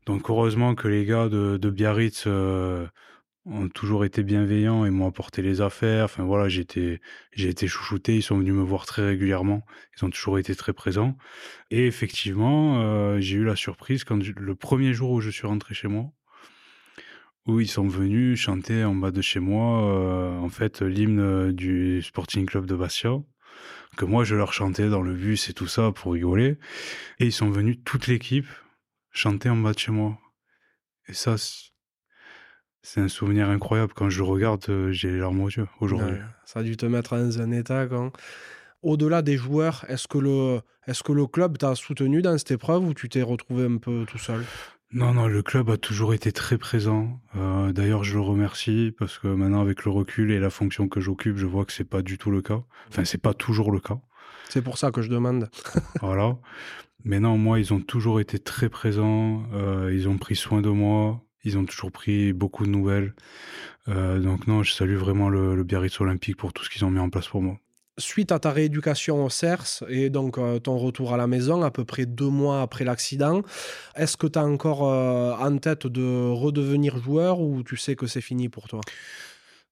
Donc 0.07 0.29
heureusement 0.29 0.75
que 0.75 0.89
les 0.89 1.05
gars 1.05 1.29
de, 1.29 1.71
Biarritz 1.71 2.25
euh, 2.27 2.87
ont 3.47 3.69
toujours 3.69 4.05
été 4.05 4.23
bienveillants 4.23 4.85
et 4.85 4.91
m'ont 4.91 5.09
apporté 5.09 5.41
les 5.41 5.61
affaires. 5.61 6.05
Enfin 6.05 6.25
voilà, 6.25 6.49
j'ai 6.49 6.61
été, 6.61 7.67
chouchouté. 7.67 8.17
Ils 8.17 8.23
sont 8.23 8.39
venus 8.39 8.55
me 8.55 8.63
voir 8.63 8.85
très 8.85 9.07
régulièrement. 9.07 9.65
Ils 9.97 10.05
ont 10.05 10.11
toujours 10.11 10.39
été 10.39 10.55
très 10.55 10.73
présents. 10.73 11.17
Et 11.71 11.87
effectivement, 11.87 12.83
euh, 12.83 13.21
j'ai 13.21 13.37
eu 13.37 13.45
la 13.45 13.57
surprise 13.57 14.05
quand 14.05 14.19
le 14.23 14.55
premier 14.55 14.93
jour 14.93 15.11
où 15.13 15.21
je 15.21 15.31
suis 15.31 15.47
rentré 15.47 15.75
chez 15.75 15.89
moi, 15.89 16.11
où 17.49 17.61
ils 17.61 17.69
sont 17.69 17.89
venus 17.89 18.39
chanter 18.39 18.85
en 18.85 18.95
bas 18.95 19.11
de 19.11 19.23
chez 19.23 19.41
moi, 19.41 19.83
euh, 19.91 20.39
en 20.39 20.51
fait, 20.51 20.83
l'hymne 20.83 21.51
du 21.51 22.03
Sporting 22.03 22.45
Club 22.45 22.67
de 22.67 22.77
Bastia, 22.77 23.13
que 23.97 24.05
moi 24.05 24.23
je 24.23 24.37
leur 24.37 24.53
chantais 24.53 24.89
dans 24.91 25.01
le 25.01 25.15
bus 25.15 25.49
et 25.49 25.55
tout 25.55 25.67
ça 25.67 25.91
pour 25.91 26.13
rigoler. 26.13 26.59
Et 27.19 27.25
ils 27.25 27.33
sont 27.33 27.51
venus 27.51 27.79
toute 27.85 28.07
l'équipe 28.07 28.47
chanter 29.11 29.49
en 29.49 29.57
bas 29.57 29.73
de 29.73 29.79
chez 29.79 29.93
moi. 29.93 30.19
Et 31.09 31.15
ça, 31.15 31.37
c'est 32.83 33.01
un 33.01 33.09
souvenir 33.09 33.49
incroyable. 33.49 33.95
Quand 33.95 34.11
je 34.11 34.23
regarde, 34.23 34.65
euh, 34.69 34.93
j'ai 34.93 35.11
les 35.11 35.19
larmes 35.19 35.41
aux 35.41 35.49
yeux 35.49 35.69
aujourd'hui. 35.81 36.19
ça 36.45 36.61
a 36.61 36.63
dû 36.63 36.77
te 36.77 36.85
mettre 36.85 37.17
dans 37.17 37.41
un 37.41 37.51
état 37.51 37.87
quand. 37.87 38.13
Au-delà 38.83 39.23
des 39.23 39.39
joueurs, 39.39 39.87
est-ce 39.89 40.07
que 40.07 40.19
le 41.13 41.27
club 41.27 41.57
t'a 41.57 41.75
soutenu 41.75 42.21
dans 42.21 42.37
cette 42.37 42.53
épreuve 42.53 42.85
ou 42.85 42.95
tu 42.95 43.09
t'es 43.09 43.23
retrouvé 43.23 43.65
un 43.65 43.79
peu 43.79 44.05
tout 44.07 44.19
seul? 44.19 44.45
Non, 44.91 45.13
non, 45.13 45.27
le 45.27 45.43
club 45.43 45.69
a 45.69 45.77
toujours 45.77 46.15
été 46.15 46.33
très 46.33 46.57
présent. 46.57 47.21
Euh, 47.37 47.73
d'ailleurs, 47.73 48.05
je 48.05 48.15
le 48.15 48.23
remercie 48.23 48.95
parce 48.99 49.19
que 49.19 49.29
maintenant, 49.29 49.61
avec 49.61 49.85
le 49.85 49.91
recul 49.91 50.31
et 50.31 50.41
la 50.41 50.49
fonction 50.49 50.89
que 50.89 50.99
j'occupe, 50.99 51.37
je 51.37 51.45
vois 51.45 51.67
que 51.67 51.73
c'est 51.73 51.85
pas 51.85 52.01
du 52.01 52.17
tout 52.17 52.31
le 52.31 52.41
cas. 52.41 52.63
Enfin, 52.89 53.05
c'est 53.05 53.21
pas 53.21 53.35
toujours 53.35 53.71
le 53.71 53.81
cas. 53.81 54.01
C'est 54.49 54.63
pour 54.63 54.79
ça 54.79 54.91
que 54.91 55.03
je 55.03 55.11
demande. 55.11 55.51
voilà. 56.01 56.39
Mais 57.05 57.21
non, 57.21 57.37
moi, 57.37 57.61
ils 57.61 57.75
ont 57.75 57.81
toujours 57.81 58.19
été 58.19 58.39
très 58.39 58.71
présents. 58.71 59.45
Euh, 59.53 59.93
ils 59.93 60.09
ont 60.09 60.17
pris 60.17 60.37
soin 60.37 60.63
de 60.63 60.71
moi. 60.71 61.23
Ils 61.45 61.59
ont 61.59 61.67
toujours 61.67 61.93
pris 61.93 62.33
beaucoup 62.33 62.65
de 62.65 62.71
nouvelles. 62.71 63.15
Euh, 63.89 64.19
donc 64.19 64.47
non, 64.47 64.63
je 64.63 64.73
salue 64.73 64.97
vraiment 64.97 65.29
le, 65.29 65.63
Biarritz 65.65 66.01
Olympique 66.01 66.37
pour 66.37 66.53
tout 66.53 66.65
ce 66.65 66.71
qu'ils 66.71 66.85
ont 66.85 66.91
mis 66.91 66.99
en 66.99 67.11
place 67.11 67.29
pour 67.29 67.43
moi. 67.43 67.59
Suite 67.99 68.33
à 68.33 68.39
ta 68.39 68.51
rééducation 68.51 69.25
au 69.25 69.29
CERS 69.29 69.85
et 69.89 70.09
donc 70.09 70.39
euh, 70.39 70.59
ton 70.59 70.79
retour 70.79 71.13
à 71.13 71.17
la 71.17 71.27
maison, 71.27 71.63
à 71.63 71.71
peu 71.71 71.85
près 71.85 72.07
deux 72.07 72.31
mois 72.31 72.63
après 72.63 72.85
l'accident, 72.85 73.43
est-ce 73.95 74.17
que 74.17 74.27
tu 74.27 74.39
as 74.39 74.45
encore 74.45 74.83
en 74.83 75.59
tête 75.59 75.87
de 75.87 76.31
redevenir 76.31 76.99
joueur 76.99 77.41
ou 77.41 77.63
tu 77.63 77.77
sais 77.77 77.97
que 77.97 78.07
c'est 78.07 78.21
fini 78.21 78.49
pour 78.49 78.69
toi? 78.69 78.81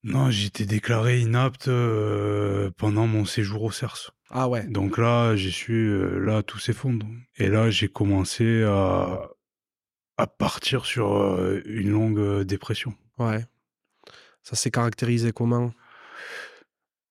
Non, 0.04 0.30
j'ai 0.30 0.46
été 0.46 0.66
déclaré 0.66 1.20
inapte 1.20 1.70
pendant 2.76 3.06
mon 3.06 3.24
séjour 3.24 3.62
au 3.62 3.70
CERS. 3.70 4.12
Ah 4.30 4.48
ouais. 4.48 4.66
Donc 4.66 4.98
là, 4.98 5.36
j'ai 5.36 5.50
su, 5.50 5.72
euh, 5.72 6.18
là, 6.18 6.42
tout 6.42 6.58
s'effondre. 6.58 7.06
Et 7.36 7.48
là, 7.48 7.70
j'ai 7.70 7.88
commencé 7.88 8.64
à, 8.64 9.30
à 10.16 10.26
partir 10.26 10.84
sur 10.84 11.16
euh, 11.16 11.62
une 11.64 11.90
longue 11.90 12.18
euh, 12.18 12.44
dépression. 12.44 12.94
Ouais. 13.18 13.44
Ça 14.42 14.56
s'est 14.56 14.70
caractérisé 14.70 15.32
comment? 15.32 15.72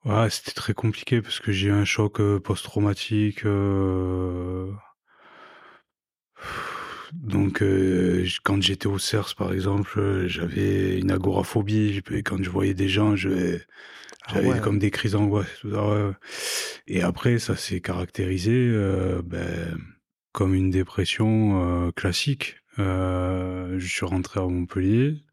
Ouais, 0.06 0.30
c'était 0.30 0.51
très 0.51 0.74
compliqué 0.74 1.22
parce 1.22 1.39
que 1.39 1.51
j'ai 1.51 1.68
eu 1.70 1.72
un 1.72 1.86
choc 1.86 2.22
post-traumatique. 2.39 3.43
Donc, 7.14 7.64
quand 8.43 8.62
j'étais 8.62 8.88
au 8.88 8.99
CERS, 8.99 9.36
par 9.36 9.51
exemple, 9.51 10.26
j'avais 10.28 10.99
une 10.99 11.12
agoraphobie. 11.12 12.03
Quand 12.24 12.41
je 12.43 12.49
voyais 12.49 12.76
des 12.76 12.88
gens, 12.88 13.16
ah 14.28 14.34
J'avais 14.34 14.60
comme 14.60 14.80
des 14.80 14.91
crises 14.91 15.12
d'angoisse. 15.12 15.64
Et 16.88 17.01
après, 17.01 17.38
ça 17.38 17.56
s'est 17.56 17.80
caractérisé 17.80 18.51
euh, 18.53 19.22
ben, 19.24 19.78
comme 20.32 20.56
une 20.56 20.72
dépression 20.72 21.88
euh, 21.88 21.91
classique. 21.91 22.58
Euh, 22.80 23.78
je 23.78 23.88
suis 23.88 24.06
rentré 24.06 24.39
à 24.39 24.43
Montpellier, 24.43 25.24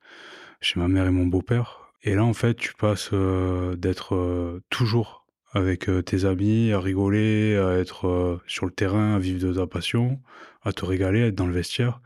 chez 0.61 0.79
ma 0.79 0.89
mère 0.89 1.07
et 1.07 1.11
mon 1.11 1.27
beau-père. 1.27 1.82
Et 2.03 2.15
là, 2.15 2.25
en 2.25 2.35
fait, 2.35 2.55
tu 2.55 2.75
passes 2.75 3.13
d'être 3.13 4.61
toujours 4.71 5.27
avec 5.53 5.89
tes 6.05 6.25
amis, 6.25 6.73
à 6.73 6.81
rigoler, 6.81 7.57
à 7.57 7.79
être 7.79 8.41
sur 8.47 8.67
le 8.67 8.73
terrain, 8.73 9.15
à 9.15 9.19
vivre 9.19 9.47
de 9.47 9.53
ta 9.55 9.67
passion, 9.67 10.21
à 10.63 10.73
te 10.73 10.85
régaler, 10.85 11.23
à 11.23 11.27
être 11.27 11.35
dans 11.35 11.47
le 11.47 11.53
vestiaire, 11.53 12.01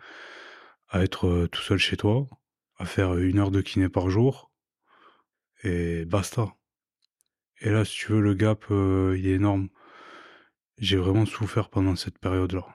à 0.88 1.02
être 1.02 1.46
tout 1.50 1.62
seul 1.62 1.78
chez 1.78 1.96
toi, 1.96 2.26
à 2.76 2.84
faire 2.84 3.16
une 3.16 3.38
heure 3.38 3.50
de 3.50 3.62
kiné 3.62 3.88
par 3.88 4.10
jour, 4.10 4.52
et 5.62 6.04
basta. 6.04 6.54
Et 7.60 7.70
là, 7.70 7.86
si 7.86 7.96
tu 7.96 8.12
veux, 8.12 8.20
le 8.20 8.34
gap, 8.34 8.66
il 8.70 9.26
est 9.26 9.36
énorme. 9.36 9.68
J'ai 10.78 10.98
vraiment 10.98 11.24
souffert 11.24 11.70
pendant 11.70 11.96
cette 11.96 12.18
période-là. 12.18 12.66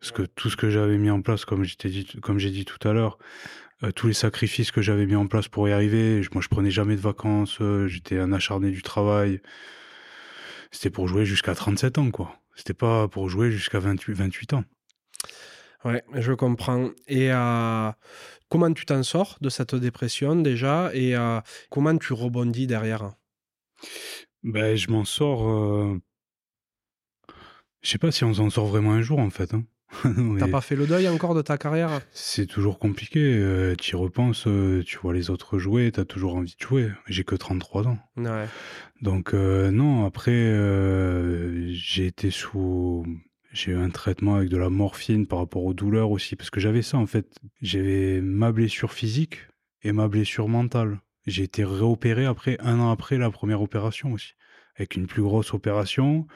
Parce 0.00 0.10
que 0.10 0.22
tout 0.22 0.50
ce 0.50 0.56
que 0.56 0.70
j'avais 0.70 0.98
mis 0.98 1.10
en 1.10 1.22
place, 1.22 1.44
comme, 1.44 1.64
dit, 1.64 2.06
comme 2.22 2.38
j'ai 2.38 2.50
dit 2.50 2.64
tout 2.64 2.88
à 2.88 2.92
l'heure, 2.92 3.18
euh, 3.82 3.92
tous 3.92 4.06
les 4.06 4.12
sacrifices 4.12 4.70
que 4.70 4.82
j'avais 4.82 5.06
mis 5.06 5.16
en 5.16 5.26
place 5.26 5.48
pour 5.48 5.68
y 5.68 5.72
arriver, 5.72 6.20
moi 6.32 6.42
je 6.42 6.48
prenais 6.48 6.70
jamais 6.70 6.96
de 6.96 7.00
vacances, 7.00 7.58
euh, 7.60 7.86
j'étais 7.86 8.18
un 8.18 8.32
acharné 8.32 8.70
du 8.70 8.82
travail. 8.82 9.40
C'était 10.70 10.90
pour 10.90 11.08
jouer 11.08 11.24
jusqu'à 11.24 11.54
37 11.54 11.98
ans, 11.98 12.10
quoi. 12.10 12.36
C'était 12.54 12.74
pas 12.74 13.08
pour 13.08 13.28
jouer 13.28 13.50
jusqu'à 13.50 13.80
28, 13.80 14.12
28 14.12 14.52
ans. 14.54 14.64
Ouais, 15.84 16.04
je 16.14 16.32
comprends. 16.32 16.90
Et 17.08 17.30
comment 18.50 18.72
tu 18.72 18.84
t'en 18.84 19.02
sors 19.02 19.38
de 19.40 19.48
cette 19.48 19.74
dépression 19.74 20.36
déjà? 20.36 20.90
Et 20.94 21.16
comment 21.70 21.96
tu 21.96 22.12
rebondis 22.12 22.66
derrière? 22.66 23.14
Ben, 24.42 24.76
je 24.76 24.90
m'en 24.90 25.04
sors. 25.04 25.48
Euh... 25.48 26.00
Je 27.82 27.90
sais 27.90 27.98
pas 27.98 28.12
si 28.12 28.24
on 28.24 28.34
s'en 28.34 28.50
sort 28.50 28.66
vraiment 28.66 28.92
un 28.92 29.02
jour 29.02 29.18
en 29.18 29.30
fait. 29.30 29.54
Hein. 29.54 29.64
T'as 30.38 30.48
pas 30.48 30.60
fait 30.60 30.76
le 30.76 30.86
deuil 30.86 31.08
encore 31.08 31.34
de 31.34 31.42
ta 31.42 31.58
carrière? 31.58 32.00
C'est 32.12 32.46
toujours 32.46 32.78
compliqué. 32.78 33.20
Euh, 33.20 33.74
tu 33.76 33.92
y 33.92 33.96
repenses, 33.96 34.46
euh, 34.46 34.82
tu 34.84 34.98
vois 34.98 35.12
les 35.12 35.30
autres 35.30 35.58
jouer, 35.58 35.90
t'as 35.92 36.04
toujours 36.04 36.36
envie 36.36 36.54
de 36.58 36.64
jouer. 36.64 36.90
J'ai 37.06 37.24
que 37.24 37.34
33 37.34 37.88
ans. 37.88 37.98
Ouais. 38.16 38.46
Donc 39.02 39.34
euh, 39.34 39.70
non, 39.70 40.04
après, 40.04 40.54
j'ai 41.72 42.06
été 42.06 42.30
sous... 42.30 43.04
J'ai 43.52 43.72
eu 43.72 43.76
un 43.76 43.90
traitement 43.90 44.36
avec 44.36 44.48
de 44.48 44.56
la 44.56 44.70
morphine 44.70 45.26
par 45.26 45.40
rapport 45.40 45.64
aux 45.64 45.74
douleurs 45.74 46.12
aussi, 46.12 46.36
parce 46.36 46.50
que 46.50 46.60
j'avais 46.60 46.82
ça 46.82 46.98
en 46.98 47.06
fait. 47.06 47.34
J'avais 47.60 48.20
ma 48.20 48.52
blessure 48.52 48.92
physique 48.92 49.48
et 49.82 49.90
ma 49.90 50.06
blessure 50.06 50.48
mentale. 50.48 51.00
J'ai 51.26 51.42
été 51.42 51.64
réopéré 51.64 52.26
après, 52.26 52.58
un 52.60 52.78
an 52.78 52.92
après 52.92 53.18
la 53.18 53.30
première 53.30 53.60
opération 53.60 54.12
aussi, 54.12 54.34
avec 54.76 54.94
une 54.94 55.08
plus 55.08 55.22
grosse 55.22 55.52
opération. 55.52 56.28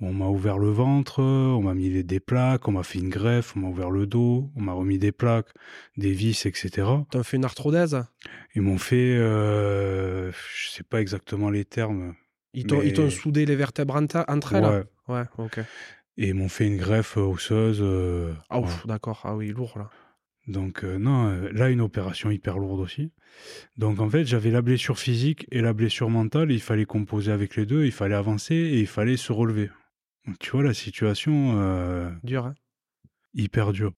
On 0.00 0.12
m'a 0.12 0.26
ouvert 0.26 0.58
le 0.58 0.70
ventre, 0.70 1.20
on 1.20 1.62
m'a 1.62 1.74
mis 1.74 2.04
des 2.04 2.20
plaques, 2.20 2.68
on 2.68 2.72
m'a 2.72 2.84
fait 2.84 3.00
une 3.00 3.08
greffe, 3.08 3.56
on 3.56 3.60
m'a 3.60 3.68
ouvert 3.68 3.90
le 3.90 4.06
dos, 4.06 4.50
on 4.54 4.62
m'a 4.62 4.72
remis 4.72 4.98
des 4.98 5.10
plaques, 5.10 5.48
des 5.96 6.12
vis, 6.12 6.46
etc. 6.46 6.88
T'as 7.10 7.22
fait 7.24 7.36
une 7.36 7.44
arthrodèse 7.44 8.04
Ils 8.54 8.62
m'ont 8.62 8.78
fait, 8.78 9.16
euh, 9.16 10.30
je 10.30 10.70
sais 10.70 10.84
pas 10.84 11.00
exactement 11.00 11.50
les 11.50 11.64
termes. 11.64 12.14
Ils 12.54 12.66
t'ont 12.66 13.10
soudé 13.10 13.44
les 13.44 13.56
vertèbres 13.56 13.96
entre 13.96 14.54
elles? 14.54 14.64
Ouais. 14.64 14.84
Ouais, 15.08 15.24
ok. 15.38 15.60
Et 16.16 16.28
ils 16.28 16.34
m'ont 16.34 16.48
fait 16.48 16.66
une 16.66 16.76
greffe 16.76 17.16
osseuse. 17.16 17.80
Euh, 17.80 18.34
ah, 18.50 18.60
d'accord. 18.84 19.22
Ah 19.24 19.36
oui, 19.36 19.48
lourd 19.48 19.78
là. 19.78 19.90
Donc 20.48 20.82
euh, 20.82 20.98
non, 20.98 21.28
euh, 21.28 21.50
là 21.52 21.68
une 21.68 21.82
opération 21.82 22.30
hyper 22.30 22.58
lourde 22.58 22.80
aussi. 22.80 23.12
Donc 23.76 24.00
en 24.00 24.08
fait 24.08 24.24
j'avais 24.24 24.50
la 24.50 24.62
blessure 24.62 24.98
physique 24.98 25.46
et 25.52 25.60
la 25.60 25.74
blessure 25.74 26.08
mentale, 26.08 26.50
il 26.50 26.60
fallait 26.60 26.86
composer 26.86 27.30
avec 27.30 27.54
les 27.56 27.66
deux, 27.66 27.84
il 27.84 27.92
fallait 27.92 28.14
avancer 28.14 28.54
et 28.54 28.80
il 28.80 28.86
fallait 28.86 29.18
se 29.18 29.30
relever. 29.30 29.70
Tu 30.40 30.50
vois 30.52 30.62
la 30.62 30.74
situation... 30.74 31.60
Euh, 31.60 32.10
dure, 32.22 32.46
hein 32.46 32.54
Hyper 33.34 33.72
dure. 33.72 33.92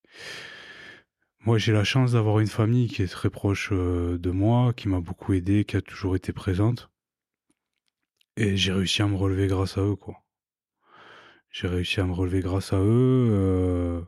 Moi 1.41 1.59
j'ai 1.59 1.73
la 1.73 1.85
chance 1.85 2.13
d'avoir 2.13 2.41
une 2.41 2.49
famille 2.49 2.89
qui 2.89 3.03
est 3.03 3.07
très 3.07 3.31
proche 3.31 3.73
de 3.73 4.31
moi, 4.31 4.73
qui 4.73 4.89
m'a 4.89 5.01
beaucoup 5.01 5.33
aidé, 5.33 5.65
qui 5.65 5.77
a 5.77 5.81
toujours 5.81 6.17
été 6.17 6.33
présente. 6.33 6.91
Et 8.37 8.57
j'ai 8.57 8.73
réussi 8.73 9.03
à 9.03 9.07
me 9.07 9.17
relever 9.17 9.47
grâce 9.47 9.79
à 9.79 9.83
eux, 9.83 9.97
quoi. 9.97 10.17
J'ai 11.51 11.69
réussi 11.69 12.01
à 12.01 12.05
me 12.05 12.13
relever 12.13 12.41
grâce 12.41 12.73
à 12.73 12.79
eux 12.79 14.07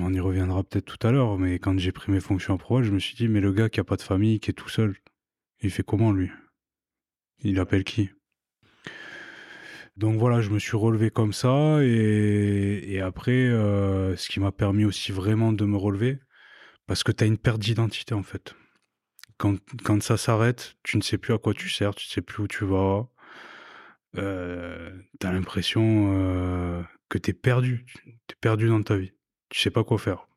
on 0.00 0.14
y 0.14 0.20
reviendra 0.20 0.62
peut-être 0.62 0.84
tout 0.84 1.06
à 1.06 1.10
l'heure, 1.10 1.38
mais 1.38 1.58
quand 1.58 1.78
j'ai 1.78 1.92
pris 1.92 2.12
mes 2.12 2.20
fonctions 2.20 2.54
à 2.54 2.58
Proval, 2.58 2.84
je 2.84 2.92
me 2.92 2.98
suis 2.98 3.16
dit, 3.16 3.28
mais 3.28 3.40
le 3.40 3.52
gars 3.52 3.68
qui 3.68 3.80
a 3.80 3.84
pas 3.84 3.96
de 3.96 4.02
famille, 4.02 4.40
qui 4.40 4.50
est 4.50 4.54
tout 4.54 4.68
seul, 4.68 4.96
il 5.60 5.70
fait 5.70 5.82
comment 5.82 6.12
lui? 6.12 6.30
Il 7.40 7.58
appelle 7.58 7.84
qui? 7.84 8.10
Donc 9.98 10.16
voilà, 10.18 10.40
je 10.40 10.50
me 10.50 10.60
suis 10.60 10.76
relevé 10.76 11.10
comme 11.10 11.32
ça 11.32 11.82
et, 11.82 13.00
après, 13.00 13.32
euh, 13.32 14.16
ce 14.16 14.28
qui 14.28 14.38
m'a 14.38 14.52
permis 14.52 14.84
aussi 14.84 15.10
vraiment 15.10 15.52
de 15.52 15.64
me 15.64 15.76
relever, 15.76 16.20
parce 16.86 17.02
que 17.02 17.10
tu 17.10 17.24
as 17.24 17.26
une 17.26 17.36
perte 17.36 17.58
d'identité 17.58 18.14
en 18.14 18.22
fait. 18.22 18.54
Quand, 19.38 20.02
ça 20.02 20.16
s'arrête, 20.16 20.76
tu 20.84 20.96
ne 20.96 21.02
sais 21.02 21.18
plus 21.18 21.34
à 21.34 21.38
quoi 21.38 21.52
tu 21.52 21.68
sers, 21.68 21.94
tu 21.94 22.06
ne 22.08 22.12
sais 22.12 22.22
plus 22.22 22.44
où 22.44 22.48
tu 22.48 22.64
vas. 22.64 23.08
Euh, 24.16 24.90
tu 25.20 25.26
as 25.26 25.32
l'impression 25.32 26.12
euh, 26.14 26.82
que 27.08 27.18
tu 27.18 27.30
es 27.30 27.34
perdu, 27.34 27.84
tu 28.04 28.34
es 28.34 28.36
perdu 28.40 28.68
dans 28.68 28.82
ta 28.82 28.96
vie 28.96 29.12
tu 29.50 29.60
sais 29.60 29.70
pas 29.70 29.84
quoi 29.84 29.98
faire. 29.98 30.28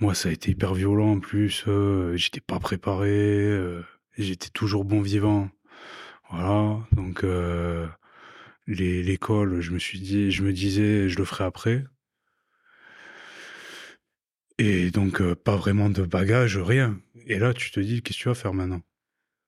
Moi, 0.00 0.14
ça 0.14 0.30
a 0.30 0.32
été 0.32 0.52
hyper 0.52 0.72
violent 0.72 1.12
en 1.12 1.20
plus. 1.20 1.64
Euh, 1.68 2.16
j'étais 2.16 2.40
pas 2.40 2.58
préparé. 2.58 3.82
J'étais 4.16 4.48
toujours 4.48 4.86
bon 4.86 5.02
vivant. 5.02 5.50
Voilà. 6.30 6.78
Donc, 6.92 7.24
euh, 7.24 7.86
l'école, 8.66 9.60
je 9.60 9.72
me 9.72 9.78
suis 9.78 10.00
dit, 10.00 10.30
je 10.30 10.42
me 10.42 10.52
disais, 10.52 11.08
je 11.08 11.18
le 11.18 11.24
ferai 11.24 11.44
après. 11.44 11.84
Et 14.58 14.90
donc, 14.90 15.20
euh, 15.20 15.34
pas 15.34 15.56
vraiment 15.56 15.90
de 15.90 16.02
bagage, 16.02 16.58
rien. 16.58 17.00
Et 17.26 17.38
là, 17.38 17.54
tu 17.54 17.70
te 17.70 17.80
dis, 17.80 18.02
qu'est-ce 18.02 18.18
que 18.18 18.22
tu 18.22 18.28
vas 18.28 18.34
faire 18.34 18.54
maintenant? 18.54 18.82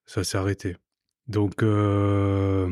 Ça 0.07 0.25
s'est 0.25 0.39
arrêté. 0.39 0.77
Donc, 1.29 1.63
euh, 1.63 2.71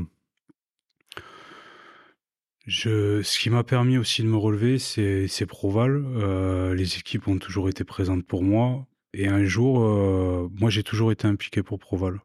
je, 2.67 3.23
ce 3.23 3.39
qui 3.39 3.51
m'a 3.51 3.65
permis 3.65 3.99
aussi 3.99 4.23
de 4.23 4.29
me 4.29 4.37
relever, 4.37 4.79
c'est 4.79 5.47
Proval. 5.47 6.73
Les 6.75 6.99
équipes 6.99 7.29
ont 7.29 7.39
toujours 7.39 7.69
été 7.69 7.85
présentes 7.85 8.27
pour 8.27 8.43
moi. 8.43 8.87
Et 9.13 9.29
un 9.29 9.45
jour, 9.45 9.81
moi, 10.51 10.71
j'ai 10.71 10.83
toujours 10.83 11.13
été 11.13 11.27
impliqué 11.27 11.63
pour 11.63 11.79
Proval, 11.79 12.21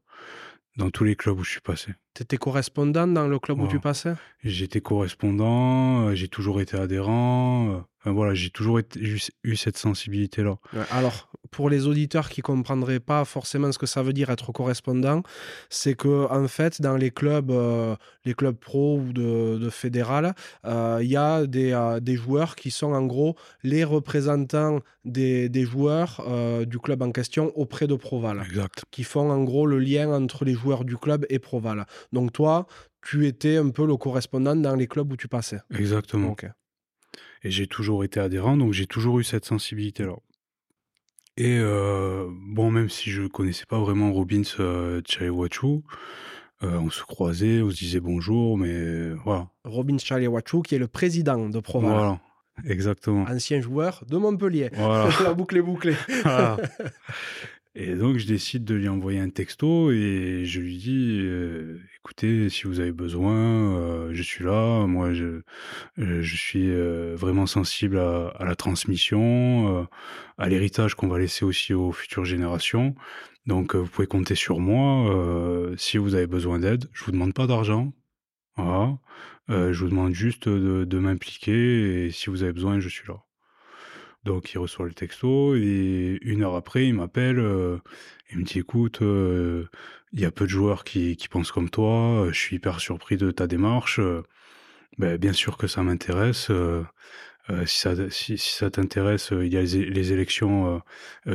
dans 0.75 0.89
tous 0.89 1.03
les 1.03 1.15
clubs 1.15 1.39
où 1.39 1.43
je 1.43 1.51
suis 1.51 1.61
passé. 1.61 1.93
Tu 2.13 2.23
étais 2.23 2.37
correspondant 2.37 3.07
dans 3.07 3.27
le 3.27 3.39
club 3.39 3.61
où 3.61 3.67
tu 3.67 3.79
passais? 3.79 4.13
J'étais 4.43 4.81
correspondant, 4.81 6.07
euh, 6.07 6.15
j'ai 6.15 6.27
toujours 6.27 6.61
été 6.61 6.77
adhérent. 6.77 7.85
Enfin, 8.05 8.13
voilà, 8.13 8.35
j'ai 8.35 8.51
toujours 8.51 8.77
été- 8.77 8.99
eu, 8.99 9.19
eu 9.43 9.55
cette 9.55 9.77
sensibilité-là. 9.77 10.57
Ouais, 10.73 10.83
Alors, 10.91 11.27
pour 11.49 11.71
les 11.71 11.87
auditeurs 11.87 12.29
qui 12.29 12.41
comprendraient 12.41 12.99
pas 12.99 13.25
forcément 13.25 13.71
ce 13.71 13.79
que 13.79 13.87
ça 13.87 14.03
veut 14.03 14.13
dire 14.13 14.29
être 14.29 14.51
correspondant, 14.51 15.23
c'est 15.71 15.95
que 15.95 16.31
en 16.31 16.47
fait, 16.47 16.81
dans 16.83 16.97
les 16.97 17.09
clubs, 17.09 17.49
euh, 17.49 17.95
les 18.23 18.35
clubs 18.35 18.55
pro 18.57 18.99
ou 18.99 19.11
de, 19.11 19.57
de 19.57 19.69
fédéral, 19.71 20.35
euh, 20.65 20.99
il 21.01 21.09
y 21.09 21.15
a 21.17 21.47
des, 21.47 21.71
euh, 21.71 21.99
des 21.99 22.15
joueurs 22.15 22.55
qui 22.55 22.69
sont 22.69 22.93
en 22.93 23.05
gros 23.07 23.35
les 23.63 23.83
représentants 23.83 24.81
des, 25.03 25.49
des 25.49 25.65
joueurs 25.65 26.21
du 26.67 26.77
club 26.77 27.01
en 27.01 27.11
question 27.11 27.51
auprès 27.55 27.87
de 27.87 27.95
Proval, 27.95 28.43
Exact. 28.47 28.85
qui 28.91 29.03
font 29.03 29.31
en 29.31 29.43
gros 29.43 29.65
le 29.65 29.79
lien 29.79 30.11
entre 30.13 30.45
les 30.45 30.53
joueurs 30.53 30.85
du 30.85 30.95
club 30.97 31.25
et 31.29 31.39
Proval. 31.39 31.85
Donc 32.13 32.33
toi, 32.33 32.67
tu 33.03 33.25
étais 33.25 33.57
un 33.57 33.69
peu 33.69 33.85
le 33.87 33.97
correspondant 33.97 34.55
dans 34.55 34.75
les 34.75 34.85
clubs 34.87 35.11
où 35.11 35.17
tu 35.17 35.27
passais. 35.27 35.59
Exactement. 35.75 36.29
Ok. 36.31 36.45
Et 37.45 37.51
j'ai 37.51 37.67
toujours 37.67 38.03
été 38.03 38.19
adhérent, 38.19 38.57
donc 38.57 38.73
j'ai 38.73 38.87
toujours 38.87 39.19
eu 39.19 39.23
cette 39.23 39.45
sensibilité-là. 39.45 40.15
Et 41.37 41.59
euh, 41.59 42.27
bon, 42.31 42.71
même 42.71 42.89
si 42.89 43.11
je 43.11 43.27
connaissais 43.27 43.67
pas 43.67 43.79
vraiment 43.79 44.11
Robbins 44.11 44.41
euh, 44.59 44.99
Chalewachu, 45.05 45.83
euh, 46.63 46.79
on 46.79 46.89
se 46.89 47.03
croisait, 47.03 47.61
on 47.61 47.69
se 47.69 47.77
disait 47.77 47.99
bonjour, 47.99 48.57
mais 48.57 49.11
voilà. 49.23 49.47
Robin 49.63 49.99
Chalewachu, 49.99 50.63
qui 50.63 50.73
est 50.73 50.79
le 50.79 50.87
président 50.87 51.47
de 51.47 51.59
Proval, 51.59 51.91
Voilà, 51.91 52.19
exactement. 52.67 53.25
ancien 53.29 53.61
joueur 53.61 54.03
de 54.09 54.17
Montpellier. 54.17 54.71
Voilà. 54.73 55.09
La 55.23 55.35
boucle 55.35 55.57
est 55.57 55.61
bouclée. 55.61 55.95
Voilà. 56.23 56.57
Et 57.77 57.95
donc, 57.95 58.17
je 58.17 58.25
décide 58.25 58.63
de 58.63 58.73
lui 58.73 58.87
envoyer 58.87 59.19
un 59.19 59.29
texto 59.29 59.91
et 59.91 60.43
je 60.45 60.61
lui 60.61 60.77
dis 60.77 61.19
euh, 61.23 61.77
écoutez, 61.97 62.47
si 62.49 62.63
vous 62.63 62.79
avez 62.79 62.93
besoin, 62.93 63.35
euh, 63.35 64.09
je 64.13 64.23
suis 64.23 64.45
là. 64.45 64.85
Moi, 64.87 65.13
je, 65.13 65.41
euh, 65.99 66.21
je 66.21 66.35
suis 66.37 66.71
vraiment 67.15 67.45
sensible 67.47 67.99
à, 67.99 68.45
la 68.45 68.55
transmission, 68.55 69.87
à 70.37 70.49
l'héritage 70.49 70.95
qu'on 70.95 71.09
va 71.09 71.19
laisser 71.19 71.43
aussi 71.43 71.73
aux 71.73 71.91
futures 71.91 72.25
générations. 72.25 72.95
Donc, 73.45 73.75
vous 73.75 73.87
pouvez 73.87 74.07
compter 74.07 74.35
sur 74.35 74.59
moi. 74.59 75.11
si 75.77 75.97
vous 75.97 76.15
avez 76.15 76.27
besoin 76.27 76.59
d'aide, 76.59 76.89
je 76.93 77.03
vous 77.03 77.11
demande 77.11 77.33
pas 77.33 77.47
d'argent. 77.47 77.93
Voilà. 78.57 78.97
Je 79.49 79.79
vous 79.83 79.89
demande 79.89 80.13
juste 80.13 80.47
de, 80.49 80.85
de 80.85 80.99
m'impliquer 80.99 82.05
et 82.05 82.11
si 82.11 82.29
vous 82.29 82.43
avez 82.43 82.53
besoin, 82.53 82.79
je 82.79 82.89
suis 82.89 83.07
là. 83.07 83.24
Donc 84.25 84.51
il 84.53 84.57
reçoit 84.57 84.87
le 84.87 84.93
texto 84.93 85.55
et 85.55 86.17
une 86.23 86.43
heure 86.43 86.55
après, 86.55 86.87
il 86.87 86.95
m'appelle. 86.95 87.39
euh, 87.39 87.77
il 88.31 88.39
me 88.39 88.43
dit 88.43 88.59
écoute, 88.59 89.01
euh, 89.03 89.67
il 90.13 90.19
y 90.19 90.25
a 90.25 90.31
peu 90.31 90.45
de 90.45 90.49
joueurs 90.49 90.83
qui, 90.83 91.15
pensent 91.29 91.51
comme 91.51 91.69
toi. 91.69 92.25
euh, 92.25 92.33
Je 92.33 92.39
suis 92.39 92.55
hyper 92.57 92.79
surpris 92.79 93.17
de 93.17 93.29
ta 93.31 93.45
démarche. 93.47 93.99
euh, 93.99 94.23
ben, 94.97 95.17
bien 95.17 95.33
sûr 95.33 95.57
que 95.57 95.67
ça 95.67 95.83
m'intéresse. 95.83 96.51
si 97.65 98.37
ça, 98.37 98.71
t'intéresse, 98.71 99.29
il 99.31 99.53
y 99.53 99.57
a 99.57 99.61
les, 99.61 100.13
élections 100.13 100.81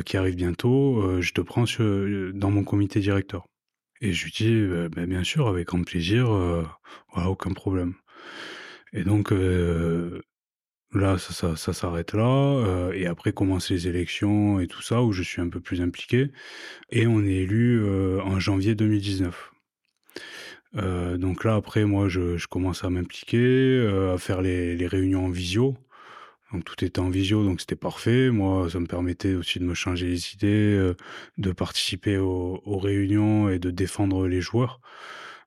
qui 0.06 0.16
arrivent 0.16 0.36
bientôt. 0.36 1.20
je 1.20 1.32
te 1.32 1.40
prends 1.40 1.64
dans 2.34 2.50
mon 2.50 2.64
comité 2.64 3.00
directeur. 3.00 3.46
Et 4.00 4.12
je 4.12 4.24
lui 4.24 4.32
dis 4.32 4.88
ben, 4.96 5.06
bien 5.06 5.24
sûr, 5.24 5.48
avec 5.48 5.68
grand 5.68 5.84
plaisir. 5.84 6.28
voilà, 7.12 7.30
aucun 7.30 7.52
problème. 7.52 7.94
Et 8.92 9.04
donc, 9.04 9.32
Là, 10.92 11.18
ça, 11.18 11.56
ça, 11.56 11.72
s'arrête 11.72 12.14
là. 12.14 12.24
euh, 12.24 12.92
et 12.92 13.06
après 13.06 13.32
commencent 13.32 13.70
les 13.70 13.86
élections 13.86 14.58
et 14.58 14.66
tout 14.66 14.82
ça, 14.82 15.02
où 15.02 15.12
je 15.12 15.22
suis 15.22 15.40
un 15.40 15.48
peu 15.48 15.60
plus 15.60 15.80
impliqué. 15.80 16.32
Et 16.90 17.06
on 17.06 17.24
est 17.24 17.34
élu 17.34 17.80
euh, 17.80 18.20
en 18.22 18.40
janvier 18.40 18.74
2019. 18.74 19.52
Euh, 20.76 21.16
donc 21.16 21.44
là, 21.44 21.54
après, 21.54 21.84
moi, 21.84 22.08
je, 22.08 22.44
commence 22.48 22.82
à 22.84 22.90
m'impliquer, 22.90 23.86
à 24.12 24.18
faire 24.18 24.42
les, 24.42 24.86
réunions 24.88 25.26
en 25.26 25.30
visio. 25.30 25.76
Donc 26.52 26.64
tout 26.64 26.84
était 26.84 26.98
en 26.98 27.10
visio, 27.10 27.44
donc 27.44 27.60
c'était 27.60 27.76
parfait. 27.76 28.30
Moi, 28.30 28.68
ça 28.70 28.80
me 28.80 28.86
permettait 28.86 29.34
aussi 29.34 29.60
de 29.60 29.64
me 29.64 29.74
changer 29.74 30.08
les 30.08 30.32
idées, 30.34 30.92
de 31.38 31.52
participer 31.52 32.18
aux 32.18 32.78
réunions 32.78 33.48
et 33.48 33.60
de 33.60 33.70
défendre 33.70 34.26
les 34.26 34.40
joueurs. 34.40 34.80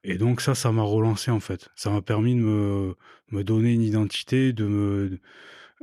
Et 0.04 0.18
donc 0.18 0.42
ça, 0.42 0.54
ça 0.56 0.72
m'a 0.72 0.84
relancé 0.84 1.32
en 1.32 1.40
fait. 1.40 1.70
Ça 1.76 1.90
m'a 1.90 2.02
permis 2.02 2.36
de 2.36 2.42
me, 2.42 2.96
me 3.32 3.44
donner 3.44 3.74
une 3.74 3.82
identité, 3.82 4.54
de 4.54 4.66
me 4.66 5.20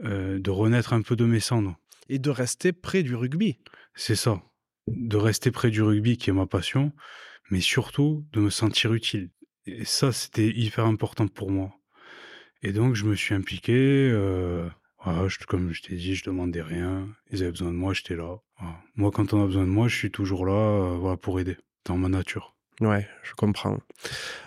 euh, 0.04 0.38
de 0.38 0.50
renaître 0.50 0.92
un 0.92 1.02
peu 1.02 1.16
de 1.16 1.24
mes 1.24 1.40
cendres. 1.40 1.76
Et 2.08 2.18
de 2.18 2.30
rester 2.30 2.72
près 2.72 3.02
du 3.02 3.14
rugby. 3.14 3.58
C'est 3.94 4.16
ça. 4.16 4.42
De 4.88 5.16
rester 5.16 5.50
près 5.50 5.70
du 5.70 5.82
rugby 5.82 6.16
qui 6.18 6.30
est 6.30 6.32
ma 6.34 6.46
passion, 6.46 6.92
mais 7.50 7.60
surtout 7.60 8.26
de 8.32 8.40
me 8.40 8.50
sentir 8.50 8.92
utile. 8.94 9.30
Et 9.66 9.84
ça, 9.84 10.10
c'était 10.12 10.48
hyper 10.50 10.86
important 10.86 11.28
pour 11.28 11.50
moi. 11.50 11.70
Et 12.62 12.72
donc, 12.72 12.94
je 12.94 13.04
me 13.06 13.14
suis 13.14 13.34
impliqué. 13.34 13.72
euh, 14.12 14.68
voilà, 15.04 15.28
je- 15.28 15.38
comme 15.46 15.72
je 15.72 15.82
t'ai 15.82 15.94
dit, 15.96 16.14
je 16.14 16.24
demandais 16.24 16.62
rien. 16.62 17.08
Ils 17.30 17.42
avaient 17.42 17.52
besoin 17.52 17.70
de 17.70 17.76
moi, 17.76 17.94
j'étais 17.94 18.16
là. 18.16 18.36
Voilà. 18.58 18.76
Moi, 18.96 19.10
quand 19.12 19.32
on 19.32 19.42
a 19.42 19.46
besoin 19.46 19.64
de 19.64 19.70
moi, 19.70 19.88
je 19.88 19.96
suis 19.96 20.10
toujours 20.10 20.44
là 20.46 20.52
euh, 20.52 20.96
voilà, 20.98 21.16
pour 21.16 21.40
aider, 21.40 21.56
dans 21.86 21.96
ma 21.96 22.08
nature. 22.08 22.56
Ouais, 22.80 23.08
je 23.22 23.32
comprends. 23.34 23.78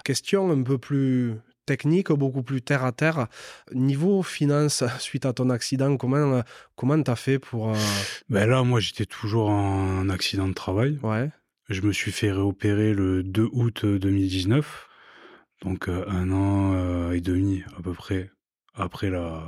Question 0.03 0.49
un 0.51 0.63
peu 0.63 0.77
plus 0.77 1.35
technique, 1.65 2.11
beaucoup 2.11 2.43
plus 2.43 2.61
terre 2.61 2.83
à 2.83 2.91
terre. 2.91 3.27
Niveau 3.73 4.23
finance, 4.23 4.83
suite 4.99 5.25
à 5.25 5.33
ton 5.33 5.49
accident, 5.49 5.95
comment 5.97 6.17
euh, 6.17 6.41
comment 6.75 7.01
t'as 7.01 7.15
fait 7.15 7.39
pour 7.39 7.69
euh, 7.69 7.75
Ben 8.29 8.47
là, 8.49 8.63
moi, 8.63 8.79
j'étais 8.79 9.05
toujours 9.05 9.49
en 9.49 10.09
accident 10.09 10.47
de 10.47 10.53
travail. 10.53 10.99
ouais 11.03 11.29
Je 11.69 11.81
me 11.81 11.91
suis 11.93 12.11
fait 12.11 12.31
réopérer 12.31 12.93
le 12.93 13.23
2 13.23 13.49
août 13.51 13.85
2019, 13.85 14.87
donc 15.61 15.87
euh, 15.87 16.05
un 16.07 16.31
an 16.31 16.73
euh, 16.73 17.11
et 17.11 17.21
demi 17.21 17.63
à 17.77 17.81
peu 17.81 17.93
près 17.93 18.29
après 18.73 19.09
la, 19.09 19.45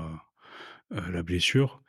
euh, 0.93 1.01
la 1.11 1.23
blessure. 1.23 1.81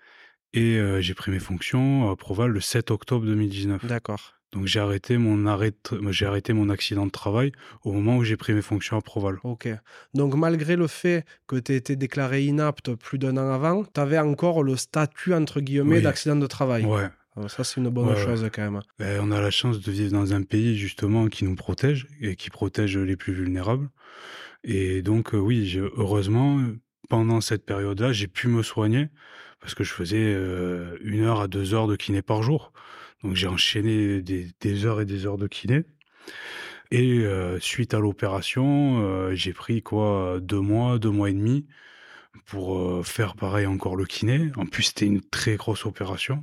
Et 0.52 0.78
euh, 0.78 1.00
j'ai 1.02 1.12
pris 1.14 1.30
mes 1.30 1.38
fonctions 1.38 2.10
à 2.10 2.16
Proval 2.16 2.50
le 2.50 2.60
7 2.60 2.90
octobre 2.90 3.26
2019. 3.26 3.84
d'accord. 3.84 4.35
Donc 4.52 4.66
j'ai 4.66 4.80
arrêté 4.80 5.18
mon 5.18 5.46
arrêt, 5.46 5.72
j'ai 6.10 6.24
arrêté 6.26 6.52
mon 6.52 6.70
accident 6.70 7.04
de 7.04 7.10
travail 7.10 7.52
au 7.82 7.92
moment 7.92 8.16
où 8.16 8.24
j'ai 8.24 8.36
pris 8.36 8.52
mes 8.54 8.62
fonctions 8.62 8.96
à 8.96 9.02
Proval. 9.02 9.38
Ok. 9.44 9.68
Donc 10.14 10.34
malgré 10.34 10.76
le 10.76 10.86
fait 10.86 11.24
que 11.46 11.56
tu 11.56 11.74
été 11.74 11.96
déclaré 11.96 12.44
inapte 12.44 12.94
plus 12.94 13.18
d'un 13.18 13.36
an 13.36 13.50
avant, 13.52 13.84
tu 13.84 14.00
avais 14.00 14.18
encore 14.18 14.62
le 14.62 14.76
statut 14.76 15.34
entre 15.34 15.60
guillemets 15.60 15.96
Oui. 15.96 16.02
d'accident 16.02 16.36
de 16.36 16.46
travail. 16.46 16.84
Ouais. 16.84 17.08
Alors 17.36 17.50
ça 17.50 17.64
c'est 17.64 17.80
une 17.80 17.90
bonne 17.90 18.06
Ouais, 18.08 18.14
ouais. 18.14 18.24
chose 18.24 18.48
quand 18.52 18.62
même. 18.70 18.80
Ben, 18.98 19.20
on 19.22 19.30
a 19.30 19.40
la 19.40 19.50
chance 19.50 19.80
de 19.80 19.90
vivre 19.92 20.12
dans 20.12 20.32
un 20.32 20.42
pays 20.42 20.76
justement 20.78 21.26
qui 21.26 21.44
nous 21.44 21.54
protège 21.56 22.06
et 22.20 22.34
qui 22.36 22.48
protège 22.48 22.96
les 22.96 23.16
plus 23.16 23.34
vulnérables. 23.34 23.90
Et 24.64 25.02
donc 25.02 25.34
euh, 25.34 25.38
oui, 25.38 25.78
heureusement, 25.96 26.58
euh, 26.60 26.78
pendant 27.08 27.40
cette 27.40 27.66
période-là, 27.66 28.12
j'ai 28.12 28.26
pu 28.26 28.48
me 28.48 28.62
soigner 28.62 29.08
parce 29.60 29.74
que 29.74 29.84
je 29.84 29.92
faisais 29.92 30.22
euh, 30.34 30.96
une 31.02 31.22
heure 31.24 31.40
à 31.40 31.48
deux 31.48 31.74
heures 31.74 31.88
de 31.88 31.96
kiné 31.96 32.22
par 32.22 32.42
jour. 32.42 32.72
Donc 33.26 33.34
j'ai 33.34 33.48
enchaîné 33.48 34.22
des, 34.22 34.46
des 34.60 34.84
heures 34.84 35.00
et 35.00 35.04
des 35.04 35.26
heures 35.26 35.36
de 35.36 35.48
kiné. 35.48 35.82
Et 36.92 37.18
euh, 37.24 37.58
suite 37.58 37.92
à 37.92 37.98
l'opération, 37.98 39.00
euh, 39.02 39.34
j'ai 39.34 39.52
pris 39.52 39.82
quoi 39.82 40.38
deux 40.40 40.60
mois, 40.60 41.00
deux 41.00 41.10
mois 41.10 41.28
et 41.28 41.32
demi 41.32 41.66
pour 42.44 42.78
euh, 42.78 43.02
faire 43.02 43.34
pareil 43.34 43.66
encore 43.66 43.96
le 43.96 44.04
kiné. 44.04 44.52
En 44.54 44.64
plus, 44.64 44.84
c'était 44.84 45.06
une 45.06 45.22
très 45.22 45.56
grosse 45.56 45.86
opération. 45.86 46.36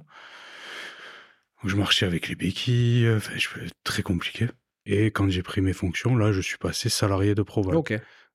Donc, 1.62 1.72
je 1.72 1.78
marchais 1.78 2.06
avec 2.06 2.28
les 2.28 2.36
béquilles, 2.36 3.10
enfin, 3.16 3.32
je 3.38 3.48
très 3.86 4.04
compliqué. 4.04 4.50
Et 4.86 5.06
quand 5.06 5.30
j'ai 5.30 5.42
pris 5.42 5.62
mes 5.62 5.72
fonctions, 5.72 6.18
là, 6.18 6.34
je 6.34 6.42
suis 6.42 6.58
passé 6.58 6.90
salarié 6.90 7.34
de 7.34 7.44
Proval. 7.44 7.76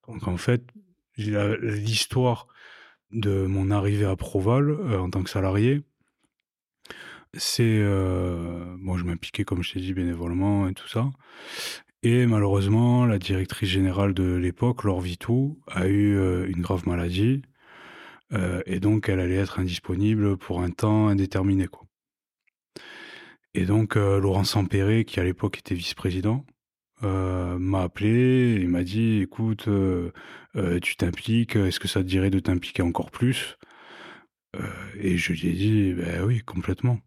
Donc 0.06 0.27
en 0.27 0.39
fait, 0.39 0.62
l'histoire 1.18 2.47
de 3.10 3.44
mon 3.44 3.70
arrivée 3.70 4.06
à 4.06 4.16
Proval 4.16 4.70
en 4.97 5.10
tant 5.10 5.23
que 5.23 5.28
salarié, 5.28 5.82
c'est 7.34 7.62
euh, 7.64 8.76
bon, 8.80 8.96
je 8.96 9.05
m'impliquais 9.05 9.44
comme 9.44 9.62
je 9.62 9.72
t'ai 9.72 9.80
dit 9.80 9.94
bénévolement 9.94 10.68
et 10.68 10.74
tout 10.74 10.88
ça. 10.88 11.10
Et 12.02 12.26
malheureusement, 12.26 13.06
la 13.06 13.18
directrice 13.18 13.68
générale 13.68 14.14
de 14.14 14.34
l'époque, 14.34 14.84
Laure 14.84 15.00
Vitou, 15.00 15.60
a 15.66 15.86
eu 15.88 16.16
euh, 16.16 16.46
une 16.48 16.62
grave 16.62 16.86
maladie 16.86 17.42
euh, 18.32 18.62
et 18.66 18.80
donc 18.80 19.09
elle 19.09 19.20
allait 19.20 19.36
être 19.36 19.59
indisponible 19.59 20.36
pour 20.36 20.62
un 20.62 20.70
temps 20.70 21.09
indéterminé. 21.09 21.66
Et 23.55 23.64
donc 23.64 23.96
Laurent 23.96 24.44
Sampéré, 24.44 25.05
qui 25.05 25.18
à 25.20 25.24
l'époque 25.24 25.59
était 25.59 25.74
vice-président, 25.74 26.44
m'a 27.02 27.82
appelé 27.82 28.60
et 28.60 28.66
m'a 28.66 28.84
dit 28.84 29.20
écoute, 29.22 29.68
tu 30.82 30.96
t'impliques, 30.96 31.56
est-ce 31.56 31.80
que 31.80 31.88
ça 31.88 32.00
te 32.00 32.06
dirait 32.06 32.30
de 32.30 32.38
t'impliquer 32.38 32.82
encore 32.82 33.10
plus? 33.10 33.56
Et 35.00 35.16
je 35.16 35.32
lui 35.32 35.48
ai 35.48 35.52
dit: 35.52 35.92
«Beh, 35.94 36.20
oui, 36.24 36.40
complètement». 36.40 37.00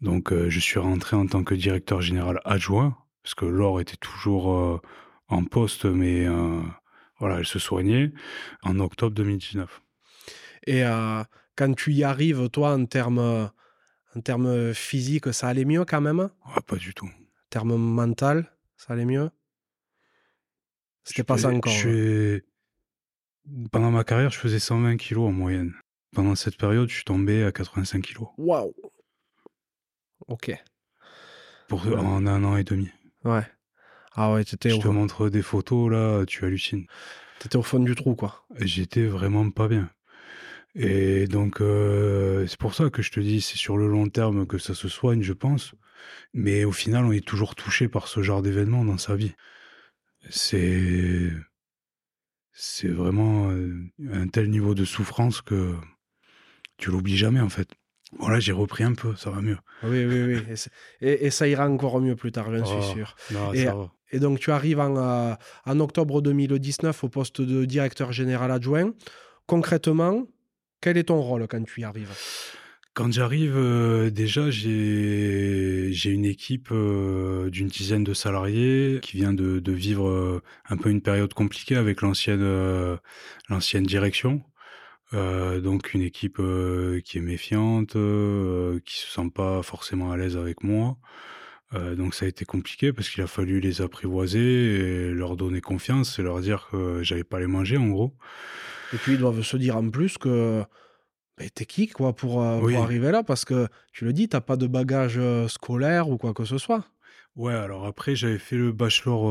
Donc 0.00 0.32
je 0.32 0.60
suis 0.60 0.78
rentré 0.78 1.16
en 1.16 1.26
tant 1.26 1.44
que 1.44 1.54
directeur 1.54 2.00
général 2.00 2.40
adjoint, 2.44 2.96
parce 3.22 3.34
que 3.34 3.44
Laure 3.44 3.80
était 3.80 3.96
toujours, 3.96 4.80
en 5.28 5.44
poste, 5.44 5.84
mais 5.84 6.26
voilà, 7.18 7.38
elle 7.38 7.46
se 7.46 7.58
soignait, 7.58 8.12
en 8.62 8.78
octobre 8.78 9.14
2019. 9.14 9.82
Et 10.66 10.82
quand 11.56 11.74
tu 11.74 11.92
y 11.92 12.04
arrives, 12.04 12.48
toi, 12.50 12.74
en 12.74 12.86
termes, 12.86 13.50
en 14.14 14.20
termes 14.20 14.72
physiques, 14.72 15.32
ça 15.34 15.48
allait 15.48 15.64
mieux 15.64 15.84
quand 15.84 16.00
même? 16.00 16.30
Ah, 16.44 16.60
pas 16.62 16.76
du 16.76 16.94
tout. 16.94 17.06
En 17.06 17.48
termes 17.50 17.76
mental, 17.76 18.54
ça 18.76 18.92
allait 18.92 19.04
mieux? 19.04 19.30
C'était 21.02 21.24
pas 21.24 21.38
ça 21.38 21.48
encore? 21.48 21.72
Je 21.72 22.40
Pendant 23.72 23.90
ma 23.90 24.04
carrière, 24.04 24.30
je 24.30 24.38
faisais 24.38 24.58
120 24.58 24.96
kilos 24.98 25.28
en 25.28 25.32
moyenne. 25.32 25.74
Pendant 26.14 26.34
cette 26.34 26.56
période, 26.56 26.88
je 26.88 26.94
suis 26.94 27.04
tombé 27.04 27.44
à 27.44 27.52
85 27.52 28.02
kilos. 28.02 28.28
Waouh! 28.36 28.72
OK. 30.28 30.52
Pour, 31.68 31.86
En 31.86 32.26
un 32.26 32.44
an 32.44 32.56
et 32.56 32.64
demi. 32.64 32.88
Ouais. 33.24 33.46
Ah 34.12 34.32
ouais, 34.32 34.44
t'étais 34.44 34.70
Je 34.70 34.78
te 34.78 34.88
montre 34.88 35.28
des 35.28 35.42
photos, 35.42 35.90
là, 35.90 36.24
tu 36.26 36.44
hallucines. 36.44 36.86
T'étais 37.38 37.56
au 37.56 37.62
fond 37.62 37.78
du 37.78 37.94
trou, 37.94 38.14
quoi. 38.14 38.44
J'étais 38.58 39.06
vraiment 39.06 39.50
pas 39.50 39.68
bien. 39.68 39.90
Et 40.74 41.26
donc, 41.26 41.60
euh, 41.60 42.46
c'est 42.46 42.58
pour 42.58 42.74
ça 42.74 42.90
que 42.90 43.02
je 43.02 43.10
te 43.10 43.20
dis, 43.20 43.40
c'est 43.40 43.56
sur 43.56 43.76
le 43.76 43.88
long 43.88 44.08
terme 44.08 44.46
que 44.46 44.58
ça 44.58 44.74
se 44.74 44.88
soigne, 44.88 45.22
je 45.22 45.32
pense. 45.32 45.74
Mais 46.34 46.64
au 46.64 46.72
final, 46.72 47.04
on 47.04 47.12
est 47.12 47.24
toujours 47.24 47.54
touché 47.54 47.88
par 47.88 48.08
ce 48.08 48.22
genre 48.22 48.42
d'événement 48.42 48.84
dans 48.84 48.98
sa 48.98 49.16
vie. 49.16 49.34
C'est. 50.30 51.30
C'est 52.52 52.88
vraiment 52.88 53.50
euh, 53.50 53.88
un 54.10 54.26
tel 54.26 54.50
niveau 54.50 54.74
de 54.74 54.84
souffrance 54.84 55.42
que 55.42 55.76
tu 56.76 56.90
l'oublies 56.90 57.16
jamais, 57.16 57.40
en 57.40 57.48
fait. 57.48 57.68
Voilà, 58.16 58.40
j'ai 58.40 58.52
repris 58.52 58.84
un 58.84 58.94
peu, 58.94 59.14
ça 59.16 59.30
va 59.30 59.40
mieux. 59.40 59.58
Oui, 59.82 60.04
oui, 60.04 60.22
oui. 60.22 60.54
Et, 61.00 61.30
ça 61.30 61.46
ira 61.46 61.68
encore 61.68 62.00
mieux 62.00 62.16
plus 62.16 62.32
tard, 62.32 62.50
j'en 62.50 62.64
suis 62.64 62.76
oh, 62.78 63.52
sûr. 63.52 63.90
et, 64.12 64.18
donc, 64.18 64.38
tu 64.40 64.50
arrives 64.50 64.80
en, 64.80 64.96
euh, 64.96 65.34
en, 65.66 65.80
octobre 65.80 66.22
2019 66.22 67.04
au 67.04 67.08
poste 67.08 67.42
de 67.42 67.64
directeur 67.66 68.12
général 68.12 68.50
adjoint. 68.50 68.92
Concrètement, 69.46 70.26
quel 70.80 70.96
est 70.96 71.04
ton 71.04 71.20
rôle 71.20 71.46
quand 71.48 71.62
tu 71.64 71.82
y 71.82 71.84
arrives? 71.84 72.10
Quand 72.94 73.12
j'arrive, 73.12 73.56
euh, 73.56 74.10
déjà, 74.10 74.50
j'ai 74.50 75.92
une 76.04 76.24
équipe 76.24 76.70
euh, 76.72 77.50
d'une 77.50 77.68
dizaine 77.68 78.02
de 78.04 78.14
salariés 78.14 78.98
qui 79.02 79.18
vient 79.18 79.34
de, 79.34 79.60
de 79.60 79.72
vivre 79.72 80.42
un 80.68 80.76
peu 80.78 80.88
une 80.88 81.02
période 81.02 81.34
compliquée 81.34 81.76
avec 81.76 82.00
l'ancienne 82.00 82.98
l'ancienne 83.50 83.84
direction. 83.84 84.42
Euh, 85.14 85.60
donc 85.60 85.94
une 85.94 86.02
équipe 86.02 86.38
euh, 86.38 87.00
qui 87.00 87.18
est 87.18 87.22
méfiante, 87.22 87.96
euh, 87.96 88.78
qui 88.84 88.98
se 88.98 89.06
sent 89.10 89.30
pas 89.34 89.62
forcément 89.62 90.12
à 90.12 90.16
l'aise 90.16 90.36
avec 90.36 90.62
moi. 90.62 90.96
donc 91.72 92.14
ça 92.14 92.24
a 92.24 92.28
été 92.28 92.44
compliqué 92.46 92.94
parce 92.94 93.10
qu'il 93.10 93.22
a 93.22 93.26
fallu 93.26 93.60
les 93.60 93.82
apprivoiser 93.82 94.38
et 94.40 95.10
leur 95.10 95.36
donner 95.36 95.60
confiance 95.60 96.18
et 96.18 96.22
leur 96.22 96.40
dire 96.40 96.68
que 96.70 97.02
j'allais 97.02 97.24
pas 97.24 97.40
les 97.40 97.46
manger 97.46 97.76
en 97.76 97.88
gros. 97.88 98.14
Et 98.94 98.96
puis 98.96 99.12
ils 99.12 99.18
doivent 99.18 99.42
se 99.42 99.56
dire 99.58 99.76
en 99.76 99.90
plus 99.90 100.16
que 100.16 100.64
bah, 101.36 101.44
t'es 101.54 101.66
qui 101.66 101.88
quoi 101.88 102.14
pour, 102.14 102.42
arriver 102.42 103.10
là? 103.10 103.22
parce 103.22 103.44
que 103.44 103.68
tu 103.92 104.06
le 104.06 104.14
dis, 104.14 104.28
t'as 104.28 104.40
pas 104.40 104.56
de 104.56 104.66
bagage 104.66 105.20
scolaire 105.48 106.08
ou 106.08 106.16
quoi 106.16 106.32
que 106.32 106.44
ce 106.44 106.56
soit. 106.56 106.84
Ouais, 107.36 107.54
alors 107.54 107.84
après 107.84 108.16
j'avais 108.16 108.38
fait 108.38 108.56
le 108.56 108.72
bachelor 108.72 109.26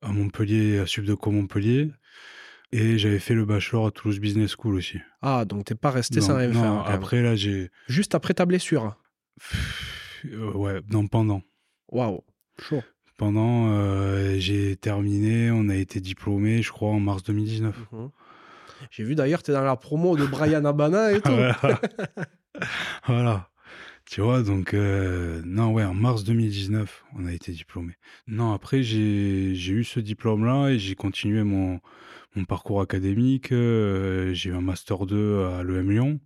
à 0.00 0.12
Montpellier, 0.12 0.78
à 0.78 0.86
Subdeco 0.86 1.30
Montpellier. 1.30 1.90
Et 2.72 2.98
j'avais 2.98 3.18
fait 3.18 3.34
le 3.34 3.44
bachelor 3.44 3.86
à 3.86 3.90
Toulouse 3.90 4.18
Business 4.18 4.54
School 4.58 4.74
aussi. 4.74 4.98
Ah, 5.22 5.44
donc 5.44 5.64
t'es 5.64 5.74
pas 5.74 5.90
resté 5.90 6.20
sans 6.20 6.36
rien 6.36 6.52
faire. 6.52 6.84
après, 6.86 7.22
là, 7.22 7.36
j'ai. 7.36 7.70
Juste 7.88 8.14
après 8.14 8.34
ta 8.34 8.44
blessure 8.44 8.96
euh, 10.26 10.52
Ouais, 10.52 10.80
non, 10.90 11.06
pendant. 11.06 11.42
Waouh, 11.88 12.24
chaud. 12.60 12.82
Pendant, 13.16 13.70
euh, 13.70 14.36
j'ai 14.38 14.76
terminé, 14.76 15.50
on 15.50 15.68
a 15.68 15.76
été 15.76 16.00
diplômé, 16.00 16.60
je 16.60 16.70
crois, 16.70 16.90
en 16.90 17.00
mars 17.00 17.22
2019. 17.22 17.74
Mhm. 17.92 18.10
J'ai 18.90 19.04
vu 19.04 19.14
d'ailleurs, 19.14 19.42
tu 19.42 19.52
es 19.52 19.54
dans 19.54 19.62
la 19.62 19.76
promo 19.76 20.16
de 20.16 20.26
Brian 20.26 20.64
Abana 20.66 21.12
et 21.12 21.20
tout. 21.20 21.30
voilà. 23.06 23.48
Tu 24.04 24.20
vois, 24.20 24.42
donc, 24.42 24.74
euh, 24.74 25.40
non, 25.44 25.72
ouais, 25.72 25.84
en 25.84 25.94
mars 25.94 26.24
2019, 26.24 27.04
on 27.16 27.26
a 27.26 27.32
été 27.32 27.52
diplômé. 27.52 27.94
Non, 28.28 28.52
après, 28.52 28.82
j'ai 28.82 29.52
eu 29.52 29.84
ce 29.84 29.98
diplôme-là 29.98 30.68
et 30.68 30.78
j'ai 30.78 30.94
continué 30.94 31.42
mon, 31.42 31.80
mon 32.36 32.44
parcours 32.44 32.80
académique. 32.80 33.52
Euh, 33.52 34.32
j'ai 34.32 34.50
eu 34.50 34.54
un 34.54 34.60
Master 34.60 35.06
2 35.06 35.44
à 35.44 35.62
l'EM 35.62 35.90
Lyon, 35.90 36.20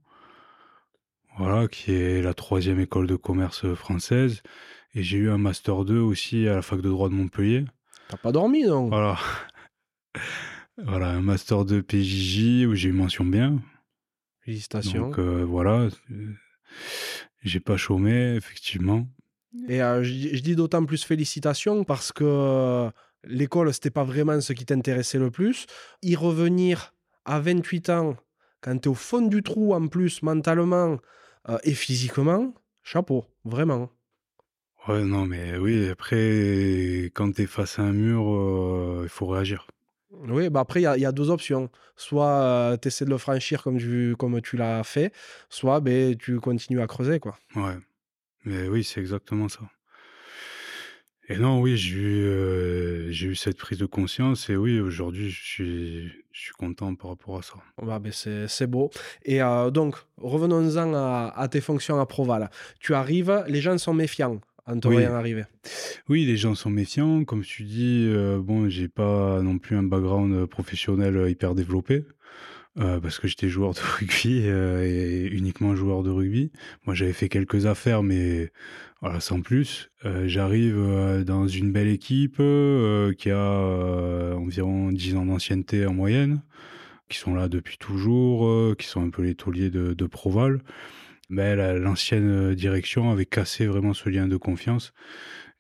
voilà, 1.38 1.68
qui 1.68 1.92
est 1.92 2.20
la 2.22 2.34
troisième 2.34 2.80
école 2.80 3.06
de 3.06 3.16
commerce 3.16 3.72
française. 3.74 4.42
Et 4.94 5.02
j'ai 5.02 5.18
eu 5.18 5.30
un 5.30 5.38
Master 5.38 5.84
2 5.84 5.98
aussi 5.98 6.48
à 6.48 6.56
la 6.56 6.62
fac 6.62 6.80
de 6.80 6.88
droit 6.88 7.08
de 7.08 7.14
Montpellier. 7.14 7.64
T'as 8.08 8.16
pas 8.16 8.32
dormi, 8.32 8.64
non 8.64 8.88
Voilà. 8.88 9.18
voilà, 10.78 11.10
un 11.10 11.20
Master 11.20 11.64
2 11.64 11.82
PJJ 11.82 12.66
où 12.66 12.74
j'ai 12.74 12.88
eu 12.88 12.92
mention 12.92 13.24
bien. 13.24 13.60
Félicitations. 14.40 15.08
Donc 15.08 15.18
euh, 15.18 15.44
voilà, 15.44 15.88
j'ai 17.42 17.60
pas 17.60 17.76
chômé, 17.76 18.34
effectivement. 18.34 19.06
Et 19.68 19.82
euh, 19.82 20.02
je, 20.02 20.40
dis 20.40 20.54
d'autant 20.54 20.84
plus 20.84 21.04
félicitations 21.04 21.84
parce 21.84 22.12
que 22.12 22.90
l'école, 23.24 23.72
c'était 23.72 23.90
pas 23.90 24.04
vraiment 24.04 24.40
ce 24.40 24.52
qui 24.52 24.64
t'intéressait 24.64 25.18
le 25.18 25.30
plus. 25.30 25.66
Y 26.02 26.16
revenir 26.16 26.94
à 27.24 27.40
28 27.40 27.90
ans, 27.90 28.16
quand 28.60 28.78
tu 28.78 28.88
es 28.88 28.88
au 28.88 28.94
fond 28.94 29.22
du 29.22 29.42
trou 29.42 29.74
en 29.74 29.88
plus, 29.88 30.22
mentalement 30.22 30.98
euh, 31.48 31.58
et 31.64 31.74
physiquement, 31.74 32.54
chapeau, 32.82 33.24
vraiment. 33.44 33.90
Ouais, 34.88 35.04
non, 35.04 35.26
mais 35.26 35.56
oui, 35.58 35.88
après, 35.90 37.10
quand 37.14 37.32
tu 37.32 37.42
es 37.42 37.46
face 37.46 37.78
à 37.78 37.82
un 37.82 37.92
mur, 37.92 38.22
euh, 38.26 39.00
il 39.02 39.08
faut 39.08 39.26
réagir. 39.26 39.66
Oui, 40.10 40.50
bah 40.50 40.60
après, 40.60 40.80
il 40.80 41.00
y, 41.00 41.06
a 41.06 41.12
deux 41.12 41.30
options. 41.30 41.70
Soit 41.96 42.26
euh, 42.26 42.76
tu 42.76 42.88
essaies 42.88 43.04
de 43.04 43.10
le 43.10 43.18
franchir 43.18 43.62
comme 43.62 43.78
tu, 43.78 44.16
comme 44.18 44.40
tu 44.40 44.56
l'as 44.56 44.82
fait, 44.82 45.12
soit 45.48 45.80
ben, 45.80 46.16
tu 46.16 46.40
continues 46.40 46.80
à 46.80 46.86
creuser. 46.86 47.20
quoi. 47.20 47.38
Ouais, 47.54 47.76
mais 48.44 48.68
oui, 48.68 48.82
c'est 48.82 49.00
exactement 49.00 49.48
ça. 49.48 49.60
Et 51.30 51.38
non, 51.38 51.60
oui, 51.60 51.76
j'ai 51.76 51.94
eu, 51.94 52.24
euh, 52.24 53.12
j'ai 53.12 53.28
eu 53.28 53.36
cette 53.36 53.56
prise 53.56 53.78
de 53.78 53.86
conscience 53.86 54.50
et 54.50 54.56
oui, 54.56 54.80
aujourd'hui, 54.80 55.30
je 55.30 55.40
suis, 55.40 56.08
je 56.32 56.40
suis 56.40 56.52
content 56.54 56.92
par 56.96 57.10
rapport 57.10 57.38
à 57.38 57.42
ça. 57.42 57.54
Bah, 57.80 58.00
ben 58.00 58.10
c'est, 58.10 58.48
c'est 58.48 58.66
beau. 58.66 58.90
Et 59.24 59.40
euh, 59.40 59.70
donc, 59.70 59.94
revenons-en 60.16 60.92
à, 60.92 61.48
tes 61.48 61.60
fonctions 61.60 62.00
à 62.00 62.06
Proval. 62.06 62.50
Tu 62.80 62.94
arrives, 62.94 63.44
les 63.46 63.60
gens 63.60 63.78
sont 63.78 63.94
méfiants 63.94 64.40
en 64.66 64.80
te 64.80 64.88
oui. 64.88 64.94
voyant 64.94 65.14
arriver. 65.14 65.44
Oui, 66.08 66.24
les 66.24 66.36
gens 66.36 66.56
sont 66.56 66.70
méfiants. 66.70 67.22
Comme 67.22 67.42
tu 67.42 67.62
dis, 67.62 68.08
euh, 68.08 68.40
bon, 68.42 68.68
j'ai 68.68 68.88
pas 68.88 69.40
non 69.40 69.58
plus 69.58 69.76
un 69.76 69.84
background 69.84 70.46
professionnel 70.46 71.30
hyper 71.30 71.54
développé. 71.54 72.06
parce 72.74 73.20
que 73.20 73.28
j'étais 73.28 73.48
joueur 73.48 73.74
de 73.74 73.78
rugby 73.98 74.38
et 74.48 75.28
uniquement 75.30 75.76
joueur 75.76 76.02
de 76.02 76.10
rugby. 76.10 76.50
Moi, 76.86 76.96
j'avais 76.96 77.12
fait 77.12 77.28
quelques 77.28 77.66
affaires, 77.66 78.02
mais 78.02 78.50
voilà, 79.00 79.20
sans 79.20 79.40
plus. 79.40 79.90
Euh, 80.04 80.24
j'arrive 80.26 80.76
euh, 80.76 81.24
dans 81.24 81.46
une 81.48 81.72
belle 81.72 81.88
équipe 81.88 82.36
euh, 82.38 83.14
qui 83.14 83.30
a 83.30 84.36
environ 84.36 84.92
10 84.92 85.16
ans 85.16 85.26
d'ancienneté 85.26 85.86
en 85.86 85.94
moyenne, 85.94 86.42
qui 87.08 87.18
sont 87.18 87.34
là 87.34 87.48
depuis 87.48 87.78
toujours, 87.78 88.76
qui 88.76 88.86
sont 88.86 89.02
un 89.02 89.10
peu 89.10 89.22
les 89.22 89.34
tauliers 89.34 89.70
de, 89.70 89.94
de 89.94 90.06
Proval. 90.06 90.60
Mais 91.30 91.54
l'ancienne 91.78 92.54
direction 92.54 93.10
avait 93.10 93.24
cassé 93.24 93.66
vraiment 93.66 93.94
ce 93.94 94.08
lien 94.08 94.26
de 94.26 94.36
confiance. 94.36 94.92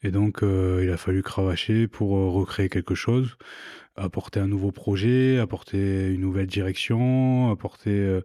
Et 0.02 0.10
donc, 0.10 0.40
il 0.42 0.90
a 0.90 0.96
fallu 0.96 1.22
cravacher 1.22 1.86
pour 1.86 2.10
recréer 2.10 2.68
quelque 2.68 2.96
chose, 2.96 3.36
apporter 3.94 4.40
un 4.40 4.48
nouveau 4.48 4.72
projet, 4.72 5.38
apporter 5.38 6.08
une 6.08 6.22
nouvelle 6.22 6.48
direction, 6.48 7.50
apporter 7.52 8.20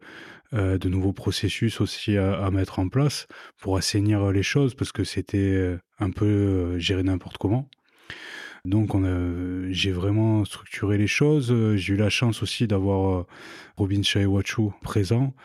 euh, 0.54 0.78
de 0.78 0.90
nouveaux 0.90 1.14
processus 1.14 1.82
aussi 1.82 2.18
à, 2.18 2.50
mettre 2.52 2.80
en 2.80 2.88
place 2.88 3.28
pour 3.58 3.78
assainir 3.78 4.32
les 4.32 4.44
choses 4.44 4.76
parce 4.76 4.92
que 4.92 5.04
c'était 5.04 5.38
euh, 5.38 5.78
un 6.00 6.12
peu 6.12 6.26
euh, 6.26 6.80
géré 6.80 7.04
n'importe 7.04 7.38
comment. 7.38 7.70
Donc 8.64 8.94
j'ai 9.70 9.92
vraiment 9.92 10.44
structuré 10.44 10.98
les 10.98 11.06
choses. 11.06 11.54
J'ai 11.76 11.94
eu 11.94 11.98
la 11.98 12.10
chance 12.10 12.42
aussi 12.42 12.66
d'avoir 12.66 13.28
Robin 13.78 14.02
Shaiwachu 14.02 14.72
présent, 14.82 15.36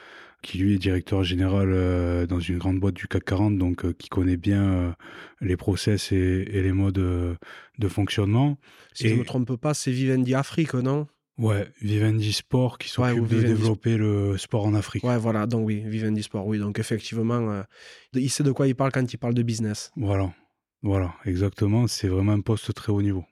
qui 0.41 0.57
lui 0.57 0.73
est 0.73 0.79
directeur 0.79 1.23
général 1.23 2.27
dans 2.29 2.41
une 2.41 2.57
grande 2.57 2.81
boîte 2.81 2.95
du 2.95 3.09
CAC 3.09 3.27
40, 3.27 3.59
donc 3.59 3.93
qui 3.99 4.09
connaît 4.09 4.39
bien 4.39 4.97
les 5.43 5.59
process 5.59 6.13
et, 6.13 6.47
les 6.47 6.73
modes 6.73 6.95
de 6.95 7.89
fonctionnement. 7.89 8.57
Si 8.95 9.07
je 9.07 9.13
ne 9.13 9.19
me 9.19 9.25
trompe 9.25 9.55
pas, 9.57 9.75
c'est 9.75 9.93
Vivendi 9.93 10.35
Afrique, 10.35 10.73
non? 10.73 11.07
Ouais, 11.39 11.69
Vivendi 11.81 12.32
Sport 12.32 12.77
qui 12.77 12.90
s'occupe 12.90 13.27
de 13.28 13.40
développer 13.40 13.97
le 13.97 14.36
sport 14.36 14.66
en 14.66 14.74
Afrique. 14.74 15.05
Ouais, 15.05 15.16
voilà, 15.16 15.47
donc 15.47 15.66
oui, 15.66 15.82
Vivendi 15.86 16.23
Sport, 16.23 16.47
oui. 16.47 16.59
Donc 16.59 16.78
effectivement, 16.78 17.51
euh, 17.51 17.62
il 18.12 18.28
sait 18.28 18.43
de 18.43 18.52
quoi 18.52 18.66
il 18.66 18.74
parle 18.74 18.93
quand 18.93 19.11
il 19.11 19.16
parle 19.16 19.32
de 19.32 19.43
business. 19.43 19.90
Voilà, 19.97 20.32
voilà, 20.82 21.15
exactement. 21.24 21.86
C'est 21.86 22.09
vraiment 22.09 22.32
un 22.32 22.40
poste 22.43 22.74
très 22.74 22.93
haut 22.93 23.01
niveau. 23.01 23.24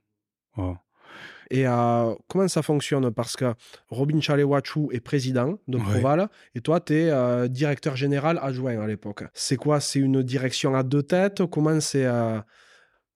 Et 1.50 1.66
euh, 1.66 2.14
comment 2.28 2.48
ça 2.48 2.62
fonctionne? 2.62 3.10
Parce 3.10 3.36
que 3.36 3.54
Robin 3.88 4.20
Chalewachou 4.20 4.90
est 4.92 5.00
président 5.00 5.58
de 5.68 5.78
Proval 5.78 6.28
et 6.54 6.60
toi, 6.60 6.80
tu 6.80 6.94
es 6.94 7.10
euh, 7.10 7.46
directeur 7.48 7.94
général 7.96 8.38
adjoint 8.42 8.80
à 8.80 8.86
l'époque. 8.86 9.24
C'est 9.34 9.56
quoi? 9.56 9.80
C'est 9.80 9.98
une 9.98 10.22
direction 10.22 10.74
à 10.74 10.82
deux 10.82 11.02
têtes? 11.02 11.44
Comment 11.46 11.80
c'est. 11.80 12.06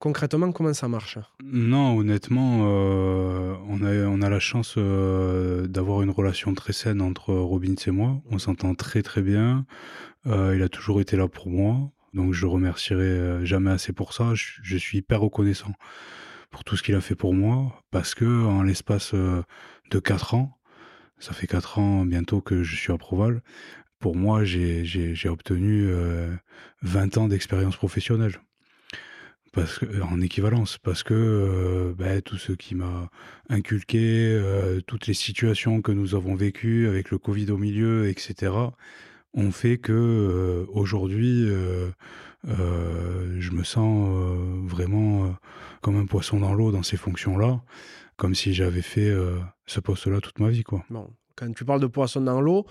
Euh, 0.02 0.12
concrètement, 0.12 0.52
comment 0.52 0.74
ça 0.74 0.88
marche? 0.88 1.18
Non, 1.42 1.96
honnêtement, 1.96 2.60
on, 2.60 3.82
a, 3.82 3.92
on 4.06 4.22
a 4.22 4.28
la 4.28 4.40
chance 4.40 4.76
d'avoir 4.76 6.02
une 6.02 6.10
relation 6.10 6.54
très 6.54 6.72
saine 6.72 7.00
entre 7.00 7.32
Robin 7.34 7.74
et 7.86 7.90
moi. 7.90 8.20
On 8.30 8.38
s'entend 8.38 8.74
très 8.74 9.02
très 9.02 9.22
bien. 9.22 9.64
il 10.26 10.62
a 10.62 10.68
toujours 10.68 11.00
été 11.00 11.16
là 11.16 11.28
pour 11.28 11.48
moi. 11.48 11.90
Donc 12.14 12.34
je 12.34 12.46
remercierai 12.46 13.46
jamais 13.46 13.70
assez 13.70 13.92
pour 13.92 14.12
ça. 14.12 14.32
je 14.34 14.76
suis 14.76 14.98
hyper 14.98 15.20
reconnaissant 15.20 15.72
pour 16.52 16.62
tout 16.62 16.76
ce 16.76 16.84
qu'il 16.84 16.94
a 16.94 17.00
fait 17.00 17.16
pour 17.16 17.34
moi, 17.34 17.82
parce 17.90 18.14
que 18.14 18.44
en 18.44 18.62
l'espace 18.62 19.14
euh, 19.14 19.42
de 19.90 19.98
4 19.98 20.34
ans, 20.34 20.58
ça 21.18 21.32
fait 21.32 21.48
4 21.48 21.78
ans 21.80 22.04
bientôt 22.04 22.40
que 22.40 22.62
je 22.62 22.76
suis 22.76 22.92
à 22.92 22.98
Proval, 22.98 23.42
pour 23.98 24.14
moi, 24.16 24.44
j'ai 24.44 25.28
obtenu 25.28 25.90
20 26.82 27.16
euh, 27.16 27.20
ans 27.20 27.28
d'expérience 27.28 27.76
professionnelle. 27.76 28.38
Parce 29.52 29.78
que, 29.78 30.00
en 30.00 30.20
équivalence, 30.20 30.78
parce 30.78 31.02
que 31.02 31.12
euh, 31.14 31.94
ben, 31.96 32.22
tout 32.22 32.38
ce 32.38 32.52
qui 32.52 32.74
m'a 32.74 33.10
inculqué, 33.48 34.40
toutes 34.86 35.06
les 35.06 35.14
situations 35.14 35.82
que 35.82 35.92
nous 35.92 36.14
avons 36.14 36.34
vécues 36.34 36.88
avec 36.88 37.10
le 37.10 37.18
Covid 37.18 37.50
au 37.50 37.58
milieu, 37.58 38.08
etc., 38.08 38.52
ont 39.34 39.50
fait 39.50 39.78
que 39.78 40.66
aujourd'hui, 40.72 41.46
je 42.44 43.50
me 43.50 43.62
sens 43.62 44.08
vraiment 44.66 45.34
comme 45.82 45.96
un 45.96 46.06
poisson 46.06 46.40
dans 46.40 46.54
l'eau 46.54 46.72
dans 46.72 46.82
ces 46.82 46.96
fonctions-là, 46.96 47.60
comme 48.16 48.34
si 48.34 48.54
j'avais 48.54 48.82
fait 48.82 49.10
euh, 49.10 49.38
ce 49.66 49.80
poste-là 49.80 50.20
toute 50.20 50.38
ma 50.38 50.48
vie. 50.48 50.62
Quoi. 50.62 50.84
Bon. 50.88 51.10
Quand 51.36 51.52
tu 51.52 51.64
parles 51.64 51.80
de 51.80 51.86
poisson 51.86 52.20
dans 52.20 52.40
l'eau, 52.40 52.66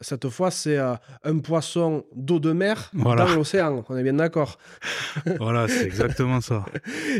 cette 0.00 0.28
fois, 0.28 0.50
c'est 0.50 0.78
euh, 0.78 0.94
un 1.24 1.38
poisson 1.38 2.04
d'eau 2.14 2.38
de 2.38 2.52
mer 2.52 2.90
dans 2.92 3.34
l'océan. 3.34 3.84
On 3.88 3.96
est 3.96 4.02
bien 4.02 4.14
d'accord. 4.14 4.58
voilà, 5.38 5.68
c'est 5.68 5.84
exactement 5.84 6.40
ça. 6.40 6.64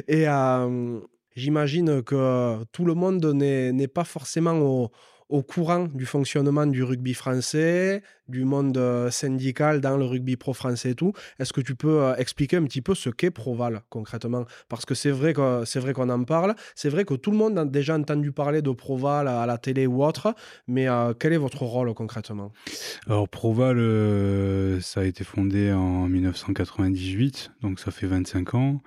Et 0.06 0.28
euh, 0.28 1.00
j'imagine 1.34 2.02
que 2.02 2.62
tout 2.72 2.84
le 2.84 2.94
monde 2.94 3.24
n'est 3.24 3.88
pas 3.88 4.04
forcément 4.04 4.58
au, 4.58 4.90
au 5.28 5.42
courant 5.42 5.88
du 5.92 6.06
fonctionnement 6.06 6.66
du 6.66 6.82
rugby 6.82 7.14
français, 7.14 8.02
du 8.28 8.44
monde 8.44 8.76
euh, 8.76 9.10
syndical 9.10 9.80
dans 9.80 9.96
le 9.96 10.04
rugby 10.04 10.36
pro 10.36 10.54
français 10.54 10.90
et 10.90 10.94
tout. 10.94 11.12
Est-ce 11.38 11.52
que 11.52 11.60
tu 11.60 11.74
peux 11.74 12.02
euh, 12.02 12.16
expliquer 12.16 12.56
un 12.56 12.64
petit 12.64 12.82
peu 12.82 12.94
ce 12.94 13.10
qu'est 13.10 13.30
Proval 13.30 13.82
concrètement? 13.90 14.44
Parce 14.68 14.84
que 14.84 14.94
c'est 14.94 15.10
vrai 15.10 15.34
que 15.34 15.64
c'est 15.64 15.80
vrai 15.80 15.92
qu'on 15.92 16.08
en 16.08 16.24
parle, 16.24 16.54
c'est 16.74 16.88
vrai 16.88 17.04
que 17.04 17.14
tout 17.14 17.30
le 17.30 17.36
monde 17.36 17.58
a 17.58 17.64
déjà 17.64 17.96
entendu 17.96 18.32
parler 18.32 18.62
de 18.62 18.70
Proval 18.70 19.28
à 19.28 19.46
la 19.46 19.58
télé 19.58 19.86
ou 19.86 20.04
autre, 20.04 20.34
mais 20.66 20.88
euh, 20.88 21.12
quel 21.18 21.32
est 21.32 21.38
votre 21.38 21.62
rôle 21.62 21.92
concrètement? 21.94 22.52
Alors 23.06 23.28
Proval, 23.28 23.78
ça 24.80 25.00
a 25.00 25.04
été 25.04 25.24
fondé 25.24 25.72
en 25.72 26.08
1998, 26.08 27.52
donc 27.62 27.80
ça 27.80 27.90
fait 27.90 28.06
25 28.06 28.54
ans. 28.54 28.82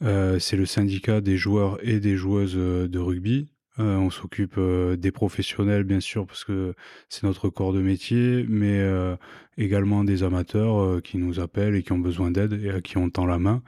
c'est 0.00 0.56
le 0.56 0.66
syndicat 0.66 1.20
des 1.20 1.36
joueurs 1.36 1.78
et 1.82 2.00
des 2.00 2.16
joueuses 2.16 2.56
de 2.56 2.98
rugby. 2.98 3.48
Euh, 3.80 3.96
on 3.96 4.10
s'occupe 4.10 4.54
euh, 4.56 4.96
des 4.96 5.10
professionnels, 5.10 5.82
bien 5.82 5.98
sûr, 5.98 6.26
parce 6.26 6.44
que 6.44 6.74
c'est 7.08 7.24
notre 7.24 7.48
corps 7.48 7.72
de 7.72 7.80
métier, 7.80 8.46
mais 8.48 8.78
euh, 8.78 9.16
également 9.58 10.04
des 10.04 10.22
amateurs 10.22 11.02
qui 11.02 11.18
nous 11.18 11.40
appellent 11.40 11.74
et 11.74 11.82
qui 11.82 11.92
ont 11.92 11.98
besoin 11.98 12.30
d'aide 12.30 12.52
et 12.52 12.70
à 12.70 12.80
qui 12.80 12.98
on 12.98 13.10
tend 13.10 13.26
la 13.26 13.38
main. 13.38 13.62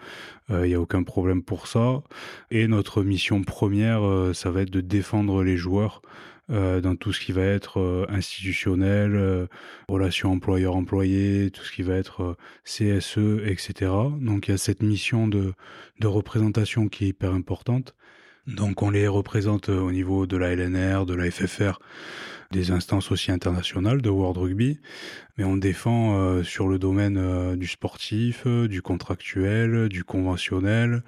Il 0.48 0.62
n'y 0.62 0.74
a 0.74 0.80
aucun 0.80 1.02
problème 1.02 1.42
pour 1.42 1.66
ça. 1.66 2.02
Et 2.50 2.68
notre 2.68 3.02
mission 3.02 3.42
première, 3.42 4.30
ça 4.34 4.50
va 4.50 4.62
être 4.62 4.70
de 4.70 4.80
défendre 4.80 5.42
les 5.42 5.56
joueurs. 5.56 6.02
dans 6.48 6.96
tout 6.96 7.12
ce 7.12 7.20
qui 7.20 7.32
va 7.32 7.42
être 7.42 8.06
institutionnel, 8.08 9.48
relations 9.88 10.32
employeur-employé, 10.32 11.50
tout 11.50 11.64
ce 11.64 11.72
qui 11.72 11.82
va 11.82 11.96
être 11.96 12.36
CSE, 12.64 13.42
etc. 13.44 13.92
Donc 14.20 14.48
il 14.48 14.52
y 14.52 14.54
a 14.54 14.58
cette 14.58 14.82
mission 14.82 15.28
de 15.28 15.54
représentation 16.04 16.88
qui 16.88 17.06
est 17.06 17.08
hyper 17.08 17.32
importante. 17.32 17.94
Donc 18.46 18.82
on 18.82 18.90
les 18.90 19.08
représente 19.08 19.70
euh, 19.70 19.80
au 19.80 19.90
niveau 19.90 20.26
de 20.26 20.36
la 20.36 20.54
LNR, 20.54 21.04
de 21.04 21.14
la 21.14 21.30
FFR, 21.30 21.80
des 22.52 22.70
instances 22.70 23.10
aussi 23.10 23.32
internationales 23.32 24.00
de 24.00 24.08
World 24.08 24.38
Rugby, 24.38 24.78
mais 25.36 25.44
on 25.44 25.56
défend 25.56 26.16
euh, 26.16 26.44
sur 26.44 26.68
le 26.68 26.78
domaine 26.78 27.16
euh, 27.16 27.56
du 27.56 27.66
sportif, 27.66 28.46
du 28.46 28.82
contractuel, 28.82 29.88
du 29.88 30.04
conventionnel, 30.04 31.02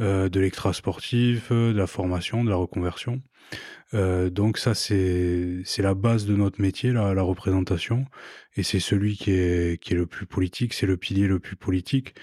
de 0.00 0.40
l'extra-sportif, 0.40 1.52
de 1.52 1.72
la 1.76 1.86
formation, 1.86 2.42
de 2.42 2.50
la 2.50 2.56
reconversion. 2.56 3.22
Euh, 3.94 4.30
donc 4.30 4.58
ça, 4.58 4.74
c'est 4.74 5.62
la 5.78 5.94
base 5.94 6.26
de 6.26 6.34
notre 6.34 6.60
métier, 6.60 6.92
la, 6.92 7.14
la 7.14 7.22
représentation, 7.22 8.06
et 8.56 8.62
c'est 8.62 8.80
celui 8.80 9.16
qui 9.16 9.32
est, 9.32 9.80
qui 9.80 9.92
est 9.92 9.96
le 9.96 10.06
plus 10.06 10.26
politique, 10.26 10.74
c'est 10.74 10.86
le 10.86 10.96
pilier 10.96 11.26
le 11.26 11.38
plus 11.38 11.56
politique. 11.56 12.14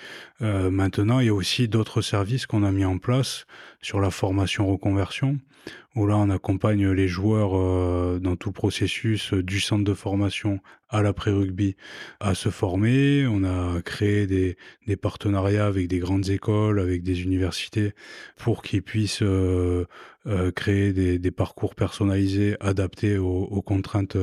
Euh, 0.41 0.69
maintenant, 0.69 1.19
il 1.19 1.27
y 1.27 1.29
a 1.29 1.33
aussi 1.33 1.67
d'autres 1.67 2.01
services 2.01 2.45
qu'on 2.45 2.63
a 2.63 2.71
mis 2.71 2.85
en 2.85 2.97
place 2.97 3.45
sur 3.81 3.99
la 3.99 4.09
formation 4.09 4.67
reconversion, 4.67 5.39
où 5.95 6.07
là, 6.07 6.17
on 6.17 6.29
accompagne 6.29 6.89
les 6.89 7.07
joueurs 7.07 7.51
euh, 7.55 8.19
dans 8.19 8.35
tout 8.35 8.51
processus 8.51 9.33
du 9.33 9.59
centre 9.59 9.83
de 9.83 9.93
formation 9.93 10.59
à 10.89 11.03
l'après-rugby 11.03 11.75
à 12.19 12.33
se 12.33 12.49
former. 12.49 13.27
On 13.27 13.43
a 13.43 13.81
créé 13.81 14.25
des, 14.25 14.57
des, 14.87 14.95
partenariats 14.95 15.67
avec 15.67 15.87
des 15.87 15.99
grandes 15.99 16.29
écoles, 16.29 16.79
avec 16.79 17.03
des 17.03 17.21
universités, 17.21 17.93
pour 18.37 18.63
qu'ils 18.63 18.81
puissent 18.81 19.23
euh, 20.27 20.51
créer 20.51 20.91
des, 20.91 21.31
parcours 21.31 21.75
personnalisés 21.75 22.57
adaptés 22.59 23.17
aux, 23.17 23.61
contraintes 23.61 24.17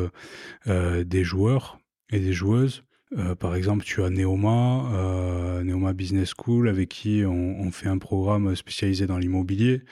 euh, 0.67 1.05
des 1.05 1.25
joueurs 1.25 1.79
et 2.11 2.21
des 2.21 2.35
joueuses. 2.35 2.85
Euh, 3.17 3.35
par 3.35 3.55
exemple, 3.55 3.83
tu 3.83 4.03
as 4.03 4.11
Neoma, 4.11 5.63
Neoma 5.65 5.95
Business 5.95 6.35
School, 6.37 6.69
avec 6.69 6.91
qui 6.91 7.23
on, 7.25 7.71
fait 7.71 7.89
un 7.89 7.97
programme 7.97 8.55
spécialisé 8.57 9.07
dans 9.07 9.17
l'immobilier, 9.17 9.83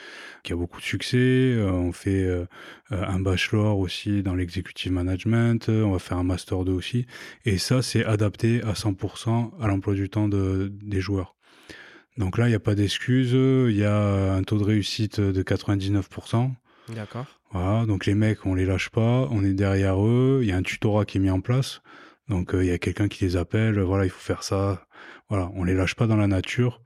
qui 0.43 0.53
a 0.53 0.57
beaucoup 0.57 0.79
de 0.79 0.85
succès. 0.85 1.57
On 1.63 1.93
fait 1.93 2.29
un 2.91 3.21
bachelor 3.21 3.79
aussi 3.79 4.23
dans 4.23 4.35
l'executive 4.35 4.93
management. 4.93 5.71
On 5.71 5.93
va 5.93 5.99
faire 5.99 6.19
un 6.19 6.25
master 6.25 6.65
2 6.65 6.73
aussi. 6.73 7.07
Et 7.47 7.57
ça, 7.57 7.81
c'est 7.81 8.05
adapté 8.05 8.63
à 8.63 8.73
100% 8.75 9.53
à 9.59 9.69
l'emploi 9.69 9.95
du 9.95 10.11
temps 10.11 10.29
de, 10.29 10.71
des 10.83 11.01
joueurs. 11.01 11.35
Donc 12.17 12.39
là, 12.39 12.47
il 12.47 12.51
n'y 12.51 12.57
a 12.57 12.61
pas 12.61 12.75
d'excuse. 12.75 13.33
Il 13.33 13.77
y 13.77 13.85
a 13.85 14.35
un 14.35 14.43
taux 14.43 14.59
de 14.59 14.65
réussite 14.65 15.21
de 15.21 15.43
99%. 15.43 16.51
D'accord. 16.95 17.27
Voilà, 17.51 17.87
donc 17.87 18.05
les 18.07 18.15
mecs, 18.15 18.45
on 18.47 18.55
les 18.55 18.67
lâche 18.67 18.91
pas, 18.91 19.29
on 19.31 19.45
est 19.45 19.55
derrière 19.55 20.05
eux. 20.05 20.41
Il 20.43 20.49
y 20.49 20.53
a 20.53 20.57
un 20.57 20.63
tutorat 20.63 21.05
qui 21.05 21.19
est 21.19 21.21
mis 21.21 21.31
en 21.31 21.41
place. 21.41 21.81
Donc 22.29 22.55
euh, 22.55 22.65
il 22.65 22.69
y 22.69 22.73
a 22.73 22.79
quelqu'un 22.79 23.09
qui 23.09 23.25
les 23.25 23.37
appelle, 23.37 23.81
voilà, 23.81 24.05
il 24.05 24.11
faut 24.11 24.21
faire 24.21 24.43
ça. 24.43 24.87
Voilà, 25.29 25.51
on 25.55 25.65
les 25.65 25.75
lâche 25.75 25.95
pas 25.95 26.07
dans 26.07 26.17
la 26.17 26.27
nature 26.27 26.83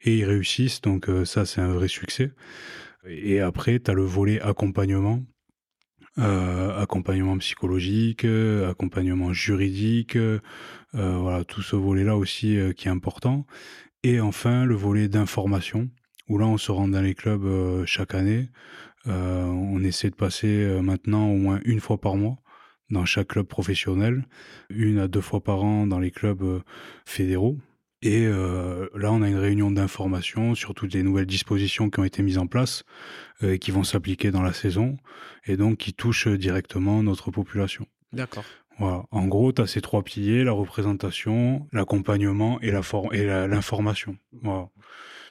et 0.00 0.18
ils 0.18 0.24
réussissent. 0.24 0.80
Donc 0.80 1.08
euh, 1.08 1.24
ça, 1.24 1.44
c'est 1.44 1.60
un 1.60 1.72
vrai 1.72 1.88
succès. 1.88 2.32
Et 3.06 3.40
après, 3.40 3.80
tu 3.80 3.90
as 3.90 3.94
le 3.94 4.04
volet 4.04 4.40
accompagnement. 4.40 5.20
Euh, 6.18 6.78
accompagnement 6.78 7.38
psychologique, 7.38 8.26
accompagnement 8.68 9.32
juridique, 9.32 10.18
voilà, 10.92 11.42
tout 11.44 11.62
ce 11.62 11.74
volet-là 11.74 12.16
aussi 12.18 12.58
qui 12.76 12.86
est 12.86 12.90
important. 12.90 13.46
Et 14.04 14.20
enfin, 14.20 14.64
le 14.64 14.74
volet 14.74 15.08
d'information, 15.08 15.88
où 16.28 16.38
là, 16.38 16.46
on 16.46 16.58
se 16.58 16.72
rend 16.72 16.88
dans 16.88 17.02
les 17.02 17.14
clubs 17.14 17.84
chaque 17.86 18.14
année. 18.14 18.48
on 19.06 19.82
essaie 19.82 20.10
de 20.10 20.14
passer 20.14 20.80
maintenant 20.82 21.28
au 21.28 21.36
moins 21.36 21.60
une 21.64 21.80
fois 21.80 22.00
par 22.00 22.16
mois 22.16 22.42
dans 22.92 23.04
chaque 23.04 23.28
club 23.28 23.46
professionnel, 23.46 24.24
une 24.68 24.98
à 24.98 25.08
deux 25.08 25.20
fois 25.20 25.42
par 25.42 25.64
an 25.64 25.86
dans 25.86 25.98
les 25.98 26.10
clubs 26.10 26.42
euh, 26.42 26.60
fédéraux. 27.04 27.58
Et 28.02 28.26
euh, 28.26 28.88
là, 28.94 29.12
on 29.12 29.22
a 29.22 29.28
une 29.28 29.38
réunion 29.38 29.70
d'information 29.70 30.54
sur 30.54 30.74
toutes 30.74 30.92
les 30.92 31.02
nouvelles 31.02 31.26
dispositions 31.26 31.88
qui 31.88 32.00
ont 32.00 32.04
été 32.04 32.22
mises 32.22 32.38
en 32.38 32.46
place 32.46 32.84
euh, 33.42 33.54
et 33.54 33.58
qui 33.58 33.70
vont 33.70 33.84
s'appliquer 33.84 34.30
dans 34.30 34.42
la 34.42 34.52
saison, 34.52 34.96
et 35.46 35.56
donc 35.56 35.78
qui 35.78 35.94
touchent 35.94 36.28
directement 36.28 37.02
notre 37.02 37.30
population. 37.30 37.86
D'accord. 38.12 38.44
Voilà. 38.78 39.04
En 39.10 39.26
gros, 39.26 39.52
tu 39.52 39.62
as 39.62 39.66
ces 39.66 39.80
trois 39.80 40.02
piliers, 40.02 40.44
la 40.44 40.52
représentation, 40.52 41.68
l'accompagnement 41.72 42.60
et 42.60 42.70
l'information. 42.70 44.16
Voilà. 44.42 44.68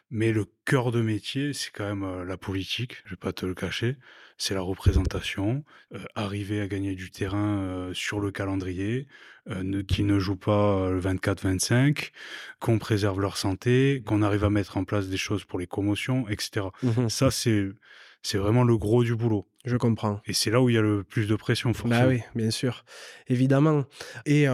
Mais 0.10 0.34
le 0.34 0.46
cœur 0.66 0.92
de 0.92 1.02
métier, 1.02 1.54
c'est 1.54 1.72
quand 1.72 1.88
même 1.88 2.24
la 2.24 2.38
politique, 2.38 2.98
je 3.06 3.12
vais 3.12 3.18
pas 3.18 3.32
te 3.32 3.46
le 3.46 3.54
cacher 3.54 3.98
c'est 4.42 4.56
la 4.56 4.62
représentation, 4.62 5.64
euh, 5.94 6.00
arriver 6.16 6.62
à 6.62 6.68
gagner 6.68 6.96
du 6.96 7.12
terrain 7.12 7.60
euh, 7.60 7.94
sur 7.94 8.20
le 8.20 8.32
calendrier, 8.32 9.08
euh, 9.48 9.62
ne, 9.62 9.84
qui 9.84 10.04
ne 10.04 10.18
jouent 10.18 10.36
pas 10.36 10.90
le 10.90 11.00
24-25, 11.00 12.10
qu'on 12.60 12.80
préserve 12.80 13.22
leur 13.22 13.38
santé, 13.38 14.02
qu'on 14.04 14.24
arrive 14.24 14.44
à 14.44 14.50
mettre 14.50 14.78
en 14.78 14.84
place 14.84 15.10
des 15.10 15.18
choses 15.18 15.46
pour 15.46 15.60
les 15.60 15.68
commotions, 15.68 16.28
etc. 16.28 16.66
Mmh 16.82 17.08
Ça, 17.08 17.30
c'est 17.30 17.70
c'est 18.24 18.40
vraiment 18.40 18.64
le 18.64 18.78
gros 18.78 19.04
du 19.04 19.16
boulot. 19.16 19.48
Je 19.66 19.78
comprends. 19.78 20.22
Et 20.26 20.34
c'est 20.34 20.50
là 20.50 20.62
où 20.62 20.70
il 20.70 20.76
y 20.76 20.78
a 20.78 20.82
le 20.82 21.04
plus 21.04 21.28
de 21.28 21.36
pression, 21.36 21.74
forcément. 21.74 22.02
Bah 22.02 22.08
oui, 22.08 22.22
bien 22.36 22.52
sûr, 22.52 22.84
évidemment. 23.28 23.86
Et 24.26 24.48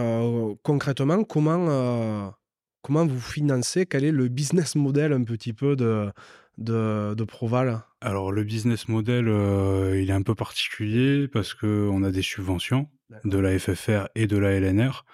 concrètement, 0.62 1.24
comment 1.24 2.34
comment 2.82 3.06
vous 3.06 3.20
financez? 3.20 3.86
Quel 3.86 4.04
est 4.04 4.12
le 4.12 4.28
business 4.28 4.74
model 4.76 5.12
un 5.12 5.24
petit 5.24 5.52
peu 5.52 5.76
de 5.76 6.10
de, 6.58 7.14
de 7.16 7.24
Proval? 7.24 7.82
Alors 8.00 8.32
le 8.32 8.44
business 8.44 8.88
model, 8.88 9.28
euh, 9.28 10.00
il 10.00 10.10
est 10.10 10.14
un 10.14 10.22
peu 10.22 10.34
particulier 10.34 11.28
parce 11.28 11.54
qu'on 11.54 12.02
a 12.02 12.10
des 12.10 12.22
subventions 12.22 12.88
de 13.24 13.38
la 13.38 13.58
FFR 13.58 14.08
et 14.14 14.26
de 14.26 14.36
la 14.36 14.58
LNR 14.58 15.04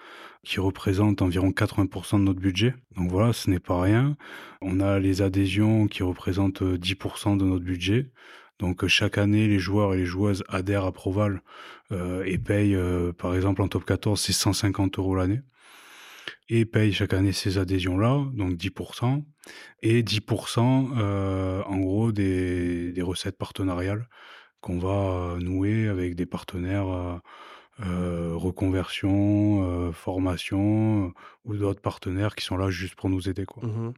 qui 0.43 0.59
représentent 0.59 1.21
environ 1.21 1.49
80% 1.49 2.19
de 2.19 2.23
notre 2.23 2.39
budget. 2.39 2.75
Donc 2.95 3.09
voilà, 3.09 3.33
ce 3.33 3.49
n'est 3.49 3.59
pas 3.59 3.81
rien. 3.81 4.15
On 4.61 4.79
a 4.79 4.99
les 4.99 5.21
adhésions 5.21 5.87
qui 5.87 6.03
représentent 6.03 6.61
10% 6.61 7.37
de 7.37 7.45
notre 7.45 7.63
budget. 7.63 8.11
Donc 8.59 8.85
chaque 8.87 9.17
année, 9.17 9.47
les 9.47 9.59
joueurs 9.59 9.93
et 9.93 9.97
les 9.97 10.05
joueuses 10.05 10.43
adhèrent 10.47 10.85
à 10.85 10.91
Proval 10.91 11.41
euh, 11.91 12.23
et 12.25 12.37
payent, 12.37 12.75
euh, 12.75 13.11
par 13.11 13.35
exemple 13.35 13.61
en 13.61 13.67
top 13.67 13.85
14, 13.85 14.19
c'est 14.19 14.33
150 14.33 14.97
euros 14.99 15.15
l'année. 15.15 15.41
Et 16.47 16.65
payent 16.65 16.93
chaque 16.93 17.13
année 17.13 17.33
ces 17.33 17.57
adhésions-là, 17.57 18.23
donc 18.33 18.53
10%. 18.53 19.23
Et 19.81 20.03
10% 20.03 20.89
euh, 20.97 21.63
en 21.63 21.79
gros 21.79 22.11
des, 22.11 22.91
des 22.91 23.01
recettes 23.01 23.37
partenariales 23.37 24.07
qu'on 24.61 24.79
va 24.79 25.37
nouer 25.39 25.87
avec 25.87 26.15
des 26.15 26.25
partenaires 26.25 27.21
reconversion, 27.77 29.91
formation 29.91 31.13
ou 31.43 31.55
d'autres 31.55 31.81
partenaires 31.81 32.35
qui 32.35 32.45
sont 32.45 32.57
là 32.57 32.71
juste 32.71 32.95
pour 32.95 33.09
nous 33.09 33.29
aider. 33.29 33.45
Quoi. 33.45 33.67
Mmh 33.67 33.93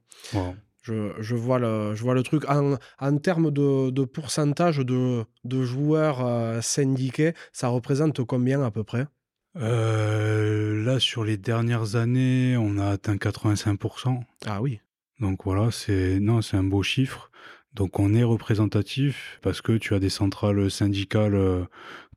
je, 0.87 1.35
vois 1.35 1.59
le, 1.59 1.95
je 1.95 2.03
vois 2.03 2.13
le 2.13 2.23
truc. 2.23 2.49
En, 2.49 2.77
en 2.99 3.17
termes 3.17 3.51
de, 3.51 3.89
de, 3.89 4.03
pourcentage 4.03 4.77
de, 4.77 5.23
de 5.43 5.63
joueurs 5.63 6.63
syndiqués, 6.63 7.33
ça 7.51 7.67
représente 7.67 8.23
combien 8.23 8.63
à 8.63 8.71
peu 8.71 8.83
près? 8.83 9.07
Là, 9.55 10.99
sur 10.99 11.23
les 11.23 11.37
dernières 11.37 11.95
années, 11.95 12.55
on 12.57 12.77
a 12.77 12.89
atteint 12.89 13.15
85%. 13.15 14.21
Ah 14.45 14.61
oui. 14.61 14.79
Donc 15.19 15.43
voilà, 15.45 15.71
c'est 15.71 16.19
non, 16.19 16.41
c'est 16.41 16.57
un 16.57 16.63
beau 16.63 16.83
chiffre. 16.83 17.31
Donc 17.73 17.99
on 17.99 18.13
est 18.13 18.23
représentatif 18.23 19.39
parce 19.41 19.61
que 19.61 19.73
tu 19.73 19.93
as 19.93 19.99
des 19.99 20.09
centrales 20.09 20.69
syndicales 20.69 21.67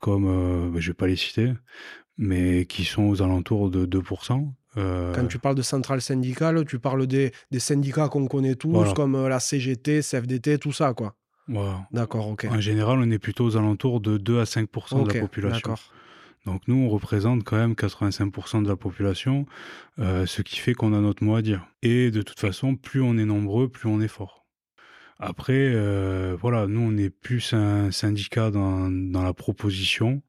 comme, 0.01 0.27
euh, 0.27 0.71
bah, 0.71 0.81
je 0.81 0.91
vais 0.91 0.95
pas 0.95 1.07
les 1.07 1.17
citer, 1.17 1.53
mais 2.17 2.65
qui 2.67 2.85
sont 2.85 3.05
aux 3.05 3.23
alentours 3.23 3.71
de 3.71 3.87
2%. 3.87 4.53
Euh, 4.77 5.13
Quand 5.15 5.27
tu 5.27 5.39
parles 5.39 5.57
de 5.57 5.63
centrales 5.63 6.01
syndicales, 6.01 6.65
tu 6.65 6.79
parles 6.79 7.07
des, 7.07 7.33
des 7.51 7.59
syndicats 7.59 8.09
qu'on 8.09 8.27
connaît 8.27 8.55
tous, 8.55 8.93
comme 8.95 9.15
euh, 9.17 9.29
la 9.29 9.41
CGT, 9.41 10.01
CFDT, 10.03 10.59
tout 10.59 10.73
ça, 10.73 10.95
quoi. 10.95 11.15
Voilà. 11.49 11.87
D'accord, 11.91 12.29
ok. 12.29 12.47
En 12.51 12.61
général, 12.61 12.99
on 13.01 13.11
est 13.11 13.19
plutôt 13.19 13.45
aux 13.45 13.57
alentours 13.57 14.01
de 14.01 14.19
2 14.19 14.41
à 14.41 14.45
5% 14.45 15.05
de 15.07 15.13
la 15.13 15.21
population. 15.21 15.75
Donc 16.47 16.63
nous, 16.69 16.77
on 16.77 16.89
représente 16.89 17.45
quand 17.45 17.57
même 17.57 17.73
85% 17.73 18.63
de 18.63 18.69
la 18.69 18.77
population, 18.77 19.47
ce 19.99 20.43
qui 20.43 20.59
fait 20.59 20.75
qu'on 20.75 20.95
a 20.95 21.01
notre 21.01 21.25
mot 21.25 21.35
à 21.35 21.43
dire. 21.43 21.67
Et 21.83 22.13
de 22.13 22.23
toute 22.23 22.39
façon, 22.39 22.77
plus 22.77 23.03
on 23.03 23.19
est 23.19 23.25
nombreux, 23.25 23.69
plus 23.69 23.89
on 23.89 24.01
est 24.01 24.09
fort. 24.09 24.47
Après, 25.19 25.75
voilà, 26.41 26.69
nous, 26.69 26.81
on 26.81 26.97
est 26.97 27.11
plus 27.11 27.53
un 27.53 27.91
syndicat 27.91 28.53
dans, 28.53 28.89
dans 28.89 29.25
la 29.25 29.35
proposition 29.35 30.23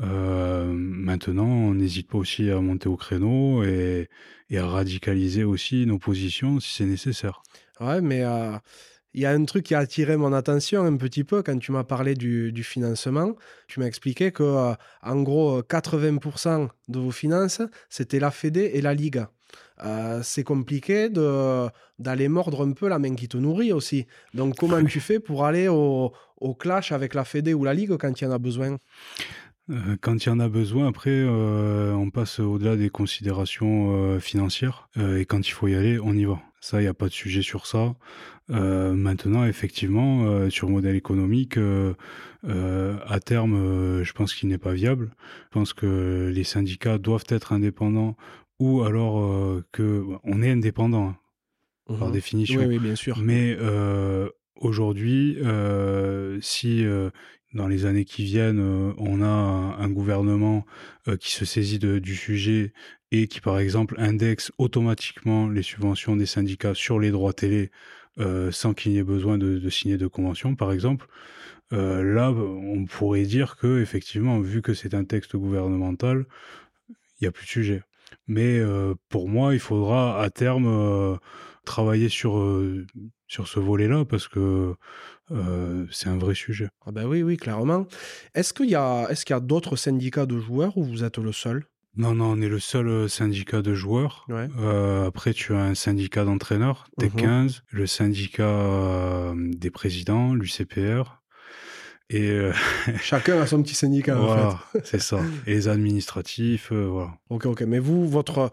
euh, 0.00 0.72
maintenant, 0.72 1.46
on 1.46 1.74
n'hésite 1.74 2.08
pas 2.08 2.18
aussi 2.18 2.50
à 2.50 2.60
monter 2.60 2.88
au 2.88 2.96
créneau 2.96 3.62
et, 3.62 4.08
à 4.54 4.66
radicaliser 4.66 5.44
aussi 5.44 5.86
nos 5.86 5.98
positions 5.98 6.60
si 6.60 6.74
c'est 6.74 6.84
nécessaire. 6.84 7.42
Ouais, 7.80 8.00
mais 8.00 8.22
euh, 8.22 8.52
il 9.14 9.22
y 9.22 9.26
a 9.26 9.30
un 9.30 9.44
truc 9.44 9.64
qui 9.64 9.74
a 9.74 9.78
attiré 9.78 10.16
mon 10.16 10.32
attention 10.32 10.84
un 10.84 10.96
petit 10.96 11.24
peu 11.24 11.42
quand 11.42 11.58
tu 11.58 11.72
m'as 11.72 11.84
parlé 11.84 12.14
du, 12.14 12.62
financement. 12.62 13.34
Tu 13.66 13.80
m'as 13.80 13.86
expliqué 13.86 14.30
que, 14.30 14.42
euh, 14.42 14.74
en 15.02 15.22
gros, 15.22 15.62
80% 15.62 16.68
de 16.88 16.98
vos 16.98 17.10
finances, 17.10 17.62
c'était 17.88 18.18
la 18.18 18.30
Fédé 18.30 18.72
et 18.74 18.82
la 18.82 18.94
Liga. 18.94 19.30
c'est 20.22 20.44
compliqué 20.44 21.08
d'aller 21.98 22.28
mordre 22.28 22.66
un 22.66 22.72
peu 22.72 22.88
la 22.88 22.98
main 22.98 23.14
qui 23.14 23.28
te 23.28 23.36
nourrit 23.36 23.72
aussi. 23.72 24.06
Donc, 24.34 24.56
comment 24.56 24.84
tu 24.84 25.00
fais 25.00 25.18
pour 25.18 25.44
aller 25.44 25.68
au, 25.68 26.12
au 26.36 26.54
clash 26.54 26.92
avec 26.92 27.14
la 27.14 27.24
Fédé 27.24 27.54
ou 27.54 27.64
la 27.64 27.74
Ligue 27.74 27.96
quand 27.96 28.20
il 28.20 28.24
y 28.24 28.26
en 28.26 28.32
a 28.32 28.38
besoin? 28.38 28.78
Quand 30.00 30.24
il 30.24 30.28
y 30.28 30.32
en 30.32 30.40
a 30.40 30.48
besoin, 30.48 30.88
après, 30.88 31.10
euh, 31.12 31.92
on 31.92 32.10
passe 32.10 32.40
au-delà 32.40 32.76
des 32.76 32.90
considérations 32.90 33.94
euh, 33.94 34.18
financières. 34.18 34.88
et 34.96 35.24
quand 35.24 35.46
il 35.46 35.52
faut 35.52 35.68
y 35.68 35.74
aller, 35.74 35.98
on 36.00 36.14
y 36.14 36.24
va. 36.24 36.40
Ça, 36.60 36.80
il 36.80 36.84
n'y 36.84 36.88
a 36.88 36.94
pas 36.94 37.08
de 37.08 37.12
sujet 37.12 37.42
sur 37.42 37.66
ça. 37.66 37.94
maintenant, 38.48 39.44
effectivement, 39.44 40.48
sur 40.50 40.68
le 40.68 40.74
modèle 40.74 40.94
économique, 40.94 41.58
à 42.46 43.20
terme, 43.20 44.02
je 44.04 44.12
pense 44.12 44.34
qu'il 44.34 44.48
n'est 44.48 44.58
pas 44.58 44.72
viable. 44.72 45.10
Je 45.46 45.58
pense 45.58 45.72
que 45.72 46.30
les 46.32 46.44
syndicats 46.44 46.98
doivent 46.98 47.24
être 47.28 47.52
indépendants 47.52 48.16
ou 48.60 48.82
alors 48.82 49.60
que 49.72 50.04
on 50.22 50.40
est 50.40 50.50
indépendant 50.50 51.08
hein, 51.88 51.96
par 51.98 52.10
mmh 52.10 52.12
définition. 52.12 52.60
Oui, 52.60 52.66
oui, 52.66 52.78
bien 52.78 52.94
sûr. 52.94 53.18
Mais 53.18 53.56
aujourd'hui, 54.54 55.38
si 56.42 56.86
dans 57.54 57.68
les 57.68 57.84
années 57.84 58.04
qui 58.04 58.24
viennent, 58.24 58.60
euh, 58.60 58.92
on 58.98 59.22
a 59.22 59.26
un, 59.26 59.90
gouvernement 59.90 60.64
euh, 61.08 61.16
qui 61.16 61.32
se 61.32 61.44
saisit 61.44 61.78
du 61.78 62.16
sujet 62.16 62.72
et 63.10 63.26
qui, 63.28 63.40
par 63.40 63.58
exemple, 63.58 63.94
indexe 63.98 64.52
automatiquement 64.58 65.48
les 65.48 65.62
subventions 65.62 66.16
des 66.16 66.26
syndicats 66.26 66.74
sur 66.74 66.98
les 66.98 67.10
droits 67.10 67.32
télé 67.32 67.70
euh, 68.18 68.50
sans 68.50 68.74
qu'il 68.74 68.92
n'y 68.92 68.98
ait 68.98 69.04
besoin 69.04 69.38
de, 69.38 69.68
signer 69.68 69.98
de 69.98 70.06
convention, 70.06 70.54
par 70.54 70.72
exemple. 70.72 71.06
là, 71.70 72.30
on 72.30 72.84
pourrait 72.84 73.22
dire 73.24 73.56
que, 73.56 73.80
effectivement, 73.80 74.40
vu 74.40 74.62
que 74.62 74.74
c'est 74.74 74.94
un 74.94 75.04
texte 75.04 75.36
gouvernemental, 75.36 76.26
il 76.88 77.22
n'y 77.22 77.28
a 77.28 77.32
plus 77.32 77.44
de 77.44 77.50
sujet. 77.50 77.82
Mais 78.26 78.60
pour 79.08 79.28
moi, 79.28 79.54
il 79.54 79.60
faudra 79.60 80.22
à 80.22 80.28
terme 80.28 81.18
travailler 81.64 82.08
sur, 82.08 82.42
sur 83.28 83.48
ce 83.48 83.60
volet-là 83.60 84.04
parce 84.04 84.28
que 84.28 84.74
c'est 85.90 86.08
un 86.08 86.18
vrai 86.18 86.34
sujet. 86.34 86.68
Ah 86.86 86.92
ben 86.92 87.06
oui, 87.06 87.22
oui, 87.22 87.36
clairement. 87.36 87.86
Est-ce 88.34 88.52
qu'il 88.52 88.70
y 88.70 88.74
a, 88.74 89.06
est 89.10 89.24
qu'il 89.24 89.34
y 89.34 89.36
a 89.36 89.40
d'autres 89.40 89.76
syndicats 89.76 90.26
de 90.26 90.38
joueurs 90.38 90.76
ou 90.76 90.84
vous 90.84 91.04
êtes 91.04 91.18
le 91.18 91.32
seul? 91.32 91.64
Non, 91.94 92.14
non, 92.14 92.32
on 92.32 92.40
est 92.40 92.48
le 92.48 92.58
seul 92.58 93.08
syndicat 93.08 93.60
de 93.60 93.74
joueurs. 93.74 94.26
après, 95.06 95.34
tu 95.34 95.54
as 95.54 95.62
un 95.62 95.74
syndicat 95.74 96.24
d'entraîneurs, 96.24 96.86
T15, 97.00 97.26
mmh 97.26 97.48
le 97.70 97.86
syndicat 97.86 99.34
des 99.36 99.70
présidents, 99.70 100.34
l'UCPR. 100.34 101.22
Et 102.08 102.50
Chacun 103.00 103.40
a 103.40 103.46
son 103.46 103.62
petit 103.62 103.74
syndicat, 103.74 104.14
voilà, 104.14 104.58
c'est 104.84 105.00
ça. 105.00 105.20
Et 105.46 105.54
les 105.54 105.68
administratifs, 105.68 106.72
voilà. 106.72 107.12
Ok, 107.30 107.46
ok. 107.46 107.62
Mais 107.62 107.78
vous, 107.78 108.08
votre, 108.08 108.50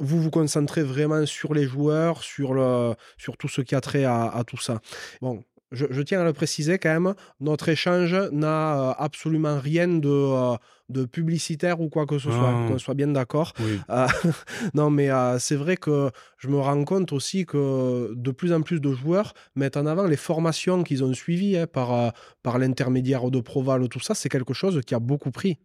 vous 0.00 0.20
vous 0.20 0.30
concentrez 0.30 0.82
vraiment 0.82 1.26
sur 1.26 1.54
les 1.54 1.64
joueurs, 1.64 2.22
sur, 2.22 2.54
le, 2.54 2.94
sur 3.18 3.36
tout 3.36 3.48
ce 3.48 3.60
qui 3.60 3.74
a 3.74 3.80
trait 3.80 4.04
à, 4.04 4.42
tout 4.46 4.56
ça. 4.56 4.80
Bon, 5.20 5.44
je, 5.70 6.02
tiens 6.02 6.20
à 6.20 6.24
le 6.24 6.32
préciser 6.32 6.78
quand 6.78 7.00
même, 7.00 7.14
notre 7.38 7.68
échange 7.68 8.16
n'a 8.32 8.90
euh, 8.90 8.92
absolument 8.98 9.60
rien 9.60 9.86
de, 9.86 10.08
euh, 10.08 10.56
de, 10.88 11.04
publicitaire 11.04 11.80
ou 11.80 11.88
quoi 11.88 12.06
que 12.06 12.18
ce 12.18 12.30
soit, 12.30 12.52
qu'on 12.66 12.78
soit 12.78 12.94
bien 12.94 13.08
d'accord. 13.08 13.52
Euh, 13.90 14.06
non, 14.74 14.90
mais 14.90 15.10
c'est 15.38 15.54
vrai 15.54 15.76
que 15.76 16.10
je 16.38 16.48
me 16.48 16.58
rends 16.58 16.84
compte 16.84 17.12
aussi 17.12 17.46
que 17.46 18.12
de 18.14 18.30
plus 18.32 18.52
en 18.52 18.62
plus 18.62 18.80
de 18.80 18.92
joueurs 18.92 19.34
mettent 19.54 19.76
en 19.76 19.86
avant 19.86 20.06
les 20.06 20.16
formations 20.16 20.82
qu'ils 20.82 21.04
ont 21.04 21.14
suivies 21.14 21.56
hein, 21.56 21.66
par, 21.66 22.12
par 22.42 22.58
l'intermédiaire 22.58 23.30
de 23.30 23.40
Proval, 23.40 23.88
tout 23.88 24.00
ça, 24.00 24.14
c'est 24.14 24.28
quelque 24.28 24.54
chose 24.54 24.80
qui 24.84 24.94
a 24.94 24.98
beaucoup 24.98 25.30
pris. 25.30 25.58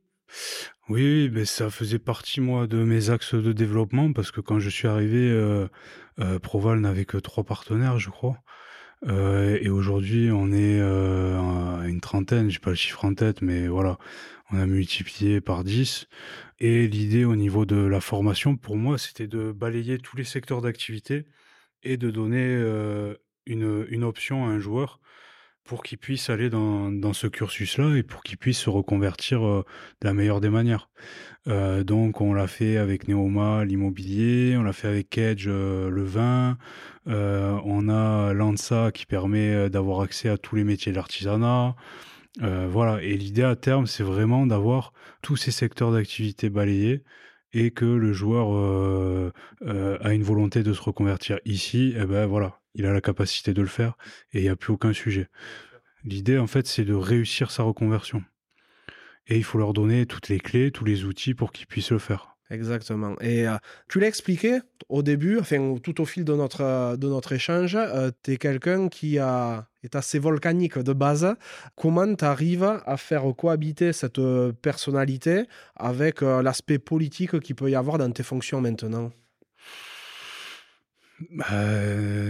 Oui, 0.88 1.30
mais 1.34 1.45
ça 1.45 1.72
faisait 1.72 1.99
partie, 1.99 2.41
moi, 2.41 2.68
de 2.68 2.84
mes 2.84 3.10
axes 3.10 3.34
de 3.34 3.53
développement, 3.53 4.14
parce 4.14 4.31
que 4.31 4.39
quand 4.41 4.60
je 4.60 4.69
suis 4.69 4.88
arrivé, 4.88 5.30
euh, 5.31 5.68
euh, 6.19 6.38
Proval 6.39 6.80
n'avait 6.80 7.06
que 7.06 7.18
trois 7.18 7.43
partenaires, 7.43 7.97
je 7.97 8.11
crois. 8.11 8.38
Euh, 9.07 9.57
et 9.61 9.69
aujourd'hui, 9.69 10.30
on 10.31 10.52
est 10.52 10.80
à 10.80 11.88
une 11.88 12.02
trentaine, 12.02 12.49
j'ai 12.49 12.60
pas 12.60 12.69
le 12.72 12.76
chiffre 12.76 13.03
en 13.03 13.14
tête, 13.15 13.41
mais 13.41 13.68
voilà, 13.68 13.97
on 14.52 14.60
a 14.60 14.65
multiplié 14.68 15.41
par 15.41 15.64
10. 15.64 16.07
Et 16.60 16.88
l'idée 16.88 17.26
au 17.26 17.35
niveau 17.35 17.65
de 17.65 17.77
la 17.77 17.99
formation, 17.99 18.56
pour 18.56 18.77
moi, 18.77 18.97
c'était 18.97 19.27
de 19.27 19.52
balayer 19.52 19.97
tous 19.97 20.18
les 20.18 20.23
secteurs 20.23 20.61
d'activité 20.61 21.26
et 21.84 21.97
de 21.97 22.11
donner 22.11 22.56
une, 23.45 23.85
une 23.89 24.03
option 24.03 24.45
à 24.45 24.49
un 24.49 24.60
joueur 24.60 24.99
pour 25.65 25.81
qu'il 25.81 25.97
puisse 25.97 26.29
aller 26.29 26.49
dans, 26.49 27.13
ce 27.13 27.27
cursus-là 27.27 27.97
et 27.97 28.03
pour 28.03 28.23
qu'il 28.23 28.37
puisse 28.37 28.59
se 28.59 28.69
reconvertir 28.69 29.45
euh, 29.45 29.65
de 30.01 30.07
la 30.07 30.13
meilleure 30.13 30.39
des 30.39 30.49
manières. 30.49 30.89
Euh, 31.47 31.83
donc 31.83 32.21
on 32.21 32.33
l'a 32.33 32.47
fait 32.47 32.77
avec 32.77 33.07
Neoma, 33.07 33.65
l'immobilier, 33.65 34.55
on 34.57 34.63
l'a 34.63 34.73
fait 34.73 34.87
avec 34.87 35.17
Edge, 35.17 35.47
euh, 35.47 35.89
le 35.89 36.03
vin, 36.03 36.57
on 37.07 37.89
a 37.89 38.33
Lanza 38.33 38.91
qui 38.91 39.05
permet 39.05 39.69
d'avoir 39.69 40.01
accès 40.01 40.29
à 40.29 40.37
tous 40.37 40.55
les 40.55 40.63
métiers 40.63 40.91
de 40.91 40.97
l'artisanat. 40.97 41.75
voilà, 42.39 43.01
et 43.03 43.15
l'idée 43.17 43.43
à 43.43 43.55
terme, 43.55 43.87
c'est 43.87 44.03
vraiment 44.03 44.47
d'avoir 44.47 44.93
tous 45.21 45.35
ces 45.35 45.51
secteurs 45.51 45.91
d'activité 45.91 46.49
balayés 46.49 47.03
et 47.53 47.71
que 47.71 47.85
le 47.85 48.11
joueur 48.11 49.31
a 49.67 50.13
une 50.13 50.23
volonté 50.23 50.63
de 50.63 50.73
se 50.73 50.81
reconvertir 50.81 51.39
ici, 51.45 51.93
et 51.95 52.01
eh 52.01 52.05
ben 52.05 52.25
voilà, 52.25 52.59
il 52.76 52.85
a 52.85 52.93
la 52.93 53.02
capacité 53.02 53.53
de 53.53 53.61
le 53.61 53.68
faire 53.68 53.97
et 54.31 54.39
il 54.39 54.43
n'y 54.43 54.49
a 54.49 54.56
plus 54.56 54.73
aucun 54.73 54.93
sujet. 54.93 55.27
L'idée, 56.03 56.38
en 56.38 56.47
fait, 56.47 56.68
c'est 56.68 56.85
de 56.85 56.93
réussir 56.93 57.49
sa 57.49 57.64
reconversion. 57.64 58.23
Et 59.27 59.38
il 59.38 59.43
faut 59.43 59.57
leur 59.57 59.73
donner 59.73 60.06
toutes 60.06 60.30
les 60.30 60.39
clés, 60.39 60.72
tous 60.72 60.85
les 60.85 61.03
outils 61.03 61.34
pour 61.34 61.52
qu'ils 61.52 61.65
puissent 61.65 61.91
le 61.91 61.99
faire. 61.99 62.35
Exactement. 62.52 63.15
Et 63.22 63.47
euh, 63.47 63.57
tu 63.89 63.99
l'as 63.99 64.07
expliqué 64.07 64.60
au 64.88 65.02
début, 65.02 65.39
enfin 65.39 65.76
tout 65.81 65.99
au 65.99 66.06
fil 66.06 66.23
de 66.23 66.34
notre, 66.35 66.61
euh, 66.61 67.31
échange, 67.31 67.76
euh, 67.76 68.11
tu 68.22 68.34
es 68.34 68.38
quelqu'un 68.38 68.88
qui 68.88 69.18
est 69.18 69.95
assez 69.95 70.19
volcanique 70.19 70.77
de 70.77 70.93
base. 70.93 71.35
Comment 71.76 72.14
tu 72.14 72.23
arrives 72.23 72.81
à 72.85 72.97
faire 72.97 73.23
cohabiter 73.35 73.93
cette 73.93 74.22
personnalité 74.61 75.45
avec 75.76 76.22
l'aspect 76.22 76.77
politique 76.77 77.39
qu'il 77.39 77.56
peut 77.56 77.72
y 77.72 77.76
avoir 77.76 77.97
dans 77.97 78.11
tes 78.11 78.23
fonctions 78.23 78.61
maintenant? 78.61 79.11
Bah, 81.31 81.45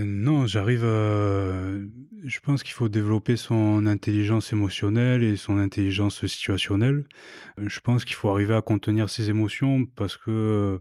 non, 0.05 0.45
j'arrive 0.47 0.83
Je 0.83 2.39
pense 2.41 2.63
qu'il 2.63 2.73
faut 2.73 2.89
développer 2.89 3.35
son 3.35 3.85
intelligence 3.87 4.53
émotionnelle 4.53 5.23
et 5.23 5.37
son 5.37 5.57
intelligence 5.57 6.25
situationnelle. 6.25 7.05
Je 7.57 7.79
pense 7.79 8.05
qu'il 8.05 8.15
faut 8.15 8.29
arriver 8.29 8.53
à 8.55 8.61
contenir 8.61 9.09
ses 9.09 9.29
émotions 9.29 9.85
parce 9.95 10.17
que 10.17 10.79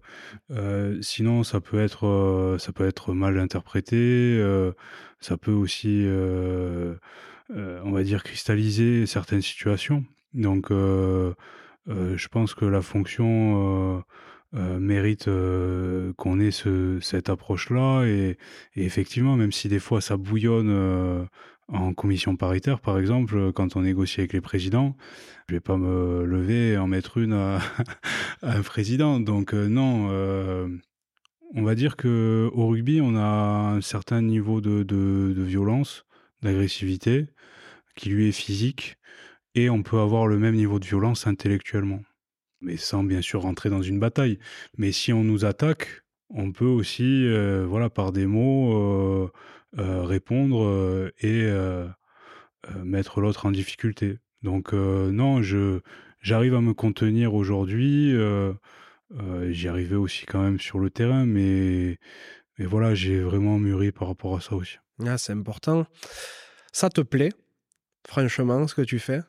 sinon 1.01 1.45
ça 1.45 1.61
peut 1.61 1.81
être 1.81 2.57
ça 2.59 2.73
peut 2.73 2.87
être 2.87 3.15
mal 3.15 3.39
interprété. 3.39 4.39
ça 5.21 5.37
peut 5.39 5.53
aussi, 5.53 6.07
on 7.51 7.91
va 7.93 8.03
dire, 8.03 8.23
cristalliser 8.23 9.07
certaines 9.07 9.43
situations. 9.43 10.05
Donc, 10.35 10.71
je 11.89 12.29
pense 12.29 12.55
que 12.55 12.65
la 12.65 12.83
fonction 12.83 13.99
euh, 13.99 14.01
mérite 14.55 15.29
euh, 15.29 16.13
qu'on 16.17 16.41
ait 16.41 16.51
ce, 16.51 16.99
cette 17.01 17.29
approche-là. 17.29 18.05
Et, 18.05 18.39
effectivement, 18.77 19.37
même 19.37 19.53
si 19.53 19.69
des 19.69 19.79
fois 19.79 20.01
ça 20.01 20.17
bouillonne 20.17 20.71
euh, 20.71 21.25
en 21.69 21.95
commission 21.95 22.37
paritaire, 22.37 22.81
par 22.81 22.99
exemple, 22.99 23.53
quand 23.53 23.77
on 23.77 23.83
négocie 23.83 24.21
avec 24.21 24.33
les 24.33 24.41
présidents, 24.41 24.97
je 25.49 25.55
vais 25.55 25.61
pas 25.61 25.77
me 25.77 26.25
lever 26.25 26.73
et 26.73 26.77
en 26.77 26.87
mettre 26.87 27.19
une 27.19 27.33
à, 27.33 27.59
un 28.43 28.63
président. 28.63 29.21
Donc 29.21 29.53
non, 29.55 30.09
on 31.55 31.63
va 31.63 31.75
dire 31.75 31.97
que 31.97 32.51
au 32.53 32.69
rugby, 32.69 33.01
on 33.01 33.17
a 33.17 33.77
un 33.77 33.81
certain 33.81 34.23
niveau 34.23 34.61
de, 34.61 34.83
de 34.83 35.43
violence, 35.43 36.05
d'agressivité, 36.43 37.27
qui 37.97 38.11
lui 38.11 38.29
est 38.29 38.33
physique, 38.33 38.97
et 39.55 39.71
on 39.71 39.83
peut 39.83 39.99
avoir 40.01 40.27
le 40.27 40.39
même 40.39 40.57
niveau 40.57 40.79
de 40.79 40.85
violence 40.85 41.27
intellectuellement 41.27 42.03
mais 42.65 42.77
sans 42.77 43.05
bien 43.05 43.21
sûr 43.21 43.43
rentrer 43.43 43.71
dans 43.71 43.83
une 43.83 44.01
bataille. 44.01 44.39
Mais 44.77 44.93
si 44.93 45.13
on 45.13 45.23
nous 45.23 45.45
attaque, 45.45 46.05
on 46.31 46.53
peut 46.53 46.65
aussi, 46.65 47.27
euh, 47.27 47.65
voilà, 47.69 47.91
par 47.91 48.13
des 48.13 48.27
mots, 48.27 48.77
euh, 48.77 49.31
euh, 49.79 50.03
répondre 50.05 51.11
et 51.21 51.49
mettre 52.83 53.21
l'autre 53.21 53.47
en 53.47 53.51
difficulté. 53.51 54.19
Donc 54.43 54.73
non, 54.73 55.43
je 55.43 55.81
j'arrive 56.21 56.55
à 56.55 56.61
me 56.61 56.75
contenir 56.75 57.35
aujourd'hui. 57.35 58.15
J'y 59.49 59.69
arrivais 59.69 59.97
aussi 59.97 60.27
quand 60.27 60.43
même 60.43 60.59
sur 60.59 60.79
le 60.79 60.91
terrain, 60.91 61.27
mais, 61.27 61.99
mais 62.59 62.65
voilà, 62.65 62.95
j'ai 62.95 63.21
vraiment 63.21 63.59
mûri 63.59 63.93
par 63.93 64.09
rapport 64.09 64.37
à 64.37 64.41
ça 64.41 64.55
aussi. 64.55 64.79
Ah, 65.05 65.19
c'est 65.19 65.33
important. 65.33 65.87
Ça 66.73 66.89
te 66.89 67.01
plaît, 67.01 67.33
franchement, 68.07 68.67
ce 68.67 68.75
que 68.75 68.83
tu 68.83 68.99
fais? 68.99 69.21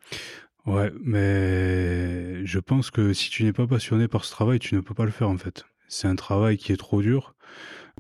Ouais, 0.66 0.92
mais 1.04 2.44
je 2.46 2.60
pense 2.60 2.90
que 2.90 3.14
si 3.14 3.30
tu 3.30 3.44
n'es 3.44 3.54
pas 3.54 3.68
passionné 3.68 4.08
par 4.08 4.26
ce 4.26 4.32
travail, 4.32 4.58
tu 4.58 4.74
ne 4.74 4.80
peux 4.80 4.96
pas 4.96 5.06
le 5.06 5.12
faire 5.12 5.30
en 5.30 5.38
fait. 5.38 5.64
C'est 5.88 6.08
un 6.08 6.16
travail 6.16 6.58
qui 6.58 6.72
est 6.72 6.78
trop 6.78 7.04
dur, 7.04 7.36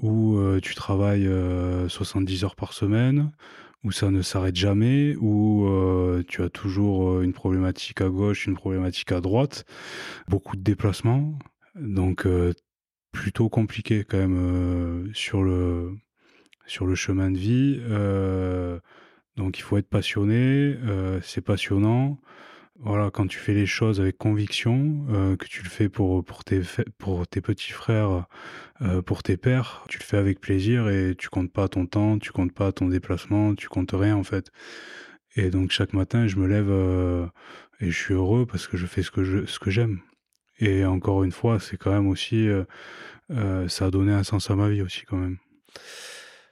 où 0.01 0.37
euh, 0.37 0.59
tu 0.59 0.73
travailles 0.73 1.29
70 1.87 2.43
euh, 2.43 2.45
heures 2.45 2.55
par 2.55 2.73
semaine, 2.73 3.31
où 3.83 3.91
ça 3.91 4.09
ne 4.09 4.23
s'arrête 4.23 4.55
jamais, 4.55 5.15
où 5.19 5.67
euh, 5.67 6.23
tu 6.27 6.41
as 6.41 6.49
toujours 6.49 7.21
une 7.21 7.33
problématique 7.33 8.01
à 8.01 8.09
gauche, 8.09 8.47
une 8.47 8.55
problématique 8.55 9.11
à 9.11 9.21
droite, 9.21 9.65
beaucoup 10.27 10.55
de 10.55 10.63
déplacements, 10.63 11.37
donc 11.75 12.27
plutôt 13.11 13.47
compliqué 13.49 14.03
quand 14.03 14.17
même 14.17 15.11
sur 15.13 15.43
le 15.43 15.95
sur 16.65 16.87
le 16.87 16.95
chemin 16.95 17.29
de 17.29 17.37
vie. 17.37 17.79
donc 19.37 19.59
il 19.59 19.61
faut 19.61 19.77
être 19.77 19.89
passionné, 19.89 20.75
c'est 21.21 21.41
passionnant. 21.41 22.19
Voilà, 22.79 23.09
quand 23.09 23.25
tu 23.27 23.39
fais 23.39 23.53
les 23.53 23.65
choses 23.65 24.01
avec 24.01 24.17
conviction, 24.17 25.05
euh, 25.09 25.37
que 25.37 25.47
tu 25.47 25.63
le 25.63 25.69
fais 25.69 25.87
pour, 25.87 26.25
pour, 26.25 26.43
tes, 26.43 26.61
pour 26.97 27.25
tes 27.25 27.39
petits 27.39 27.71
frères, 27.71 28.25
euh, 28.81 29.01
pour 29.01 29.23
tes 29.23 29.37
pères, 29.37 29.85
tu 29.87 29.97
le 29.97 30.03
fais 30.03 30.17
avec 30.17 30.41
plaisir 30.41 30.89
et 30.89 31.15
tu 31.17 31.29
comptes 31.29 31.53
pas 31.53 31.69
ton 31.69 31.85
temps, 31.85 32.19
tu 32.19 32.31
comptes 32.33 32.51
pas 32.53 32.73
ton 32.73 32.89
déplacement, 32.89 33.55
tu 33.55 33.69
comptes 33.69 33.93
rien 33.93 34.17
en 34.17 34.23
fait. 34.23 34.51
Et 35.37 35.49
donc 35.51 35.71
chaque 35.71 35.93
matin, 35.93 36.27
je 36.27 36.35
me 36.35 36.47
lève 36.47 36.69
euh, 36.69 37.25
et 37.79 37.91
je 37.91 37.97
suis 37.97 38.13
heureux 38.13 38.45
parce 38.45 38.67
que 38.67 38.75
je 38.75 38.85
fais 38.85 39.03
ce 39.03 39.11
que 39.11 39.71
j'aime. 39.71 40.01
Et 40.59 40.85
encore 40.85 41.23
une 41.23 41.31
fois, 41.31 41.59
c'est 41.61 41.77
quand 41.77 41.91
même 41.91 42.07
aussi, 42.07 42.47
ça 43.29 43.85
a 43.85 43.91
donné 43.91 44.13
un 44.13 44.23
sens 44.23 44.49
à 44.49 44.55
ma 44.55 44.69
vie 44.69 44.81
aussi 44.81 45.03
quand 45.05 45.17
même. 45.17 45.37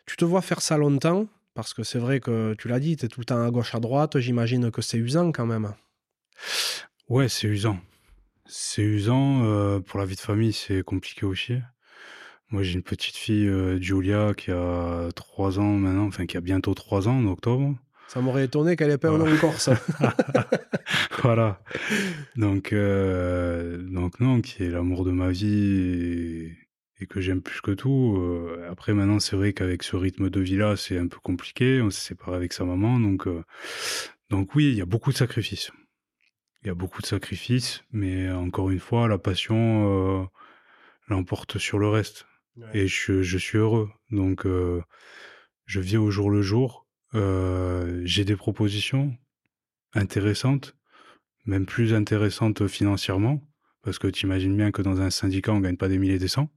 Tu 0.06 0.18
te 0.18 0.26
vois 0.26 0.42
faire 0.42 0.62
ça 0.62 0.78
longtemps? 0.78 1.28
Parce 1.54 1.74
que 1.74 1.84
c'est 1.84 2.00
vrai 2.00 2.20
que 2.20 2.56
tu 2.58 2.68
l'as 2.68 2.80
dit, 2.80 2.98
tu 2.98 3.06
es 3.06 3.08
tout 3.08 3.22
le 3.22 3.26
temps 3.26 3.42
à 3.42 3.50
gauche, 3.52 3.76
à 3.76 3.80
droite. 3.80 4.20
J'imagine 4.20 4.72
que 4.72 4.82
c'est 4.82 4.98
usant 4.98 5.32
quand 5.32 5.46
même. 5.46 5.74
Ouais, 7.10 7.30
c'est 7.30 7.48
usant. 7.48 7.80
C'est 8.46 8.82
usant. 8.82 9.44
Euh, 9.46 9.80
pour 9.80 10.00
la 10.00 10.06
vie 10.06 10.16
de 10.16 10.20
famille, 10.20 10.54
c'est 10.54 10.84
compliqué 10.84 11.26
aussi. 11.26 11.56
Moi, 12.50 12.64
j'ai 12.64 12.74
une 12.74 12.84
petite 12.84 13.16
fille, 13.16 13.48
euh, 13.48 13.80
Julia, 13.82 14.34
qui 14.36 14.52
a 14.52 15.10
3 15.16 15.60
ans 15.60 15.74
maintenant, 15.74 16.06
enfin, 16.06 16.26
qui 16.26 16.38
a 16.38 16.42
bientôt 16.42 16.74
3 16.74 17.08
ans 17.08 17.18
en 17.18 17.26
octobre. 17.28 17.76
Ça 18.08 18.22
m'aurait 18.22 18.46
étonné 18.46 18.76
qu'elle 18.76 18.92
ait 18.92 18.98
pas 18.98 19.10
un 19.10 19.18
nom 19.18 19.32
encore, 19.34 19.60
ça. 19.60 19.80
voilà. 21.24 21.62
Donc, 22.36 22.74
euh, 22.74 23.78
donc 23.78 24.20
non, 24.20 24.42
qui 24.42 24.64
est 24.64 24.70
l'amour 24.70 25.04
de 25.04 25.12
ma 25.12 25.30
vie 25.30 26.56
et, 27.00 27.08
que 27.08 27.20
j'aime 27.20 27.42
plus 27.42 27.60
que 27.60 27.72
tout. 27.72 28.18
après, 28.70 28.94
maintenant, 28.94 29.20
c'est 29.20 29.36
vrai 29.36 29.52
qu'avec 29.52 29.84
ce 29.84 29.98
rythme 29.98 30.30
de 30.30 30.40
vie-là, 30.40 30.78
c'est 30.78 30.98
un 30.98 31.08
peu 31.08 31.20
compliqué. 31.22 31.82
On 31.82 31.90
s'est 31.90 32.08
séparé 32.10 32.38
avec 32.38 32.54
sa 32.54 32.64
maman, 32.64 32.98
donc, 32.98 33.28
donc 34.30 34.56
oui, 34.56 34.70
il 34.70 34.76
y 34.76 34.82
a 34.82 34.86
beaucoup 34.86 35.12
de 35.12 35.18
sacrifices 35.18 35.72
il 36.64 36.68
y 36.68 36.72
a 36.72 36.76
beaucoup 36.76 37.02
de 37.02 37.08
sacrifices, 37.08 37.84
mais 37.92 38.32
encore 38.32 38.70
une 38.70 38.80
fois, 38.80 39.08
la 39.08 39.18
passion 39.18 40.22
euh, 40.22 40.26
l'emporte 41.08 41.58
sur 41.58 41.78
le 41.78 41.90
reste. 41.90 42.26
Et 42.74 42.88
je, 42.88 43.38
suis 43.38 43.58
heureux. 43.58 43.90
Donc, 44.12 44.46
euh, 44.46 44.82
je 45.66 45.80
vis 45.80 45.98
au 45.98 46.12
jour 46.12 46.30
le 46.30 46.42
jour. 46.42 46.88
Euh, 47.16 48.02
j'ai 48.06 48.26
des 48.26 48.36
propositions 48.36 49.18
intéressantes, 49.94 50.76
même 51.46 51.66
plus 51.66 51.94
intéressantes 51.94 52.68
financièrement, 52.68 53.42
parce 53.82 53.98
que 53.98 54.08
tu 54.08 54.28
imagines 54.28 54.56
bien 54.56 54.72
que 54.72 54.84
dans 54.84 55.02
un 55.02 55.10
syndicat, 55.10 55.52
on 55.52 55.58
ne 55.58 55.64
gagne 55.64 55.78
pas 55.78 55.90
des 55.90 55.98
milliers 55.98 56.16
et 56.16 56.20
des 56.20 56.28
cents. 56.28 56.50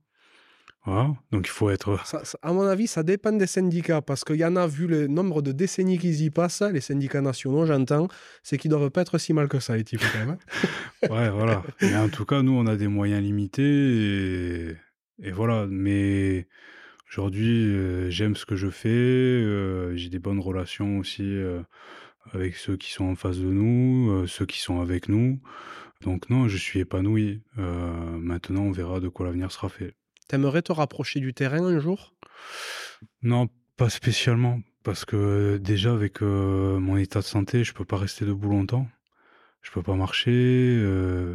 Donc 0.86 1.46
il 1.46 1.50
faut 1.50 1.70
être. 1.70 1.98
à 2.42 2.52
mon 2.52 2.62
avis, 2.62 2.86
ça 2.86 3.02
dépend 3.02 3.32
des 3.32 3.46
syndicats, 3.46 4.02
parce 4.02 4.24
qu'il 4.24 4.36
y 4.36 4.44
en 4.44 4.54
a, 4.56 4.66
vu 4.66 4.86
le 4.86 5.08
nombre 5.08 5.42
de 5.42 5.52
décennies 5.52 5.98
qu'ils 5.98 6.22
y 6.22 6.30
passent, 6.30 6.62
les 6.62 6.80
syndicats 6.80 7.20
nationaux, 7.20 7.66
j'entends, 7.66 8.08
c'est 8.42 8.56
qu'ils 8.56 8.70
ne 8.70 8.76
doivent 8.76 8.90
pas 8.90 9.02
être 9.02 9.18
si 9.18 9.32
mal 9.32 9.48
que 9.48 9.58
ça, 9.58 9.76
les 9.76 9.84
types, 9.84 10.00
quand 10.12 10.18
même. 10.18 10.30
Hein. 10.30 11.08
ouais, 11.10 11.30
voilà. 11.30 11.62
Mais 11.82 11.96
en 11.96 12.08
tout 12.08 12.24
cas, 12.24 12.42
nous, 12.42 12.52
on 12.52 12.66
a 12.66 12.76
des 12.76 12.86
moyens 12.86 13.20
limités, 13.22 14.76
et, 15.22 15.30
voilà. 15.32 15.66
Mais 15.68 16.46
aujourd'hui, 17.10 17.66
euh, 17.66 18.08
j'aime 18.10 18.36
ce 18.36 18.46
que 18.46 18.54
je 18.56 18.68
fais, 18.68 18.88
euh, 18.88 19.96
j'ai 19.96 20.08
des 20.08 20.20
bonnes 20.20 20.40
relations 20.40 20.98
aussi 20.98 21.24
euh, 21.24 21.62
avec 22.32 22.54
ceux 22.54 22.76
qui 22.76 22.92
sont 22.92 23.06
en 23.06 23.16
face 23.16 23.38
de 23.38 23.50
nous, 23.50 24.26
ceux 24.28 24.46
qui 24.46 24.60
sont 24.60 24.80
avec 24.80 25.08
nous. 25.08 25.40
Donc 26.02 26.30
non, 26.30 26.46
je 26.46 26.56
suis 26.56 26.80
épanoui. 26.80 27.42
maintenant, 27.56 28.62
on 28.62 28.70
verra 28.70 29.00
de 29.00 29.08
quoi 29.08 29.26
l'avenir 29.26 29.50
sera 29.50 29.68
fait. 29.68 29.94
T'aimerais 30.28 30.62
te 30.62 30.72
rapprocher 30.72 31.20
du 31.20 31.34
terrain 31.34 31.64
un 31.64 31.78
jour? 31.78 32.14
Non, 33.22 33.48
pas 33.76 33.90
spécialement. 33.90 34.60
Parce 34.82 35.04
que 35.04 35.58
déjà, 35.58 35.92
avec 35.92 36.22
euh, 36.22 36.78
mon 36.78 36.96
état 36.96 37.20
de 37.20 37.24
santé, 37.24 37.64
je 37.64 37.72
peux 37.72 37.84
pas 37.84 37.96
rester 37.96 38.24
debout 38.24 38.48
longtemps. 38.48 38.86
Je 39.62 39.70
peux 39.70 39.82
pas 39.82 39.94
marcher. 39.94 40.30
Euh, 40.32 41.34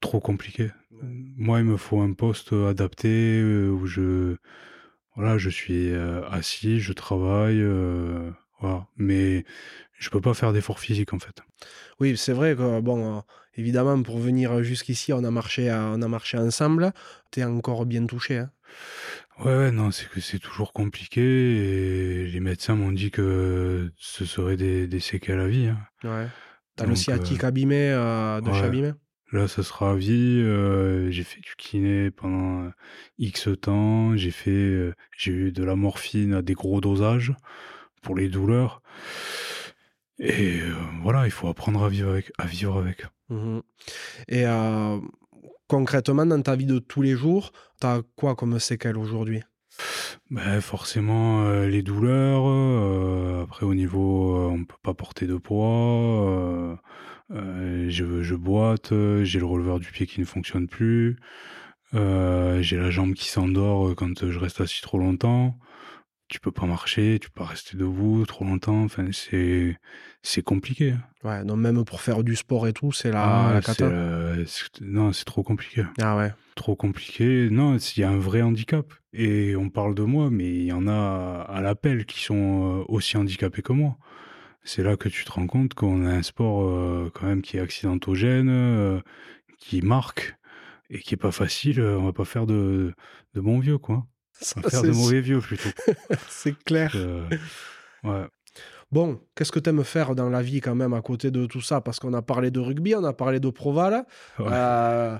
trop 0.00 0.20
compliqué. 0.20 0.70
Moi, 0.90 1.60
il 1.60 1.64
me 1.64 1.76
faut 1.76 2.00
un 2.00 2.12
poste 2.12 2.52
adapté 2.52 3.40
euh, 3.40 3.68
où 3.68 3.86
je, 3.86 4.36
voilà, 5.14 5.38
je 5.38 5.50
suis 5.50 5.92
assis, 6.30 6.80
je 6.80 6.92
travaille. 6.92 7.64
voilà. 8.60 8.86
Mais 8.96 9.44
je 9.92 10.10
peux 10.10 10.20
pas 10.20 10.34
faire 10.34 10.52
d'effort 10.52 10.80
physique 10.80 11.12
en 11.12 11.18
fait. 11.18 11.42
Oui, 12.00 12.16
c'est 12.16 12.32
vrai 12.32 12.56
que 12.56 12.80
bon, 12.80 13.22
évidemment, 13.58 14.02
pour 14.02 14.18
venir 14.18 14.62
jusqu'ici, 14.62 15.12
on 15.12 15.24
a 15.24 15.30
marché, 15.30 15.70
on 15.70 16.00
a 16.00 16.08
marché 16.08 16.38
ensemble. 16.38 16.92
Tu 17.30 17.40
es 17.40 17.44
encore 17.44 17.84
bien 17.84 18.06
touché. 18.06 18.38
Hein 18.38 18.50
ouais, 19.44 19.70
non, 19.70 19.90
c'est 19.90 20.08
que 20.08 20.20
c'est 20.20 20.38
toujours 20.38 20.72
compliqué. 20.72 21.20
Et 21.20 22.26
les 22.26 22.40
médecins 22.40 22.74
m'ont 22.74 22.92
dit 22.92 23.10
que 23.10 23.90
ce 23.96 24.24
serait 24.24 24.56
des, 24.56 25.00
séquelles 25.00 25.40
à 25.40 25.48
vie. 25.48 25.66
Hein. 25.66 25.78
Ouais. 26.04 26.28
T'as 26.76 26.86
le 26.86 26.94
sciatique 26.94 27.42
euh, 27.42 27.48
abîmé 27.48 27.90
euh, 27.90 28.40
de 28.40 28.52
chez 28.52 28.62
abîmé 28.62 28.92
Là, 29.32 29.46
ça 29.46 29.62
sera 29.62 29.90
à 29.90 29.94
vie. 29.94 30.40
Euh, 30.42 31.10
j'ai 31.10 31.24
fait 31.24 31.40
du 31.40 31.54
kiné 31.58 32.10
pendant 32.10 32.70
X 33.18 33.48
temps. 33.60 34.16
J'ai 34.16 34.30
fait, 34.30 34.92
j'ai 35.16 35.32
eu 35.32 35.52
de 35.52 35.64
la 35.64 35.76
morphine 35.76 36.34
à 36.34 36.42
des 36.42 36.54
gros 36.54 36.80
dosages 36.80 37.34
pour 38.00 38.16
les 38.16 38.28
douleurs. 38.28 38.80
Et 40.20 40.60
voilà, 41.02 41.26
il 41.26 41.30
faut 41.30 41.48
apprendre 41.48 41.84
à 41.84 41.88
vivre 41.88 42.10
avec. 42.10 42.32
À 42.38 42.46
vivre 42.46 42.76
avec. 42.78 43.04
Mmh 43.28 43.60
et 44.28 44.44
concrètement, 45.68 46.26
dans 46.26 46.40
ta 46.42 46.56
vie 46.56 46.66
de 46.66 46.78
tous 46.78 47.02
les 47.02 47.14
jours, 47.14 47.52
tu 47.80 47.86
as 47.86 48.00
quoi 48.16 48.34
comme 48.34 48.58
séquelles 48.58 48.96
aujourd'hui? 48.96 49.42
Bah, 50.30 50.60
forcément 50.60 51.42
euh, 51.44 51.68
les 51.68 51.82
douleurs. 51.82 52.48
euh, 52.48 53.42
après 53.44 53.64
au 53.66 53.74
niveau, 53.74 54.36
euh, 54.36 54.48
on 54.48 54.64
peut 54.64 54.74
pas 54.82 54.94
porter 54.94 55.26
de 55.26 55.36
poids. 55.36 56.28
euh, 56.28 56.76
euh, 57.32 57.86
je, 57.88 58.22
je 58.22 58.34
boite. 58.34 58.92
euh, 58.92 59.24
J'ai 59.24 59.38
le 59.38 59.46
releveur 59.46 59.78
du 59.78 59.90
pied 59.90 60.06
qui 60.06 60.20
ne 60.20 60.24
fonctionne 60.24 60.66
plus. 60.66 61.18
euh, 61.94 62.60
j'ai 62.62 62.76
la 62.78 62.90
jambe 62.90 63.14
qui 63.14 63.28
s'endort 63.28 63.88
euh, 63.90 63.94
quand 63.94 64.28
je 64.30 64.38
reste 64.38 64.60
assis 64.60 64.82
trop 64.82 64.98
longtemps. 64.98 65.56
Tu 66.28 66.40
peux 66.40 66.52
pas 66.52 66.66
marcher, 66.66 67.18
tu 67.20 67.30
peux 67.30 67.40
pas 67.40 67.46
rester 67.46 67.76
debout 67.78 68.26
trop 68.26 68.44
longtemps. 68.44 68.82
Enfin, 68.84 69.06
c'est 69.12 69.76
c'est 70.22 70.42
compliqué. 70.42 70.92
hein. 70.92 71.02
Ouais, 71.24 71.44
donc 71.44 71.56
même 71.58 71.84
pour 71.84 72.00
faire 72.02 72.22
du 72.22 72.36
sport 72.36 72.68
et 72.68 72.72
tout, 72.74 72.92
c'est 72.92 73.10
la, 73.10 73.48
Ah, 73.48 73.54
la 73.54 73.62
c'est, 73.62 73.66
cata. 73.78 73.84
euh, 73.86 74.44
non, 74.82 75.12
c'est 75.12 75.24
trop 75.24 75.42
compliqué. 75.42 75.84
Ah 76.00 76.16
ouais. 76.18 76.32
trop 76.54 76.76
compliqué. 76.76 77.48
Non, 77.50 77.76
il 77.78 78.00
y 78.00 78.04
a 78.04 78.10
un 78.10 78.18
vrai 78.18 78.42
handicap. 78.42 78.92
Et 79.14 79.56
on 79.56 79.70
parle 79.70 79.94
de 79.94 80.02
moi, 80.02 80.28
mais 80.30 80.48
il 80.48 80.64
y 80.64 80.72
en 80.72 80.86
a 80.86 81.46
à 81.48 81.60
l'appel 81.62 82.04
qui 82.04 82.20
sont 82.20 82.80
euh, 82.80 82.84
aussi 82.88 83.16
handicapés 83.16 83.62
que 83.62 83.72
moi. 83.72 83.96
C'est 84.64 84.82
là 84.82 84.98
que 84.98 85.08
tu 85.08 85.24
te 85.24 85.32
rends 85.32 85.46
compte 85.46 85.72
qu'on 85.72 86.04
a 86.04 86.10
un 86.10 86.22
sport 86.22 86.62
euh, 86.68 87.10
quand 87.14 87.26
même 87.26 87.40
qui 87.40 87.56
est 87.56 87.60
accidentogène, 87.60 88.50
euh, 88.50 89.00
qui 89.58 89.80
marque 89.80 90.36
et 90.90 90.98
qui 90.98 91.14
est 91.14 91.18
pas 91.18 91.32
facile. 91.32 91.80
On 91.80 92.04
va 92.04 92.12
pas 92.12 92.26
faire 92.26 92.44
de, 92.46 92.92
de 93.34 93.40
bons 93.40 93.60
vieux, 93.60 93.78
quoi. 93.78 94.06
Va 94.56 94.62
faire 94.70 94.82
de 94.82 94.90
mauvais 94.90 95.20
vieux 95.20 95.40
plutôt. 95.40 95.70
C'est 96.28 96.56
clair. 96.64 96.92
Euh, 96.94 97.28
ouais. 98.04 98.26
Bon, 98.90 99.20
qu'est-ce 99.34 99.52
que 99.52 99.58
tu 99.58 99.68
aimes 99.68 99.84
faire 99.84 100.14
dans 100.14 100.30
la 100.30 100.40
vie 100.40 100.60
quand 100.60 100.74
même 100.74 100.94
à 100.94 101.02
côté 101.02 101.30
de 101.30 101.46
tout 101.46 101.60
ça? 101.60 101.80
Parce 101.80 101.98
qu'on 102.00 102.14
a 102.14 102.22
parlé 102.22 102.50
de 102.50 102.60
rugby, 102.60 102.94
on 102.94 103.04
a 103.04 103.12
parlé 103.12 103.38
de 103.38 103.50
Proval. 103.50 104.04
Ouais. 104.38 104.46
Euh, 104.50 105.18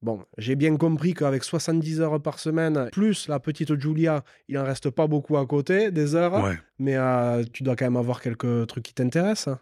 bon, 0.00 0.24
j'ai 0.38 0.56
bien 0.56 0.76
compris 0.76 1.12
qu'avec 1.12 1.44
70 1.44 2.00
heures 2.00 2.22
par 2.22 2.38
semaine, 2.38 2.88
plus 2.90 3.28
la 3.28 3.38
petite 3.38 3.78
Julia, 3.78 4.24
il 4.48 4.56
en 4.56 4.64
reste 4.64 4.88
pas 4.88 5.06
beaucoup 5.06 5.36
à 5.36 5.46
côté, 5.46 5.90
des 5.90 6.14
heures. 6.14 6.42
Ouais. 6.42 6.58
Mais 6.78 6.96
euh, 6.96 7.44
tu 7.52 7.62
dois 7.64 7.76
quand 7.76 7.84
même 7.84 7.96
avoir 7.96 8.22
quelques 8.22 8.66
trucs 8.68 8.84
qui 8.84 8.94
t'intéressent. 8.94 9.56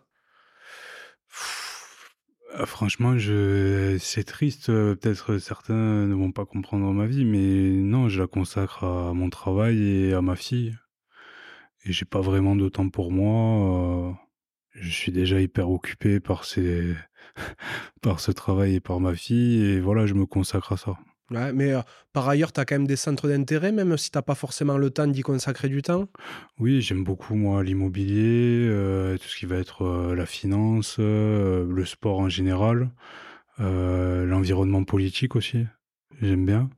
Ah, 2.54 2.66
Franchement, 2.66 3.18
je... 3.18 3.96
c'est 4.00 4.24
triste. 4.24 4.68
euh, 4.70 4.94
Peut-être 4.94 5.38
certains 5.38 6.06
ne 6.06 6.14
vont 6.14 6.32
pas 6.32 6.44
comprendre 6.46 6.92
ma 6.92 7.06
vie, 7.06 7.24
mais 7.24 7.70
non, 7.70 8.08
je 8.08 8.20
la 8.20 8.26
consacre 8.26 8.84
à 8.84 9.12
mon 9.14 9.30
travail 9.30 9.82
et 9.82 10.12
à 10.14 10.22
ma 10.22 10.36
fille. 10.36 10.76
Et 11.84 11.92
j'ai 11.92 12.04
pas 12.04 12.20
vraiment 12.20 12.56
de 12.56 12.68
temps 12.68 12.88
pour 12.88 13.10
moi. 13.12 14.10
euh, 14.10 14.12
Je 14.74 14.90
suis 14.90 15.12
déjà 15.12 15.40
hyper 15.40 15.70
occupé 15.70 16.20
par 16.20 16.44
ce 18.20 18.30
travail 18.32 18.76
et 18.76 18.80
par 18.80 19.00
ma 19.00 19.14
fille. 19.14 19.62
Et 19.64 19.80
voilà, 19.80 20.06
je 20.06 20.14
me 20.14 20.26
consacre 20.26 20.72
à 20.72 20.76
ça. 20.76 20.98
Ouais, 21.30 21.52
mais 21.52 21.72
euh, 21.72 21.80
par 22.12 22.28
ailleurs, 22.28 22.52
tu 22.52 22.60
as 22.60 22.64
quand 22.64 22.74
même 22.74 22.86
des 22.88 22.96
centres 22.96 23.28
d'intérêt, 23.28 23.70
même 23.70 23.96
si 23.96 24.10
t'as 24.10 24.22
pas 24.22 24.34
forcément 24.34 24.76
le 24.76 24.90
temps 24.90 25.06
d'y 25.06 25.22
consacrer 25.22 25.68
du 25.68 25.80
temps? 25.80 26.08
Oui, 26.58 26.82
j'aime 26.82 27.04
beaucoup, 27.04 27.36
moi, 27.36 27.62
l'immobilier, 27.62 28.66
euh, 28.68 29.16
tout 29.16 29.28
ce 29.28 29.36
qui 29.36 29.46
va 29.46 29.56
être 29.56 29.82
euh, 29.82 30.14
la 30.16 30.26
finance, 30.26 30.98
le 30.98 31.84
sport 31.84 32.18
en 32.18 32.28
général, 32.28 32.90
l'environnement 33.58 34.84
politique 34.84 35.36
aussi, 35.36 35.66
j'aime 36.20 36.46
bien. 36.46 36.70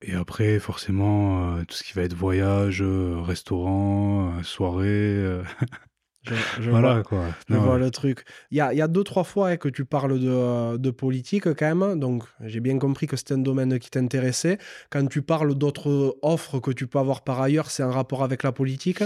Et 0.00 0.14
après, 0.14 0.58
forcément, 0.58 1.58
tout 1.64 1.74
ce 1.74 1.82
qui 1.82 1.92
va 1.92 2.02
être 2.02 2.14
voyage, 2.14 2.82
restaurant, 2.82 4.42
soirée, 4.42 5.42
Je, 6.28 6.62
je 6.62 6.70
voilà, 6.70 6.94
vois, 6.94 7.02
quoi. 7.02 7.36
je 7.48 7.56
Non, 7.56 7.58
vois 7.58 7.76
ouais. 7.76 7.78
le 7.78 7.90
truc. 7.90 8.24
Il 8.50 8.58
y 8.58 8.60
a, 8.60 8.74
y 8.74 8.80
a 8.82 8.88
deux, 8.88 9.04
trois 9.04 9.24
fois 9.24 9.48
hein, 9.50 9.56
que 9.56 9.68
tu 9.68 9.84
parles 9.84 10.18
de, 10.20 10.76
de 10.76 10.90
politique 10.90 11.52
quand 11.54 11.74
même. 11.74 11.98
Donc, 11.98 12.24
j'ai 12.44 12.60
bien 12.60 12.78
compris 12.78 13.06
que 13.06 13.16
c'était 13.16 13.34
un 13.34 13.38
domaine 13.38 13.78
qui 13.78 13.90
t'intéressait. 13.90 14.58
Quand 14.90 15.06
tu 15.08 15.22
parles 15.22 15.54
d'autres 15.54 16.16
offres 16.22 16.60
que 16.60 16.70
tu 16.70 16.86
peux 16.86 16.98
avoir 16.98 17.22
par 17.24 17.40
ailleurs, 17.40 17.70
c'est 17.70 17.82
en 17.82 17.90
rapport 17.90 18.22
avec 18.22 18.42
la 18.42 18.52
politique? 18.52 19.02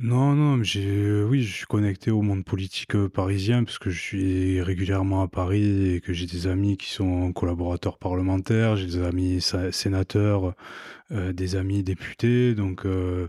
Non, 0.00 0.32
non, 0.34 0.56
mais 0.58 0.64
j'ai, 0.64 1.22
oui, 1.24 1.42
je 1.42 1.52
suis 1.52 1.66
connecté 1.66 2.12
au 2.12 2.22
monde 2.22 2.44
politique 2.44 2.94
euh, 2.94 3.08
parisien 3.08 3.64
parce 3.64 3.78
que 3.80 3.90
je 3.90 4.00
suis 4.00 4.62
régulièrement 4.62 5.22
à 5.22 5.28
Paris 5.28 5.94
et 5.94 6.00
que 6.00 6.12
j'ai 6.12 6.26
des 6.26 6.46
amis 6.46 6.76
qui 6.76 6.88
sont 6.90 7.32
collaborateurs 7.32 7.98
parlementaires, 7.98 8.76
j'ai 8.76 8.86
des 8.86 8.98
amis 9.02 9.40
sénateurs, 9.72 10.54
euh, 11.12 11.32
des 11.32 11.56
amis 11.56 11.82
députés, 11.84 12.54
donc 12.54 12.86
euh, 12.86 13.28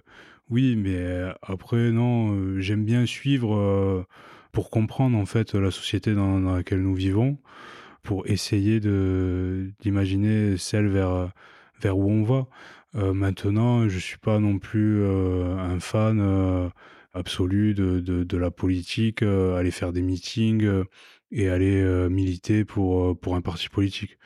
oui, 0.50 0.76
mais 0.76 1.32
après, 1.42 1.92
non, 1.92 2.60
j'aime 2.60 2.86
bien 2.86 3.06
suivre 3.06 4.06
pour 4.52 4.70
comprendre 4.70 5.18
en 5.18 5.26
fait 5.26 5.54
la 5.54 5.72
société 5.72 6.14
dans, 6.16 6.40
laquelle 6.40 6.82
nous 6.82 6.96
vivons, 6.96 7.38
pour 8.04 8.28
essayer 8.28 8.80
d'imaginer 8.80 10.58
celle 10.58 10.88
vers 10.88 11.32
vers 11.82 11.98
où 11.98 12.10
on 12.10 12.24
va. 12.24 12.48
Maintenant, 13.14 13.88
je 13.88 14.00
suis 14.00 14.18
pas 14.18 14.40
non 14.40 14.60
plus 14.60 15.06
un 15.06 15.80
fan 15.80 16.72
absolu 17.14 17.74
de, 17.74 18.00
de, 18.00 18.24
de 18.24 18.38
la 18.38 18.52
politique, 18.52 19.24
aller 19.24 19.72
faire 19.72 19.94
des 19.94 20.02
meetings 20.02 20.68
et 21.32 21.50
aller 21.50 21.84
militer 22.10 22.66
pour, 22.66 23.20
pour 23.20 23.36
un 23.36 23.42
parti 23.42 23.70
politique. 23.70 24.18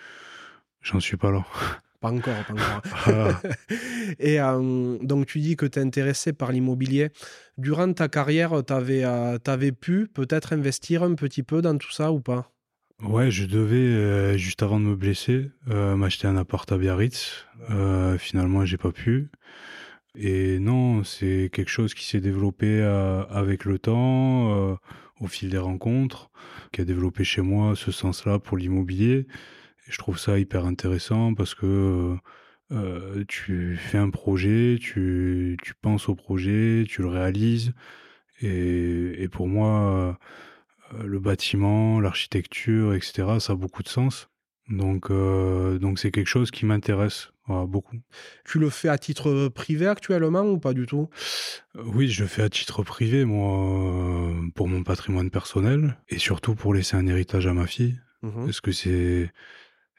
J'en 0.82 1.00
suis 1.00 1.18
pas 1.18 1.32
là. 1.32 1.46
Pas 2.04 2.12
encore, 2.12 2.36
pas 2.46 2.54
encore. 2.54 2.82
Voilà. 3.06 3.42
Et 4.20 4.42
euh, 4.42 4.98
donc, 5.02 5.26
tu 5.26 5.40
dis 5.40 5.56
que 5.56 5.66
tu 5.66 5.80
es 5.80 5.82
intéressé 5.82 6.34
par 6.34 6.52
l'immobilier. 6.52 7.12
Durant 7.58 7.94
ta 7.94 8.10
carrière, 8.10 8.62
tu 8.66 8.74
avais, 8.74 9.72
pu 9.72 10.08
peut-être 10.14 10.52
investir 10.52 11.04
un 11.04 11.16
petit 11.16 11.44
peu 11.44 11.62
dans 11.62 11.78
tout 11.78 11.94
ça 11.94 12.12
ou 12.12 12.20
pas? 12.20 12.52
Ouais, 13.02 13.32
je 13.32 13.46
devais, 13.46 13.78
euh, 13.78 14.38
juste 14.38 14.64
avant 14.64 14.82
de 14.82 14.86
me 14.86 14.98
blesser, 14.98 15.50
euh, 15.70 15.96
m'acheter 15.96 16.28
un 16.28 16.36
appart 16.36 16.70
à 16.74 16.78
Biarritz. 16.78 17.46
Euh, 17.70 18.18
finalement, 18.18 18.66
j'ai 18.66 18.78
pas 18.78 18.92
pu. 18.92 19.30
Et 20.18 20.60
non, 20.60 21.06
c'est 21.06 21.50
quelque 21.54 21.72
chose 21.72 21.94
qui 21.94 22.04
s'est 22.04 22.20
développé 22.20 22.68
euh, 22.82 23.24
avec 23.30 23.64
le 23.64 23.80
temps, 23.80 24.72
euh, 24.72 24.76
au 25.22 25.28
fil 25.28 25.50
des 25.50 25.58
rencontres, 25.58 26.32
qui 26.74 26.82
a 26.82 26.84
développé 26.84 27.24
chez 27.24 27.42
moi 27.42 27.78
ce 27.78 27.94
sens-là 27.94 28.40
pour 28.40 28.58
l'immobilier. 28.58 29.26
Et 29.88 29.92
je 29.92 29.98
trouve 29.98 30.18
ça 30.18 30.40
hyper 30.40 30.66
intéressant 30.66 31.34
parce 31.34 31.56
que 31.56 32.16
euh, 32.72 33.24
tu 33.28 33.76
fais 33.78 33.98
un 33.98 34.10
projet, 34.10 34.78
tu, 34.80 35.58
tu 35.62 35.74
penses 35.76 36.10
au 36.10 36.16
projet, 36.16 36.86
tu 36.88 37.02
le 37.02 37.10
réalises. 37.10 37.74
Et, 38.42 39.22
et 39.24 39.28
pour 39.28 39.48
moi, 39.48 40.18
euh, 40.94 41.04
le 41.04 41.20
bâtiment, 41.20 42.00
l'architecture, 42.00 42.94
etc., 42.94 43.40
ça 43.40 43.54
a 43.54 43.56
beaucoup 43.56 43.84
de 43.84 43.90
sens. 43.90 44.30
Donc, 44.70 45.12
euh, 45.12 45.78
donc 45.78 46.00
c'est 46.00 46.12
quelque 46.12 46.28
chose 46.28 46.50
qui 46.50 46.66
m'intéresse 46.66 47.32
voilà, 47.48 47.66
beaucoup. 47.66 47.98
Tu 48.46 48.60
le 48.60 48.70
fais 48.70 48.88
à 48.88 48.98
titre 48.98 49.50
privé 49.50 49.88
actuellement 49.88 50.44
ou 50.44 50.58
pas 50.58 50.74
du 50.74 50.86
tout? 50.86 51.10
Euh, 51.76 51.84
Oui, 51.94 52.08
je 52.08 52.24
le 52.24 52.30
fais 52.30 52.44
à 52.44 52.50
titre 52.50 52.82
privé, 52.84 53.26
moi, 53.26 54.30
euh, 54.30 54.50
pour 54.56 54.70
mon 54.70 54.84
patrimoine 54.84 55.30
personnel 55.30 55.98
et 56.08 56.18
surtout 56.18 56.56
pour 56.56 56.74
laisser 56.74 56.96
un 56.96 57.06
héritage 57.08 57.46
à 57.48 57.54
ma 57.54 57.68
fille, 57.68 58.00
Mhm, 58.22 58.46
parce 58.46 58.62
que 58.62 58.72
c'est 58.72 59.34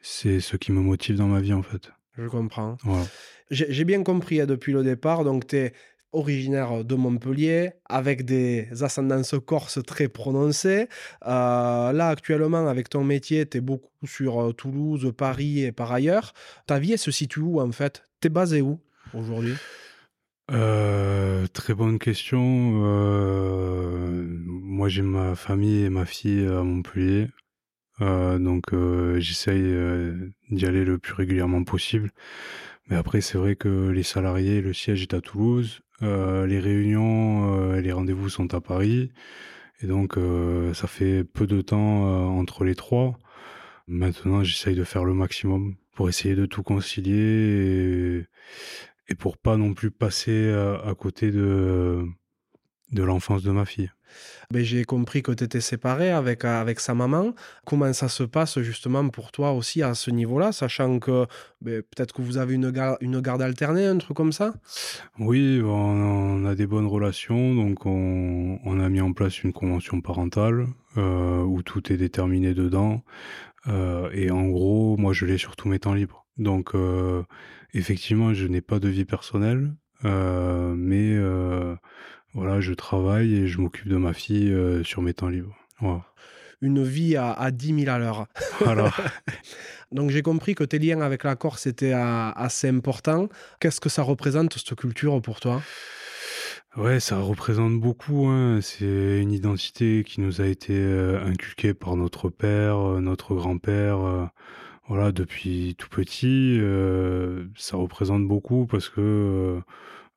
c'est 0.05 0.39
ce 0.39 0.55
qui 0.55 0.71
me 0.71 0.81
motive 0.81 1.17
dans 1.17 1.27
ma 1.27 1.41
vie 1.41 1.53
en 1.53 1.63
fait. 1.63 1.91
Je 2.17 2.27
comprends. 2.27 2.77
Voilà. 2.83 3.05
J'ai 3.49 3.83
bien 3.85 4.03
compris 4.03 4.39
hein, 4.39 4.45
depuis 4.45 4.71
le 4.71 4.83
départ. 4.83 5.23
Donc, 5.23 5.47
tu 5.47 5.57
es 5.57 5.73
originaire 6.11 6.85
de 6.85 6.95
Montpellier 6.95 7.71
avec 7.85 8.23
des 8.23 8.69
ascendances 8.81 9.35
corses 9.45 9.83
très 9.83 10.07
prononcées. 10.07 10.87
Euh, 11.25 11.91
là, 11.91 12.09
actuellement, 12.09 12.67
avec 12.67 12.89
ton 12.89 13.03
métier, 13.03 13.45
tu 13.47 13.57
es 13.57 13.61
beaucoup 13.61 13.89
sur 14.05 14.39
euh, 14.39 14.53
Toulouse, 14.53 15.11
Paris 15.17 15.61
et 15.61 15.71
par 15.71 15.91
ailleurs. 15.91 16.33
Ta 16.67 16.79
vie, 16.79 16.93
elle 16.93 16.99
se 16.99 17.11
situe 17.11 17.41
où 17.41 17.59
en 17.59 17.71
fait? 17.71 18.03
Tu 18.21 18.27
es 18.27 18.29
basé 18.29 18.61
où 18.61 18.79
aujourd'hui? 19.13 19.55
Euh, 20.51 21.47
très 21.47 21.73
bonne 21.73 21.97
question. 21.99 22.83
Euh, 22.85 24.23
moi, 24.45 24.87
j'ai 24.87 25.01
ma 25.01 25.35
famille 25.35 25.83
et 25.83 25.89
ma 25.89 26.05
fille 26.05 26.45
à 26.45 26.61
Montpellier. 26.63 27.27
Euh, 28.01 28.39
donc, 28.39 28.73
euh, 28.73 29.19
j'essaye 29.19 29.61
euh, 29.63 30.29
d'y 30.49 30.65
aller 30.65 30.83
le 30.83 30.97
plus 30.97 31.13
régulièrement 31.13 31.63
possible. 31.63 32.11
Mais 32.87 32.95
après, 32.95 33.21
c'est 33.21 33.37
vrai 33.37 33.55
que 33.55 33.89
les 33.89 34.03
salariés, 34.03 34.61
le 34.61 34.73
siège 34.73 35.01
est 35.01 35.13
à 35.13 35.21
Toulouse. 35.21 35.81
Les 36.01 36.59
réunions, 36.59 37.71
euh, 37.71 37.81
les 37.81 37.91
rendez-vous 37.91 38.29
sont 38.29 38.53
à 38.53 38.61
Paris. 38.61 39.11
Et 39.81 39.87
donc, 39.87 40.17
ça 40.73 40.87
fait 40.87 41.23
peu 41.23 41.47
de 41.47 41.61
temps 41.61 42.37
entre 42.37 42.63
les 42.63 42.75
trois. 42.75 43.19
Maintenant, 43.87 44.43
j'essaye 44.43 44.75
de 44.75 44.83
faire 44.83 45.03
le 45.03 45.13
maximum 45.13 45.75
pour 45.95 46.09
essayer 46.09 46.35
de 46.35 46.45
tout 46.45 46.63
concilier 46.63 47.13
et, 47.13 48.25
et 49.09 49.15
pour 49.15 49.37
pas 49.37 49.57
non 49.57 49.73
plus 49.73 49.91
passer 49.91 50.49
à 50.51 50.93
côté 50.95 51.31
de, 51.31 52.05
de 52.95 53.03
l'enfance 53.03 53.43
de 53.43 53.51
ma 53.51 53.65
fille. 53.65 53.91
Ben, 54.49 54.63
J'ai 54.63 54.85
compris 54.85 55.21
que 55.21 55.31
tu 55.33 55.43
étais 55.43 55.59
séparé 55.59 56.09
avec, 56.09 56.45
avec 56.45 56.79
sa 56.79 56.93
maman. 56.93 57.33
Comment 57.65 57.91
ça 57.91 58.07
se 58.07 58.23
passe 58.23 58.59
justement 58.61 59.09
pour 59.09 59.31
toi 59.31 59.51
aussi 59.51 59.83
à 59.83 59.93
ce 59.93 60.09
niveau-là, 60.09 60.51
sachant 60.51 60.99
que 60.99 61.25
ben, 61.61 61.81
peut-être 61.81 62.13
que 62.13 62.21
vous 62.21 62.37
avez 62.37 62.53
une, 62.53 62.71
gar- 62.71 62.97
une 63.01 63.19
garde 63.19 63.41
alternée, 63.41 63.85
un 63.85 63.97
truc 63.97 64.15
comme 64.15 64.31
ça? 64.31 64.53
Oui, 65.19 65.61
on, 65.63 65.67
on 65.67 66.45
a 66.45 66.55
des 66.55 66.65
bonnes 66.65 66.87
relations, 66.87 67.55
donc 67.55 67.85
on, 67.85 68.59
on 68.63 68.79
a 68.79 68.87
mis 68.89 69.01
en 69.01 69.11
place 69.11 69.43
une 69.43 69.53
convention 69.53 69.99
parentale 70.01 70.67
euh, 70.97 71.41
où 71.41 71.61
tout 71.61 71.91
est 71.91 71.97
déterminé 71.97 72.53
dedans. 72.53 73.03
Euh, 73.67 74.09
et 74.13 74.31
en 74.31 74.47
gros, 74.47 74.95
moi, 74.97 75.11
je 75.11 75.25
l'ai 75.25 75.37
sur 75.37 75.55
tous 75.55 75.67
mes 75.67 75.79
temps 75.79 75.93
libres. 75.93 76.25
Donc, 76.37 76.75
euh, 76.75 77.23
effectivement, 77.73 78.33
je 78.33 78.47
n'ai 78.47 78.61
pas 78.61 78.79
de 78.79 78.87
vie 78.87 79.05
personnelle, 79.05 79.73
mais 80.03 81.17
voilà, 82.35 82.59
je 82.59 82.73
travaille 82.73 83.33
et 83.33 83.47
je 83.47 83.59
m'occupe 83.59 83.87
de 83.87 83.95
ma 83.95 84.13
fille 84.13 84.51
euh, 84.51 84.83
sur 84.83 85.01
mes 85.01 85.13
temps 85.13 85.29
libres. 85.29 85.55
Voilà. 85.79 86.03
Une 86.61 86.83
vie 86.83 87.15
à, 87.15 87.31
à 87.31 87.49
10 87.49 87.79
000 87.85 87.89
à 87.89 87.97
l'heure. 87.97 88.27
Voilà. 88.59 88.91
Donc 89.91 90.09
j'ai 90.09 90.21
compris 90.21 90.53
que 90.53 90.63
tes 90.63 90.77
liens 90.77 91.01
avec 91.01 91.23
la 91.23 91.35
Corse 91.35 91.65
étaient 91.65 91.93
euh, 91.93 92.31
assez 92.35 92.67
importants. 92.69 93.29
Qu'est-ce 93.59 93.79
que 93.79 93.89
ça 93.89 94.03
représente, 94.03 94.53
cette 94.53 94.75
culture, 94.75 95.21
pour 95.21 95.39
toi? 95.39 95.61
Ouais, 96.75 96.99
ça 96.99 97.19
représente 97.19 97.79
beaucoup. 97.79 98.27
Hein. 98.27 98.59
C'est 98.61 99.21
une 99.21 99.31
identité 99.31 100.03
qui 100.05 100.19
nous 100.19 100.41
a 100.41 100.45
été 100.45 100.73
euh, 100.75 101.23
inculquée 101.25 101.73
par 101.73 101.95
notre 101.95 102.27
père, 102.29 102.77
euh, 102.79 102.99
notre 102.99 103.33
grand-père. 103.33 104.29
voilà, 104.89 105.13
depuis 105.13 105.75
tout 105.77 105.87
petit, 105.87 106.57
euh, 106.59 107.45
ça 107.55 107.77
représente 107.77 108.27
beaucoup 108.27 108.65
parce 108.67 108.89
que 108.89 108.99
euh, 108.99 109.61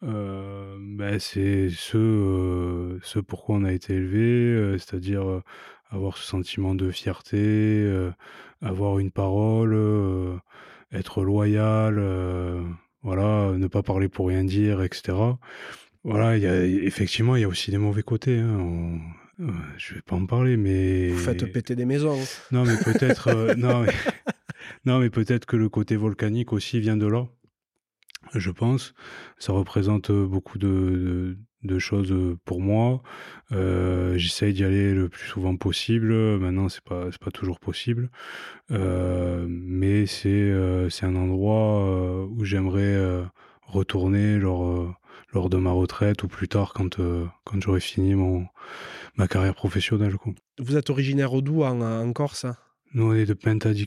euh, 0.05 0.77
ben, 0.81 1.19
c'est 1.19 1.69
ce, 1.71 1.97
euh, 1.99 2.99
ce 3.03 3.19
pourquoi 3.19 3.57
on 3.57 3.65
a 3.65 3.73
été 3.73 3.95
élevé, 3.95 4.21
euh, 4.21 4.79
c'est-à-dire 4.79 5.43
avoir 5.91 6.17
ce 6.17 6.25
sentiment 6.25 6.75
de 6.75 6.91
fierté, 6.91 7.87
avoir 8.61 8.99
une 8.99 9.11
parole, 9.11 9.75
être 10.93 11.23
loyal, 11.25 11.97
voilà, 13.03 13.53
ne 13.57 13.67
pas 13.69 13.83
parler 13.83 14.09
pour 14.09 14.29
rien 14.29 14.45
dire, 14.45 14.83
etc. 14.83 15.17
Voilà, 16.05 16.37
il 16.37 16.43
y 16.43 16.47
a, 16.47 16.63
effectivement, 16.65 17.37
il 17.37 17.41
y 17.43 17.45
a 17.45 17.49
aussi 17.49 17.71
des 17.71 17.79
mauvais 17.79 18.03
côtés. 18.03 18.39
Hein. 18.39 18.59
On- 18.61 18.99
euh, 19.41 19.47
je 19.77 19.95
vais 19.95 20.01
pas 20.03 20.17
en 20.17 20.27
parler, 20.27 20.57
mais 20.57 21.11
Vous 21.11 21.19
faites 21.19 21.51
péter 21.53 21.77
des 21.77 21.85
maisons. 21.85 22.19
non, 22.51 22.65
mais 22.65 22.77
peut-être, 22.85 23.29
non, 23.57 23.83
mais, 23.83 23.93
non, 24.85 24.99
mais 24.99 25.11
peut-être 25.11 25.47
que 25.47 25.57
le 25.57 25.69
côté 25.69 25.95
volcanique 25.97 26.53
aussi 26.53 26.81
vient 26.81 26.97
de 26.97 27.07
là. 27.07 27.29
Je 28.35 28.51
pense, 28.51 28.95
ça 29.39 29.53
représente 29.53 30.11
euh, 30.11 30.27
beaucoup 30.27 30.59
de, 30.59 30.67
de, 30.69 31.39
de 31.65 31.79
choses 31.79 32.13
euh, 32.13 32.37
pour 32.45 32.61
moi. 32.61 33.03
Euh, 33.53 34.17
J'essaye 34.19 34.53
d'y 34.53 34.65
aller 34.65 34.93
le 34.95 35.09
plus 35.09 35.27
souvent 35.29 35.57
possible. 35.57 36.13
Maintenant, 36.39 36.69
c'est 36.69 36.85
pas, 36.85 37.07
pas 37.21 37.31
toujours 37.31 37.59
possible, 37.61 38.11
Euh, 38.71 39.47
mais 39.49 40.07
c'est, 40.07 40.29
euh, 40.29 40.91
c'est 40.91 41.07
un 41.07 41.17
endroit 41.17 42.27
où 42.27 42.45
j'aimerais 42.45 43.25
retourner 43.63 44.39
lors, 44.39 44.95
lors 45.33 45.49
de 45.49 45.57
ma 45.57 45.71
retraite 45.71 46.23
ou 46.23 46.29
plus 46.29 46.49
tard 46.49 46.73
quand, 46.75 46.99
quand 47.45 47.61
j'aurai 47.63 47.81
fini 47.81 48.15
mon, 48.15 48.47
ma 49.17 49.27
carrière 49.27 49.55
professionnelle. 49.55 50.17
Quoi. 50.17 50.33
Vous 50.59 50.77
êtes 50.77 50.91
originaire 50.91 51.41
d'où 51.43 51.63
en, 51.63 51.81
en 51.81 52.13
Corse 52.13 52.47
Nous, 52.95 53.05
on 53.11 53.15
est 53.15 53.27
de 53.27 53.35
Penta 53.35 53.73
di. 53.73 53.87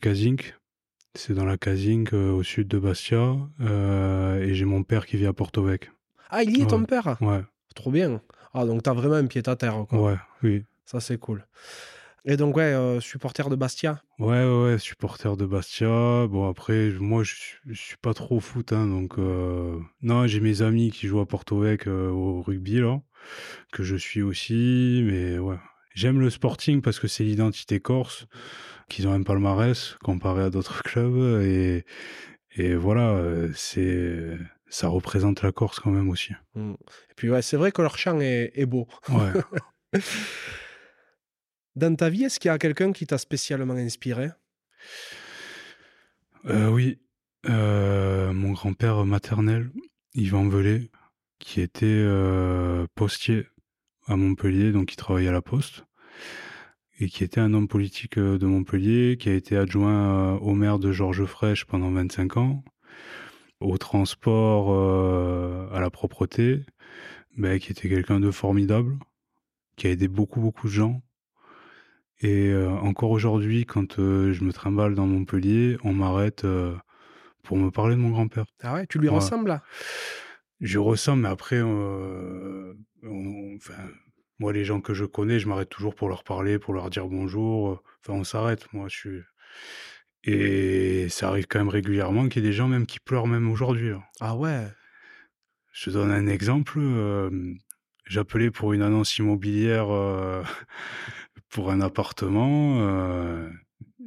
C'est 1.15 1.33
dans 1.33 1.45
la 1.45 1.57
Casinque, 1.57 2.13
euh, 2.13 2.31
au 2.31 2.43
sud 2.43 2.67
de 2.67 2.79
Bastia. 2.79 3.35
Euh, 3.59 4.39
et 4.41 4.53
j'ai 4.53 4.65
mon 4.65 4.83
père 4.83 5.05
qui 5.05 5.17
vit 5.17 5.25
à 5.25 5.33
Porto 5.33 5.63
Vec. 5.63 5.91
Ah, 6.29 6.43
il 6.43 6.57
y 6.57 6.61
est 6.61 6.67
ton 6.67 6.83
père? 6.85 7.17
Ouais, 7.21 7.43
Trop 7.75 7.91
bien. 7.91 8.21
Ah, 8.53 8.65
donc 8.65 8.83
t'as 8.83 8.93
vraiment 8.93 9.15
un 9.15 9.27
pied 9.27 9.41
à 9.47 9.55
terre. 9.55 9.85
Quoi. 9.89 9.99
ouais, 10.01 10.17
oui. 10.43 10.63
Ça, 10.85 10.99
c'est 10.99 11.17
cool. 11.17 11.45
Et 12.23 12.37
donc, 12.37 12.55
ouais, 12.55 12.63
euh, 12.63 12.99
supporter 12.99 13.49
de 13.49 13.55
Bastia? 13.55 14.01
Ouais, 14.19 14.45
ouais, 14.45 14.77
supporter 14.77 15.35
de 15.37 15.45
Bastia. 15.45 16.27
Bon, 16.27 16.47
après, 16.47 16.91
moi, 16.99 17.23
je 17.23 17.33
suis, 17.35 17.57
je 17.65 17.81
suis 17.81 17.97
pas 17.97 18.13
trop 18.13 18.39
foot, 18.39 18.73
hein, 18.73 18.85
donc... 18.87 19.17
euh, 19.17 19.79
Non, 20.01 20.27
j'ai 20.27 20.39
mes 20.39 20.61
amis 20.61 20.91
qui 20.91 21.07
jouent 21.07 21.19
à 21.21 21.25
Porto 21.25 21.59
Vec 21.59 21.87
euh, 21.87 22.09
au 22.09 22.41
rugby, 22.41 22.79
là, 22.79 23.01
que 23.71 23.83
je 23.83 23.95
suis 23.95 24.21
aussi, 24.21 25.01
mais 25.05 25.39
ouais. 25.39 25.57
J'aime 25.93 26.19
le 26.19 26.29
Sporting 26.29 26.81
parce 26.81 26.99
que 26.99 27.07
c'est 27.07 27.23
l'identité 27.23 27.79
corse, 27.79 28.27
qu'ils 28.89 29.07
ont 29.07 29.13
un 29.13 29.23
palmarès 29.23 29.95
comparé 30.03 30.43
à 30.43 30.49
d'autres 30.49 30.83
clubs, 30.83 31.41
et, 31.41 31.85
et 32.55 32.75
voilà, 32.75 33.21
c'est... 33.55 34.37
Ça 34.73 34.87
représente 34.87 35.41
la 35.41 35.51
Corse 35.51 35.81
quand 35.81 35.91
même 35.91 36.09
aussi. 36.09 36.31
Mm. 36.55 36.71
Et 36.71 37.13
puis, 37.17 37.29
ouais, 37.29 37.41
c'est 37.41 37.57
vrai 37.57 37.73
que 37.73 37.81
leur 37.81 37.97
chant 37.97 38.21
est, 38.21 38.53
est 38.55 38.65
beau. 38.65 38.87
Ouais. 39.09 39.33
Dans 41.75 41.95
ta 41.95 42.09
vie, 42.09 42.23
est-ce 42.23 42.39
qu'il 42.39 42.49
y 42.49 42.53
a 42.53 42.57
quelqu'un 42.57 42.91
qui 42.93 43.05
t'a 43.05 43.17
spécialement 43.17 43.73
inspiré? 43.73 44.29
Euh, 46.45 46.69
oui, 46.69 46.99
euh, 47.49 48.33
mon 48.33 48.51
grand-père 48.51 49.05
maternel, 49.05 49.71
Yvan 50.15 50.47
Velay, 50.49 50.89
qui 51.39 51.61
était 51.61 51.85
euh, 51.85 52.87
postier 52.95 53.47
à 54.11 54.17
Montpellier, 54.17 54.71
donc 54.73 54.91
il 54.91 54.97
travaillait 54.97 55.29
à 55.29 55.31
la 55.31 55.41
poste, 55.41 55.85
et 56.99 57.07
qui 57.07 57.23
était 57.23 57.39
un 57.39 57.53
homme 57.53 57.69
politique 57.69 58.17
euh, 58.17 58.37
de 58.37 58.45
Montpellier, 58.45 59.15
qui 59.17 59.29
a 59.29 59.33
été 59.33 59.55
adjoint 59.55 60.33
euh, 60.35 60.39
au 60.39 60.53
maire 60.53 60.79
de 60.79 60.91
Georges 60.91 61.25
Fraîche 61.25 61.63
pendant 61.65 61.89
25 61.91 62.35
ans, 62.37 62.63
au 63.61 63.77
transport, 63.77 64.71
euh, 64.71 65.69
à 65.71 65.79
la 65.79 65.89
propreté, 65.89 66.65
mais 67.37 67.59
qui 67.59 67.71
était 67.71 67.87
quelqu'un 67.87 68.19
de 68.19 68.31
formidable, 68.31 68.99
qui 69.77 69.87
a 69.87 69.91
aidé 69.91 70.09
beaucoup, 70.09 70.41
beaucoup 70.41 70.67
de 70.67 70.73
gens. 70.73 71.01
Et 72.19 72.49
euh, 72.49 72.69
encore 72.69 73.11
aujourd'hui, 73.11 73.65
quand 73.65 73.97
euh, 73.97 74.33
je 74.33 74.43
me 74.43 74.51
trimballe 74.51 74.93
dans 74.93 75.07
Montpellier, 75.07 75.77
on 75.85 75.93
m'arrête 75.93 76.45
pour 77.43 77.57
me 77.57 77.71
parler 77.71 77.95
de 77.95 78.01
mon 78.01 78.09
grand-père. 78.09 78.45
Ah 78.61 78.73
ouais, 78.73 78.85
tu 78.87 78.99
lui 78.99 79.07
Ouais. 79.07 79.15
ressembles 79.15 79.47
là? 79.47 79.63
Je 80.61 80.79
ressemble, 80.79 81.23
mais 81.23 81.29
après, 81.29 81.57
euh, 81.57 82.73
on- 83.03 83.55
enfin, 83.57 83.73
moi, 84.39 84.53
les 84.53 84.63
gens 84.63 84.79
que 84.81 84.93
je 84.93 85.05
connais, 85.05 85.39
je 85.39 85.47
m'arrête 85.47 85.69
toujours 85.69 85.95
pour 85.95 86.07
leur 86.09 86.23
parler, 86.23 86.59
pour 86.59 86.73
leur 86.73 86.89
dire 86.89 87.07
bonjour. 87.07 87.83
Enfin, 88.01 88.13
on 88.19 88.23
s'arrête, 88.23 88.71
moi, 88.73 88.87
je 88.89 88.95
suis... 88.97 89.21
Et 90.23 91.07
ça 91.09 91.29
arrive 91.29 91.47
quand 91.47 91.59
même 91.59 91.69
régulièrement 91.69 92.27
qu'il 92.29 92.43
y 92.43 92.45
ait 92.45 92.49
des 92.49 92.53
gens 92.55 92.67
même 92.67 92.85
qui 92.85 92.99
pleurent 92.99 93.27
même 93.27 93.49
aujourd'hui. 93.49 93.89
là. 93.89 94.03
Ah 94.19 94.35
ouais? 94.35 94.67
Je 95.73 95.85
te 95.85 95.89
donne 95.91 96.11
un 96.11 96.27
exemple. 96.27 96.79
euh, 96.79 97.29
J'appelais 98.05 98.51
pour 98.51 98.73
une 98.73 98.81
annonce 98.81 99.17
immobilière 99.17 99.89
euh, 99.89 100.43
pour 101.49 101.71
un 101.71 101.81
appartement. 101.81 102.81
euh, 102.81 103.49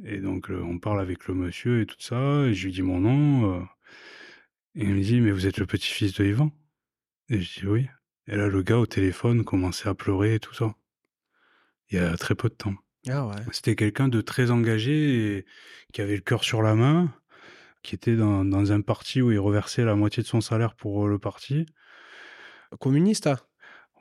et 0.03 0.19
donc, 0.19 0.49
on 0.51 0.77
parle 0.79 1.01
avec 1.01 1.27
le 1.27 1.33
monsieur 1.33 1.81
et 1.81 1.85
tout 1.85 1.95
ça. 1.99 2.45
Et 2.47 2.53
je 2.53 2.65
lui 2.67 2.73
dis 2.73 2.81
mon 2.81 2.99
nom. 2.99 3.67
Et 4.75 4.83
il 4.83 4.93
me 4.95 5.01
dit, 5.01 5.21
mais 5.21 5.31
vous 5.31 5.47
êtes 5.47 5.57
le 5.57 5.65
petit-fils 5.65 6.13
de 6.13 6.25
Yvan 6.25 6.51
Et 7.29 7.39
je 7.41 7.59
dis 7.61 7.67
oui. 7.67 7.87
Et 8.27 8.35
là, 8.35 8.47
le 8.47 8.61
gars 8.63 8.77
au 8.79 8.85
téléphone 8.85 9.43
commençait 9.43 9.87
à 9.89 9.93
pleurer 9.93 10.35
et 10.35 10.39
tout 10.39 10.53
ça. 10.53 10.73
Il 11.89 11.97
y 11.97 11.99
a 11.99 12.17
très 12.17 12.35
peu 12.35 12.49
de 12.49 12.55
temps. 12.55 12.73
Ah 13.07 13.27
ouais. 13.27 13.35
C'était 13.51 13.75
quelqu'un 13.75 14.07
de 14.07 14.19
très 14.21 14.49
engagé 14.51 15.37
et 15.37 15.45
qui 15.93 16.01
avait 16.01 16.15
le 16.15 16.21
cœur 16.21 16.43
sur 16.43 16.63
la 16.63 16.73
main, 16.73 17.13
qui 17.83 17.93
était 17.93 18.15
dans, 18.15 18.43
dans 18.43 18.71
un 18.71 18.81
parti 18.81 19.21
où 19.21 19.31
il 19.31 19.37
reversait 19.39 19.85
la 19.85 19.95
moitié 19.95 20.23
de 20.23 20.27
son 20.27 20.41
salaire 20.41 20.73
pour 20.75 21.05
euh, 21.05 21.09
le 21.09 21.19
parti. 21.19 21.67
Communiste 22.79 23.27
hein 23.27 23.37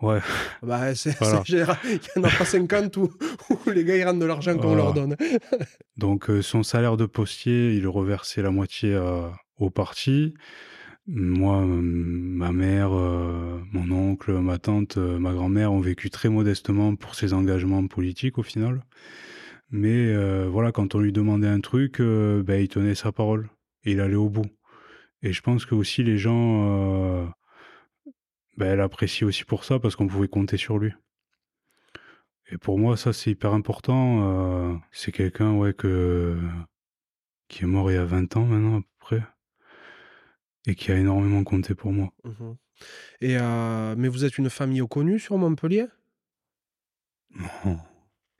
Ouais, 0.02 0.20
Bah, 0.62 0.94
c'est 0.94 1.16
Voilà. 1.18 1.42
général. 1.44 1.76
Il 1.84 2.00
y 2.16 2.18
en 2.18 2.24
a 2.24 2.30
pas 2.30 2.44
50 2.44 2.96
où, 2.96 3.12
où 3.50 3.70
les 3.70 3.84
gars 3.84 3.96
ils 3.96 4.04
rendent 4.04 4.20
de 4.20 4.24
l'argent 4.26 4.54
qu'on 4.56 4.68
Voilà. 4.74 4.82
leur 4.84 4.94
donne. 4.94 5.16
donc 5.98 6.30
euh, 6.30 6.42
son 6.42 6.62
salaire 6.62 6.96
de 6.96 7.06
postier, 7.06 7.74
il 7.74 7.86
reversait 7.86 8.42
la 8.42 8.50
moitié 8.50 8.94
à- 8.96 9.32
au 9.58 9.70
parti. 9.70 10.34
Moi, 11.06 11.64
ma 11.66 12.50
mère, 12.52 12.94
euh, 12.94 13.60
mon 13.72 13.90
oncle, 13.90 14.32
ma 14.40 14.58
tante, 14.58 14.96
euh, 14.96 15.18
ma 15.18 15.34
grand-mère 15.34 15.72
ont 15.72 15.80
vécu 15.80 16.08
très 16.08 16.30
modestement 16.30 16.96
pour 16.96 17.14
ses 17.14 17.34
engagements 17.34 17.86
politiques 17.86 18.38
au 18.38 18.42
final. 18.42 18.82
Mais 19.70 20.06
euh, 20.14 20.48
voilà, 20.48 20.72
quand 20.72 20.94
on 20.94 21.00
lui 21.00 21.12
demandait 21.12 21.48
un 21.48 21.60
truc, 21.60 22.00
ben, 22.00 22.60
il 22.60 22.68
tenait 22.68 22.94
sa 22.94 23.12
parole 23.12 23.48
il 23.86 24.00
allait 24.00 24.14
au 24.14 24.30
bout. 24.30 24.46
Et 25.22 25.32
je 25.32 25.42
pense 25.42 25.66
que 25.66 25.74
aussi 25.74 26.02
les 26.02 26.16
gens 26.18 27.34
ben, 28.56 28.76
l'apprécient 28.76 29.26
aussi 29.28 29.44
pour 29.44 29.64
ça 29.64 29.78
parce 29.78 29.96
qu'on 29.96 30.06
pouvait 30.08 30.28
compter 30.28 30.56
sur 30.56 30.78
lui. 30.78 30.92
Et 32.50 32.58
pour 32.58 32.78
moi, 32.78 32.96
ça 32.96 33.12
c'est 33.12 33.30
hyper 33.32 33.52
important. 33.52 34.80
c'est 34.92 35.12
quelqu'un 35.12 35.60
qui 37.48 37.64
est 37.64 37.66
mort 37.66 37.90
il 37.90 37.94
y 37.94 37.98
a 37.98 38.04
20 38.04 38.36
ans 38.36 38.46
maintenant 38.46 38.78
à 38.78 38.80
peu 38.80 38.86
près 39.00 39.22
et 40.66 40.74
qui 40.74 40.92
a 40.92 40.96
énormément 40.96 41.44
compté 41.44 41.74
pour 41.74 41.92
moi. 41.92 42.12
Mhm. 42.24 42.56
Et 43.20 43.36
euh, 43.38 43.94
mais 43.96 44.08
vous 44.08 44.24
êtes 44.24 44.38
une 44.38 44.50
famille 44.50 44.82
connue 44.88 45.18
sur 45.18 45.38
Montpellier? 45.38 45.86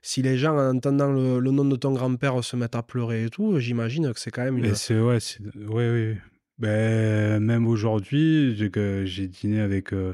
Si 0.01 0.21
les 0.21 0.37
gens, 0.37 0.55
en 0.57 0.75
entendant 0.75 1.11
le, 1.11 1.39
le 1.39 1.51
nom 1.51 1.65
de 1.65 1.75
ton 1.75 1.93
grand-père, 1.93 2.43
se 2.43 2.55
mettent 2.55 2.75
à 2.75 2.83
pleurer 2.83 3.25
et 3.25 3.29
tout, 3.29 3.59
j'imagine 3.59 4.13
que 4.13 4.19
c'est 4.19 4.31
quand 4.31 4.43
même 4.43 4.57
une. 4.57 4.67
Mais 4.67 4.75
c'est 4.75 4.99
ouais, 4.99 5.19
c'est 5.19 5.41
ouais, 5.55 5.89
ouais. 5.89 6.17
Ben 6.57 7.39
même 7.41 7.67
aujourd'hui, 7.67 8.55
j'ai 8.55 9.27
dîné 9.27 9.59
avec, 9.59 9.93
euh, 9.93 10.13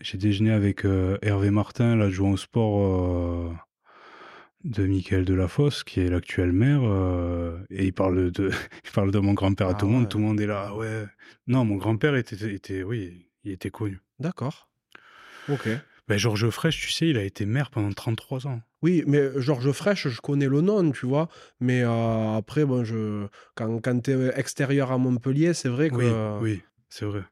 j'ai 0.00 0.18
déjeuné 0.18 0.50
avec 0.50 0.84
euh, 0.84 1.16
Hervé 1.22 1.50
Martin, 1.50 1.96
l'adjoint 1.96 2.32
au 2.32 2.36
sport 2.36 3.54
de 4.64 4.86
Michael 4.86 5.24
Delafosse, 5.24 5.84
qui 5.84 6.00
est 6.00 6.08
l'actuel 6.08 6.52
maire, 6.52 6.80
euh, 6.82 7.58
et 7.70 7.84
il 7.86 7.92
parle 7.92 8.30
de, 8.30 8.50
il 8.84 8.90
parle 8.92 9.10
de 9.10 9.18
mon 9.18 9.34
grand-père 9.34 9.68
à 9.68 9.70
Ah 9.70 9.74
tout 9.74 9.86
le 9.86 9.92
monde. 9.92 10.08
Tout 10.08 10.18
le 10.18 10.24
monde 10.24 10.40
est 10.40 10.46
là, 10.46 10.68
ah 10.68 10.74
ouais. 10.74 11.04
Non, 11.46 11.64
mon 11.64 11.76
grand-père 11.76 12.16
était, 12.16 12.52
était, 12.52 12.82
oui, 12.82 13.28
il 13.44 13.52
était 13.52 13.70
connu. 13.70 14.00
D'accord. 14.18 14.68
Ok. 15.48 15.68
Ben, 16.08 16.18
Georges 16.18 16.50
Frêche, 16.50 16.80
tu 16.80 16.92
sais, 16.92 17.08
il 17.08 17.16
a 17.16 17.22
été 17.22 17.46
maire 17.46 17.70
pendant 17.70 17.90
33 17.92 18.46
ans. 18.46 18.60
Oui, 18.82 19.04
mais 19.06 19.30
Georges 19.36 19.72
Frêche, 19.72 20.08
je 20.08 20.20
connais 20.20 20.48
le 20.48 20.60
nom, 20.60 20.90
tu 20.92 21.06
vois. 21.06 21.28
Mais 21.60 21.82
euh, 21.82 22.36
après, 22.36 22.66
bon, 22.66 22.84
je... 22.84 23.26
quand, 23.54 23.78
quand 23.80 24.00
tu 24.02 24.10
es 24.10 24.38
extérieur 24.38 24.92
à 24.92 24.98
Montpellier, 24.98 25.54
c'est 25.54 25.70
vrai 25.70 25.88
que. 25.88 25.94
Oui, 25.94 26.06
oui, 26.42 26.62
c'est 26.96 27.06
vrai. 27.06 27.22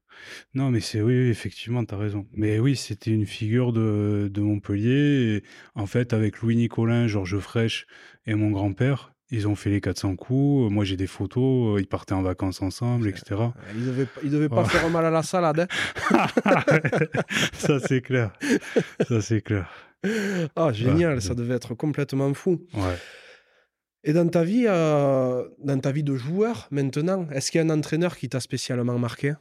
Non, 0.55 0.71
mais 0.71 0.81
c'est 0.81 1.01
oui, 1.01 1.15
oui, 1.25 1.29
effectivement, 1.31 1.85
tu 1.85 1.95
as 1.95 1.99
raison. 1.99 2.27
Mais 2.33 2.59
oui, 2.59 2.75
c'était 2.75 3.13
une 3.13 3.27
figure 3.27 3.73
de, 3.73 4.29
de 4.33 4.41
Montpellier. 4.41 5.37
Et 5.37 5.43
en 5.77 5.87
fait, 5.87 6.13
avec 6.13 6.41
Louis 6.41 6.57
Nicolin, 6.57 7.07
Georges 7.07 7.39
Frêche 7.39 7.87
et 8.27 8.35
mon 8.35 8.51
grand-père, 8.51 9.15
ils 9.31 9.47
ont 9.47 9.55
fait 9.55 9.71
les 9.71 9.81
400 9.81 10.17
coups. 10.17 10.71
Moi, 10.73 10.85
j'ai 10.85 10.97
des 10.97 11.07
photos. 11.07 11.81
Ils 11.81 11.87
partaient 11.87 12.13
en 12.15 12.23
vacances 12.23 12.61
ensemble, 12.61 13.09
etc. 13.09 13.41
Ils 13.77 13.87
devaient, 13.87 14.07
ils 14.25 14.31
devaient 14.31 14.49
pas 14.49 14.65
faire 14.65 14.91
mal 14.91 15.07
à 15.07 15.11
la 15.11 15.23
salade. 15.23 15.67
hein. 16.11 16.27
ça, 17.53 17.79
c'est 17.81 18.03
clair. 18.03 18.33
Ça, 19.09 19.21
c'est 19.21 19.41
clair. 19.43 19.71
Ah, 20.57 20.73
génial, 20.73 21.15
Ouais. 21.15 21.21
ça 21.21 21.35
devait 21.35 21.55
être 21.55 21.75
complètement 21.75 22.35
fou. 22.35 22.67
Ouais. 22.75 22.97
Et 24.05 24.13
dans 24.13 24.29
ta 24.29 24.43
vie, 24.43 24.65
euh, 24.67 25.49
dans 25.63 25.79
ta 25.79 25.93
vie 25.93 26.03
de 26.03 26.17
joueur 26.17 26.67
maintenant, 26.73 27.29
est-ce 27.31 27.53
qu'il 27.53 27.61
y 27.61 27.63
a 27.63 27.67
un 27.67 27.71
entraîneur 27.71 28.17
qui 28.17 28.29
t'a 28.29 28.41
spécialement 28.41 28.99
marqué? 28.99 29.35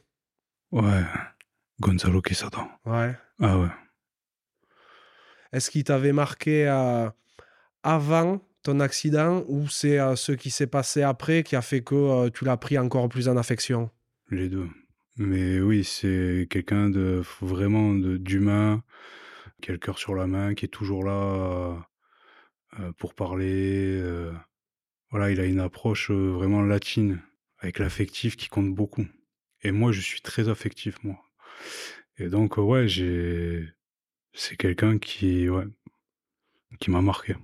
Ouais. 0.72 1.04
Gonzalo 1.80 2.22
Quesada. 2.22 2.66
Ouais. 2.86 3.14
Ah 3.40 3.58
ouais. 3.58 3.68
Est-ce 5.52 5.70
qu'il 5.70 5.84
t'avait 5.84 6.12
marqué 6.12 6.66
euh, 6.66 7.10
avant 7.82 8.40
ton 8.62 8.80
accident 8.80 9.44
ou 9.48 9.68
c'est 9.68 9.98
euh, 9.98 10.16
ce 10.16 10.32
qui 10.32 10.50
s'est 10.50 10.66
passé 10.66 11.02
après 11.02 11.42
qui 11.42 11.56
a 11.56 11.62
fait 11.62 11.82
que 11.82 11.94
euh, 11.94 12.30
tu 12.30 12.46
l'as 12.46 12.56
pris 12.56 12.78
encore 12.78 13.08
plus 13.10 13.28
en 13.28 13.36
affection? 13.36 13.90
Les 14.30 14.48
deux. 14.48 14.68
Mais 15.18 15.60
oui, 15.60 15.84
c'est 15.84 16.46
quelqu'un 16.48 16.88
de 16.88 17.22
vraiment 17.42 17.92
d'humain, 17.92 18.82
qui 19.60 19.70
a 19.70 19.72
le 19.72 19.78
cœur 19.78 19.98
sur 19.98 20.14
la 20.14 20.26
main, 20.26 20.54
qui 20.54 20.64
est 20.64 20.68
toujours 20.68 21.04
là 21.04 21.86
pour 22.96 23.12
parler. 23.12 24.02
Voilà, 25.10 25.30
il 25.30 25.38
a 25.38 25.44
une 25.44 25.60
approche 25.60 26.10
vraiment 26.10 26.62
latine, 26.62 27.20
avec 27.58 27.78
l'affectif 27.78 28.36
qui 28.36 28.48
compte 28.48 28.74
beaucoup. 28.74 29.04
Et 29.62 29.70
moi, 29.72 29.92
je 29.92 30.00
suis 30.00 30.20
très 30.20 30.48
affectif, 30.48 30.96
moi. 31.04 31.16
Et 32.18 32.28
donc, 32.28 32.56
ouais, 32.58 32.88
j'ai. 32.88 33.68
C'est 34.34 34.56
quelqu'un 34.56 34.98
qui, 34.98 35.48
ouais, 35.48 35.64
qui 36.80 36.90
m'a 36.90 37.02
marqué. 37.02 37.36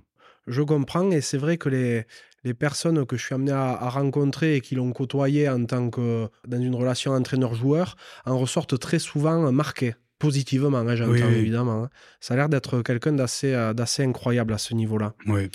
Je 0.47 0.61
comprends 0.63 1.11
et 1.11 1.21
c'est 1.21 1.37
vrai 1.37 1.57
que 1.57 1.69
les, 1.69 2.05
les 2.43 2.55
personnes 2.55 3.05
que 3.05 3.15
je 3.15 3.23
suis 3.23 3.35
amené 3.35 3.51
à, 3.51 3.69
à 3.73 3.89
rencontrer 3.89 4.55
et 4.55 4.61
qui 4.61 4.73
l'ont 4.73 4.91
côtoyé 4.91 5.47
en 5.47 5.63
tant 5.65 5.91
que 5.91 6.27
dans 6.47 6.59
une 6.59 6.73
relation 6.73 7.11
entraîneur-joueur 7.11 7.95
en 8.25 8.37
ressortent 8.39 8.79
très 8.79 8.97
souvent 8.97 9.51
marquées, 9.51 9.93
positivement, 10.17 10.79
hein, 10.79 10.95
j'entends 10.95 11.11
Oui, 11.11 11.21
oui. 11.21 11.35
évidemment. 11.35 11.83
hein. 11.83 11.89
Ça 12.19 12.33
a 12.33 12.37
l'air 12.37 12.49
d'être 12.49 12.81
quelqu'un 12.81 13.13
d'assez 13.13 13.53
euh, 13.53 13.73
d'assez 13.73 14.03
incroyable 14.03 14.53
à 14.53 14.57
ce 14.57 14.73
niveau-là. 14.73 15.13
Ouais. 15.27 15.51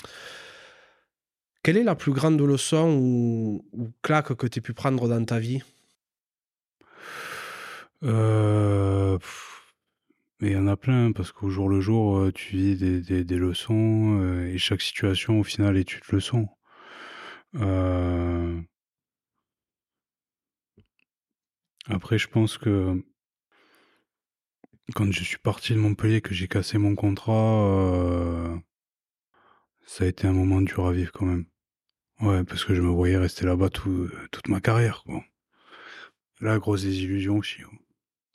Quelle 1.64 1.78
est 1.78 1.82
la 1.84 1.96
plus 1.96 2.12
grande 2.12 2.40
leçon 2.40 2.92
ou, 2.96 3.64
ou 3.72 3.90
claque 4.02 4.34
que 4.34 4.46
tu 4.46 4.58
aies 4.60 4.62
pu 4.62 4.74
prendre 4.74 5.08
dans 5.08 5.24
ta 5.24 5.40
vie? 5.40 5.62
Euh, 8.04 9.18
Mais 10.38 10.50
il 10.50 10.52
y 10.54 10.56
en 10.56 10.68
a 10.68 10.76
plein, 10.76 11.10
parce 11.10 11.32
qu'au 11.32 11.50
jour 11.50 11.68
le 11.68 11.80
jour, 11.80 12.18
euh, 12.18 12.30
tu 12.32 12.56
vis 12.56 12.76
des, 12.76 13.36
leçons, 13.36 14.20
euh, 14.20 14.46
et 14.46 14.58
chaque 14.58 14.80
situation, 14.80 15.40
au 15.40 15.42
final, 15.42 15.76
est 15.76 15.92
une 15.92 16.00
leçon. 16.12 16.46
Euh, 17.56 18.60
Après, 21.88 22.18
je 22.18 22.28
pense 22.28 22.58
que 22.58 23.02
quand 24.94 25.10
je 25.12 25.22
suis 25.24 25.38
parti 25.38 25.74
de 25.74 25.78
Montpellier, 25.78 26.20
que 26.22 26.32
j'ai 26.34 26.48
cassé 26.48 26.78
mon 26.78 26.94
contrat, 26.94 28.54
ça 29.86 30.04
a 30.04 30.08
été 30.08 30.26
un 30.26 30.34
moment 30.34 30.60
dur 30.60 30.84
à 30.86 30.92
vivre 30.92 31.10
quand 31.12 31.24
même. 31.24 31.46
Ouais, 32.20 32.44
parce 32.44 32.64
que 32.64 32.74
je 32.74 32.82
me 32.82 32.88
voyais 32.90 33.18
rester 33.18 33.46
là-bas 33.46 33.70
tout- 33.70 34.10
toute 34.32 34.48
ma 34.48 34.60
carrière. 34.60 35.02
Quoi. 35.04 35.24
Là, 36.40 36.60
grosse 36.60 36.82
désillusion 36.84 37.38
aussi. 37.38 37.62
quoi. 37.62 37.76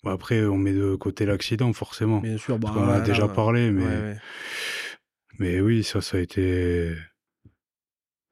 Bon, 0.04 0.12
après, 0.12 0.46
on 0.46 0.58
met 0.58 0.74
de 0.74 0.96
côté 0.96 1.26
l'accident, 1.26 1.74
forcément. 1.74 2.20
Bien 2.20 2.38
sûr, 2.38 2.58
bah, 2.58 2.72
qu'on 2.74 2.82
en 2.86 2.90
a 2.90 3.00
là, 3.00 3.02
déjà 3.02 3.28
là, 3.28 3.34
parlé, 3.34 3.70
mais, 3.72 3.84
ouais, 3.84 3.90
ouais. 4.02 4.18
mais 5.40 5.60
oui, 5.60 5.84
ça, 5.84 6.02
ça 6.02 6.18
a 6.18 6.20
été, 6.22 6.96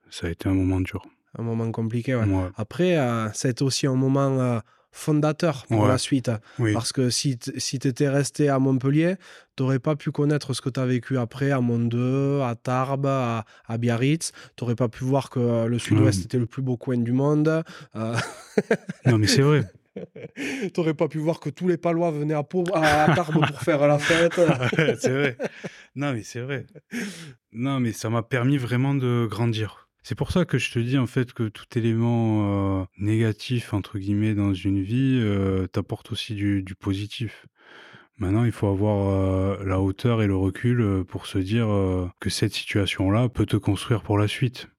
ça 0.10 0.28
a 0.28 0.30
été 0.30 0.48
un 0.48 0.54
moment 0.54 0.80
dur. 0.80 1.06
Un 1.38 1.44
moment 1.44 1.70
compliqué. 1.72 2.16
ouais. 2.16 2.24
Ouais. 2.26 2.50
Après, 2.56 2.98
euh, 2.98 3.30
ça 3.34 3.48
a 3.50 3.52
été 3.52 3.64
aussi 3.64 3.86
un 3.86 3.96
moment 3.96 4.40
euh, 4.40 4.60
fondateur 4.92 5.66
pour 5.68 5.86
la 5.88 5.98
suite. 5.98 6.32
Oui, 6.58 6.74
Parce 6.74 6.92
que 6.94 7.10
si, 7.10 7.38
si 7.58 7.78
tu 7.80 7.88
étais 7.88 8.08
resté 8.10 8.50
à 8.50 8.58
Montpellier, 8.58 9.16
tu 9.56 9.64
n'aurais 9.64 9.80
pas 9.80 9.96
pu 9.96 10.12
connaître 10.12 10.54
ce 10.54 10.62
que 10.62 10.70
tu 10.70 10.80
as 10.80 10.86
vécu 10.86 11.18
après 11.20 11.52
à 11.52 11.60
Mont-Deux, 11.62 12.40
à 12.42 12.56
Tarbes, 12.56 13.06
à, 13.06 13.46
à 13.68 13.78
Biarritz. 13.78 14.32
Tu 14.56 14.64
n'aurais 14.64 14.76
pas 14.76 14.88
pu 14.88 15.04
voir 15.04 15.30
que 15.30 15.40
euh, 15.40 15.68
le 15.68 15.78
sud-ouest 15.78 16.24
était 16.26 16.40
le 16.40 16.48
plus 16.48 16.62
beau 16.64 16.78
coin 16.78 16.98
du 16.98 17.12
monde. 17.12 17.62
Euh, 17.96 18.16
non, 19.06 19.18
mais 19.20 19.28
c'est 19.28 19.42
vrai. 19.44 19.66
tu 20.36 20.72
n'aurais 20.78 20.94
pas 20.94 21.08
pu 21.08 21.18
voir 21.20 21.40
que 21.40 21.50
tous 21.50 21.68
les 21.68 21.78
Palois 21.78 22.12
venaient 22.12 22.34
à, 22.34 22.44
Pau- 22.44 22.66
à, 22.74 23.08
Tarbes 23.16 23.46
pour 23.48 23.62
faire 23.62 23.88
la 23.88 24.00
fête. 24.00 24.38
Ouais, 24.78 24.96
c'est 25.00 25.10
vrai. 25.12 25.38
Non, 25.96 26.14
mais 26.14 26.24
c'est 26.24 26.42
vrai. 26.42 26.66
Non, 27.52 27.80
mais 27.80 27.92
ça 27.92 28.10
m'a 28.10 28.24
permis 28.24 28.58
vraiment 28.58 28.94
de 28.96 29.28
grandir. 29.30 29.88
C'est 30.04 30.16
pour 30.16 30.32
ça 30.32 30.46
que 30.46 30.58
je 30.58 30.72
te 30.72 30.80
dis 30.80 30.98
en 30.98 31.08
fait 31.08 31.34
que 31.34 31.50
tout 31.50 31.66
élément 31.78 32.82
euh, 32.82 32.86
négatif 32.98 33.74
entre 33.74 34.00
guillemets 34.00 34.36
dans 34.36 34.54
une 34.54 34.82
vie 34.82 35.20
euh, 35.22 35.68
t'apporte 35.68 36.12
aussi 36.14 36.34
du, 36.34 36.64
du 36.64 36.76
positif. 36.76 37.46
Maintenant, 38.18 38.46
il 38.46 38.52
faut 38.54 38.68
avoir 38.68 39.10
euh, 39.10 39.64
la 39.66 39.80
hauteur 39.82 40.22
et 40.24 40.28
le 40.28 40.36
recul 40.36 41.04
pour 41.08 41.28
se 41.28 41.38
dire 41.38 41.68
que 42.20 42.30
cette 42.30 42.54
situation-là 42.54 43.30
peut 43.30 43.46
te 43.46 43.58
construire 43.58 44.02
pour 44.02 44.18
la 44.18 44.28
suite. 44.28 44.70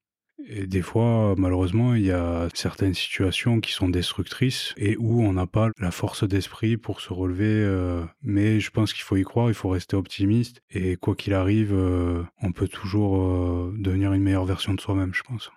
Et 0.51 0.65
des 0.65 0.81
fois, 0.81 1.35
malheureusement, 1.37 1.93
il 1.93 2.05
y 2.05 2.11
a 2.11 2.47
certaines 2.55 2.95
situations 2.95 3.61
qui 3.61 3.71
sont 3.71 3.87
destructrices 3.87 4.73
et 4.77 4.97
où 4.97 5.21
on 5.21 5.33
n'a 5.33 5.45
pas 5.45 5.69
la 5.79 5.91
force 5.91 6.27
d'esprit 6.27 6.75
pour 6.75 7.01
se 7.01 7.13
relever. 7.13 7.45
euh, 7.45 8.03
mais 8.23 8.59
je 8.59 8.71
pense 8.71 8.91
qu'il 8.91 9.03
faut 9.03 9.15
y 9.15 9.21
croire, 9.23 9.49
il 9.49 9.53
faut 9.53 9.69
rester 9.69 9.95
optimiste. 9.95 10.61
Et 10.71 10.95
quoi 10.95 11.15
qu'il 11.15 11.35
arrive, 11.35 11.71
euh, 11.71 12.23
on 12.41 12.51
peut 12.51 12.67
toujours 12.67 13.21
euh, 13.21 13.75
devenir 13.77 14.11
une 14.13 14.23
meilleure 14.23 14.45
version 14.45 14.73
de 14.73 14.81
soi-même, 14.81 15.13
je 15.13 15.21
pense. 15.21 15.51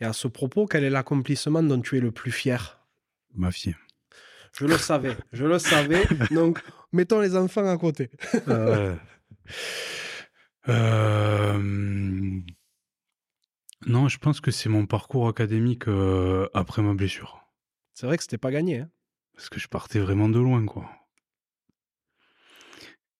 Et 0.00 0.04
à 0.04 0.12
ce 0.12 0.26
propos, 0.26 0.66
quel 0.66 0.82
est 0.82 0.90
l'accomplissement 0.90 1.62
dont 1.62 1.80
tu 1.80 1.96
es 1.96 2.00
le 2.00 2.10
plus 2.10 2.32
fier? 2.32 2.80
Ma 3.36 3.52
fille. 3.52 3.76
Je 4.58 4.66
le 4.66 4.76
savais, 4.76 5.16
je 5.32 5.46
le 5.46 5.60
savais. 5.60 6.02
Donc, 6.32 6.60
mettons 6.92 7.20
les 7.20 7.36
enfants 7.36 7.68
à 7.68 7.78
côté. 7.78 8.10
Euh, 8.48 8.96
euh, 10.68 12.40
Non, 13.86 14.08
je 14.08 14.18
pense 14.18 14.40
que 14.40 14.50
c'est 14.50 14.68
mon 14.68 14.86
parcours 14.86 15.28
académique 15.28 15.88
euh, 15.88 16.48
après 16.54 16.82
ma 16.82 16.94
blessure. 16.94 17.40
C'est 17.94 18.06
vrai 18.06 18.16
que 18.16 18.22
c'était 18.22 18.38
pas 18.38 18.50
gagné. 18.52 18.80
hein. 18.80 18.90
Parce 19.34 19.48
que 19.48 19.58
je 19.58 19.68
partais 19.68 19.98
vraiment 19.98 20.28
de 20.28 20.38
loin, 20.38 20.64
quoi. 20.66 20.88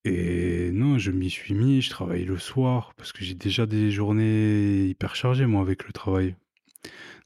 Et 0.05 0.71
non, 0.73 0.99
je 0.99 1.11
m'y 1.11 1.31
suis 1.31 1.55
mis, 1.55 1.81
je 1.81 1.91
travaille 1.91 2.25
le 2.25 2.39
soir, 2.39 2.93
parce 2.97 3.13
que 3.13 3.25
j'ai 3.25 3.35
déjà 3.35 3.67
des 3.67 3.91
journées 3.91 4.87
hyper 4.87 5.15
chargées, 5.15 5.47
moi, 5.47 5.63
avec 5.63 5.87
le 5.87 5.93
travail. 5.93 6.35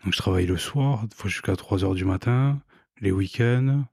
Donc 0.05 0.13
je 0.13 0.19
travaille 0.19 0.47
le 0.47 0.59
soir, 0.59 1.07
des 1.09 1.15
fois 1.15 1.31
jusqu'à 1.31 1.57
3 1.57 1.85
heures 1.85 1.95
du 1.95 2.05
matin, 2.05 2.61
les 3.01 3.11
week-ends. 3.13 3.85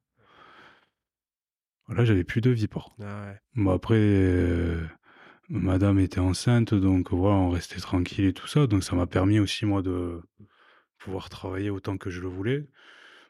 Voilà, 1.87 2.05
j'avais 2.05 2.23
plus 2.25 2.41
de 2.41 2.49
vie, 2.49 2.67
par. 2.67 2.89
Ah 3.01 3.25
ouais. 3.55 3.71
Après, 3.71 3.95
euh, 3.97 4.85
madame 5.49 5.99
était 5.99 6.19
enceinte, 6.19 6.73
donc 6.73 7.11
voilà, 7.11 7.35
on 7.37 7.49
restait 7.49 7.79
tranquille 7.79 8.25
et 8.25 8.33
tout 8.33 8.47
ça. 8.47 8.67
Donc 8.67 8.83
ça 8.83 8.95
m'a 8.95 9.07
permis 9.07 9.39
aussi, 9.39 9.65
moi, 9.65 9.81
de 9.81 10.21
pouvoir 10.97 11.29
travailler 11.29 11.69
autant 11.69 11.97
que 11.97 12.09
je 12.09 12.21
le 12.21 12.27
voulais. 12.27 12.65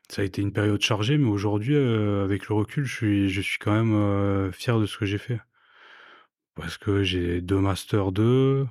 Ça 0.10 0.22
a 0.22 0.26
été 0.26 0.42
une 0.42 0.52
période 0.52 0.82
chargée, 0.82 1.18
mais 1.18 1.30
aujourd'hui, 1.30 1.76
euh, 1.76 2.24
avec 2.24 2.50
le 2.50 2.56
recul, 2.56 2.86
je 2.86 2.94
suis, 2.94 3.30
je 3.30 3.42
suis 3.42 3.58
quand 3.58 3.72
même 3.72 3.94
euh, 3.94 4.52
fier 4.52 4.80
de 4.80 4.86
ce 4.86 4.98
que 4.98 5.06
j'ai 5.06 5.18
fait. 5.18 5.40
Parce 6.56 6.78
que 6.78 7.04
j'ai 7.04 7.42
deux 7.42 7.60
Masters 7.60 8.12
2, 8.12 8.68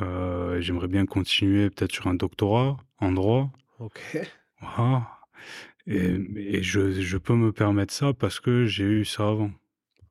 euh, 0.00 0.60
j'aimerais 0.60 0.88
bien 0.88 1.06
continuer 1.06 1.70
peut-être 1.70 1.92
sur 1.92 2.08
un 2.08 2.14
doctorat 2.14 2.76
en 2.98 3.12
droit. 3.12 3.50
Ok. 3.78 4.18
Voilà. 4.60 5.08
Et, 5.86 6.18
et 6.36 6.62
je, 6.62 7.00
je 7.00 7.16
peux 7.16 7.34
me 7.34 7.52
permettre 7.52 7.94
ça 7.94 8.12
parce 8.12 8.40
que 8.40 8.66
j'ai 8.66 8.84
eu 8.84 9.04
ça 9.04 9.28
avant. 9.28 9.52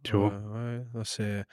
Tu 0.04 0.16
vois 0.16 0.34
Ouais, 0.54 0.82
ouais, 0.94 1.02
c'est 1.04 1.46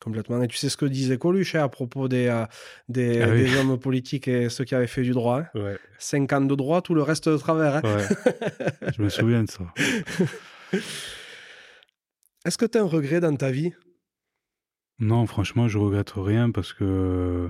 complètement. 0.00 0.42
Et 0.42 0.48
tu 0.48 0.56
sais 0.56 0.68
ce 0.68 0.76
que 0.76 0.86
disait 0.86 1.18
Coluche 1.18 1.54
hein, 1.54 1.62
à 1.64 1.68
propos 1.68 2.08
des, 2.08 2.26
euh, 2.28 2.44
des, 2.88 3.22
Ah 3.22 3.28
oui. 3.30 3.42
des 3.44 3.56
hommes 3.56 3.78
politiques 3.78 4.26
et 4.28 4.48
ceux 4.48 4.64
qui 4.64 4.74
avaient 4.74 4.86
fait 4.86 5.02
du 5.02 5.12
droit. 5.12 5.40
hein? 5.40 5.48
Ouais. 5.54 5.78
5 5.98 6.32
ans 6.32 6.40
de 6.40 6.54
droit, 6.54 6.82
tout 6.82 6.94
le 6.94 7.02
reste 7.02 7.28
de 7.28 7.36
travers. 7.36 7.76
hein? 7.76 7.82
Ouais. 7.84 8.06
je 8.96 9.02
me 9.02 9.08
souviens 9.08 9.44
de 9.44 9.50
ça. 9.50 9.64
Est-ce 12.44 12.56
que 12.58 12.64
tu 12.66 12.78
as 12.78 12.82
un 12.82 12.84
regret 12.86 13.20
dans 13.20 13.36
ta 13.36 13.50
vie? 13.50 13.72
Non, 14.98 15.26
franchement, 15.26 15.68
je 15.68 15.78
regrette 15.78 16.10
rien 16.16 16.50
parce 16.50 16.72
que 16.72 17.48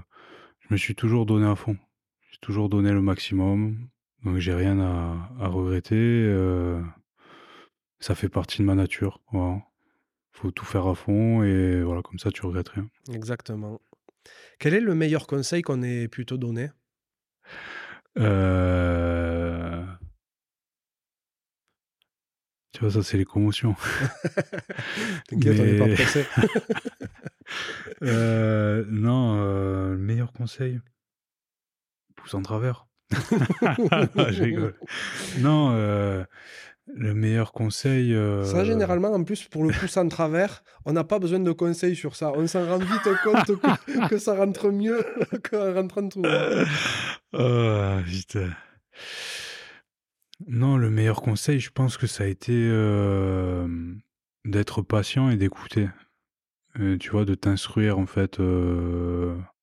je 0.61 0.69
me 0.71 0.77
suis 0.77 0.95
toujours 0.95 1.27
donné 1.27 1.47
à 1.47 1.55
fond. 1.57 1.77
J'ai 2.31 2.39
toujours 2.41 2.69
donné 2.69 2.93
le 2.93 3.03
maximum. 3.03 3.89
Donc, 4.25 4.39
j'ai 4.39 4.55
rien 4.55 4.79
à, 4.81 5.31
à 5.41 5.49
regretter. 5.49 5.97
euh, 5.97 6.81
ça 8.01 8.15
fait 8.15 8.29
partie 8.29 8.59
de 8.59 8.65
ma 8.65 8.75
nature. 8.75 9.21
Voilà. 9.33 9.59
Faut 10.33 10.51
tout 10.51 10.65
faire 10.65 10.87
à 10.87 10.95
fond 10.95 11.43
et 11.43 11.83
voilà, 11.83 12.03
comme 12.03 12.19
ça, 12.19 12.31
tu 12.31 12.45
regrettes 12.47 12.71
rien. 12.71 12.89
Exactement. 13.13 13.81
Quel 14.59 14.75
est 14.75 14.81
le 14.81 14.95
meilleur 14.95 15.27
conseil 15.27 15.63
qu'on 15.63 15.83
ait 15.83 16.09
pu 16.09 16.27
te 16.27 16.35
donner? 16.35 16.69
Heu 18.17 19.87
Tu 22.73 22.81
vois, 22.81 22.91
ça, 22.91 23.03
c'est 23.03 23.17
les 23.19 23.25
commotions. 23.25 23.75
T'inquiète, 25.29 25.61
on 25.61 25.65
n'est 25.65 25.75
pas 25.77 25.87
Mais 25.89 25.95
pressé. 25.95 26.25
heu, 28.03 28.87
non, 28.91 29.37
heu, 29.41 29.91
le 29.93 29.99
meilleur 29.99 30.33
conseil? 30.33 30.81
Pouce 32.17 32.35
en 32.35 32.43
travers. 32.43 32.87
Je 33.11 34.43
rigole. 34.43 34.75
Non, 35.41 35.73
heu, 35.75 36.25
le 36.95 37.15
meilleur 37.15 37.53
conseil, 37.53 38.13
Ça, 38.45 38.63
heu 38.63 38.65
généralement, 38.65 39.13
en 39.13 39.23
plus, 39.25 39.45
pour 39.45 39.65
le 39.65 39.71
pouce 39.71 39.97
en 39.97 40.09
travers, 40.09 40.63
on 40.85 40.93
n'a 40.93 41.05
pas 41.05 41.19
besoin 41.19 41.41
de 41.41 41.53
conseils 41.53 41.97
sur 41.97 42.17
ça. 42.17 42.33
On 42.35 42.47
s'en 42.47 42.67
rend 42.67 42.79
vite 42.79 43.09
compte 43.25 43.61
que, 43.61 44.09
que 44.09 44.19
ça 44.19 44.35
rentre 44.35 44.71
mieux 44.71 45.05
qu'en 45.51 45.75
rentrant 45.75 46.09
tout 46.09 46.23
droit. 46.23 46.65
Ah 47.33 48.01
putain. 48.07 48.51
Non, 50.47 50.77
le 50.77 50.91
meilleur 50.91 51.21
conseil, 51.21 51.61
je 51.61 51.71
pense 51.71 51.97
que 51.97 52.07
ça 52.07 52.25
a 52.25 52.27
été, 52.27 52.67
hem, 52.69 54.01
d'être 54.45 54.83
patient 54.83 55.31
et 55.31 55.37
d'écouter. 55.37 55.89
Heu, 56.79 56.99
tu 56.99 57.11
vois, 57.11 57.25
de 57.25 57.35
t'instruire 57.35 57.99
en 57.99 58.07
fait, 58.07 58.39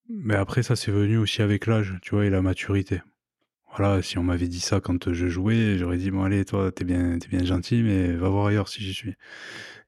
mais 0.10 0.36
après 0.36 0.64
ça, 0.64 0.76
c'est 0.76 0.92
venu 0.92 1.18
aussi 1.18 1.42
avec 1.42 1.66
l'âge, 1.66 1.96
tu 2.02 2.16
vois? 2.16 2.26
Et 2.26 2.30
la 2.30 2.42
maturité. 2.42 3.02
Voilà, 3.76 4.02
si 4.02 4.18
on 4.18 4.24
m'avait 4.24 4.48
dit 4.48 4.60
ça 4.60 4.80
quand, 4.80 5.12
je 5.14 5.28
jouais, 5.28 5.78
j'aurais 5.78 5.98
dit: 5.98 6.10
«Bon 6.10 6.24
allez, 6.24 6.46
toi, 6.46 6.72
t'es 6.72 6.84
bien 6.86 7.20
t'es 7.20 7.28
bien 7.28 7.44
gentil, 7.44 7.84
mais 7.84 8.14
va 8.14 8.30
voir 8.30 8.48
ailleurs 8.48 8.70
si 8.70 8.82
j'y 8.84 8.94
suis». 8.94 9.14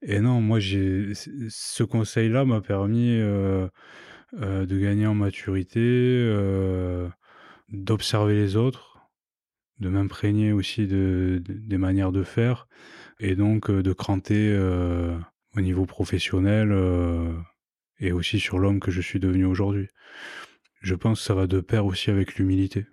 Et 0.03 0.19
non, 0.19 0.41
moi 0.41 0.59
ce 0.61 1.83
conseil-là 1.83 2.45
m'a 2.45 2.61
permis, 2.61 3.11
heu 3.19 3.69
heu, 4.41 4.65
de 4.67 4.79
gagner 4.79 5.07
en 5.07 5.15
maturité, 5.15 5.79
heu, 5.81 7.09
d'observer 7.69 8.35
les 8.35 8.55
autres, 8.57 8.99
de 9.79 9.89
m'imprégner 9.89 10.53
aussi 10.53 10.87
de 10.87 11.41
de 11.45 11.53
des 11.55 11.77
manières 11.79 12.11
de 12.13 12.23
faire 12.23 12.67
et 13.19 13.35
donc 13.35 13.71
de 13.71 13.93
cranter, 13.93 14.57
au 15.57 15.61
niveau 15.61 15.85
professionnel, 15.87 16.73
et 17.99 18.11
aussi 18.13 18.39
sur 18.39 18.59
l'homme 18.59 18.79
que 18.81 18.91
je 18.91 19.01
suis 19.01 19.19
devenu 19.21 19.45
aujourd'hui. 19.45 19.87
Je 20.81 20.95
pense 20.95 21.19
que 21.21 21.25
ça 21.27 21.35
va 21.35 21.47
de 21.47 21.61
pair 21.61 21.85
aussi 21.87 22.11
avec 22.11 22.35
l'humilité. 22.37 22.85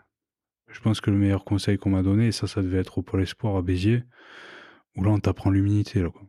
Je 0.77 0.82
pense 0.82 1.01
que 1.01 1.11
le 1.11 1.16
meilleur 1.16 1.47
conseil 1.47 1.78
qu'on 1.78 1.89
m'a 1.89 2.03
donné 2.03 2.27
et 2.27 2.32
ça, 2.32 2.47
ça 2.47 2.61
devait 2.61 2.81
être 2.81 2.98
au 2.98 3.03
pôle 3.03 3.23
espoir 3.23 3.57
à 3.57 3.62
Béziers, 3.62 4.05
où 4.94 5.03
là 5.03 5.11
on 5.11 5.19
t'apprend 5.19 5.48
l'humilité 5.48 6.03
là, 6.03 6.11
quoi. 6.11 6.20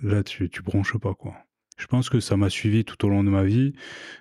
Là 0.00 0.22
tu 0.22 0.48
tu 0.48 0.62
bronches 0.62 0.96
pas, 0.96 1.14
quoi. 1.14 1.34
Je 1.76 1.88
pense 1.88 2.08
que 2.08 2.20
ça 2.20 2.36
m'a 2.36 2.48
suivi 2.48 2.84
tout 2.84 3.04
au 3.04 3.08
long 3.08 3.24
de 3.24 3.30
ma 3.30 3.42
vie 3.42 3.72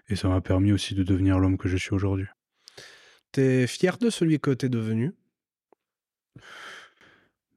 et 0.09 0.15
ça 0.15 0.27
m'a 0.27 0.41
permis 0.41 0.71
aussi 0.71 0.95
de 0.95 1.03
devenir 1.03 1.37
l'homme 1.37 1.59
que 1.59 1.69
je 1.69 1.77
suis 1.77 1.93
aujourd'hui. 1.93 2.25
T'es 3.31 3.67
fier 3.67 3.99
de 3.99 4.09
celui 4.09 4.39
que 4.39 4.49
t'es 4.49 4.69
devenu? 4.69 5.13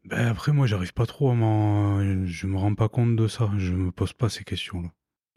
Beh, 0.05 0.17
après 0.17 0.53
moi 0.53 0.67
j'arrive 0.67 0.93
pas 0.93 1.07
trop 1.07 1.31
à 1.31 1.35
m'en 1.35 2.27
je 2.27 2.47
me 2.47 2.59
rends 2.59 2.75
pas 2.75 2.91
compte 2.91 3.17
de 3.17 3.27
ça, 3.27 3.51
je 3.57 3.73
me 3.73 3.91
pose 3.91 4.13
pas 4.13 4.29
ces 4.29 4.45
questions-là. 4.45 4.91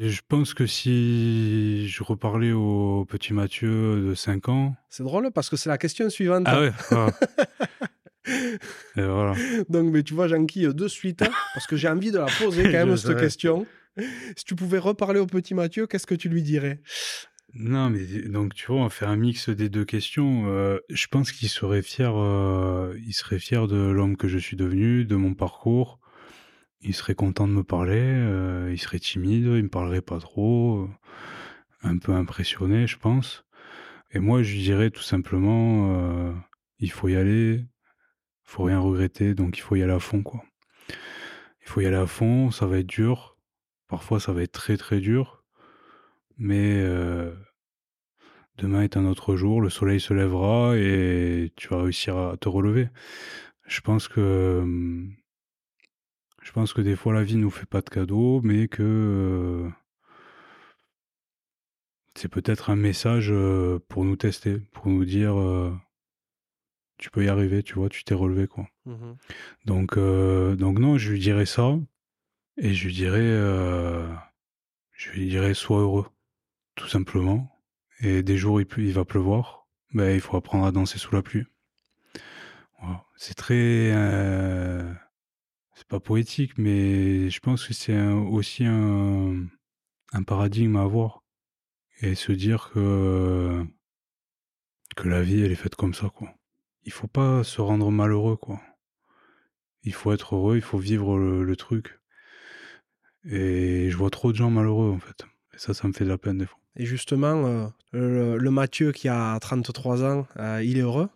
Et 0.03 0.09
je 0.09 0.21
pense 0.27 0.55
que 0.55 0.65
si 0.65 1.87
je 1.87 2.03
reparlais 2.03 2.53
au 2.53 3.05
petit 3.07 3.33
Mathieu 3.33 4.01
de 4.01 4.15
5 4.15 4.49
ans 4.49 4.75
C'est 4.89 5.03
drôle 5.03 5.29
parce 5.29 5.47
que 5.47 5.55
c'est 5.55 5.69
la 5.69 5.77
question 5.77 6.09
suivante. 6.09 6.45
ah 6.47 6.59
ouais, 6.59 6.71
ah. 6.89 7.07
Et 8.97 9.03
voilà. 9.03 9.35
Donc, 9.69 9.91
mais 9.91 10.01
tu 10.01 10.15
vois, 10.15 10.27
j'enquille 10.27 10.73
de 10.73 10.87
suite 10.87 11.21
hein, 11.21 11.29
parce 11.53 11.67
que 11.67 11.75
j'ai 11.75 11.87
envie 11.87 12.09
de 12.09 12.17
la 12.17 12.25
poser 12.39 12.63
quand 12.63 12.83
même, 12.83 12.97
cette 12.97 13.19
question. 13.19 13.67
Si 14.35 14.43
tu 14.43 14.55
pouvais 14.55 14.79
reparler 14.79 15.19
au 15.19 15.27
petit 15.27 15.53
Mathieu, 15.53 15.85
qu'est-ce 15.85 16.07
que 16.07 16.15
tu 16.15 16.29
lui 16.29 16.41
dirais? 16.41 16.81
Non, 17.53 17.91
mais 17.91 18.03
donc 18.27 18.55
tu 18.55 18.71
vois, 18.71 18.81
on 18.81 18.89
fait 18.89 19.05
un 19.05 19.17
mix 19.17 19.49
des 19.49 19.69
2 19.69 19.85
questions, 19.85 20.47
heu, 20.47 20.81
je 20.89 21.05
pense 21.11 21.31
qu'il 21.31 21.49
serait 21.49 21.83
fier, 21.83 22.11
heu, 22.17 22.99
il 23.05 23.13
serait 23.13 23.37
fier 23.37 23.67
de 23.67 23.77
l'homme 23.77 24.17
que 24.17 24.27
je 24.27 24.39
suis 24.39 24.57
devenu, 24.57 25.05
de 25.05 25.15
mon 25.15 25.35
parcours. 25.35 25.99
Il 26.81 26.93
serait 26.93 27.15
content 27.15 27.47
de 27.47 27.53
me 27.53 27.63
parler, 27.63 27.99
heu, 27.99 28.69
il 28.71 28.77
serait 28.79 28.99
timide, 28.99 29.45
il 29.45 29.63
me 29.63 29.69
parlerait 29.69 30.01
pas 30.01 30.19
trop, 30.19 30.83
heu, 30.85 30.89
un 31.83 31.97
peu 31.97 32.13
impressionné, 32.13 32.87
je 32.87 32.97
pense. 32.97 33.45
Et 34.11 34.19
moi, 34.19 34.43
je 34.43 34.53
lui 34.53 34.61
dirais 34.63 34.91
tout 34.91 35.01
simplement, 35.03 35.93
heu: 36.31 36.35
«Il 36.79 36.91
faut 36.91 37.09
y 37.09 37.15
aller, 37.17 37.65
faut 38.43 38.63
rien 38.63 38.79
regretter, 38.79 39.35
donc 39.35 39.57
il 39.57 39.61
faut 39.61 39.75
y 39.77 39.83
aller 39.83 39.93
à 39.93 39.99
fond, 39.99 40.23
quoi». 40.23 40.43
Il 41.61 41.69
faut 41.69 41.81
y 41.81 41.85
aller 41.85 41.95
à 41.95 42.07
fond, 42.07 42.51
ça 42.51 42.65
va 42.65 42.79
être 42.79 42.87
dur, 42.87 43.37
parfois 43.87 44.19
ça 44.19 44.33
va 44.33 44.41
être 44.43 44.51
très, 44.51 44.77
très 44.77 44.99
dur, 44.99 45.43
mais 46.37 46.83
demain 48.57 48.83
est 48.83 48.97
un 48.97 49.05
autre 49.05 49.35
jour, 49.35 49.61
le 49.61 49.69
soleil 49.69 49.99
se 49.99 50.13
lèvera 50.13 50.77
et 50.77 51.51
tu 51.55 51.67
vas 51.69 51.81
réussir 51.83 52.17
à 52.17 52.37
te 52.37 52.49
relever. 52.49 52.89
Je 53.67 53.81
pense 53.81 54.07
que, 54.07 54.61
hem, 54.63 55.15
je 56.51 56.53
pense 56.53 56.73
que 56.73 56.81
des 56.81 56.97
fois 56.97 57.13
la 57.13 57.23
vie 57.23 57.37
nous 57.37 57.49
fait 57.49 57.65
pas 57.65 57.79
de 57.79 57.89
cadeaux, 57.89 58.41
mais 58.43 58.67
que, 58.67 58.83
heu 58.83 59.71
c'est 62.15 62.27
peut-être 62.27 62.69
un 62.69 62.75
message, 62.75 63.31
heu, 63.31 63.79
pour 63.87 64.03
nous 64.03 64.17
tester, 64.17 64.57
pour 64.73 64.87
nous 64.87 65.05
dire, 65.05 65.37
heu: 65.39 65.73
«Tu 66.97 67.09
peux 67.09 67.23
y 67.23 67.29
arriver», 67.29 67.63
tu 67.63 67.75
vois? 67.75 67.87
Tu 67.87 68.03
t'es 68.03 68.13
relevé, 68.13 68.47
quoi. 68.47 68.67
Donc 69.65 69.97
heu, 69.97 70.57
donc 70.57 70.77
non, 70.79 70.97
je 70.97 71.11
lui 71.13 71.19
dirais 71.19 71.45
ça 71.45 71.77
et 72.57 72.73
je 72.73 72.85
lui 72.85 72.93
dirais, 72.93 73.21
je 74.91 75.09
lui 75.11 75.27
dirais: 75.29 75.53
«Sois 75.53 75.79
heureux», 75.79 76.07
tout 76.75 76.87
simplement 76.89 77.49
et 78.01 78.23
des 78.23 78.37
jours 78.37 78.59
il 78.59 78.67
il 78.77 78.93
va 78.93 79.05
pleuvoir, 79.05 79.67
beh, 79.93 80.15
il 80.15 80.21
faut 80.21 80.35
apprendre 80.35 80.65
à 80.65 80.71
danser 80.73 80.99
sous 80.99 81.15
la 81.15 81.21
pluie. 81.21 81.45
C'est 83.15 83.35
très, 83.35 83.93
c'est 85.81 85.87
pas 85.87 85.99
poétique, 85.99 86.59
mais 86.59 87.31
je 87.31 87.39
pense 87.39 87.67
que 87.67 87.73
c'est 87.73 87.99
aussi 87.99 88.65
un 88.65 90.23
paradigme 90.27 90.75
à 90.75 90.83
avoir 90.83 91.23
et 92.01 92.13
se 92.13 92.31
dire 92.31 92.69
que 92.71 93.65
que 94.95 95.09
la 95.09 95.23
vie, 95.23 95.41
elle 95.41 95.51
est 95.51 95.55
faite 95.55 95.73
comme 95.73 95.95
ça, 95.95 96.09
quoi. 96.09 96.35
Il 96.83 96.91
faut 96.91 97.07
pas 97.07 97.43
se 97.43 97.61
rendre 97.61 97.89
malheureux, 97.89 98.35
quoi. 98.37 98.61
Il 99.81 99.93
faut 99.93 100.11
être 100.13 100.35
heureux, 100.35 100.57
il 100.57 100.61
faut 100.61 100.77
vivre 100.77 101.17
le 101.17 101.55
truc 101.55 101.99
et 103.25 103.89
je 103.89 103.97
vois 103.97 104.11
trop 104.11 104.31
de 104.31 104.37
gens 104.37 104.51
malheureux, 104.51 104.91
en 104.91 104.99
fait 104.99 105.25
et 105.55 105.57
ça, 105.57 105.73
ça 105.73 105.87
me 105.87 105.93
fait 105.93 106.03
de 106.03 106.09
la 106.09 106.19
peine, 106.19 106.37
des 106.37 106.45
fois. 106.45 106.59
Et 106.75 106.85
justement, 106.85 107.47
euh, 107.47 107.67
le, 107.91 108.37
le 108.37 108.51
Mathieu 108.51 108.91
qui 108.91 109.09
a 109.09 109.35
33 109.39 110.03
ans, 110.03 110.27
euh, 110.37 110.61
il 110.63 110.77
est 110.77 110.81
heureux? 110.81 111.09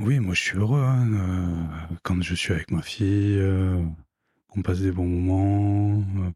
Oui, 0.00 0.18
moi, 0.18 0.34
je 0.34 0.40
suis 0.42 0.56
heureux, 0.58 0.80
hein, 0.82 1.06
heu, 1.12 1.96
quand 2.02 2.20
je 2.22 2.34
suis 2.34 2.52
avec 2.52 2.70
ma 2.72 2.82
fille, 2.82 3.36
heu, 3.38 3.84
qu'on 4.48 4.62
passe 4.62 4.80
des 4.80 4.92
bons 4.92 5.06
moments, 5.06 6.02
heu, 6.28 6.32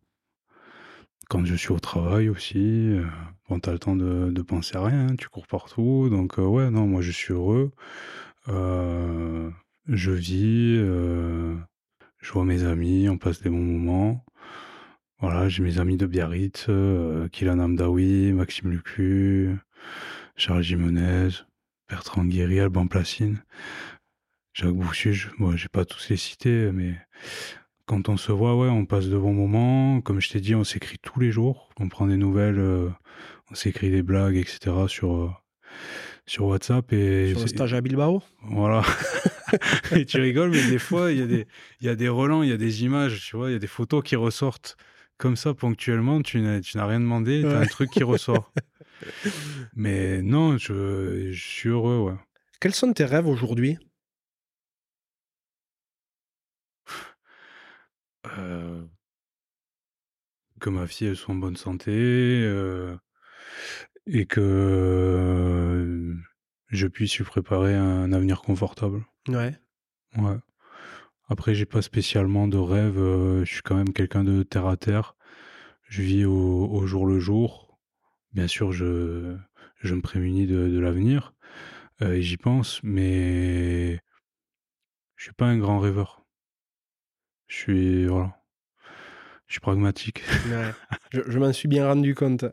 quand 1.29 1.45
je 1.45 1.55
suis 1.55 1.73
au 1.73 1.79
travail 1.81 2.29
aussi, 2.29 2.59
heu, 2.59 3.07
bon, 3.49 3.59
tu 3.61 3.69
as 3.69 3.73
le 3.73 3.79
temps 3.79 3.97
de 3.97 4.43
penser 4.43 4.77
à 4.77 4.85
rien, 4.85 5.09
hein, 5.09 5.17
tu 5.17 5.29
cours 5.29 5.47
partout 5.47 6.09
donc 6.11 6.39
heu, 6.39 6.47
ouais, 6.47 6.71
non, 6.71 6.87
moi, 6.87 7.01
je 7.03 7.11
suis 7.11 7.33
heureux, 7.33 7.73
heu, 8.49 9.53
je 9.89 10.11
vis, 10.13 10.77
je 12.21 12.33
vois 12.33 12.45
mes 12.45 12.65
amis, 12.65 13.09
on 13.09 13.19
passe 13.19 13.43
des 13.43 13.51
bons 13.51 13.59
moments. 13.63 14.25
Voilà, 15.21 15.49
j'ai 15.49 15.63
mes 15.63 15.79
amis 15.79 15.97
de 15.97 16.07
Biarritz, 16.07 16.67
heu, 16.69 17.29
Kylian 17.33 17.59
Hamdaoui, 17.61 18.33
Maxime 18.33 18.71
Lucu, 18.71 19.57
Charles 20.37 20.63
Jimenez, 20.63 21.31
Bertrand 21.95 22.25
Guéry, 22.25 22.59
Alban 22.59 22.89
Placine, 22.89 23.45
Jacques 24.53 24.75
Boussuge. 24.75 25.31
Bon, 25.39 25.57
j'ai 25.57 25.69
pas 25.69 25.85
tous 25.85 26.09
les 26.11 26.17
cités, 26.17 26.73
mais 26.73 26.97
quand 27.87 28.09
on 28.09 28.17
se 28.17 28.33
voit, 28.33 28.57
ouais, 28.57 28.67
on 28.67 28.85
passe 28.85 29.07
de 29.07 29.17
bons 29.17 29.33
moments. 29.33 30.01
Comme 30.01 30.21
je 30.21 30.29
t'ai 30.29 30.41
dit, 30.41 30.57
on 30.57 30.65
s'écrit 30.65 30.99
tous 30.99 31.21
les 31.21 31.31
jours. 31.31 31.71
On 31.79 31.89
prend 31.89 32.09
des 32.09 32.17
nouvelles, 32.17 32.59
heu, 32.59 32.91
on 33.49 33.55
s'écrit 33.55 33.93
des 33.93 34.03
blagues 34.03 34.35
et 34.35 34.45
cetera 34.45 34.89
sur, 34.89 35.15
heu, 35.15 35.31
sur 36.27 36.47
WhatsApp 36.47 36.93
et 36.93 37.29
sur 37.31 37.43
le 37.43 37.47
stage 37.47 37.75
à 37.75 37.81
Bilbao? 37.81 38.25
Voilà 38.43 38.83
et 39.95 40.05
tu 40.05 40.21
rigoles, 40.21 40.51
mais 40.51 40.69
des 40.69 40.81
fois, 40.81 41.13
il 41.13 41.21
y 41.21 41.23
a 41.23 41.27
des 41.29 41.47
y 41.81 41.89
a 41.89 41.95
des 41.95 42.09
relents, 42.09 42.43
il 42.43 42.49
y 42.49 42.53
a 42.53 42.57
des 42.57 42.83
images, 42.83 43.25
tu 43.25 43.37
vois? 43.37 43.51
Il 43.51 43.53
y 43.53 43.57
a 43.57 43.61
des 43.61 43.69
photos 43.69 44.03
qui 44.03 44.17
ressortent 44.17 44.77
comme 45.17 45.37
ça 45.37 45.55
ponctuellement, 45.55 46.23
tu 46.23 46.41
n'as 46.41 46.61
rien 46.75 46.99
demandé, 46.99 47.43
tu 47.43 47.47
as 47.47 47.61
un 47.61 47.67
truc 47.67 47.91
qui 47.91 48.03
ressort. 48.03 48.51
Mais 49.77 50.23
non, 50.23 50.59
je 50.59 51.31
je 51.33 51.43
suis 51.49 51.69
heureux, 51.69 51.99
ouais. 52.01 52.17
Quels 52.61 52.75
sont 52.75 52.93
tes 52.93 53.05
rêves 53.05 53.27
aujourd'hui? 53.29 53.79
Heu 58.25 58.91
que 60.61 60.71
ma 60.71 60.87
fille, 60.87 61.09
elle 61.09 61.17
soit 61.17 61.35
en 61.35 61.39
bonne 61.39 61.57
santé, 61.57 61.91
heu 61.93 62.99
et 64.07 64.27
que, 64.27 64.41
heu, 64.41 66.17
je 66.69 66.87
puisse 66.87 67.17
lui 67.17 67.25
préparer 67.25 67.75
un 67.75 68.13
avenir 68.13 68.43
confortable. 68.43 69.05
Ouais. 69.29 69.55
Ouais. 70.17 70.37
Après, 71.29 71.55
j'ai 71.55 71.67
pas 71.67 71.83
spécialement 71.83 72.49
de 72.49 72.59
rêve. 72.59 72.99
euh, 72.99 73.45
je 73.45 73.53
suis 73.55 73.63
quand 73.63 73.77
même 73.77 73.93
quelqu'un 73.93 74.25
de 74.25 74.43
terre 74.45 74.67
à 74.67 74.77
terre. 74.77 75.17
Je 75.89 76.03
vis 76.03 76.25
au, 76.27 76.33
au 76.71 76.87
jour 76.87 77.07
le 77.07 77.21
jour. 77.21 77.64
Bien 78.35 78.49
sûr, 78.49 78.73
je, 78.73 79.37
je 79.81 79.95
me 79.95 80.01
prémunis 80.03 80.47
de, 80.47 80.69
de 80.69 80.79
l'avenir 80.79 81.35
euh, 82.03 82.15
et 82.15 82.23
j'y 82.23 82.37
pense, 82.37 82.81
mais 82.83 84.01
je 85.17 85.25
suis 85.25 85.33
pas 85.33 85.47
un 85.47 85.59
grand 85.59 85.79
rêveur. 85.79 86.25
Je 87.47 87.57
suis 87.57 88.07
voilà, 88.07 88.43
je 89.47 89.55
suis 89.55 89.61
pragmatique. 89.61 90.23
Ouais. 90.51 90.73
Je, 91.13 91.21
je 91.29 91.39
m'en 91.39 91.53
suis 91.53 91.69
bien 91.69 91.87
rendu 91.87 92.17
compte. 92.17 92.45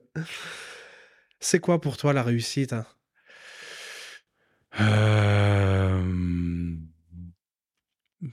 C'est 1.40 1.60
quoi 1.60 1.82
pour 1.82 1.98
toi 1.98 2.14
la 2.14 2.22
réussite 2.22 2.74
hein? 2.74 2.86
Euh, 4.80 6.04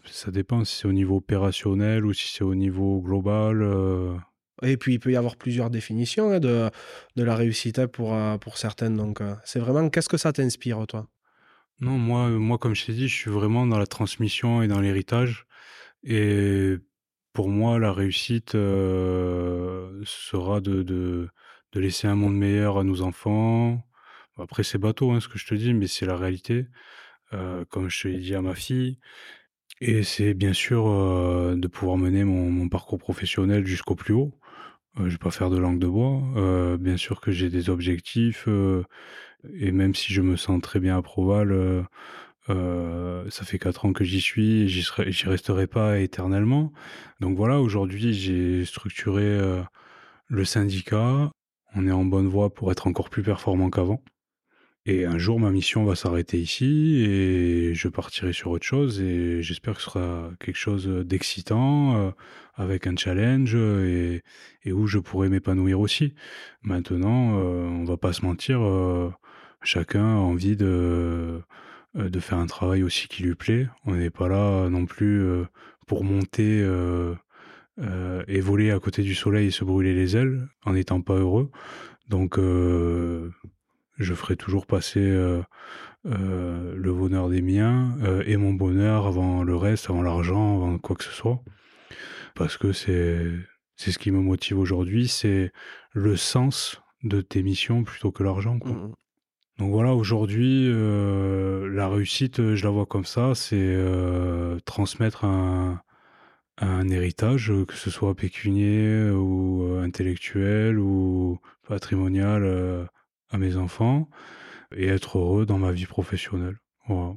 ça 0.04 0.30
dépend 0.30 0.64
si 0.64 0.76
c'est 0.76 0.86
au 0.88 0.92
niveau 0.92 1.16
opérationnel 1.16 2.04
ou 2.04 2.12
si 2.12 2.28
c'est 2.28 2.44
au 2.44 2.54
niveau 2.54 3.00
global. 3.00 3.62
euh, 3.62 4.16
Et 4.62 4.76
puis, 4.76 4.94
il 4.94 5.00
peut 5.00 5.12
y 5.12 5.16
avoir 5.16 5.36
plusieurs 5.36 5.70
définitions 5.70 6.32
hein, 6.32 6.40
de, 6.40 6.70
la 7.16 7.34
réussite 7.34 7.78
hein, 7.78 7.88
pour, 7.88 8.14
euh, 8.14 8.38
pour 8.38 8.58
certaines. 8.58 8.96
Donc, 8.96 9.20
euh, 9.20 9.34
c'est 9.44 9.58
vraiment 9.58 9.88
qu'est-ce 9.90 10.08
que 10.08 10.16
ça 10.16 10.32
t'inspire, 10.32 10.86
toi? 10.86 11.08
Non, 11.80 11.96
moi, 11.96 12.28
moi, 12.28 12.58
comme 12.58 12.74
je 12.74 12.86
t'ai 12.86 12.92
dit, 12.92 13.08
je 13.08 13.14
suis 13.14 13.30
vraiment 13.30 13.66
dans 13.66 13.78
la 13.78 13.86
transmission 13.86 14.62
et 14.62 14.68
dans 14.68 14.80
l'héritage. 14.80 15.46
Et 16.02 16.76
pour 17.32 17.48
moi, 17.48 17.78
la 17.78 17.92
réussite 17.92 18.56
euh, 18.56 20.02
sera 20.04 20.60
de, 20.60 20.82
de, 20.82 21.28
laisser 21.74 22.08
un 22.08 22.16
monde 22.16 22.36
meilleur 22.36 22.78
à 22.78 22.84
nos 22.84 23.02
enfants. 23.02 23.80
Après, 24.38 24.64
c'est 24.64 24.78
bateau, 24.78 25.12
hein, 25.12 25.20
ce 25.20 25.28
que 25.28 25.38
je 25.38 25.46
te 25.46 25.54
dis, 25.54 25.72
mais 25.74 25.86
c'est 25.86 26.06
la 26.06 26.16
réalité. 26.16 26.66
Euh, 27.34 27.64
comme 27.66 27.90
je 27.90 28.02
te 28.02 28.08
l'ai 28.08 28.18
dit 28.18 28.34
à 28.34 28.42
ma 28.42 28.54
fille. 28.54 28.98
Et 29.80 30.02
c'est 30.02 30.34
bien 30.34 30.52
sûr 30.52 30.88
euh, 30.88 31.54
de 31.56 31.68
pouvoir 31.68 31.96
mener 31.98 32.24
mon 32.24 32.68
parcours 32.68 32.98
professionnel 32.98 33.66
jusqu'au 33.66 33.94
plus 33.94 34.14
haut. 34.14 34.34
Euh, 34.98 35.04
je 35.06 35.10
vais 35.10 35.18
pas 35.18 35.30
faire 35.30 35.50
de 35.50 35.58
langue 35.58 35.78
de 35.78 35.86
bois. 35.86 36.22
Euh, 36.36 36.76
bien 36.76 36.96
sûr 36.96 37.20
que 37.20 37.30
j'ai 37.30 37.50
des 37.50 37.70
objectifs. 37.70 38.44
euh, 38.48 38.84
et 39.54 39.72
même 39.72 39.94
si 39.94 40.12
je 40.12 40.22
me 40.22 40.36
sens 40.36 40.60
très 40.62 40.80
bien 40.80 40.96
à 40.98 41.02
Proval, 41.02 41.86
ça 42.48 43.44
fait 43.44 43.58
quatre 43.58 43.84
ans 43.84 43.92
que 43.92 44.04
j'y 44.04 44.20
suis, 44.20 44.62
et 44.62 44.68
j'y 44.68 45.28
resterai 45.28 45.66
pas 45.66 45.98
éternellement. 46.00 46.72
Donc 47.20 47.36
voilà, 47.36 47.60
aujourd'hui 47.60 48.12
j'ai 48.14 48.64
structuré 48.64 49.62
le 50.28 50.44
syndicat. 50.44 51.30
On 51.74 51.86
est 51.86 51.92
en 51.92 52.04
bonne 52.04 52.26
voie 52.28 52.52
pour 52.52 52.72
être 52.72 52.86
encore 52.86 53.10
plus 53.10 53.22
performant 53.22 53.70
qu'avant. 53.70 54.02
Et 54.90 55.04
un 55.04 55.18
jour, 55.18 55.38
ma 55.38 55.50
mission 55.50 55.84
va 55.84 55.94
s'arrêter 55.94 56.38
ici 56.38 57.04
et 57.04 57.74
je 57.74 57.88
partirai 57.88 58.32
sur 58.32 58.50
autre 58.52 58.64
chose. 58.64 59.02
Et 59.02 59.42
j'espère 59.42 59.74
que 59.74 59.82
ce 59.82 59.90
sera 59.90 60.30
quelque 60.40 60.56
chose 60.56 60.86
d'excitant, 61.04 61.94
euh, 61.94 62.10
avec 62.54 62.86
un 62.86 62.96
challenge 62.96 63.54
et, 63.54 64.22
où 64.66 64.86
je 64.86 64.98
pourrai 64.98 65.28
m'épanouir 65.28 65.78
aussi. 65.78 66.14
Maintenant, 66.62 67.38
euh, 67.38 67.66
on 67.66 67.84
va 67.84 67.98
pas 67.98 68.14
se 68.14 68.24
mentir, 68.24 68.62
euh, 68.62 69.10
chacun 69.60 70.04
a 70.04 70.20
envie 70.20 70.56
de, 70.56 71.42
euh, 71.98 72.08
de 72.08 72.20
faire 72.20 72.38
un 72.38 72.46
travail 72.46 72.82
aussi 72.82 73.08
qui 73.08 73.22
lui 73.24 73.34
plaît. 73.34 73.68
On 73.84 73.94
n'est 73.94 74.08
pas 74.08 74.28
là 74.28 74.70
non 74.70 74.86
plus 74.86 75.22
pour 75.86 76.02
monter 76.02 76.66
et 78.26 78.40
voler 78.40 78.70
à 78.70 78.80
côté 78.80 79.02
du 79.02 79.14
soleil 79.14 79.48
et 79.48 79.50
se 79.50 79.64
brûler 79.64 79.92
les 79.92 80.16
ailes 80.16 80.48
en 80.64 80.72
n'étant 80.72 81.02
pas 81.02 81.16
heureux. 81.16 81.50
Donc, 82.08 82.38
je 83.98 84.14
ferai 84.14 84.36
toujours 84.36 84.66
passer 84.66 85.00
euh, 85.00 85.42
euh, 86.06 86.74
le 86.74 86.92
bonheur 86.92 87.28
des 87.28 87.42
miens 87.42 87.96
euh, 88.02 88.22
et 88.26 88.36
mon 88.36 88.52
bonheur 88.52 89.06
avant 89.06 89.42
le 89.42 89.56
reste, 89.56 89.90
avant 89.90 90.02
l'argent, 90.02 90.56
avant 90.56 90.78
quoi 90.78 90.96
que 90.96 91.04
ce 91.04 91.12
soit. 91.12 91.42
Parce 92.34 92.56
que 92.56 92.72
c'est 92.72 93.26
c'est 93.76 93.92
ce 93.92 93.98
qui 93.98 94.10
me 94.10 94.20
motive 94.20 94.58
aujourd'hui, 94.58 95.08
c'est 95.08 95.52
le 95.92 96.16
sens 96.16 96.80
de 97.04 97.20
tes 97.20 97.42
missions 97.42 97.84
plutôt 97.84 98.10
que 98.10 98.22
l'argent. 98.22 98.58
quoi. 98.58 98.72
Mhm. 98.72 98.94
Donc 99.58 99.72
voilà, 99.72 99.92
aujourd'hui, 99.92 100.68
la 100.72 101.88
réussite, 101.88 102.54
je 102.54 102.64
la 102.64 102.70
vois 102.70 102.86
comme 102.86 103.04
ça, 103.04 103.34
c'est 103.34 103.76
transmettre 104.64 105.24
un, 105.24 105.82
un 106.58 106.88
héritage, 106.88 107.52
que 107.66 107.74
ce 107.74 107.90
soit 107.90 108.14
pécunier 108.14 109.10
ou 109.10 109.80
intellectuel 109.82 110.78
ou 110.78 111.40
patrimonial 111.66 112.88
à 113.30 113.38
mes 113.38 113.56
enfants 113.56 114.08
et 114.74 114.86
être 114.88 115.18
heureux 115.18 115.46
dans 115.46 115.58
ma 115.58 115.72
vie 115.72 115.86
professionnelle. 115.86 116.56
Voilà. 116.86 117.14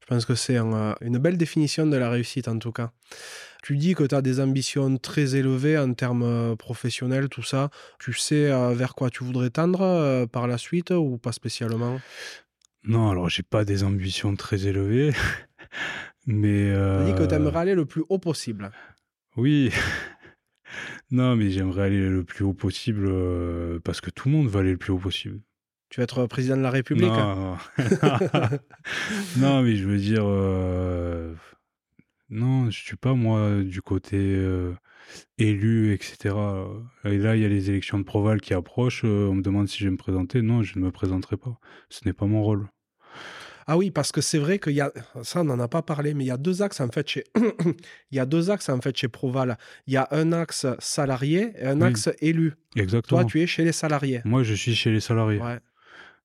Je 0.00 0.06
pense 0.06 0.26
que 0.26 0.34
c'est 0.34 0.58
un, 0.58 0.72
euh, 0.74 0.94
une 1.00 1.18
belle 1.18 1.38
définition 1.38 1.86
de 1.86 1.96
la 1.96 2.10
réussite, 2.10 2.46
en 2.48 2.58
tout 2.58 2.72
cas. 2.72 2.90
Tu 3.62 3.78
dis 3.78 3.94
que 3.94 4.04
tu 4.04 4.14
as 4.14 4.20
des 4.20 4.38
ambitions 4.40 4.98
très 4.98 5.34
élevées 5.36 5.78
en 5.78 5.94
termes 5.94 6.24
euh, 6.24 6.56
professionnels, 6.56 7.30
tout 7.30 7.42
ça. 7.42 7.70
Tu 7.98 8.12
sais 8.12 8.50
euh, 8.50 8.74
vers 8.74 8.94
quoi 8.94 9.08
tu 9.08 9.24
voudrais 9.24 9.48
tendre 9.50 10.26
par 10.26 10.46
la 10.46 10.58
suite 10.58 10.90
ou 10.90 11.16
pas 11.16 11.32
spécialement? 11.32 11.98
Non, 12.86 13.10
alors 13.10 13.30
j'ai 13.30 13.42
pas 13.42 13.64
des 13.64 13.82
ambitions 13.82 14.36
très 14.36 14.66
élevées, 14.66 15.10
mais 16.26 16.66
Tu 16.70 16.74
euh, 16.74 17.04
dis 17.04 17.14
que 17.14 17.26
tu 17.26 17.34
aimerais 17.34 17.60
aller 17.60 17.74
le 17.74 17.86
plus 17.86 18.04
haut 18.10 18.18
possible. 18.18 18.70
Oui. 19.36 19.72
Non, 21.10 21.36
mais 21.36 21.50
j'aimerais 21.50 21.82
aller 21.82 22.08
le 22.08 22.24
plus 22.24 22.44
haut 22.44 22.54
possible 22.54 23.06
euh, 23.06 23.78
parce 23.84 24.00
que 24.00 24.10
tout 24.10 24.28
le 24.28 24.34
monde 24.34 24.48
veut 24.48 24.60
aller 24.60 24.72
le 24.72 24.78
plus 24.78 24.92
haut 24.92 24.98
possible. 24.98 25.40
Tu 25.90 26.00
veux 26.00 26.04
être 26.04 26.26
président 26.26 26.56
de 26.56 26.62
la 26.62 26.70
République 26.70 27.06
Non, 27.06 27.56
non, 29.36 29.62
mais 29.62 29.76
je 29.76 29.86
veux 29.86 29.98
dire, 29.98 30.24
euh, 30.24 31.34
non, 32.30 32.70
je 32.70 32.78
suis 32.78 32.96
pas 32.96 33.14
moi 33.14 33.62
du 33.62 33.80
côté 33.80 34.16
euh, 34.18 34.74
élu, 35.38 35.92
etc. 35.92 36.34
Et 37.04 37.18
là, 37.18 37.36
il 37.36 37.42
y 37.42 37.44
a 37.44 37.48
les 37.48 37.70
élections 37.70 37.98
de 37.98 38.04
Proval 38.04 38.40
qui 38.40 38.54
approchent. 38.54 39.04
on 39.04 39.34
me 39.34 39.42
demande 39.42 39.68
si 39.68 39.78
je 39.78 39.84
vais 39.84 39.92
me 39.92 39.96
présenter. 39.96 40.42
Non, 40.42 40.62
je 40.62 40.78
ne 40.78 40.84
me 40.84 40.90
présenterai 40.90 41.36
pas. 41.36 41.60
Ce 41.90 42.00
n'est 42.06 42.14
pas 42.14 42.26
mon 42.26 42.42
rôle. 42.42 42.68
Ah 43.66 43.76
oui, 43.78 43.90
parce 43.90 44.12
que 44.12 44.20
c'est 44.20 44.38
vrai 44.38 44.58
qu'il 44.58 44.72
y 44.74 44.80
a, 44.80 44.92
ça 45.22 45.40
on 45.40 45.44
n'en 45.44 45.58
a 45.60 45.68
pas 45.68 45.82
parlé, 45.82 46.14
mais 46.14 46.24
il 46.24 46.28
y 46.28 46.30
a 46.30 46.36
deux 46.36 46.62
axes 46.62 46.80
en 46.80 46.88
fait 46.88 47.08
chez, 47.08 47.24
il 47.36 48.16
y 48.16 48.18
a 48.18 48.26
deux 48.26 48.50
axes 48.50 48.68
en 48.68 48.80
fait 48.80 48.96
chez 48.96 49.08
Proval. 49.08 49.56
Il 49.86 49.94
y 49.94 49.96
a 49.96 50.08
un 50.10 50.32
axe 50.32 50.66
salarié 50.78 51.52
et 51.58 51.66
un 51.66 51.80
Oui. 51.80 51.88
axe 51.88 52.10
élu. 52.20 52.54
Exactement. 52.76 53.20
Toi, 53.22 53.30
tu 53.30 53.40
es 53.40 53.46
chez 53.46 53.64
les 53.64 53.72
salariés. 53.72 54.20
Moi, 54.24 54.42
je 54.42 54.54
suis 54.54 54.74
chez 54.74 54.90
les 54.90 55.00
salariés. 55.00 55.40
Ouais. 55.40 55.58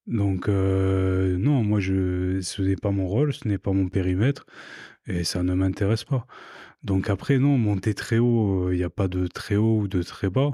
Donc, 0.08 0.50
euh, 0.50 1.38
non, 1.38 1.64
moi, 1.64 1.80
je, 1.80 2.40
ce 2.42 2.62
n'est 2.62 2.76
pas 2.76 2.92
mon 2.92 3.08
rôle, 3.08 3.32
ce 3.34 3.48
n'est 3.48 3.60
pas 3.60 3.74
mon 3.74 3.90
périmètre, 3.90 4.46
et 5.08 5.24
ça 5.24 5.44
ne 5.44 5.54
m'intéresse 5.54 6.04
pas. 6.04 6.26
Donc 6.84 7.10
après, 7.10 7.38
non, 7.38 7.58
monter 7.58 7.94
très 7.94 8.18
haut, 8.20 8.72
il 8.72 8.78
n'y 8.78 8.84
a 8.84 8.90
pas 8.90 9.08
de 9.08 9.28
très 9.28 9.56
haut 9.58 9.80
ou 9.82 9.88
de 9.88 10.02
très 10.02 10.30
bas. 10.30 10.52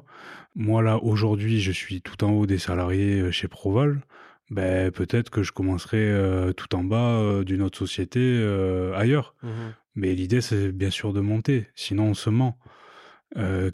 Moi, 0.56 0.82
là, 0.82 0.98
aujourd'hui, 1.03 1.62
je 1.62 1.72
suis 1.72 2.02
tout 2.02 2.24
en 2.24 2.32
haut 2.32 2.45
des 2.48 2.57
salariés 2.57 3.22
euh, 3.22 3.32
chez 3.32 3.48
Proval. 3.48 4.02
Ben, 4.51 4.91
peut-être 4.91 5.31
que 5.31 5.41
je 5.41 5.51
commencerai 5.51 5.97
euh, 5.97 6.53
tout 6.53 6.76
en 6.76 6.84
bas 6.84 7.19
euh, 7.19 7.43
d'une 7.43 7.61
autre 7.61 7.77
société 7.77 8.19
euh, 8.22 8.93
ailleurs. 8.95 9.35
Mhm. 9.41 9.73
Mais 9.95 10.13
l'idée, 10.13 10.41
c'est 10.41 10.72
bien 10.72 10.89
sûr 10.89 11.13
de 11.13 11.19
monter, 11.19 11.67
sinon 11.73 12.09
on 12.09 12.13
se 12.13 12.30
ment. 12.30 12.57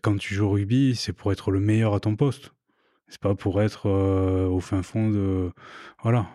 Quand 0.02 0.18
tu 0.18 0.34
joues 0.34 0.46
au 0.46 0.50
rugby, 0.52 0.96
c'est 0.96 1.14
pour 1.14 1.32
être 1.32 1.52
le 1.52 1.60
meilleur 1.60 1.94
à 1.94 2.00
ton 2.00 2.16
poste. 2.16 2.52
C'est 3.08 3.22
pas 3.22 3.36
pour 3.36 3.62
être 3.62 3.88
au 3.88 4.60
fin 4.60 4.82
fond 4.82 5.10
de... 5.12 5.52
Voilà. 6.02 6.28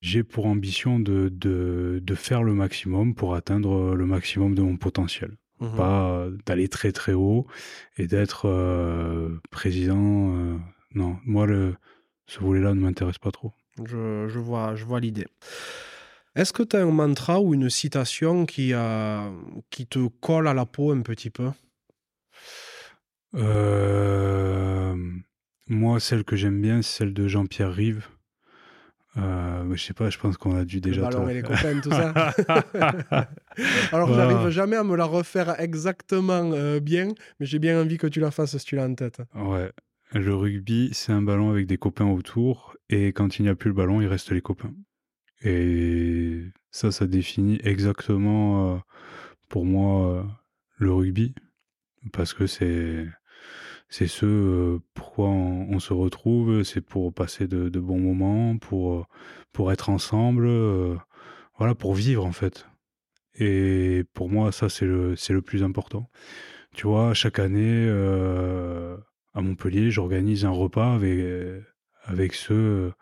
J'ai 0.00 0.22
pour 0.22 0.46
ambition 0.46 0.98
de, 0.98 1.28
de, 1.28 2.00
de 2.02 2.14
faire 2.14 2.42
le 2.42 2.54
maximum 2.54 3.14
pour 3.14 3.34
atteindre 3.34 3.94
le 3.94 4.06
maximum 4.06 4.54
de 4.54 4.62
mon 4.62 4.78
potentiel. 4.78 5.36
Mhm. 5.60 5.76
Pas 5.76 6.26
d'aller 6.46 6.68
très 6.68 6.92
très 6.92 7.12
haut 7.12 7.46
et 7.98 8.06
d'être 8.06 8.48
président. 9.50 10.58
non, 10.94 11.18
moi, 11.24 11.46
le, 11.46 11.74
ce 12.26 12.40
volet-là 12.40 12.74
ne 12.74 12.80
m'intéresse 12.80 13.18
pas 13.18 13.30
trop. 13.30 13.52
Je, 13.84 14.28
je 14.28 14.38
vois, 14.38 14.74
je 14.76 14.84
vois 14.84 15.00
l'idée. 15.00 15.26
Est-ce 16.36 16.52
que 16.52 16.62
tu 16.62 16.76
as 16.76 16.80
un 16.82 16.90
mantra 16.90 17.40
ou 17.40 17.54
une 17.54 17.70
citation 17.70 18.44
qui, 18.46 18.72
euh, 18.72 19.30
qui 19.70 19.86
te 19.86 20.08
colle 20.20 20.48
à 20.48 20.54
la 20.54 20.66
peau 20.66 20.90
un 20.92 21.02
petit 21.02 21.30
peu? 21.30 21.50
Euh, 23.36 24.94
moi, 25.68 26.00
celle 26.00 26.24
que 26.24 26.36
j'aime 26.36 26.60
bien, 26.60 26.82
c'est 26.82 26.98
celle 26.98 27.14
de 27.14 27.26
Jean-Pierre 27.28 27.72
Rive. 27.72 28.06
Euh, 29.16 29.72
je 29.74 29.80
sais 29.82 29.94
pas, 29.94 30.10
je 30.10 30.18
pense 30.18 30.36
qu'on 30.36 30.56
a 30.56 30.64
dû 30.64 30.80
déjà. 30.80 31.02
Le 31.02 31.06
ballon 31.06 31.28
et 31.28 31.34
les 31.34 31.42
copains, 31.42 31.78
tout 31.80 31.90
ça. 31.90 32.12
Alors, 33.92 34.08
Voilà. 34.08 34.28
j'arrive 34.30 34.48
jamais 34.50 34.74
à 34.76 34.82
me 34.82 34.96
la 34.96 35.04
refaire 35.04 35.60
exactement 35.60 36.50
euh, 36.52 36.80
bien, 36.80 37.08
mais 37.38 37.46
j'ai 37.46 37.60
bien 37.60 37.80
envie 37.80 37.96
que 37.96 38.08
tu 38.08 38.18
la 38.18 38.32
fasses 38.32 38.56
si 38.56 38.64
tu 38.64 38.74
l'as 38.74 38.86
en 38.86 38.94
tête. 38.94 39.20
Ouais. 39.36 39.70
Le 40.14 40.32
rugby, 40.32 40.90
c'est 40.92 41.10
un 41.10 41.22
ballon 41.22 41.50
avec 41.50 41.66
des 41.66 41.76
copains 41.76 42.06
autour, 42.06 42.76
et 42.88 43.08
quand 43.08 43.40
il 43.40 43.42
n'y 43.42 43.48
a 43.48 43.56
plus 43.56 43.70
le 43.70 43.74
ballon, 43.74 44.00
il 44.00 44.06
reste 44.06 44.30
les 44.30 44.40
copains. 44.40 44.72
Et 45.42 46.44
ça, 46.70 46.92
ça 46.92 47.08
définit 47.08 47.58
exactement 47.64 48.76
euh, 48.76 48.78
pour 49.48 49.64
moi 49.66 50.08
euh, 50.08 50.22
le 50.78 50.92
rugby, 50.92 51.34
parce 52.12 52.32
que 52.32 52.46
c'est 52.46 53.08
c'est 53.88 54.06
ce 54.06 54.26
euh, 54.26 54.78
pourquoi 54.94 55.28
on, 55.28 55.80
se 55.80 55.92
retrouve, 55.92 56.62
c'est 56.62 56.80
pour 56.80 57.12
passer 57.12 57.48
de, 57.48 57.68
de 57.68 57.80
bons 57.80 57.98
moments, 57.98 58.56
pour 58.58 59.08
pour 59.52 59.72
être 59.72 59.90
ensemble, 59.90 60.48
voilà, 61.58 61.74
pour 61.74 61.94
vivre 61.94 62.24
en 62.24 62.32
fait. 62.32 62.68
Et 63.36 64.04
pour 64.14 64.30
moi, 64.30 64.52
ça, 64.52 64.68
c'est 64.68 64.86
le, 64.86 65.16
c'est 65.16 65.32
le 65.32 65.42
plus 65.42 65.64
important. 65.64 66.08
Tu 66.74 66.86
vois, 66.86 67.14
chaque 67.14 67.40
année, 67.40 67.86
à 69.34 69.42
Montpellier, 69.42 69.90
j'organise 69.90 70.44
un 70.44 70.50
repas 70.50 70.94
avec, 70.94 71.18
avec 72.04 72.34
ceux 72.34 72.92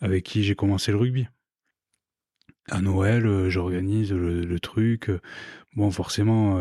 avec 0.00 0.24
qui 0.24 0.42
j'ai 0.42 0.54
commencé 0.54 0.92
le 0.92 0.98
rugby. 0.98 1.26
À 2.70 2.80
Noël, 2.80 3.48
j'organise 3.48 4.12
le, 4.12 4.60
truc. 4.60 5.10
Bon, 5.74 5.90
forcément, 5.90 6.58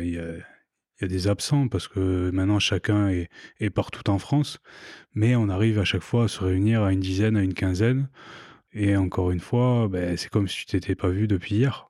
il 0.00 0.10
y 0.10 1.04
a 1.04 1.08
des 1.08 1.28
absents 1.28 1.68
parce 1.68 1.88
que 1.88 2.30
maintenant 2.30 2.58
chacun 2.58 3.08
est, 3.08 3.70
partout 3.70 4.08
en 4.10 4.18
France, 4.18 4.58
mais 5.14 5.36
on 5.36 5.48
arrive 5.48 5.78
à 5.78 5.84
chaque 5.84 6.02
fois 6.02 6.24
à 6.24 6.28
se 6.28 6.42
réunir 6.42 6.82
à 6.82 6.92
une 6.92 7.00
dizaine, 7.00 7.36
à 7.36 7.42
une 7.42 7.54
quinzaine. 7.54 8.08
Et 8.72 8.96
encore 8.96 9.30
une 9.30 9.40
fois, 9.40 9.88
ben, 9.88 10.16
c'est 10.16 10.28
comme 10.28 10.48
si 10.48 10.58
tu 10.58 10.66
t'étais 10.66 10.94
pas 10.94 11.08
vu 11.08 11.28
depuis 11.28 11.56
hier. 11.56 11.88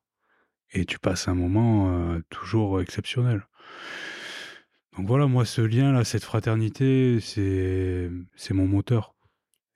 Et 0.72 0.84
tu 0.84 0.98
passes 0.98 1.28
un 1.28 1.34
moment 1.34 1.90
euh, 1.90 2.20
toujours 2.30 2.80
exceptionnel. 2.80 3.46
Donc 4.96 5.06
voilà, 5.06 5.26
moi, 5.26 5.44
ce 5.44 5.60
lien-là, 5.60 6.04
cette 6.04 6.24
fraternité, 6.24 7.18
c'est, 7.20 8.10
c'est 8.34 8.54
mon 8.54 8.66
moteur. 8.66 9.14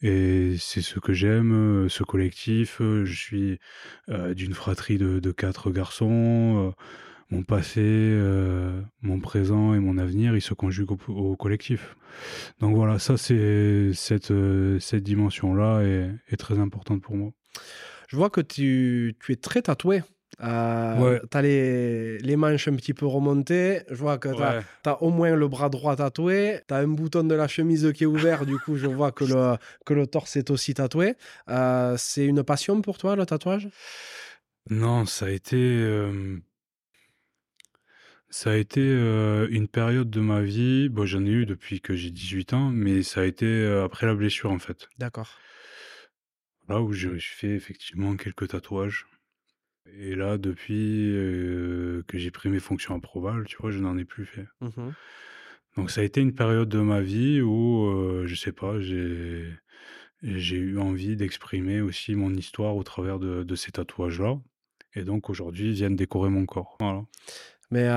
Et 0.03 0.57
c'est 0.59 0.81
ce 0.81 0.99
que 0.99 1.13
j'aime, 1.13 1.89
ce 1.91 2.03
collectif. 2.03 2.79
Je 2.81 3.13
suis 3.13 3.59
euh, 4.09 4.33
d'une 4.33 4.55
fratrie 4.55 4.97
de, 4.97 5.31
quatre 5.33 5.71
garçons. 5.71 6.69
Euh, 6.69 6.83
mon 7.31 7.43
passé, 7.43 7.81
euh, 7.83 8.83
mon 9.03 9.21
présent 9.21 9.75
et 9.75 9.79
mon 9.79 9.99
avenir, 9.99 10.35
ils 10.35 10.43
se 10.43 10.55
conjuguent 10.55 10.97
au, 11.09 11.37
collectif. 11.37 11.97
Donc 12.59 12.75
voilà, 12.75 12.99
ça 12.99 13.17
c'est 13.17 13.93
cette, 13.95 14.33
euh, 14.33 14.81
cette 14.81 15.05
dimension-là 15.05 15.83
est, 15.83 16.37
très 16.37 16.59
importante 16.59 17.03
pour 17.03 17.17
moi. 17.17 17.31
Je 18.09 18.17
vois 18.17 18.31
que 18.31 18.41
tu, 18.41 19.17
tu 19.21 19.33
es 19.33 19.37
très 19.37 19.63
tatoué. 19.63 20.03
Euh, 20.43 21.19
Tu 21.31 21.37
as 21.37 21.43
les, 21.43 22.19
les, 22.19 22.37
manches 22.37 22.69
un 22.69 22.75
petit 22.75 22.95
peu 22.95 23.07
remontées. 23.07 23.83
Je 23.89 23.97
vois 23.97 24.19
que 24.19 24.29
tu 24.29 24.89
as, 24.89 25.03
au 25.03 25.11
moins 25.11 25.35
le 25.35 25.49
bras 25.49 25.69
droit 25.69 25.97
tatoué. 25.97 26.61
Tu 26.67 26.75
as 26.75 26.79
un 26.79 26.89
bouton 26.89 27.25
de 27.25 27.35
la 27.35 27.49
chemise 27.49 27.93
qui 27.93 28.05
est 28.05 28.07
ouvert. 28.07 28.47
du 28.47 28.59
coup, 28.59 28.77
je 28.77 28.87
vois 28.87 29.13
que 29.13 29.25
le, 29.25 29.57
que 29.85 29.95
le 29.95 30.07
torse 30.07 30.37
est 30.37 30.51
aussi 30.51 30.75
tatoué. 30.75 31.15
Euh, 31.49 31.95
c'est 31.99 32.25
une 32.25 32.43
passion 32.43 32.81
pour 32.81 32.99
toi, 32.99 33.17
le 33.17 33.27
tatouage? 33.27 33.69
Non, 34.71 35.07
ça 35.07 35.27
a 35.27 35.31
été 35.31 35.87
ça 38.33 38.53
a 38.53 38.57
été, 38.57 38.81
une 38.81 39.67
période 39.67 40.09
de 40.09 40.21
ma 40.21 40.41
vie, 40.41 40.89
bon, 40.89 41.05
j'en 41.05 41.25
ai 41.25 41.31
eu 41.31 41.47
depuis 41.47 41.81
que 41.81 41.97
j'ai 41.97 42.11
18 42.11 42.53
ans, 42.53 42.71
mais 42.71 43.03
ça 43.03 43.23
a 43.23 43.25
été, 43.25 43.67
après 43.85 44.07
la 44.07 44.15
blessure, 44.15 44.53
en 44.53 44.61
fait. 44.61 44.89
D'accord. 44.99 45.31
Là 46.69 46.81
où 46.81 46.93
j'ai 46.93 47.19
fait 47.19 47.57
effectivement 47.57 48.15
quelques 48.15 48.49
tatouages 48.49 49.07
et 49.87 50.15
là 50.15 50.39
depuis, 50.39 51.13
que 52.07 52.19
j'ai 52.19 52.31
pris 52.31 52.49
mes 52.49 52.61
fonctions 52.61 52.95
à 52.95 53.01
Proval, 53.01 53.45
tu 53.47 53.57
vois, 53.59 53.71
je 53.71 53.79
n'en 53.79 53.97
ai 53.99 54.05
plus 54.05 54.27
fait. 54.27 54.47
Mmh 54.61 54.91
Donc 55.77 55.91
ça 55.91 56.01
a 56.01 56.05
été 56.05 56.21
une 56.21 56.35
période 56.35 56.69
de 56.69 56.81
ma 56.81 57.01
vie 57.01 57.41
où, 57.41 58.25
je 58.27 58.35
sais 58.35 58.53
pas, 58.53 58.81
j'ai 58.81 59.47
j'ai 60.23 60.57
eu 60.57 60.79
envie 60.79 61.17
d'exprimer 61.17 61.81
aussi 61.81 62.15
mon 62.15 62.35
histoire 62.35 62.77
au 62.77 62.83
travers 62.83 63.19
de 63.19 63.43
de 63.43 63.55
ces 63.55 63.73
tatouages-là 63.73 64.39
et 64.95 65.05
donc 65.05 65.31
aujourd'hui, 65.31 65.69
ils 65.69 65.75
viennent 65.75 65.97
décorer 65.97 66.31
mon 66.31 66.47
corps. 66.47 66.77
Voilà. 66.81 67.05
Mais 67.71 67.89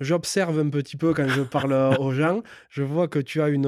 j'observe 0.00 0.58
un 0.58 0.68
petit 0.68 0.96
peu 0.96 1.14
quand 1.14 1.28
je 1.28 1.42
parle 1.42 1.72
aux 2.00 2.12
gens. 2.12 2.42
Je 2.68 2.82
vois 2.82 3.08
que 3.08 3.18
tu 3.18 3.40
as 3.40 3.48
une, 3.48 3.66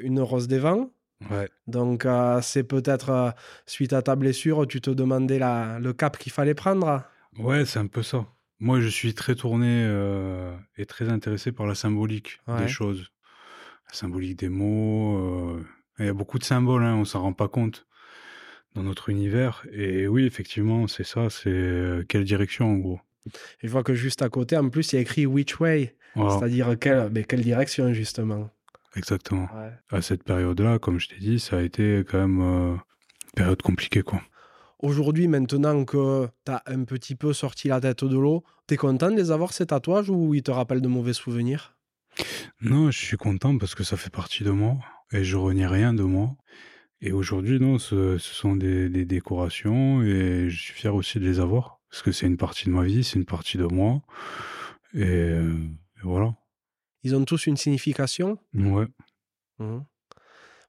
une 0.00 0.20
rose 0.20 0.46
des 0.48 0.58
vents. 0.58 0.90
Ouais. 1.30 1.48
Donc, 1.66 2.06
c'est 2.42 2.64
peut-être 2.64 3.34
suite 3.66 3.92
à 3.92 4.02
ta 4.02 4.16
blessure, 4.16 4.66
tu 4.66 4.80
te 4.80 4.90
demandais 4.90 5.38
la, 5.38 5.78
le 5.78 5.92
cap 5.92 6.18
qu'il 6.18 6.32
fallait 6.32 6.54
prendre? 6.54 7.02
Ouais, 7.38 7.64
c'est 7.64 7.78
un 7.78 7.86
peu 7.86 8.02
ça. 8.02 8.26
Moi, 8.60 8.80
je 8.80 8.88
suis 8.88 9.14
très 9.14 9.34
tourné 9.34 9.88
et 10.76 10.86
très 10.86 11.08
intéressé 11.08 11.52
par 11.52 11.66
la 11.66 11.74
symbolique 11.74 12.40
des 12.58 12.68
choses. 12.68 13.10
La 13.88 13.94
symbolique 13.94 14.38
des 14.38 14.48
mots. 14.48 15.58
Il 15.98 16.06
y 16.06 16.08
a 16.08 16.14
beaucoup 16.14 16.38
de 16.38 16.44
symboles, 16.44 16.82
hein, 16.82 16.94
on 16.94 17.04
s'en 17.04 17.22
rend 17.22 17.32
pas 17.32 17.48
compte 17.48 17.86
dans 18.74 18.82
notre 18.82 19.10
univers. 19.10 19.64
Et 19.72 20.06
oui, 20.06 20.24
effectivement, 20.24 20.86
c'est 20.86 21.04
ça. 21.04 21.28
C'est 21.30 22.04
quelle 22.08 22.24
direction, 22.24 22.72
en 22.72 22.76
gros 22.76 23.00
je 23.62 23.68
vois 23.68 23.82
que 23.82 23.94
juste 23.94 24.22
à 24.22 24.28
côté, 24.28 24.56
en 24.56 24.68
plus, 24.68 24.92
il 24.92 24.96
y 24.96 24.98
a 24.98 25.02
écrit 25.02 25.26
Which 25.26 25.60
Way, 25.60 25.94
c'est-à-dire 26.16 26.76
quelle, 26.78 27.24
quelle 27.26 27.42
direction, 27.42 27.92
justement? 27.92 28.50
Exactement. 28.96 29.48
À 29.90 30.02
cette 30.02 30.22
période-là, 30.22 30.78
comme 30.78 30.98
je 31.00 31.08
t'ai 31.08 31.18
dit, 31.18 31.40
ça 31.40 31.58
a 31.58 31.62
été 31.62 32.04
quand 32.08 32.18
même 32.18 32.40
euh, 32.40 32.72
une 32.72 33.32
période 33.34 33.62
compliquée, 33.62 34.02
quoi. 34.02 34.20
Aujourd'hui, 34.78 35.28
maintenant 35.28 35.84
que 35.84 36.26
tu 36.44 36.52
as 36.52 36.62
un 36.66 36.84
petit 36.84 37.14
peu 37.14 37.32
sorti 37.32 37.68
la 37.68 37.80
tête 37.80 38.04
de 38.04 38.18
l'eau, 38.18 38.42
tu 38.66 38.74
es 38.74 38.76
content 38.76 39.10
de 39.10 39.16
les 39.16 39.30
avoir, 39.30 39.52
ces 39.52 39.66
tatouages, 39.66 40.10
ou 40.10 40.34
ils 40.34 40.42
te 40.42 40.50
rappellent 40.50 40.80
de 40.80 40.88
mauvais 40.88 41.12
souvenirs? 41.12 41.76
Non, 42.60 42.90
je 42.90 42.98
suis 42.98 43.16
content 43.16 43.56
parce 43.58 43.74
que 43.74 43.84
ça 43.84 43.96
fait 43.96 44.10
partie 44.10 44.42
de 44.42 44.50
moi 44.50 44.76
et 45.12 45.22
je 45.22 45.36
renie 45.36 45.66
rien 45.66 45.94
de 45.94 46.02
moi. 46.02 46.36
Et 47.00 47.12
aujourd'hui, 47.12 47.60
non, 47.60 47.78
ce, 47.78 48.18
sont 48.18 48.56
des, 48.56 48.88
des, 48.88 49.04
décorations 49.04 50.02
et 50.02 50.48
je 50.48 50.60
suis 50.60 50.74
fier 50.74 50.94
aussi 50.94 51.18
de 51.18 51.24
les 51.24 51.40
avoir 51.40 51.80
parce 51.90 52.02
que 52.02 52.12
c'est 52.12 52.26
une 52.26 52.36
partie 52.36 52.66
de 52.66 52.70
ma 52.70 52.84
vie, 52.84 53.04
c'est 53.04 53.18
une 53.18 53.24
partie 53.24 53.58
de 53.58 53.66
moi. 53.66 54.02
Et, 54.94 55.36
voilà. 56.02 56.34
Ils 57.04 57.16
ont 57.16 57.24
tous 57.24 57.46
une 57.46 57.56
signification 57.56 58.38
Ouais. 58.54 58.86
Mmh. 59.58 59.80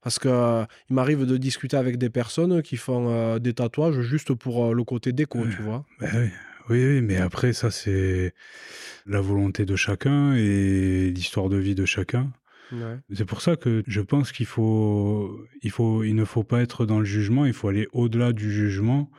Parce 0.01 0.19
que 0.19 0.27
euh, 0.27 0.65
il 0.89 0.95
m'arrive 0.95 1.25
de 1.25 1.37
discuter 1.37 1.77
avec 1.77 1.97
des 1.97 2.09
personnes 2.09 2.61
qui 2.61 2.75
font 2.75 3.09
euh, 3.09 3.39
des 3.39 3.53
tatouages 3.53 4.01
juste 4.01 4.33
pour 4.33 4.65
euh, 4.65 4.73
le 4.73 4.83
côté 4.83 5.13
déco, 5.13 5.39
tu 5.47 5.61
vois. 5.61 5.85
Ben 5.99 6.09
oui. 6.13 6.29
oui. 6.69 6.85
oui, 6.85 7.01
mais 7.01 7.17
après, 7.17 7.53
ça, 7.53 7.71
c'est 7.71 8.33
la 9.05 9.21
volonté 9.21 9.65
de 9.65 9.77
chacun 9.77 10.33
et 10.35 11.09
l'histoire 11.09 11.47
de 11.47 11.57
vie 11.57 11.75
de 11.75 11.85
chacun. 11.85 12.33
Ouais. 12.73 12.97
C'est 13.13 13.25
pour 13.25 13.41
ça 13.41 13.55
que 13.55 13.83
je 13.87 14.01
pense 14.01 14.33
qu'il 14.33 14.45
faut, 14.45 15.39
il 15.61 15.71
faut, 15.71 16.03
il 16.03 16.15
ne 16.15 16.25
faut 16.25 16.43
pas 16.43 16.61
être 16.61 16.85
dans 16.85 16.99
le 16.99 17.05
jugement, 17.05 17.45
il 17.45 17.53
faut 17.53 17.69
aller 17.69 17.87
au-delà 17.93 18.33
du 18.33 18.51
jugement 18.51 19.09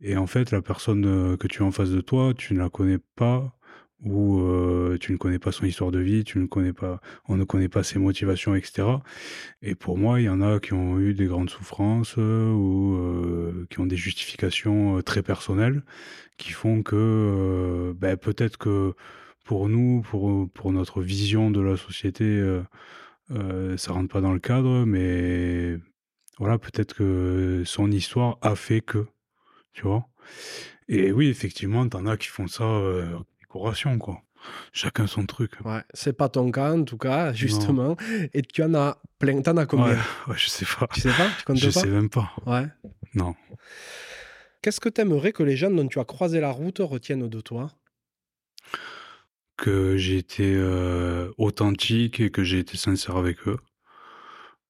et 0.00 0.16
en 0.16 0.28
fait, 0.28 0.52
la 0.52 0.62
personne 0.62 1.36
que 1.36 1.48
tu 1.48 1.62
as 1.62 1.66
en 1.66 1.72
face 1.72 1.90
de 1.90 2.00
toi, 2.00 2.32
tu 2.36 2.54
ne 2.54 2.60
la 2.60 2.68
connais 2.68 2.98
pas 3.16 3.57
ou 4.04 4.40
euh, 4.40 4.96
tu 5.00 5.12
ne 5.12 5.16
connais 5.16 5.38
pas 5.38 5.52
son 5.52 5.66
histoire 5.66 5.90
de 5.90 5.98
vie, 5.98 6.24
tu 6.24 6.38
ne 6.38 6.46
connais 6.46 6.72
pas, 6.72 7.00
on 7.26 7.36
ne 7.36 7.44
connaît 7.44 7.68
pas 7.68 7.82
ses 7.82 7.98
motivations, 7.98 8.54
etc. 8.54 8.88
Et 9.62 9.74
pour 9.74 9.98
moi, 9.98 10.20
il 10.20 10.24
y 10.24 10.28
en 10.28 10.40
a 10.40 10.60
qui 10.60 10.72
ont 10.72 10.98
eu 11.00 11.14
des 11.14 11.26
grandes 11.26 11.50
souffrances 11.50 12.14
euh, 12.18 12.50
ou 12.50 13.66
qui 13.70 13.80
ont 13.80 13.86
des 13.86 13.96
justifications 13.96 15.02
très 15.02 15.22
personnelles 15.22 15.82
qui 16.36 16.52
font 16.52 16.82
que 16.82 17.94
ben, 17.98 18.16
peut-être 18.16 18.58
que 18.58 18.94
pour 19.44 19.68
nous, 19.68 20.02
pour, 20.02 20.48
pour 20.52 20.72
notre 20.72 21.02
vision 21.02 21.50
de 21.50 21.60
la 21.60 21.76
société, 21.76 22.60
ça 23.76 23.92
rentre 23.92 24.08
pas 24.12 24.20
dans 24.20 24.32
le 24.32 24.38
cadre, 24.38 24.84
mais 24.84 25.78
voilà, 26.38 26.58
peut-être 26.58 26.94
que 26.94 27.62
son 27.66 27.90
histoire 27.90 28.38
a 28.42 28.54
fait 28.54 28.80
que 28.80 29.06
tu 29.72 29.82
vois. 29.82 30.08
Et 30.88 31.12
oui, 31.12 31.28
effectivement, 31.28 31.88
t'en 31.88 32.06
as 32.06 32.16
qui 32.16 32.28
font 32.28 32.46
ça 32.46 32.64
euh, 32.64 33.18
décoration, 33.48 33.98
quoi. 33.98 34.22
Chacun 34.72 35.06
son 35.06 35.26
truc. 35.26 35.52
Ouais, 35.64 35.82
c'est 35.92 36.12
pas 36.12 36.28
ton 36.28 36.50
cas 36.52 36.72
en 36.72 36.84
tout 36.84 36.98
cas, 36.98 37.32
justement. 37.32 37.96
Et 38.32 38.42
tu 38.42 38.62
en 38.62 38.74
as 38.74 38.98
plein. 39.18 39.42
T'en 39.42 39.56
as 39.56 39.66
combien? 39.66 39.96
Ouais, 40.26 40.34
je 40.36 40.48
sais 40.48 40.66
pas. 40.66 40.86
Tu 40.92 41.00
sais 41.00 41.12
pas? 41.12 41.28
Tu 41.38 41.44
comptes 41.44 41.56
je 41.56 41.70
sais 41.70 41.88
même 41.88 42.08
pas. 42.08 42.30
Ouais. 42.46 42.66
Non. 43.14 43.34
Qu'est-ce 44.62 44.80
que 44.80 44.88
t'aimerais 44.88 45.32
que 45.32 45.42
les 45.42 45.56
gens 45.56 45.70
dont 45.70 45.88
tu 45.88 45.98
as 45.98 46.04
croisé 46.04 46.40
la 46.40 46.50
route 46.50 46.78
retiennent 46.78 47.28
de 47.28 47.40
toi? 47.40 47.72
Que 49.56 49.96
j'ai 49.96 50.18
été 50.18 50.54
euh, 50.54 51.32
authentique 51.36 52.20
et 52.20 52.30
que 52.30 52.44
j'ai 52.44 52.60
été 52.60 52.76
sincère 52.76 53.16
avec 53.16 53.48
eux. 53.48 53.58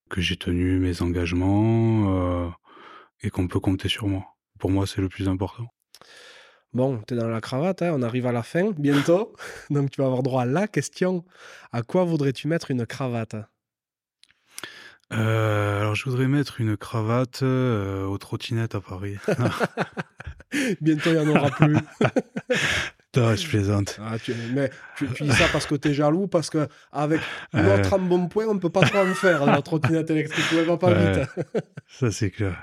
Que 0.08 0.22
j'ai 0.22 0.36
tenu 0.36 0.78
mes 0.78 1.02
engagements 1.02 2.46
euh, 2.46 2.48
et 3.20 3.28
qu'on 3.28 3.48
peut 3.48 3.60
compter 3.60 3.88
sur 3.88 4.08
moi. 4.08 4.24
Pour 4.58 4.70
moi, 4.70 4.86
c'est 4.86 5.02
le 5.02 5.10
plus 5.10 5.28
important. 5.28 5.66
Bon, 6.74 7.02
tu 7.06 7.14
es 7.14 7.16
dans 7.16 7.28
la 7.28 7.40
cravate, 7.40 7.80
hein, 7.82 7.92
on 7.94 8.02
arrive 8.02 8.26
à 8.26 8.32
la 8.32 8.42
fin 8.42 8.72
bientôt. 8.76 9.34
Donc 9.70 9.90
tu 9.90 10.00
vas 10.00 10.06
avoir 10.06 10.22
droit 10.22 10.42
à 10.42 10.46
la 10.46 10.68
question. 10.68 11.24
À 11.72 11.82
quoi 11.82 12.04
voudrais-tu 12.04 12.46
mettre 12.46 12.70
une 12.70 12.86
cravate? 12.86 13.36
Euh, 15.12 15.80
alors, 15.80 15.94
je 15.94 16.04
voudrais 16.04 16.28
mettre 16.28 16.60
une 16.60 16.76
cravate 16.76 17.42
euh, 17.42 18.04
aux 18.04 18.18
trottinettes 18.18 18.74
à 18.74 18.82
Paris. 18.82 19.16
Bientôt, 20.82 21.10
il 21.10 21.18
n'y 21.18 21.18
en 21.18 21.34
aura 21.34 21.50
plus. 21.50 21.74
non, 23.16 23.34
je 23.34 23.48
plaisante. 23.48 23.98
Ah, 24.02 24.18
tu, 24.18 24.34
mais 24.52 24.70
tu, 24.96 25.06
dis 25.22 25.32
ça 25.32 25.46
parce 25.50 25.64
que 25.64 25.76
tu 25.76 25.88
es 25.88 25.94
jaloux, 25.94 26.26
parce 26.26 26.50
qu'avec 26.50 27.20
notre 27.54 27.94
embonpoint, 27.94 28.46
on 28.48 28.54
ne 28.54 28.58
peut 28.58 28.68
pas 28.68 28.82
trop 28.82 28.98
en 28.98 29.14
faire, 29.14 29.46
la 29.46 29.62
trottinette 29.62 30.10
électrique. 30.10 30.44
Elle 30.52 30.66
va 30.66 30.76
pas 30.76 30.92
vite. 30.92 31.28
ça, 31.88 32.10
c'est 32.10 32.30
clair. 32.30 32.58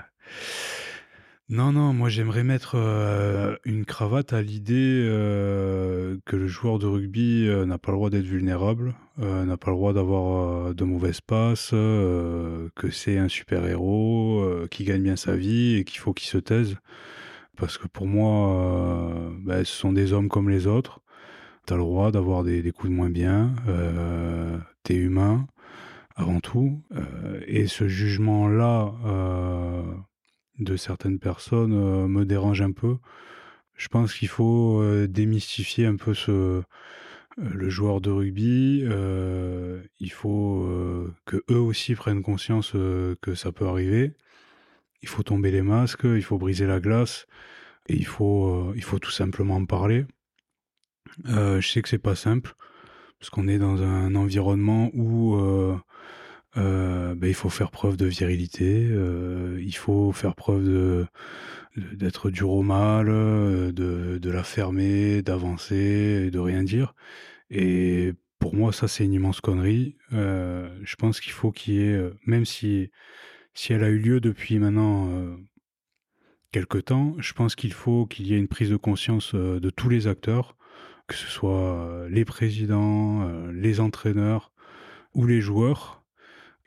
Non, 1.48 1.70
non, 1.70 1.92
moi 1.92 2.08
j'aimerais 2.08 2.42
mettre 2.42 2.72
euh, 2.74 3.54
une 3.64 3.84
cravate 3.84 4.32
à 4.32 4.42
l'idée 4.42 5.00
euh, 5.06 6.18
que 6.24 6.34
le 6.34 6.48
joueur 6.48 6.80
de 6.80 6.86
rugby 6.86 7.46
euh, 7.46 7.64
n'a 7.64 7.78
pas 7.78 7.92
le 7.92 7.98
droit 7.98 8.10
d'être 8.10 8.24
vulnérable, 8.24 8.96
n'a 9.18 9.56
pas 9.56 9.70
le 9.70 9.76
droit 9.76 9.92
d'avoir 9.92 10.74
de 10.74 10.84
mauvaises 10.84 11.20
passes, 11.20 11.70
que 11.70 12.90
c'est 12.90 13.16
un 13.16 13.28
super-héros 13.28 14.44
qui 14.70 14.84
gagne 14.84 15.02
bien 15.02 15.16
sa 15.16 15.36
vie 15.36 15.76
et 15.76 15.84
qu'il 15.84 16.00
faut 16.00 16.12
qu'il 16.12 16.28
se 16.28 16.38
taise. 16.38 16.76
parce 17.56 17.78
que 17.78 17.86
pour 17.88 18.06
moi, 18.06 19.30
ben, 19.40 19.64
ce 19.64 19.72
sont 19.72 19.92
des 19.92 20.12
hommes 20.12 20.28
comme 20.28 20.50
les 20.50 20.66
autres. 20.66 21.00
Tu 21.66 21.74
as 21.74 21.76
le 21.76 21.82
droit 21.82 22.10
d'avoir 22.10 22.44
des, 22.44 22.62
des, 22.62 22.72
coups 22.72 22.90
de 22.90 22.96
moins 22.96 23.10
bien. 23.10 23.54
tu 24.84 24.94
es 24.94 24.96
humain 24.96 25.46
avant 26.16 26.40
tout. 26.40 26.82
et 27.46 27.68
ce 27.68 27.88
jugement-là 27.88 28.92
de 30.58 30.76
certaines 30.76 31.18
personnes 31.18 32.06
me 32.06 32.24
dérange 32.24 32.62
un 32.62 32.72
peu. 32.72 32.96
Je 33.76 33.88
pense 33.88 34.14
qu'il 34.14 34.28
faut 34.28 34.82
démystifier 35.06 35.86
un 35.86 35.96
peu 35.96 36.14
ce, 36.14 36.62
le 37.36 37.68
joueur 37.68 38.00
de 38.00 38.10
rugby. 38.10 38.84
il 40.00 40.12
faut 40.12 40.66
que 41.26 41.42
eux 41.50 41.60
aussi 41.60 41.94
prennent 41.94 42.22
conscience 42.22 42.72
que 42.72 43.34
ça 43.34 43.52
peut 43.52 43.66
arriver. 43.66 44.12
Il 45.02 45.08
faut 45.08 45.22
tomber 45.22 45.50
les 45.50 45.62
masques, 45.62 46.04
il 46.04 46.22
faut 46.22 46.38
briser 46.38 46.66
la 46.66 46.80
glace 46.80 47.26
et 47.88 47.94
il 47.96 48.06
faut, 48.06 48.72
il 48.74 48.82
faut 48.82 48.98
tout 48.98 49.10
simplement 49.10 49.56
en 49.56 49.66
parler. 49.66 50.06
je 51.24 51.60
sais 51.60 51.82
que 51.82 51.88
c'est 51.88 51.98
pas 51.98 52.16
simple 52.16 52.54
parce 53.18 53.30
qu'on 53.30 53.48
est 53.48 53.58
dans 53.58 53.82
un 53.82 54.14
environnement 54.14 54.90
où 54.94 55.36
ben, 56.56 57.18
il 57.22 57.34
faut 57.34 57.48
faire 57.50 57.70
preuve 57.70 57.96
de 57.96 58.06
virilité, 58.06 58.88
il 59.58 59.76
faut 59.76 60.12
faire 60.12 60.34
preuve 60.34 61.06
d'être 61.76 62.30
dur 62.30 62.50
au 62.50 62.62
mal, 62.62 63.06
de, 63.06 64.18
de 64.18 64.30
la 64.30 64.42
fermer, 64.42 65.22
d'avancer 65.22 66.24
et 66.26 66.30
de 66.30 66.38
rien 66.38 66.62
dire. 66.64 66.94
Et 67.50 68.14
pour 68.38 68.54
moi, 68.54 68.72
ça, 68.72 68.88
c'est 68.88 69.04
une 69.04 69.12
immense 69.12 69.40
connerie. 69.40 69.96
je 70.10 70.96
pense 70.96 71.20
qu'il 71.20 71.32
faut 71.32 71.52
qu'il 71.52 71.74
y 71.74 71.80
ait, 71.82 72.10
même 72.26 72.44
si, 72.44 72.90
si 73.54 73.72
elle 73.72 73.84
a 73.84 73.88
eu 73.88 73.98
lieu 73.98 74.20
depuis 74.20 74.58
maintenant 74.58 75.36
quelque 76.52 76.78
temps, 76.78 77.14
je 77.18 77.32
pense 77.34 77.54
qu'il 77.54 77.72
faut 77.72 78.06
qu'il 78.06 78.26
y 78.26 78.34
ait 78.34 78.38
une 78.38 78.48
prise 78.48 78.70
de 78.70 78.76
conscience 78.76 79.34
de 79.34 79.70
tous 79.70 79.88
les 79.88 80.06
acteurs, 80.06 80.56
que 81.06 81.14
ce 81.14 81.26
soit 81.26 82.06
les 82.08 82.24
présidents, 82.24 83.28
les 83.52 83.80
entraîneurs 83.80 84.52
ou 85.14 85.26
les 85.26 85.40
joueurs. 85.40 85.95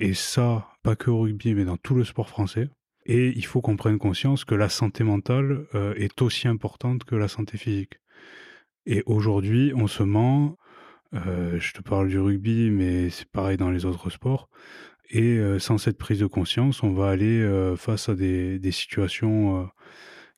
Et 0.02 0.14
ça, 0.14 0.70
pas 0.82 0.96
que 0.96 1.12
au 1.12 1.20
rugby, 1.20 1.54
mais 1.54 1.66
dans 1.66 1.76
tout 1.76 1.94
le 1.94 2.06
sport 2.06 2.30
français. 2.30 2.70
Et 3.06 3.34
il 3.36 3.46
faut 3.46 3.60
qu'on 3.60 3.76
prenne 3.76 3.98
conscience 3.98 4.46
que 4.46 4.56
la 4.56 4.70
santé 4.70 5.04
mentale 5.04 5.66
euh, 5.76 5.94
est 5.96 6.22
aussi 6.22 6.48
importante 6.48 7.04
que 7.04 7.16
la 7.16 7.28
santé 7.28 7.58
physique. 7.58 8.00
Et 8.86 9.04
aujourd'hui, 9.06 9.74
on 9.76 9.88
se 9.88 10.04
ment. 10.04 10.58
Euh, 11.14 11.60
je 11.60 11.74
te 11.74 11.82
parle 11.82 12.08
du 12.08 12.18
rugby, 12.18 12.70
mais 12.72 13.10
c'est 13.10 13.28
pareil 13.28 13.58
dans 13.58 13.72
les 13.72 13.84
autres 13.84 14.10
sports. 14.10 14.50
Et 15.10 15.38
euh, 15.38 15.60
sans 15.60 15.78
cette 15.78 15.98
prise 15.98 16.20
de 16.20 16.28
conscience, 16.28 16.82
on 16.82 16.94
va 16.94 17.10
aller 17.10 17.46
face 17.76 18.08
à 18.08 18.16
des, 18.16 18.72
situations 18.72 19.70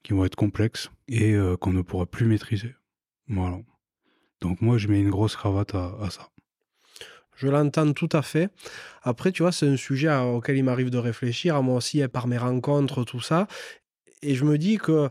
qui 0.02 0.14
vont 0.14 0.26
être 0.26 0.36
complexes 0.36 0.90
et 1.08 1.36
qu'on 1.60 1.74
ne 1.74 1.84
pourra 1.84 2.08
plus 2.08 2.26
maîtriser. 2.26 2.74
Voilà. 3.28 3.60
Donc 4.40 4.60
moi, 4.62 4.80
je 4.80 4.88
mets 4.88 5.02
une 5.02 5.12
grosse 5.12 5.36
cravate 5.36 5.76
à 5.76 6.10
ça. 6.10 6.32
Je 7.42 7.48
l'entends 7.48 7.92
tout 7.94 8.10
à 8.12 8.22
fait. 8.22 8.50
Après, 9.02 9.32
tu 9.32 9.42
vois, 9.42 9.52
c'est 9.52 9.68
un 9.68 9.78
sujet 9.78 10.16
auquel 10.16 10.58
il 10.58 10.64
m'arrive 10.64 10.92
de 10.92 11.00
réfléchir, 11.00 11.56
à 11.56 11.62
moi 11.64 11.76
aussi, 11.76 12.08
par 12.08 12.28
mes 12.28 12.38
rencontres, 12.38 13.04
tout 13.04 13.20
ça. 13.22 13.48
Et 14.22 14.36
je 14.36 14.46
me 14.46 14.60
dis 14.60 14.78
que 14.78 15.10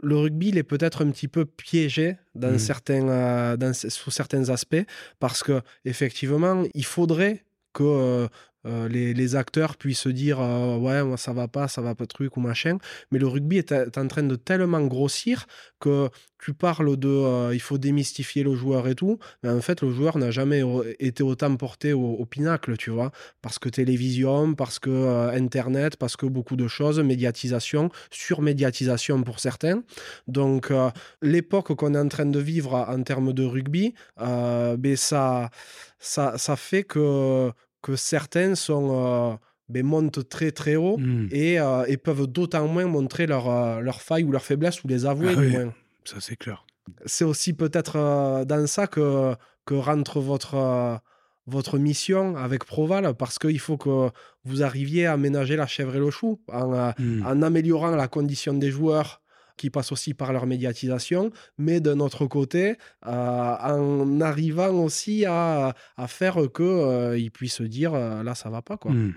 le 0.00 0.16
rugby, 0.16 0.48
il 0.48 0.58
est 0.58 0.64
peut-être 0.64 1.04
un 1.04 1.10
petit 1.12 1.28
peu 1.28 1.44
piégé 1.44 2.16
dans 2.34 2.50
mmh. 2.50 2.58
certains, 2.58 3.08
euh, 3.08 3.72
sous 3.72 4.10
certains 4.10 4.48
aspects, 4.48 4.84
parce 5.20 5.44
que 5.44 5.60
effectivement, 5.84 6.64
il 6.74 6.84
faudrait 6.84 7.44
que 7.72 7.84
euh, 7.84 8.28
euh, 8.66 8.88
les, 8.88 9.36
acteurs 9.36 9.76
puissent 9.76 10.00
se 10.00 10.08
dire 10.08 10.40
euh, 10.40 10.76
ouais 10.76 11.02
moi 11.02 11.16
ça 11.16 11.32
va 11.32 11.48
pas 11.48 11.68
ça 11.68 11.80
va 11.80 11.94
pas 11.94 12.06
truc 12.06 12.36
ou 12.36 12.40
machin. 12.40 12.78
Mais 13.10 13.18
le 13.18 13.26
rugby 13.26 13.58
est, 13.58 13.72
en 13.72 14.08
train 14.08 14.22
de 14.22 14.36
tellement 14.36 14.82
grossir 14.82 15.46
que 15.80 16.08
tu 16.38 16.52
parles 16.52 16.96
de 16.96 17.08
euh, 17.08 17.54
il 17.54 17.60
faut 17.60 17.78
démystifier 17.78 18.42
le 18.42 18.54
joueur 18.54 18.88
et 18.88 18.94
tout. 18.94 19.18
Mais 19.42 19.48
en 19.48 19.60
fait 19.60 19.82
le 19.82 19.90
joueur 19.90 20.18
n'a 20.18 20.30
jamais 20.30 20.62
été 21.00 21.22
autant 21.22 21.54
porté 21.56 21.92
au, 21.92 22.24
pinacle 22.26 22.76
tu 22.76 22.90
vois. 22.90 23.10
Parce 23.40 23.58
que 23.58 23.68
télévision 23.68 24.54
parce 24.54 24.78
que 24.78 25.30
internet 25.34 25.96
parce 25.96 26.16
que 26.16 26.26
beaucoup 26.26 26.56
de 26.56 26.68
choses 26.68 27.00
médiatisation 27.00 27.90
surmédiatisation 28.10 29.22
pour 29.22 29.40
certains. 29.40 29.82
Donc 30.28 30.72
l'époque 31.22 31.74
qu'on 31.74 31.94
est 31.94 31.98
en 31.98 32.08
train 32.08 32.26
de 32.26 32.38
vivre 32.38 32.74
en 32.74 33.02
termes 33.02 33.32
de 33.32 33.44
rugby 33.44 33.94
ben 34.18 34.96
ça, 34.96 35.50
ça 35.98 36.38
ça 36.38 36.56
fait 36.56 36.84
que 36.84 37.52
que 37.82 37.96
certains 37.96 38.54
sont, 38.54 38.90
euh, 38.92 39.36
ben, 39.68 39.84
montent 39.84 40.28
très 40.28 40.52
très 40.52 40.76
haut 40.76 40.96
mmh. 40.96 41.28
euh, 41.32 41.84
et, 41.86 41.96
peuvent 41.96 42.26
d'autant 42.26 42.66
moins 42.68 42.86
montrer 42.86 43.26
leurs 43.26 43.80
leur 43.80 43.96
euh, 43.96 43.98
failles 43.98 44.24
ou 44.24 44.32
leurs 44.32 44.44
faiblesses 44.44 44.82
ou 44.84 44.88
les 44.88 45.04
avouer. 45.04 45.34
Ah 45.36 45.70
ça 46.04 46.16
c'est 46.20 46.36
clair. 46.36 46.64
C'est 47.06 47.24
aussi 47.24 47.52
peut-être 47.52 48.44
dans 48.44 48.66
ça 48.66 48.86
que, 48.88 49.34
que 49.64 49.74
rentre 49.74 50.18
votre, 50.20 51.00
votre 51.46 51.78
mission 51.78 52.36
avec 52.36 52.64
Proval, 52.64 53.14
parce 53.14 53.38
qu'il 53.38 53.60
faut 53.60 53.76
que 53.76 54.10
vous 54.44 54.64
arriviez 54.64 55.06
à 55.06 55.16
ménager 55.16 55.54
la 55.54 55.68
chèvre 55.68 55.94
et 55.94 56.00
le 56.00 56.10
chou 56.10 56.40
en, 56.52 56.92
mmh. 56.98 57.24
en 57.24 57.42
améliorant 57.42 57.94
la 57.94 58.08
condition 58.08 58.54
des 58.54 58.72
joueurs 58.72 59.21
qui 59.56 59.70
passe 59.70 59.92
aussi 59.92 60.14
par 60.14 60.32
leur 60.32 60.46
médiatisation, 60.46 61.30
mais 61.58 61.80
d'un 61.80 62.00
autre 62.00 62.26
côté, 62.26 62.76
euh, 63.06 63.10
en 63.10 64.20
arrivant 64.20 64.70
aussi 64.70 65.24
à, 65.26 65.74
faire 66.06 66.34
qu'ils 66.34 66.64
euh, 66.64 67.28
puissent 67.32 67.62
dire 67.62 67.94
euh, 67.94 68.22
là, 68.22 68.34
ça 68.34 68.50
va 68.50 68.62
pas. 68.62 68.76
Quoi. 68.76 68.92
Mmh. 68.92 69.14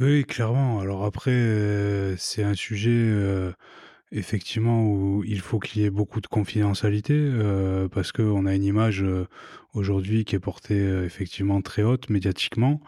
Oui, 0.00 0.24
clairement. 0.24 0.80
Alors 0.80 1.04
après, 1.04 2.14
c'est 2.18 2.42
un 2.42 2.54
sujet 2.54 3.10
effectivement 4.14 4.84
où 4.84 5.24
il 5.24 5.40
faut 5.40 5.58
qu'il 5.58 5.82
y 5.82 5.84
ait 5.84 5.90
beaucoup 5.90 6.20
de 6.20 6.26
confidentialité 6.26 7.14
euh, 7.16 7.88
parce 7.88 8.12
qu'on 8.12 8.46
a 8.46 8.54
une 8.54 8.64
image 8.64 9.02
euh, 9.02 9.26
aujourd'hui 9.74 10.24
qui 10.24 10.34
est 10.34 10.40
portée 10.40 10.80
euh, 10.80 11.04
effectivement 11.04 11.60
très 11.60 11.82
haute 11.82 12.08
médiatiquement. 12.08 12.80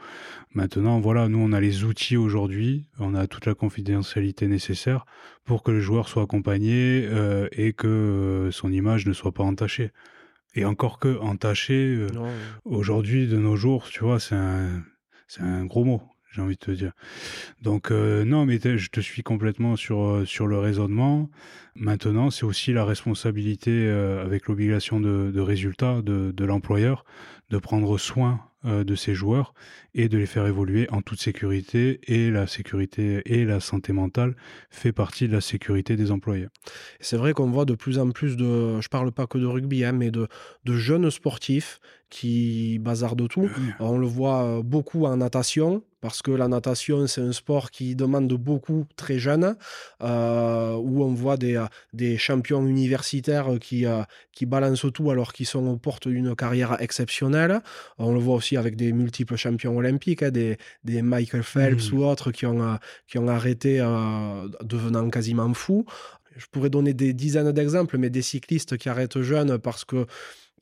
Maintenant, 0.54 1.00
voilà, 1.00 1.28
nous 1.28 1.38
on 1.38 1.52
a 1.52 1.60
les 1.60 1.84
outils 1.84 2.16
aujourd'hui, 2.16 2.86
on 2.98 3.14
a 3.14 3.26
toute 3.26 3.46
la 3.46 3.54
confidentialité 3.54 4.48
nécessaire 4.48 5.04
pour 5.44 5.62
que 5.62 5.70
le 5.70 5.80
joueur 5.80 6.08
soit 6.08 6.22
accompagné 6.22 7.08
et 7.52 7.72
que 7.72 8.48
son 8.52 8.72
image 8.72 9.06
ne 9.06 9.12
soit 9.12 9.32
pas 9.32 9.44
entachée. 9.44 9.92
Et 10.54 10.64
encore 10.64 10.98
que 10.98 11.18
entachée, 11.18 12.06
aujourd'hui 12.64 13.28
de 13.28 13.36
nos 13.36 13.54
jours, 13.54 13.88
tu 13.90 14.02
vois, 14.02 14.18
c'est 14.18 14.34
un, 14.34 14.82
c'est 15.28 15.42
un 15.42 15.66
gros 15.66 15.84
mot 15.84 16.02
j'ai 16.32 16.42
envie 16.42 16.54
de 16.54 16.60
te 16.60 16.70
dire. 16.70 16.92
Donc 17.62 17.90
euh, 17.90 18.24
non, 18.24 18.46
mais 18.46 18.58
je 18.60 18.88
te 18.88 19.00
suis 19.00 19.22
complètement 19.22 19.76
sur, 19.76 20.02
euh, 20.02 20.24
sur 20.24 20.46
le 20.46 20.58
raisonnement. 20.58 21.30
Maintenant, 21.74 22.30
c'est 22.30 22.44
aussi 22.44 22.72
la 22.72 22.84
responsabilité 22.84 23.70
euh, 23.72 24.24
avec 24.24 24.46
l'obligation 24.46 25.00
de, 25.00 25.30
de, 25.32 25.40
résultat 25.40 26.02
de, 26.02 26.32
de 26.32 26.44
l'employeur 26.44 27.04
de 27.50 27.58
prendre 27.58 27.98
soin 27.98 28.40
de 28.64 28.96
ses 28.96 29.14
joueurs 29.14 29.54
et 29.96 30.08
de 30.08 30.18
les 30.18 30.26
faire 30.26 30.46
évoluer 30.46 30.88
en 30.90 31.02
toute 31.02 31.20
sécurité. 31.20 32.00
Et 32.06 32.30
la 32.30 32.46
sécurité 32.46 33.22
et 33.24 33.44
la 33.44 33.58
santé 33.58 33.92
mentale 33.92 34.36
fait 34.70 34.92
partie 34.92 35.26
de 35.26 35.32
la 35.32 35.40
sécurité 35.40 35.96
des 35.96 36.12
employés. 36.12 36.46
C'est 37.00 37.16
vrai 37.16 37.32
qu'on 37.32 37.50
voit 37.50 37.64
de 37.64 37.74
plus 37.74 37.98
en 37.98 38.10
plus 38.10 38.36
de, 38.36 38.80
je 38.80 38.88
parle 38.88 39.10
pas 39.10 39.26
que 39.26 39.38
de 39.38 39.46
rugby, 39.46 39.84
hein, 39.84 39.92
mais 39.92 40.10
de, 40.10 40.28
de 40.64 40.74
jeunes 40.74 41.10
sportifs 41.10 41.80
qui 42.10 42.78
bazardent 42.78 43.28
tout. 43.28 43.50
On 43.80 43.98
le 43.98 44.06
voit 44.06 44.62
beaucoup 44.62 45.06
en 45.06 45.16
natation, 45.16 45.82
parce 46.00 46.22
que 46.22 46.30
la 46.30 46.46
natation, 46.46 47.08
c'est 47.08 47.20
un 47.20 47.32
sport 47.32 47.72
qui 47.72 47.96
demande 47.96 48.32
beaucoup 48.32 48.84
très 48.94 49.18
jeune, 49.18 49.56
euh, 50.02 50.74
où 50.76 51.02
on 51.02 51.12
voit 51.14 51.36
des, 51.36 51.60
des 51.94 52.16
champions 52.16 52.64
universitaires 52.64 53.58
qui, 53.60 53.86
euh, 53.86 54.02
qui 54.30 54.46
balancent 54.46 54.86
tout 54.94 55.10
alors 55.10 55.32
qu'ils 55.32 55.46
sont 55.46 55.66
aux 55.66 55.78
portes 55.78 56.06
d'une 56.06 56.36
carrière 56.36 56.80
exceptionnelle. 56.80 57.60
On 57.98 58.12
le 58.12 58.20
voit 58.20 58.36
aussi 58.36 58.56
avec 58.56 58.76
des 58.76 58.92
multiples 58.92 59.34
champions 59.34 59.76
olympiques, 59.76 59.85
hein, 59.86 60.30
des, 60.30 60.56
des, 60.84 61.02
Michael 61.02 61.42
Phelps 61.42 61.90
mmh. 61.90 61.96
ou 61.96 62.04
autres 62.04 62.32
qui 62.32 62.46
ont, 62.46 62.62
euh, 62.62 62.76
qui 63.06 63.18
ont 63.18 63.28
arrêté 63.28 63.78
devenant 64.62 65.08
quasiment 65.10 65.52
fous. 65.54 65.84
Je 66.36 66.46
pourrais 66.50 66.70
donner 66.70 66.92
des 66.92 67.14
dizaines 67.14 67.52
d'exemples, 67.52 67.98
mais 67.98 68.10
des 68.10 68.22
cyclistes 68.22 68.76
qui 68.76 68.88
arrêtent 68.88 69.22
jeunes 69.22 69.58
parce 69.58 69.84
que 69.84 70.06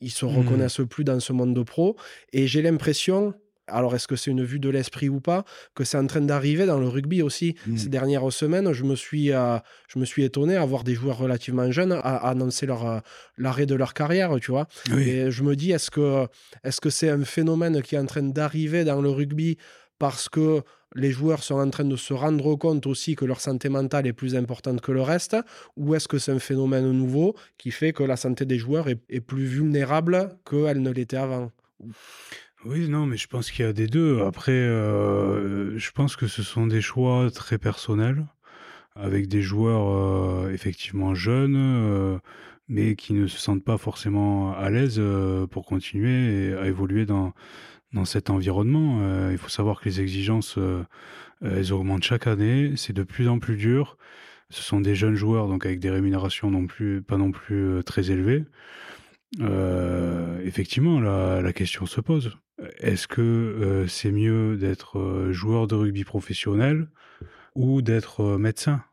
ils 0.01 0.11
se 0.11 0.25
mmh. 0.25 0.37
reconnaissent 0.37 0.81
plus 0.89 1.03
dans 1.03 1.19
ce 1.19 1.33
monde 1.33 1.53
de 1.53 1.63
pro. 1.63 1.95
Et 2.33 2.47
j'ai 2.47 2.61
l'impression, 2.61 3.33
alors 3.67 3.95
est-ce 3.95 4.07
que 4.07 4.15
c'est 4.15 4.31
une 4.31 4.43
vue 4.43 4.59
de 4.59 4.69
l'esprit 4.69 5.09
ou 5.09 5.19
pas? 5.19 5.43
Que 5.73 5.83
c'est 5.83 5.97
en 5.97 6.07
train 6.07 6.21
d'arriver 6.21 6.65
dans 6.65 6.79
le 6.79 6.87
rugby 6.87 7.21
aussi 7.21 7.55
mmh. 7.67 7.77
ces 7.77 7.89
dernières 7.89 8.31
semaines 8.31 8.71
je 8.73 8.83
me 8.83 8.95
suis 8.95 9.31
euh, 9.31 9.57
je 9.87 9.99
me 9.99 10.05
suis 10.05 10.23
étonné 10.23 10.55
à 10.55 10.65
voir 10.65 10.83
des 10.83 10.95
joueurs 10.95 11.17
relativement 11.17 11.71
jeunes 11.71 11.93
à, 11.93 12.27
annoncer 12.27 12.65
leur 12.65 12.87
euh, 12.87 12.99
l'arrêt 13.37 13.65
de 13.65 13.75
leur 13.75 13.93
carrière 13.93 14.35
tu 14.41 14.51
vois? 14.51 14.67
Et 14.97 15.31
je 15.31 15.43
me 15.43 15.55
dis 15.55 15.71
est-ce 15.71 15.91
que 15.91 16.27
est-ce 16.63 16.81
que 16.81 16.89
c'est 16.89 17.09
un 17.09 17.23
phénomène 17.23 17.81
qui 17.81 17.95
est 17.95 17.99
en 17.99 18.05
train 18.05 18.23
d'arriver 18.23 18.83
dans 18.83 19.01
le 19.01 19.09
rugby 19.09 19.57
parce 19.97 20.29
que 20.29 20.61
les 20.95 21.11
joueurs 21.11 21.43
sont 21.43 21.55
en 21.55 21.69
train 21.69 21.83
de 21.83 21.95
se 21.95 22.13
rendre 22.13 22.55
compte 22.55 22.87
aussi 22.87 23.15
que 23.15 23.25
leur 23.25 23.41
santé 23.41 23.69
mentale 23.69 24.07
est 24.07 24.13
plus 24.13 24.35
importante 24.35 24.81
que 24.81 24.91
le 24.91 25.01
reste? 25.01 25.35
Ou 25.75 25.93
est-ce 25.93 26.07
que 26.07 26.17
c'est 26.17 26.31
un 26.31 26.39
phénomène 26.39 26.89
nouveau 26.91 27.35
qui 27.57 27.71
fait 27.71 27.91
que 27.91 28.03
la 28.03 28.15
santé 28.15 28.45
des 28.45 28.57
joueurs 28.57 28.87
est, 28.87 29.01
est 29.09 29.21
plus 29.21 29.45
vulnérable 29.45 30.37
qu'elle 30.49 30.81
ne 30.81 30.91
l'était 30.91 31.17
avant? 31.17 31.51
Oui, 32.65 32.89
non, 32.89 33.05
mais 33.05 33.17
je 33.17 33.27
pense 33.27 33.51
qu'il 33.51 33.63
y 33.65 33.67
a 33.67 33.73
des 33.73 33.87
deux. 33.87 34.21
Après, 34.23 34.51
euh, 34.51 35.77
je 35.77 35.91
pense 35.91 36.15
que 36.15 36.27
ce 36.27 36.41
sont 36.43 36.67
des 36.67 36.81
choix 36.81 37.29
très 37.31 37.57
personnels. 37.57 38.25
avec 38.95 39.27
des 39.27 39.41
joueurs 39.41 40.49
effectivement 40.51 41.15
jeunes, 41.15 42.19
mais 42.69 42.95
qui 42.95 43.13
ne 43.13 43.27
se 43.27 43.37
sentent 43.39 43.63
pas 43.63 43.77
forcément 43.77 44.53
à 44.55 44.69
l'aise 44.69 45.01
pour 45.51 45.65
continuer 45.65 46.53
à 46.55 46.67
évoluer 46.67 47.05
dans, 47.05 47.33
dans 47.93 48.05
cet 48.05 48.29
environnement. 48.29 49.29
il 49.31 49.37
faut 49.37 49.49
savoir 49.49 49.81
que 49.81 49.89
les 49.89 50.01
exigences, 50.01 50.57
elles 51.41 51.73
augmentent 51.73 52.03
chaque 52.03 52.27
année, 52.27 52.73
c'est 52.77 52.93
de 52.93 53.03
plus 53.03 53.27
en 53.29 53.39
plus 53.39 53.57
dur. 53.57 53.97
Ce 54.49 54.63
sont 54.63 54.81
des 54.81 54.95
jeunes 54.95 55.15
joueurs, 55.15 55.47
donc 55.49 55.65
avec 55.65 55.79
des 55.79 55.89
rémunérations 55.89 56.49
non 56.51 56.67
plus, 56.67 57.01
pas 57.01 57.17
non 57.17 57.31
plus 57.31 57.83
très 57.85 58.11
élevées. 58.11 58.45
effectivement, 60.45 61.01
la, 61.01 61.41
la, 61.41 61.53
question 61.53 61.85
se 61.85 62.01
pose. 62.01 62.37
Est-ce 62.77 63.07
que 63.07 63.85
c'est 63.87 64.11
mieux 64.11 64.57
d'être 64.57 65.29
joueur 65.31 65.67
de 65.67 65.75
rugby 65.75 66.03
professionnel 66.03 66.87
ou 67.53 67.81
d'être 67.81 68.37
médecin, 68.37 68.83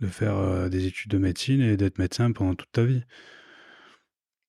de 0.00 0.06
faire 0.06 0.68
des 0.68 0.86
études 0.86 1.10
de 1.10 1.18
médecine 1.18 1.60
et 1.60 1.76
d'être 1.76 1.98
médecin 1.98 2.30
pendant 2.32 2.54
toute 2.54 2.72
ta 2.72 2.84
vie. 2.84 3.02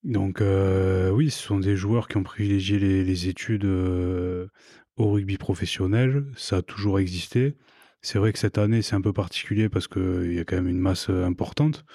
Donc 0.04 0.42
oui, 0.42 1.30
ce 1.30 1.42
sont 1.42 1.60
des 1.60 1.76
joueurs 1.76 2.08
qui 2.08 2.18
ont 2.18 2.24
privilégié 2.24 2.78
les, 2.80 3.28
études 3.28 3.66
au 3.66 5.12
rugby 5.12 5.38
professionnel, 5.38 6.26
ça 6.36 6.58
a 6.58 6.62
toujours 6.62 7.00
existé. 7.00 7.56
C'est 8.02 8.18
vrai 8.18 8.32
que 8.32 8.40
cette 8.40 8.58
année, 8.58 8.82
c'est 8.82 8.96
un 8.96 9.02
peu 9.02 9.12
particulier 9.12 9.68
parce 9.68 9.88
qu'il 9.88 10.34
y 10.34 10.40
a 10.40 10.46
quand 10.46 10.56
même 10.56 10.70
une 10.70 10.80
masse 10.80 11.10
importante. 11.10 11.86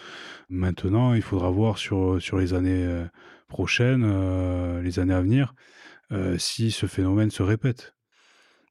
Maintenant, 0.51 1.15
il 1.15 1.23
faudra 1.23 1.51
voir 1.51 1.79
sur, 1.79 2.21
sur 2.21 2.39
les 2.39 2.55
années 2.55 3.05
prochaines, 3.49 4.81
les 4.81 4.99
années 4.99 5.15
à 5.15 5.23
venir, 5.23 5.55
si 6.39 6.71
ce 6.71 6.87
phénomène 6.87 7.31
se 7.31 7.43
répète. 7.43 7.95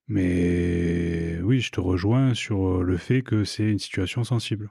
Mais 0.07 1.39
oui, 1.41 1.61
je 1.61 1.71
te 1.71 1.79
rejoins 1.79 2.33
sur 2.33 2.83
le 2.83 2.97
fait 2.97 3.21
que 3.21 3.45
c'est 3.45 3.63
une 3.63 3.79
situation 3.79 4.23
sensible. 4.23 4.69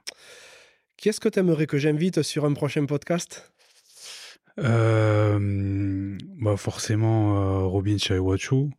Qui 0.97 1.09
est-ce 1.09 1.19
que 1.19 1.29
tu 1.29 1.39
aimerais 1.39 1.67
que 1.67 1.77
j'invite 1.77 2.21
sur 2.21 2.45
un 2.45 2.53
prochain 2.53 2.85
podcast? 2.85 3.51
Bah 4.57 5.37
Forcément, 6.57 7.67
Robin 7.67 7.97
Chaiwachu, 7.97 8.69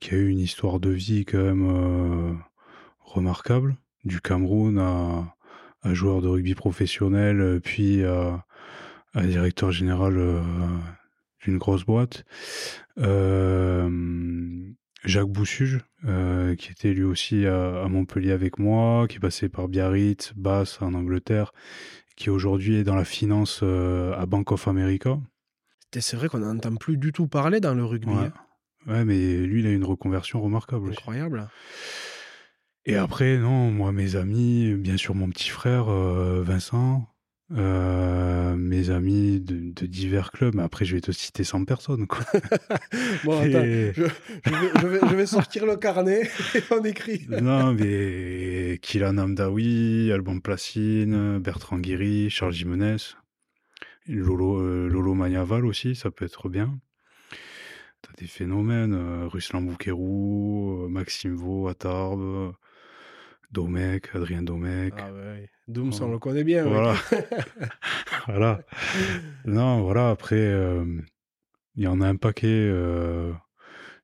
qui 0.00 0.14
a 0.14 0.16
eu 0.16 0.28
une 0.28 0.38
histoire 0.38 0.80
de 0.80 0.90
vie 0.90 1.24
quand 1.24 1.42
même 1.42 2.40
remarquable. 3.00 3.76
Du 4.04 4.20
Cameroun 4.20 4.78
à, 4.78 5.94
joueur 5.94 6.22
de 6.22 6.28
rugby 6.28 6.54
professionnel, 6.54 7.60
puis 7.62 8.04
à, 8.04 8.44
directeur 9.14 9.70
général 9.70 10.42
d'une 11.48 11.58
grosse 11.58 11.84
boîte. 11.84 12.24
Jacques 15.04 15.28
Boussuge, 15.28 15.80
euh, 16.06 16.54
qui 16.56 16.72
était 16.72 16.92
lui 16.92 17.04
aussi 17.04 17.46
à, 17.46 17.86
Montpellier 17.88 18.32
avec 18.32 18.58
moi, 18.58 19.06
qui 19.08 19.18
passait 19.18 19.48
par 19.48 19.68
Biarritz, 19.68 20.32
Basse 20.36 20.82
en 20.82 20.94
Angleterre, 20.94 21.52
qui 22.16 22.30
aujourd'hui 22.30 22.76
est 22.76 22.84
dans 22.84 22.96
la 22.96 23.04
finance 23.04 23.60
euh, 23.62 24.12
à 24.18 24.26
Bank 24.26 24.50
of 24.50 24.66
America. 24.66 25.18
C'est 25.98 26.16
vrai 26.16 26.28
qu'on 26.28 26.40
n'entend 26.40 26.74
plus 26.76 26.98
du 26.98 27.12
tout 27.12 27.28
parler 27.28 27.60
dans 27.60 27.74
le 27.74 27.84
rugby. 27.84 28.10
Ouais. 28.10 28.30
Hein. 28.86 28.92
ouais. 28.92 29.04
mais 29.04 29.36
lui, 29.36 29.60
il 29.60 29.66
a 29.66 29.70
une 29.70 29.84
reconversion 29.84 30.40
remarquable. 30.40 30.90
Incroyable. 30.90 31.48
Et 32.84 32.96
après, 32.96 33.38
non, 33.38 33.70
moi, 33.70 33.92
mes 33.92 34.16
amis, 34.16 34.74
bien 34.74 34.96
sûr, 34.96 35.14
mon 35.14 35.30
petit 35.30 35.48
frère 35.48 35.88
euh, 35.88 36.42
Vincent, 36.42 37.06
euh, 37.56 38.56
mes 38.56 38.90
amis 38.90 39.40
de, 39.40 39.86
divers 39.86 40.32
clubs, 40.32 40.54
mais 40.54 40.62
après 40.62 40.84
je 40.84 40.94
vais 40.94 41.00
te 41.00 41.12
citer 41.12 41.44
100 41.44 41.64
personnes. 41.64 42.06
Quoi. 42.06 42.24
bon, 43.24 43.38
attends, 43.38 43.64
je, 43.64 45.14
vais, 45.14 45.26
sortir 45.26 45.64
le 45.64 45.76
carnet 45.76 46.28
et 46.54 46.62
on 46.70 46.84
écrit. 46.84 47.26
non, 47.40 47.72
mais 47.72 48.78
Kylian 48.82 49.16
Amdaoui, 49.16 50.12
Alban 50.12 50.40
Placine, 50.40 51.38
Bertrand 51.38 51.78
Guéry, 51.78 52.28
Charles 52.28 52.52
Jimenez, 52.52 53.14
Lolo, 54.06 54.60
euh, 54.60 54.88
Lolo 54.88 55.14
Magnaval 55.14 55.64
aussi, 55.64 55.94
ça 55.94 56.10
peut 56.10 56.26
être 56.26 56.50
bien. 56.50 56.78
T'as 58.02 58.12
des 58.18 58.26
phénomènes, 58.26 58.94
euh, 58.94 59.26
Ruslan 59.26 59.62
Bouquerou, 59.62 60.86
Maxime 60.90 61.34
Vaux, 61.34 61.68
Atarbes, 61.68 62.52
Domecq, 63.52 64.14
Adrien 64.14 64.42
Domecq. 64.42 64.92
Ah 64.98 65.12
ouais. 65.12 65.48
Doom, 65.68 65.90
on 66.00 66.08
le 66.08 66.18
connaît 66.18 66.44
bien. 66.44 66.64
Voilà. 66.64 66.94
voilà. 68.26 68.60
Non, 69.44 69.82
voilà, 69.82 70.08
après, 70.08 70.36
euh, 70.36 70.84
il 71.76 71.84
y 71.84 71.86
en 71.86 72.00
a 72.00 72.08
un 72.08 72.16
paquet. 72.16 72.46
Euh, 72.48 73.32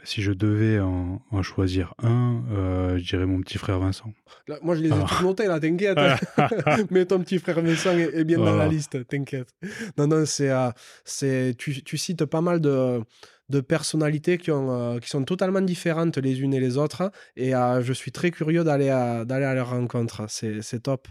si 0.07 0.21
je 0.21 0.33
devais 0.33 0.79
en, 0.81 1.21
choisir 1.41 1.95
un, 2.03 2.45
euh, 2.53 2.99
je 2.99 3.05
dirais 3.05 3.25
mon 3.25 3.41
petit 3.41 3.57
frère 3.57 3.79
Vincent. 3.79 4.13
moi, 4.61 4.77
je 4.77 4.83
les 4.83 4.91
ai 4.91 5.05
tous 5.09 5.23
notés, 5.23 5.47
là, 5.47 5.59
t'inquiète. 5.59 5.97
Mais 6.91 7.07
ton 7.07 7.21
petit 7.21 7.39
frère 7.39 7.63
Vincent 7.63 7.93
est, 7.93 8.25
bien 8.25 8.37
dans 8.37 8.55
la 8.55 8.69
liste, 8.69 9.07
t'inquiète. 9.09 9.49
Non, 9.97 10.07
non, 10.07 10.25
c'est, 10.27 11.55
tu, 11.57 11.83
tu, 11.83 11.97
cites 11.97 12.27
pas 12.27 12.43
mal 12.43 12.61
de, 12.61 13.01
de 13.49 13.61
personnalités 13.63 14.37
qui, 14.37 14.51
ont, 14.51 14.99
qui 15.01 15.09
sont 15.09 15.25
totalement 15.25 15.63
différentes 15.63 16.19
les 16.19 16.43
unes 16.43 16.53
et 16.53 16.61
les 16.61 16.77
autres. 16.77 17.11
Et 17.37 17.53
je 17.53 17.93
suis 17.95 18.13
très 18.13 18.31
curieux 18.31 18.65
d'aller 18.65 18.91
à, 18.91 19.25
d'aller 19.25 19.47
à 19.47 19.55
leur 19.55 19.71
rencontre. 19.71 20.27
C'est, 20.29 20.61
c'est 20.61 20.81
top. 20.81 21.09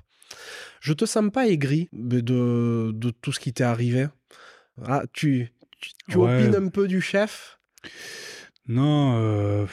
Je 0.80 0.94
te 0.94 1.06
sens 1.06 1.32
pas 1.32 1.48
aigri 1.48 1.90
de, 1.94 2.22
de 2.22 3.10
tout 3.10 3.32
ce 3.32 3.40
qui 3.40 3.54
t'est 3.54 3.64
arrivé. 3.64 4.08
Ah, 4.84 5.04
tu, 5.14 5.54
tu, 5.80 6.18
opines 6.18 6.56
un 6.56 6.68
peu 6.70 6.88
du 6.88 7.02
chef? 7.02 7.60
Non, 8.68 9.18
euh, 9.18 9.66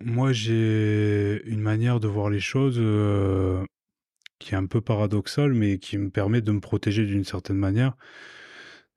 moi 0.00 0.32
j'ai 0.32 1.42
une 1.46 1.60
manière 1.60 2.00
de 2.00 2.08
voir 2.08 2.28
les 2.28 2.40
choses 2.40 2.76
euh, 2.78 3.64
qui 4.38 4.54
est 4.54 4.58
un 4.58 4.66
peu 4.66 4.80
paradoxale, 4.80 5.54
mais 5.54 5.78
qui 5.78 5.96
me 5.98 6.10
permet 6.10 6.40
de 6.40 6.52
me 6.52 6.60
protéger 6.60 7.06
d'une 7.06 7.24
certaine 7.24 7.56
manière. 7.56 7.96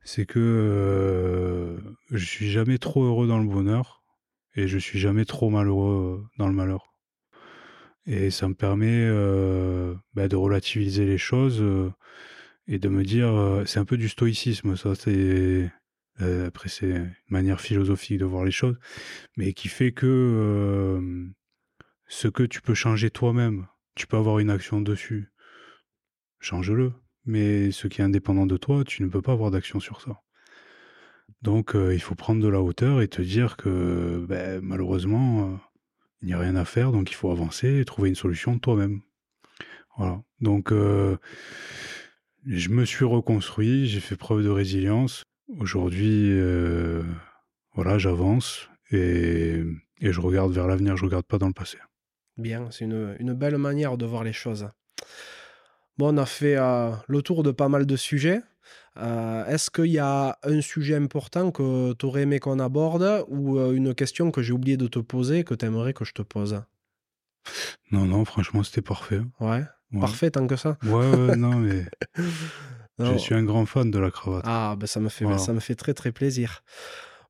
C'est 0.01 0.25
que 0.25 0.39
euh, 0.39 1.77
je 2.09 2.25
suis 2.25 2.49
jamais 2.49 2.77
trop 2.77 3.03
heureux 3.03 3.27
dans 3.27 3.39
le 3.39 3.47
bonheur 3.47 4.03
et 4.55 4.67
je 4.67 4.77
suis 4.77 4.99
jamais 4.99 5.25
trop 5.25 5.49
malheureux 5.49 6.25
dans 6.37 6.47
le 6.47 6.53
malheur. 6.53 6.88
Et 8.11 8.31
ça 8.31 8.47
me 8.47 8.55
permet 8.55 9.05
euh, 9.05 9.93
bah, 10.15 10.27
de 10.27 10.35
relativiser 10.35 11.05
les 11.05 11.19
choses 11.19 11.61
euh, 11.61 11.93
et 12.67 12.79
de 12.79 12.89
me 12.89 13.03
dire, 13.03 13.27
euh, 13.27 13.65
c'est 13.65 13.77
un 13.77 13.85
peu 13.85 13.97
du 13.97 14.09
stoïcisme, 14.09 14.75
ça, 14.75 14.95
c'est. 14.95 15.71
après, 16.19 16.69
c'est 16.69 16.89
une 16.89 17.15
manière 17.29 17.61
philosophique 17.61 18.17
de 18.17 18.25
voir 18.25 18.45
les 18.45 18.51
choses, 18.51 18.79
mais 19.37 19.53
qui 19.53 19.67
fait 19.67 19.91
que 19.91 20.99
ce 22.07 22.27
que 22.27 22.43
tu 22.43 22.61
peux 22.61 22.73
changer 22.73 23.11
toi-même, 23.11 23.67
tu 23.93 24.07
peux 24.07 24.17
avoir 24.17 24.39
une 24.39 24.49
action 24.49 24.81
dessus, 24.81 25.31
change-le. 26.39 26.93
Mais 27.25 27.69
ce 27.71 27.87
qui 27.87 28.01
est 28.01 28.03
indépendant 28.03 28.47
de 28.47 28.57
toi, 28.57 28.83
tu 28.83 29.03
ne 29.03 29.07
peux 29.07 29.21
pas 29.21 29.33
avoir 29.33 29.51
d'action 29.51 29.79
sur 29.79 30.01
ça. 30.01 30.21
Donc, 31.43 31.75
il 31.75 32.01
faut 32.01 32.15
prendre 32.15 32.41
de 32.41 32.47
la 32.47 32.61
hauteur 32.61 33.01
et 33.01 33.07
te 33.07 33.21
dire 33.21 33.55
que 33.55 34.25
ben, 34.27 34.61
malheureusement, 34.63 35.59
il 36.21 36.27
n'y 36.27 36.33
a 36.33 36.39
rien 36.39 36.55
à 36.55 36.65
faire, 36.65 36.91
donc 36.91 37.11
il 37.11 37.15
faut 37.15 37.31
avancer 37.31 37.79
et 37.79 37.85
trouver 37.85 38.09
une 38.09 38.15
solution 38.15 38.59
toi-même. 38.59 39.01
Voilà. 39.97 40.21
Donc, 40.41 40.71
euh, 40.71 41.17
je 42.45 42.69
me 42.69 42.85
suis 42.85 43.05
reconstruit, 43.05 43.87
j'ai 43.87 43.99
fait 43.99 44.15
preuve 44.15 44.43
de 44.43 44.49
résilience. 44.49 45.23
Aujourd'hui, 45.59 46.29
euh, 46.31 47.03
voilà, 47.73 47.97
j'avance 47.97 48.69
et, 48.91 49.61
je 50.01 50.21
regarde 50.21 50.51
vers 50.51 50.67
l'avenir, 50.67 50.95
je 50.95 51.03
ne 51.03 51.09
regarde 51.09 51.25
pas 51.25 51.37
dans 51.37 51.47
le 51.47 51.53
passé. 51.53 51.77
Bien, 52.37 52.69
c'est 52.71 52.85
une, 52.85 53.33
belle 53.33 53.57
manière 53.57 53.97
de 53.97 54.05
voir 54.05 54.23
les 54.23 54.33
choses. 54.33 54.69
Bon, 55.97 56.13
on 56.13 56.17
a 56.17 56.25
fait 56.25 56.55
euh, 56.55 56.91
le 57.07 57.21
tour 57.21 57.43
de 57.43 57.51
pas 57.51 57.67
mal 57.67 57.85
de 57.85 57.95
sujets. 57.97 58.41
Euh, 58.97 59.45
est-ce 59.45 59.69
qu'il 59.69 59.91
y 59.91 59.99
a 59.99 60.37
un 60.43 60.61
sujet 60.61 60.95
important 60.95 61.51
que 61.51 61.93
tu 61.93 62.05
aurais 62.05 62.23
aimé 62.23 62.39
qu'on 62.39 62.59
aborde 62.59 63.25
ou 63.27 63.57
euh, 63.57 63.71
une 63.71 63.95
question 63.95 64.31
que 64.31 64.41
j'ai 64.41 64.53
oublié 64.53 64.77
de 64.77 64.87
te 64.87 64.99
poser 64.99 65.43
que 65.43 65.53
tu 65.53 65.65
aimerais 65.65 65.93
que 65.93 66.05
je 66.05 66.13
te 66.13 66.21
pose? 66.21 66.61
Non, 67.91 68.05
non, 68.05 68.25
franchement, 68.25 68.63
c'était 68.63 68.81
parfait. 68.81 69.21
Ouais. 69.39 69.63
Parfait 69.99 70.31
tant 70.31 70.45
que 70.45 70.55
ça. 70.55 70.77
Ouais, 70.83 71.35
non, 71.35 71.55
mais 71.55 71.85
je 72.99 73.17
suis 73.17 73.33
un 73.33 73.43
grand 73.43 73.65
fan 73.65 73.89
de 73.89 73.97
la 73.97 74.11
cravate. 74.11 74.43
Ah, 74.45 74.75
ben 74.77 74.85
ça 74.85 74.99
me 74.99 75.09
fait, 75.09 75.25
ça 75.39 75.53
me 75.53 75.59
fait 75.59 75.75
très 75.75 75.93
très 75.93 76.11
plaisir. 76.11 76.61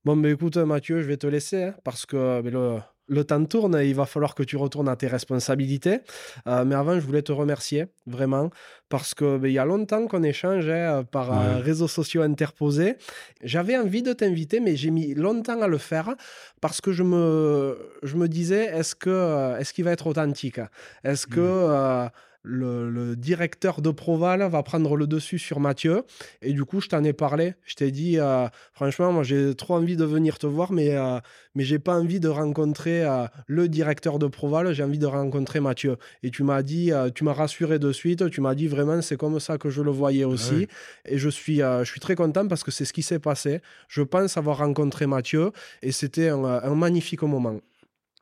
Bon, 0.04 0.18
ben 0.18 0.34
écoute, 0.34 0.58
Mathieu, 0.58 1.02
je 1.02 1.08
vais 1.08 1.18
te 1.18 1.28
laisser 1.28 1.64
hein, 1.64 1.76
parce 1.84 2.06
que 2.06 2.42
ben, 2.42 2.52
le, 2.52 2.80
le 3.10 3.24
temps 3.24 3.44
tourne 3.46 3.76
et 3.76 3.88
il 3.88 3.96
va 3.96 4.06
falloir 4.06 4.36
que 4.36 4.44
tu 4.44 4.56
retournes 4.58 4.88
à 4.88 4.96
tes 4.96 5.08
responsabilités. 5.08 6.00
Euh, 6.48 6.64
mais 6.66 6.76
avant, 6.76 7.00
je 7.00 7.06
voulais 7.06 7.22
te 7.22 7.32
remercier 7.32 7.88
vraiment 8.08 8.50
parce 8.88 9.14
que 9.14 9.38
ben, 9.38 9.48
il 9.48 9.54
y 9.54 9.60
a 9.60 9.66
longtemps 9.66 10.08
qu'on 10.08 10.24
échange 10.24 10.70
hein, 10.70 11.04
par 11.10 11.32
euh, 11.32 11.60
réseaux 11.60 11.88
sociaux 11.88 12.22
interposés. 12.22 12.96
J'avais 13.44 13.78
envie 13.78 14.04
de 14.04 14.14
t'inviter, 14.14 14.60
mais 14.60 14.76
j'ai 14.76 14.92
mis 14.92 15.14
longtemps 15.14 15.62
à 15.62 15.68
le 15.68 15.78
faire 15.78 16.16
parce 16.62 16.82
que 16.82 16.92
je 16.92 17.04
me, 17.04 17.78
je 18.04 18.16
me 18.16 18.28
disais 18.28 18.66
est-ce 18.66 18.96
que 18.96 19.60
est-ce 19.60 19.74
qu'il 19.74 19.84
va 19.84 19.92
être 19.92 20.08
authentique? 20.08 20.60
Est-ce 21.04 21.28
que 21.28 21.40
mmh. 21.40 22.10
Le, 22.44 23.16
directeur 23.16 23.82
de 23.82 23.92
Proval 23.92 24.48
va 24.50 24.64
prendre 24.64 24.96
le 24.96 25.08
dessus 25.08 25.40
sur 25.40 25.60
Mathieu. 25.60 26.04
Et 26.42 26.54
du 26.54 26.66
coup, 26.66 26.82
je 26.82 26.88
t'en 26.88 27.04
ai 27.04 27.14
parlé. 27.14 27.54
Je 27.66 27.76
t'ai 27.76 27.92
dit, 27.92 28.20
euh, 28.20 28.48
franchement, 28.74 29.12
moi, 29.12 29.24
j'ai 29.24 29.56
trop 29.56 29.76
envie 29.76 29.96
de 29.96 30.06
venir 30.06 30.38
te 30.38 30.48
voir, 30.48 30.72
mais, 30.72 30.96
euh, 30.96 31.20
mais 31.56 31.64
j'ai 31.64 31.80
pas 31.80 31.96
envie 31.96 32.20
de 32.20 32.30
rencontrer 32.30 33.04
euh, 33.04 33.26
le 33.48 33.68
directeur 33.68 34.20
de 34.20 34.28
Proval. 34.28 34.74
J'ai 34.74 34.84
envie 34.84 35.00
de 35.00 35.06
rencontrer 35.06 35.60
Mathieu. 35.60 35.98
Et 36.24 36.32
tu 36.32 36.44
m'as 36.44 36.64
dit, 36.64 36.92
tu 37.16 37.24
m'as 37.24 37.34
rassuré 37.34 37.80
de 37.80 37.92
suite. 37.92 38.30
Tu 38.30 38.42
m'as 38.42 38.56
dit 38.56 38.68
vraiment, 38.68 39.02
c'est 39.02 39.18
comme 39.18 39.40
ça 39.40 39.58
que 39.58 39.70
je 39.70 39.82
le 39.82 39.92
voyais 39.92 40.24
aussi. 40.26 40.68
Et 41.06 41.18
je 41.18 41.30
suis, 41.30 41.58
je 41.58 41.86
suis 41.86 42.00
très 42.00 42.16
content 42.16 42.48
parce 42.48 42.64
que 42.64 42.72
c'est 42.72 42.86
ce 42.86 42.94
qui 42.94 43.04
s'est 43.04 43.20
passé. 43.20 43.62
Je 43.88 44.02
pense 44.02 44.38
avoir 44.38 44.60
rencontré 44.60 45.08
Mathieu 45.08 45.52
et 45.82 45.92
c'était 45.92 46.30
un, 46.30 46.44
un 46.44 46.76
magnifique 46.76 47.24
moment. 47.24 47.60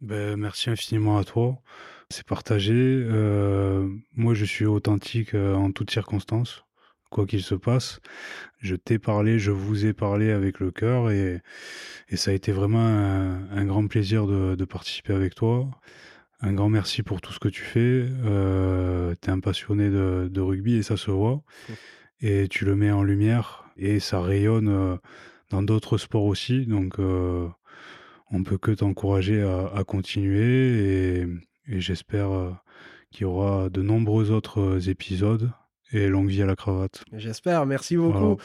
Ben, 0.02 0.36
merci 0.38 0.70
infiniment 0.70 1.18
à 1.18 1.24
toi. 1.24 1.60
C'est 2.10 2.26
partagé. 2.26 2.74
Euh, 2.76 3.88
moi, 4.16 4.34
je 4.34 4.46
suis 4.46 4.66
authentique 4.66 5.34
euh, 5.34 5.56
en 5.56 5.72
toutes 5.72 5.92
circonstances, 5.92 6.64
quoi 7.10 7.26
qu'il 7.26 7.44
se 7.44 7.56
passe. 7.56 8.00
Je 8.60 8.76
t'ai 8.76 8.98
parlé, 8.98 9.40
je 9.40 9.52
vous 9.52 9.86
ai 9.86 9.94
parlé 9.94 10.32
avec 10.32 10.60
le 10.60 10.72
cœur 10.72 11.12
et, 11.12 11.42
et 12.10 12.18
ça 12.18 12.32
a 12.32 12.34
été 12.34 12.52
vraiment 12.52 12.80
un, 12.86 13.66
grand 13.66 13.86
plaisir 13.88 14.26
de, 14.26 14.56
de, 14.56 14.66
participer 14.66 15.14
avec 15.14 15.36
toi. 15.36 15.70
Un 16.40 16.54
grand 16.54 16.70
merci 16.70 17.04
pour 17.04 17.20
tout 17.20 17.34
ce 17.34 17.40
que 17.40 17.50
tu 17.50 17.62
fais. 17.62 18.06
Euh, 18.26 19.14
tu 19.22 19.30
es 19.30 19.32
un 19.32 19.40
passionné 19.40 19.90
de, 19.90 20.30
de, 20.32 20.42
rugby 20.42 20.76
et 20.76 20.84
ça 20.84 20.96
se 20.96 21.12
voit. 21.12 21.42
Et 22.22 22.48
tu 22.48 22.66
le 22.66 22.76
mets 22.76 22.92
en 22.92 23.04
lumière 23.04 23.66
et 23.76 24.00
ça 24.00 24.22
rayonne 24.22 25.00
dans 25.50 25.64
d'autres 25.64 25.98
sports 25.98 26.26
aussi. 26.26 26.66
Donc, 26.66 27.00
euh, 27.00 27.48
on 28.32 28.44
peut 28.44 28.58
que 28.58 28.72
t'encourager 28.72 29.42
à, 29.42 29.68
à, 29.76 29.84
continuer 29.84 31.22
et, 31.22 31.28
et 31.68 31.80
j'espère 31.80 32.32
euh, 32.32 32.52
qu'il 33.12 33.22
y 33.22 33.26
aura 33.26 33.70
de 33.70 33.82
nombreux 33.82 34.32
autres 34.32 34.60
euh, 34.60 34.90
épisodes 34.90 35.52
et 35.92 36.08
longue 36.08 36.30
vie 36.30 36.42
à 36.42 36.46
la 36.46 36.56
cravate. 36.56 37.04
J'espère, 37.14 37.66
merci 37.66 37.96
beaucoup. 37.96 38.38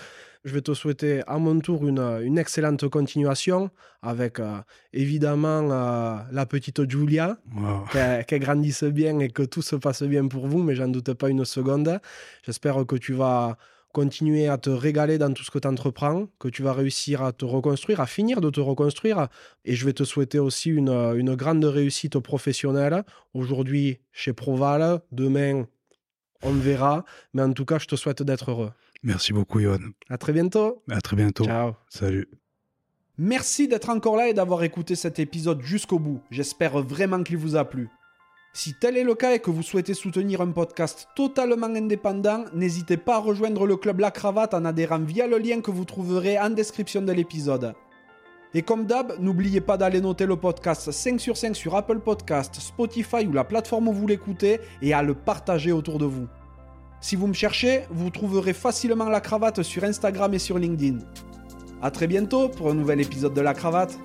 Je 0.45 0.53
vais 0.55 0.61
te 0.61 0.75
souhaiter 0.75 1.23
à 1.29 1.39
mon 1.39 1.61
tour 1.61 1.87
une, 1.87 2.01
une 2.01 2.37
excellente 2.37 2.89
continuation 2.89 3.71
avec 4.01 4.41
euh, 4.41 4.59
évidemment 4.93 5.63
la 5.63 6.47
petite 6.47 6.89
Julia, 6.91 7.39
qu'elle 8.27 8.41
grandisse 8.41 8.85
bien 8.85 9.21
et 9.21 9.29
que 9.29 9.43
tout 9.43 9.63
se 9.63 9.77
passe 9.77 10.03
bien 10.03 10.27
pour 10.27 10.49
vous, 10.49 10.63
mais 10.63 10.75
j'en 10.75 10.89
doute 10.89 11.15
pas 11.15 11.31
une 11.31 11.45
seconde. 11.45 12.01
J'espère 12.45 12.85
que 12.87 12.97
tu 12.97 13.13
vas 13.13 13.57
continuer 13.93 14.49
à 14.49 14.59
te 14.59 14.71
régaler 14.71 15.19
dans 15.19 15.33
tout 15.33 15.45
ce 15.45 15.51
que 15.51 15.59
tu 15.59 15.69
entreprends, 15.69 16.27
que 16.39 16.49
tu 16.49 16.63
vas 16.63 16.73
réussir 16.73 17.23
à 17.23 17.33
te 17.33 17.45
reconstruire, 17.45 18.01
à 18.01 18.07
finir 18.07 18.41
de 18.41 18.51
te 18.51 18.61
reconstruire. 18.61 19.29
Et 19.65 19.75
je 19.75 19.85
vais 19.85 19.93
te 19.93 20.05
souhaiter 20.05 20.39
aussi 20.39 20.71
une, 20.71 20.91
une 20.91 21.35
grande 21.35 21.65
réussite 21.65 22.19
professionnelle. 22.19 23.05
Aujourd'hui 23.35 24.01
chez 24.13 24.33
Proval, 24.33 25.01
demain 25.13 25.67
on 26.43 26.53
verra. 26.53 27.05
Mais 27.35 27.43
en 27.43 27.53
tout 27.53 27.65
cas, 27.65 27.79
je 27.79 27.87
te 27.87 27.97
souhaite 27.97 28.23
d'être 28.23 28.51
heureux. 28.51 28.73
Merci 29.03 29.33
beaucoup, 29.33 29.61
Yohan. 29.61 29.79
À 30.09 30.19
très 30.19 30.33
bientôt. 30.33 30.83
À 30.91 31.01
très 31.01 31.17
bientôt. 31.17 31.45
Ciao. 31.45 31.73
Salut. 31.89 32.29
Merci 33.19 33.69
d'être 33.69 33.91
encore 33.91 34.17
là 34.17 34.29
et 34.29 34.35
d'avoir 34.35 34.63
écouté 34.63 34.95
cet 34.95 35.19
épisode 35.19 35.63
jusqu'au 35.63 35.99
bout. 35.99 36.21
J'espère 36.31 36.79
vraiment 36.83 37.23
qu'il 37.23 37.37
vous 37.37 37.57
a 37.57 37.65
plu. 37.65 37.89
Si 38.55 38.75
tel 38.75 38.99
est 38.99 39.05
le 39.05 39.15
cas 39.15 39.33
et 39.33 39.39
que 39.39 39.51
vous 39.51 39.63
souhaitez 39.63 39.95
soutenir 39.95 40.43
un 40.43 40.51
podcast 40.51 41.09
totalement 41.17 41.75
indépendant, 41.75 42.45
n'hésitez 42.53 42.99
pas 42.99 43.17
à 43.17 43.19
rejoindre 43.19 43.67
le 43.67 43.77
club 43.77 44.01
La 44.01 44.11
Cravate 44.11 44.53
en 44.53 44.67
adhérant 44.67 44.99
via 44.99 45.27
le 45.27 45.39
lien 45.39 45.63
que 45.63 45.71
vous 45.71 45.87
trouverez 45.87 46.39
en 46.39 46.51
description 46.51 47.01
de 47.01 47.13
l'épisode. 47.13 47.73
Et 48.53 48.61
comme 48.61 48.85
d'hab, 48.85 49.19
n'oubliez 49.19 49.63
pas 49.63 49.79
d'aller 49.79 50.03
noter 50.03 50.27
le 50.27 50.37
podcast 50.37 50.91
5 50.91 51.19
sur 51.19 51.39
5 51.39 51.57
sur 51.57 51.75
Apple 51.75 52.01
Podcast, 52.01 52.57
Spotify 52.57 53.27
ou 53.27 53.33
la 53.33 53.45
plateforme 53.45 53.89
où 53.89 53.93
vous 53.95 54.07
l'écoutez 54.07 54.61
et 54.83 54.93
à 54.93 55.03
le 55.03 55.15
partager 55.15 55.73
autour 55.73 55.97
de 55.97 56.05
vous. 56.05 56.29
Si 57.01 57.17
vous 57.17 57.29
me 57.29 57.33
cherchez, 57.33 57.87
vous 57.89 58.11
trouverez 58.11 58.53
facilement 58.53 59.09
La 59.09 59.23
Cravate 59.23 59.63
sur 59.63 59.83
Instagram 59.83 60.35
et 60.35 60.39
sur 60.39 60.59
LinkedIn. 60.59 60.99
A 61.81 61.91
très 61.91 62.07
bientôt 62.07 62.51
pour 62.51 62.69
un 62.69 62.75
nouvel 62.75 63.01
épisode 63.01 63.33
de 63.33 63.41
La 63.41 63.55
Cravate. 63.55 63.99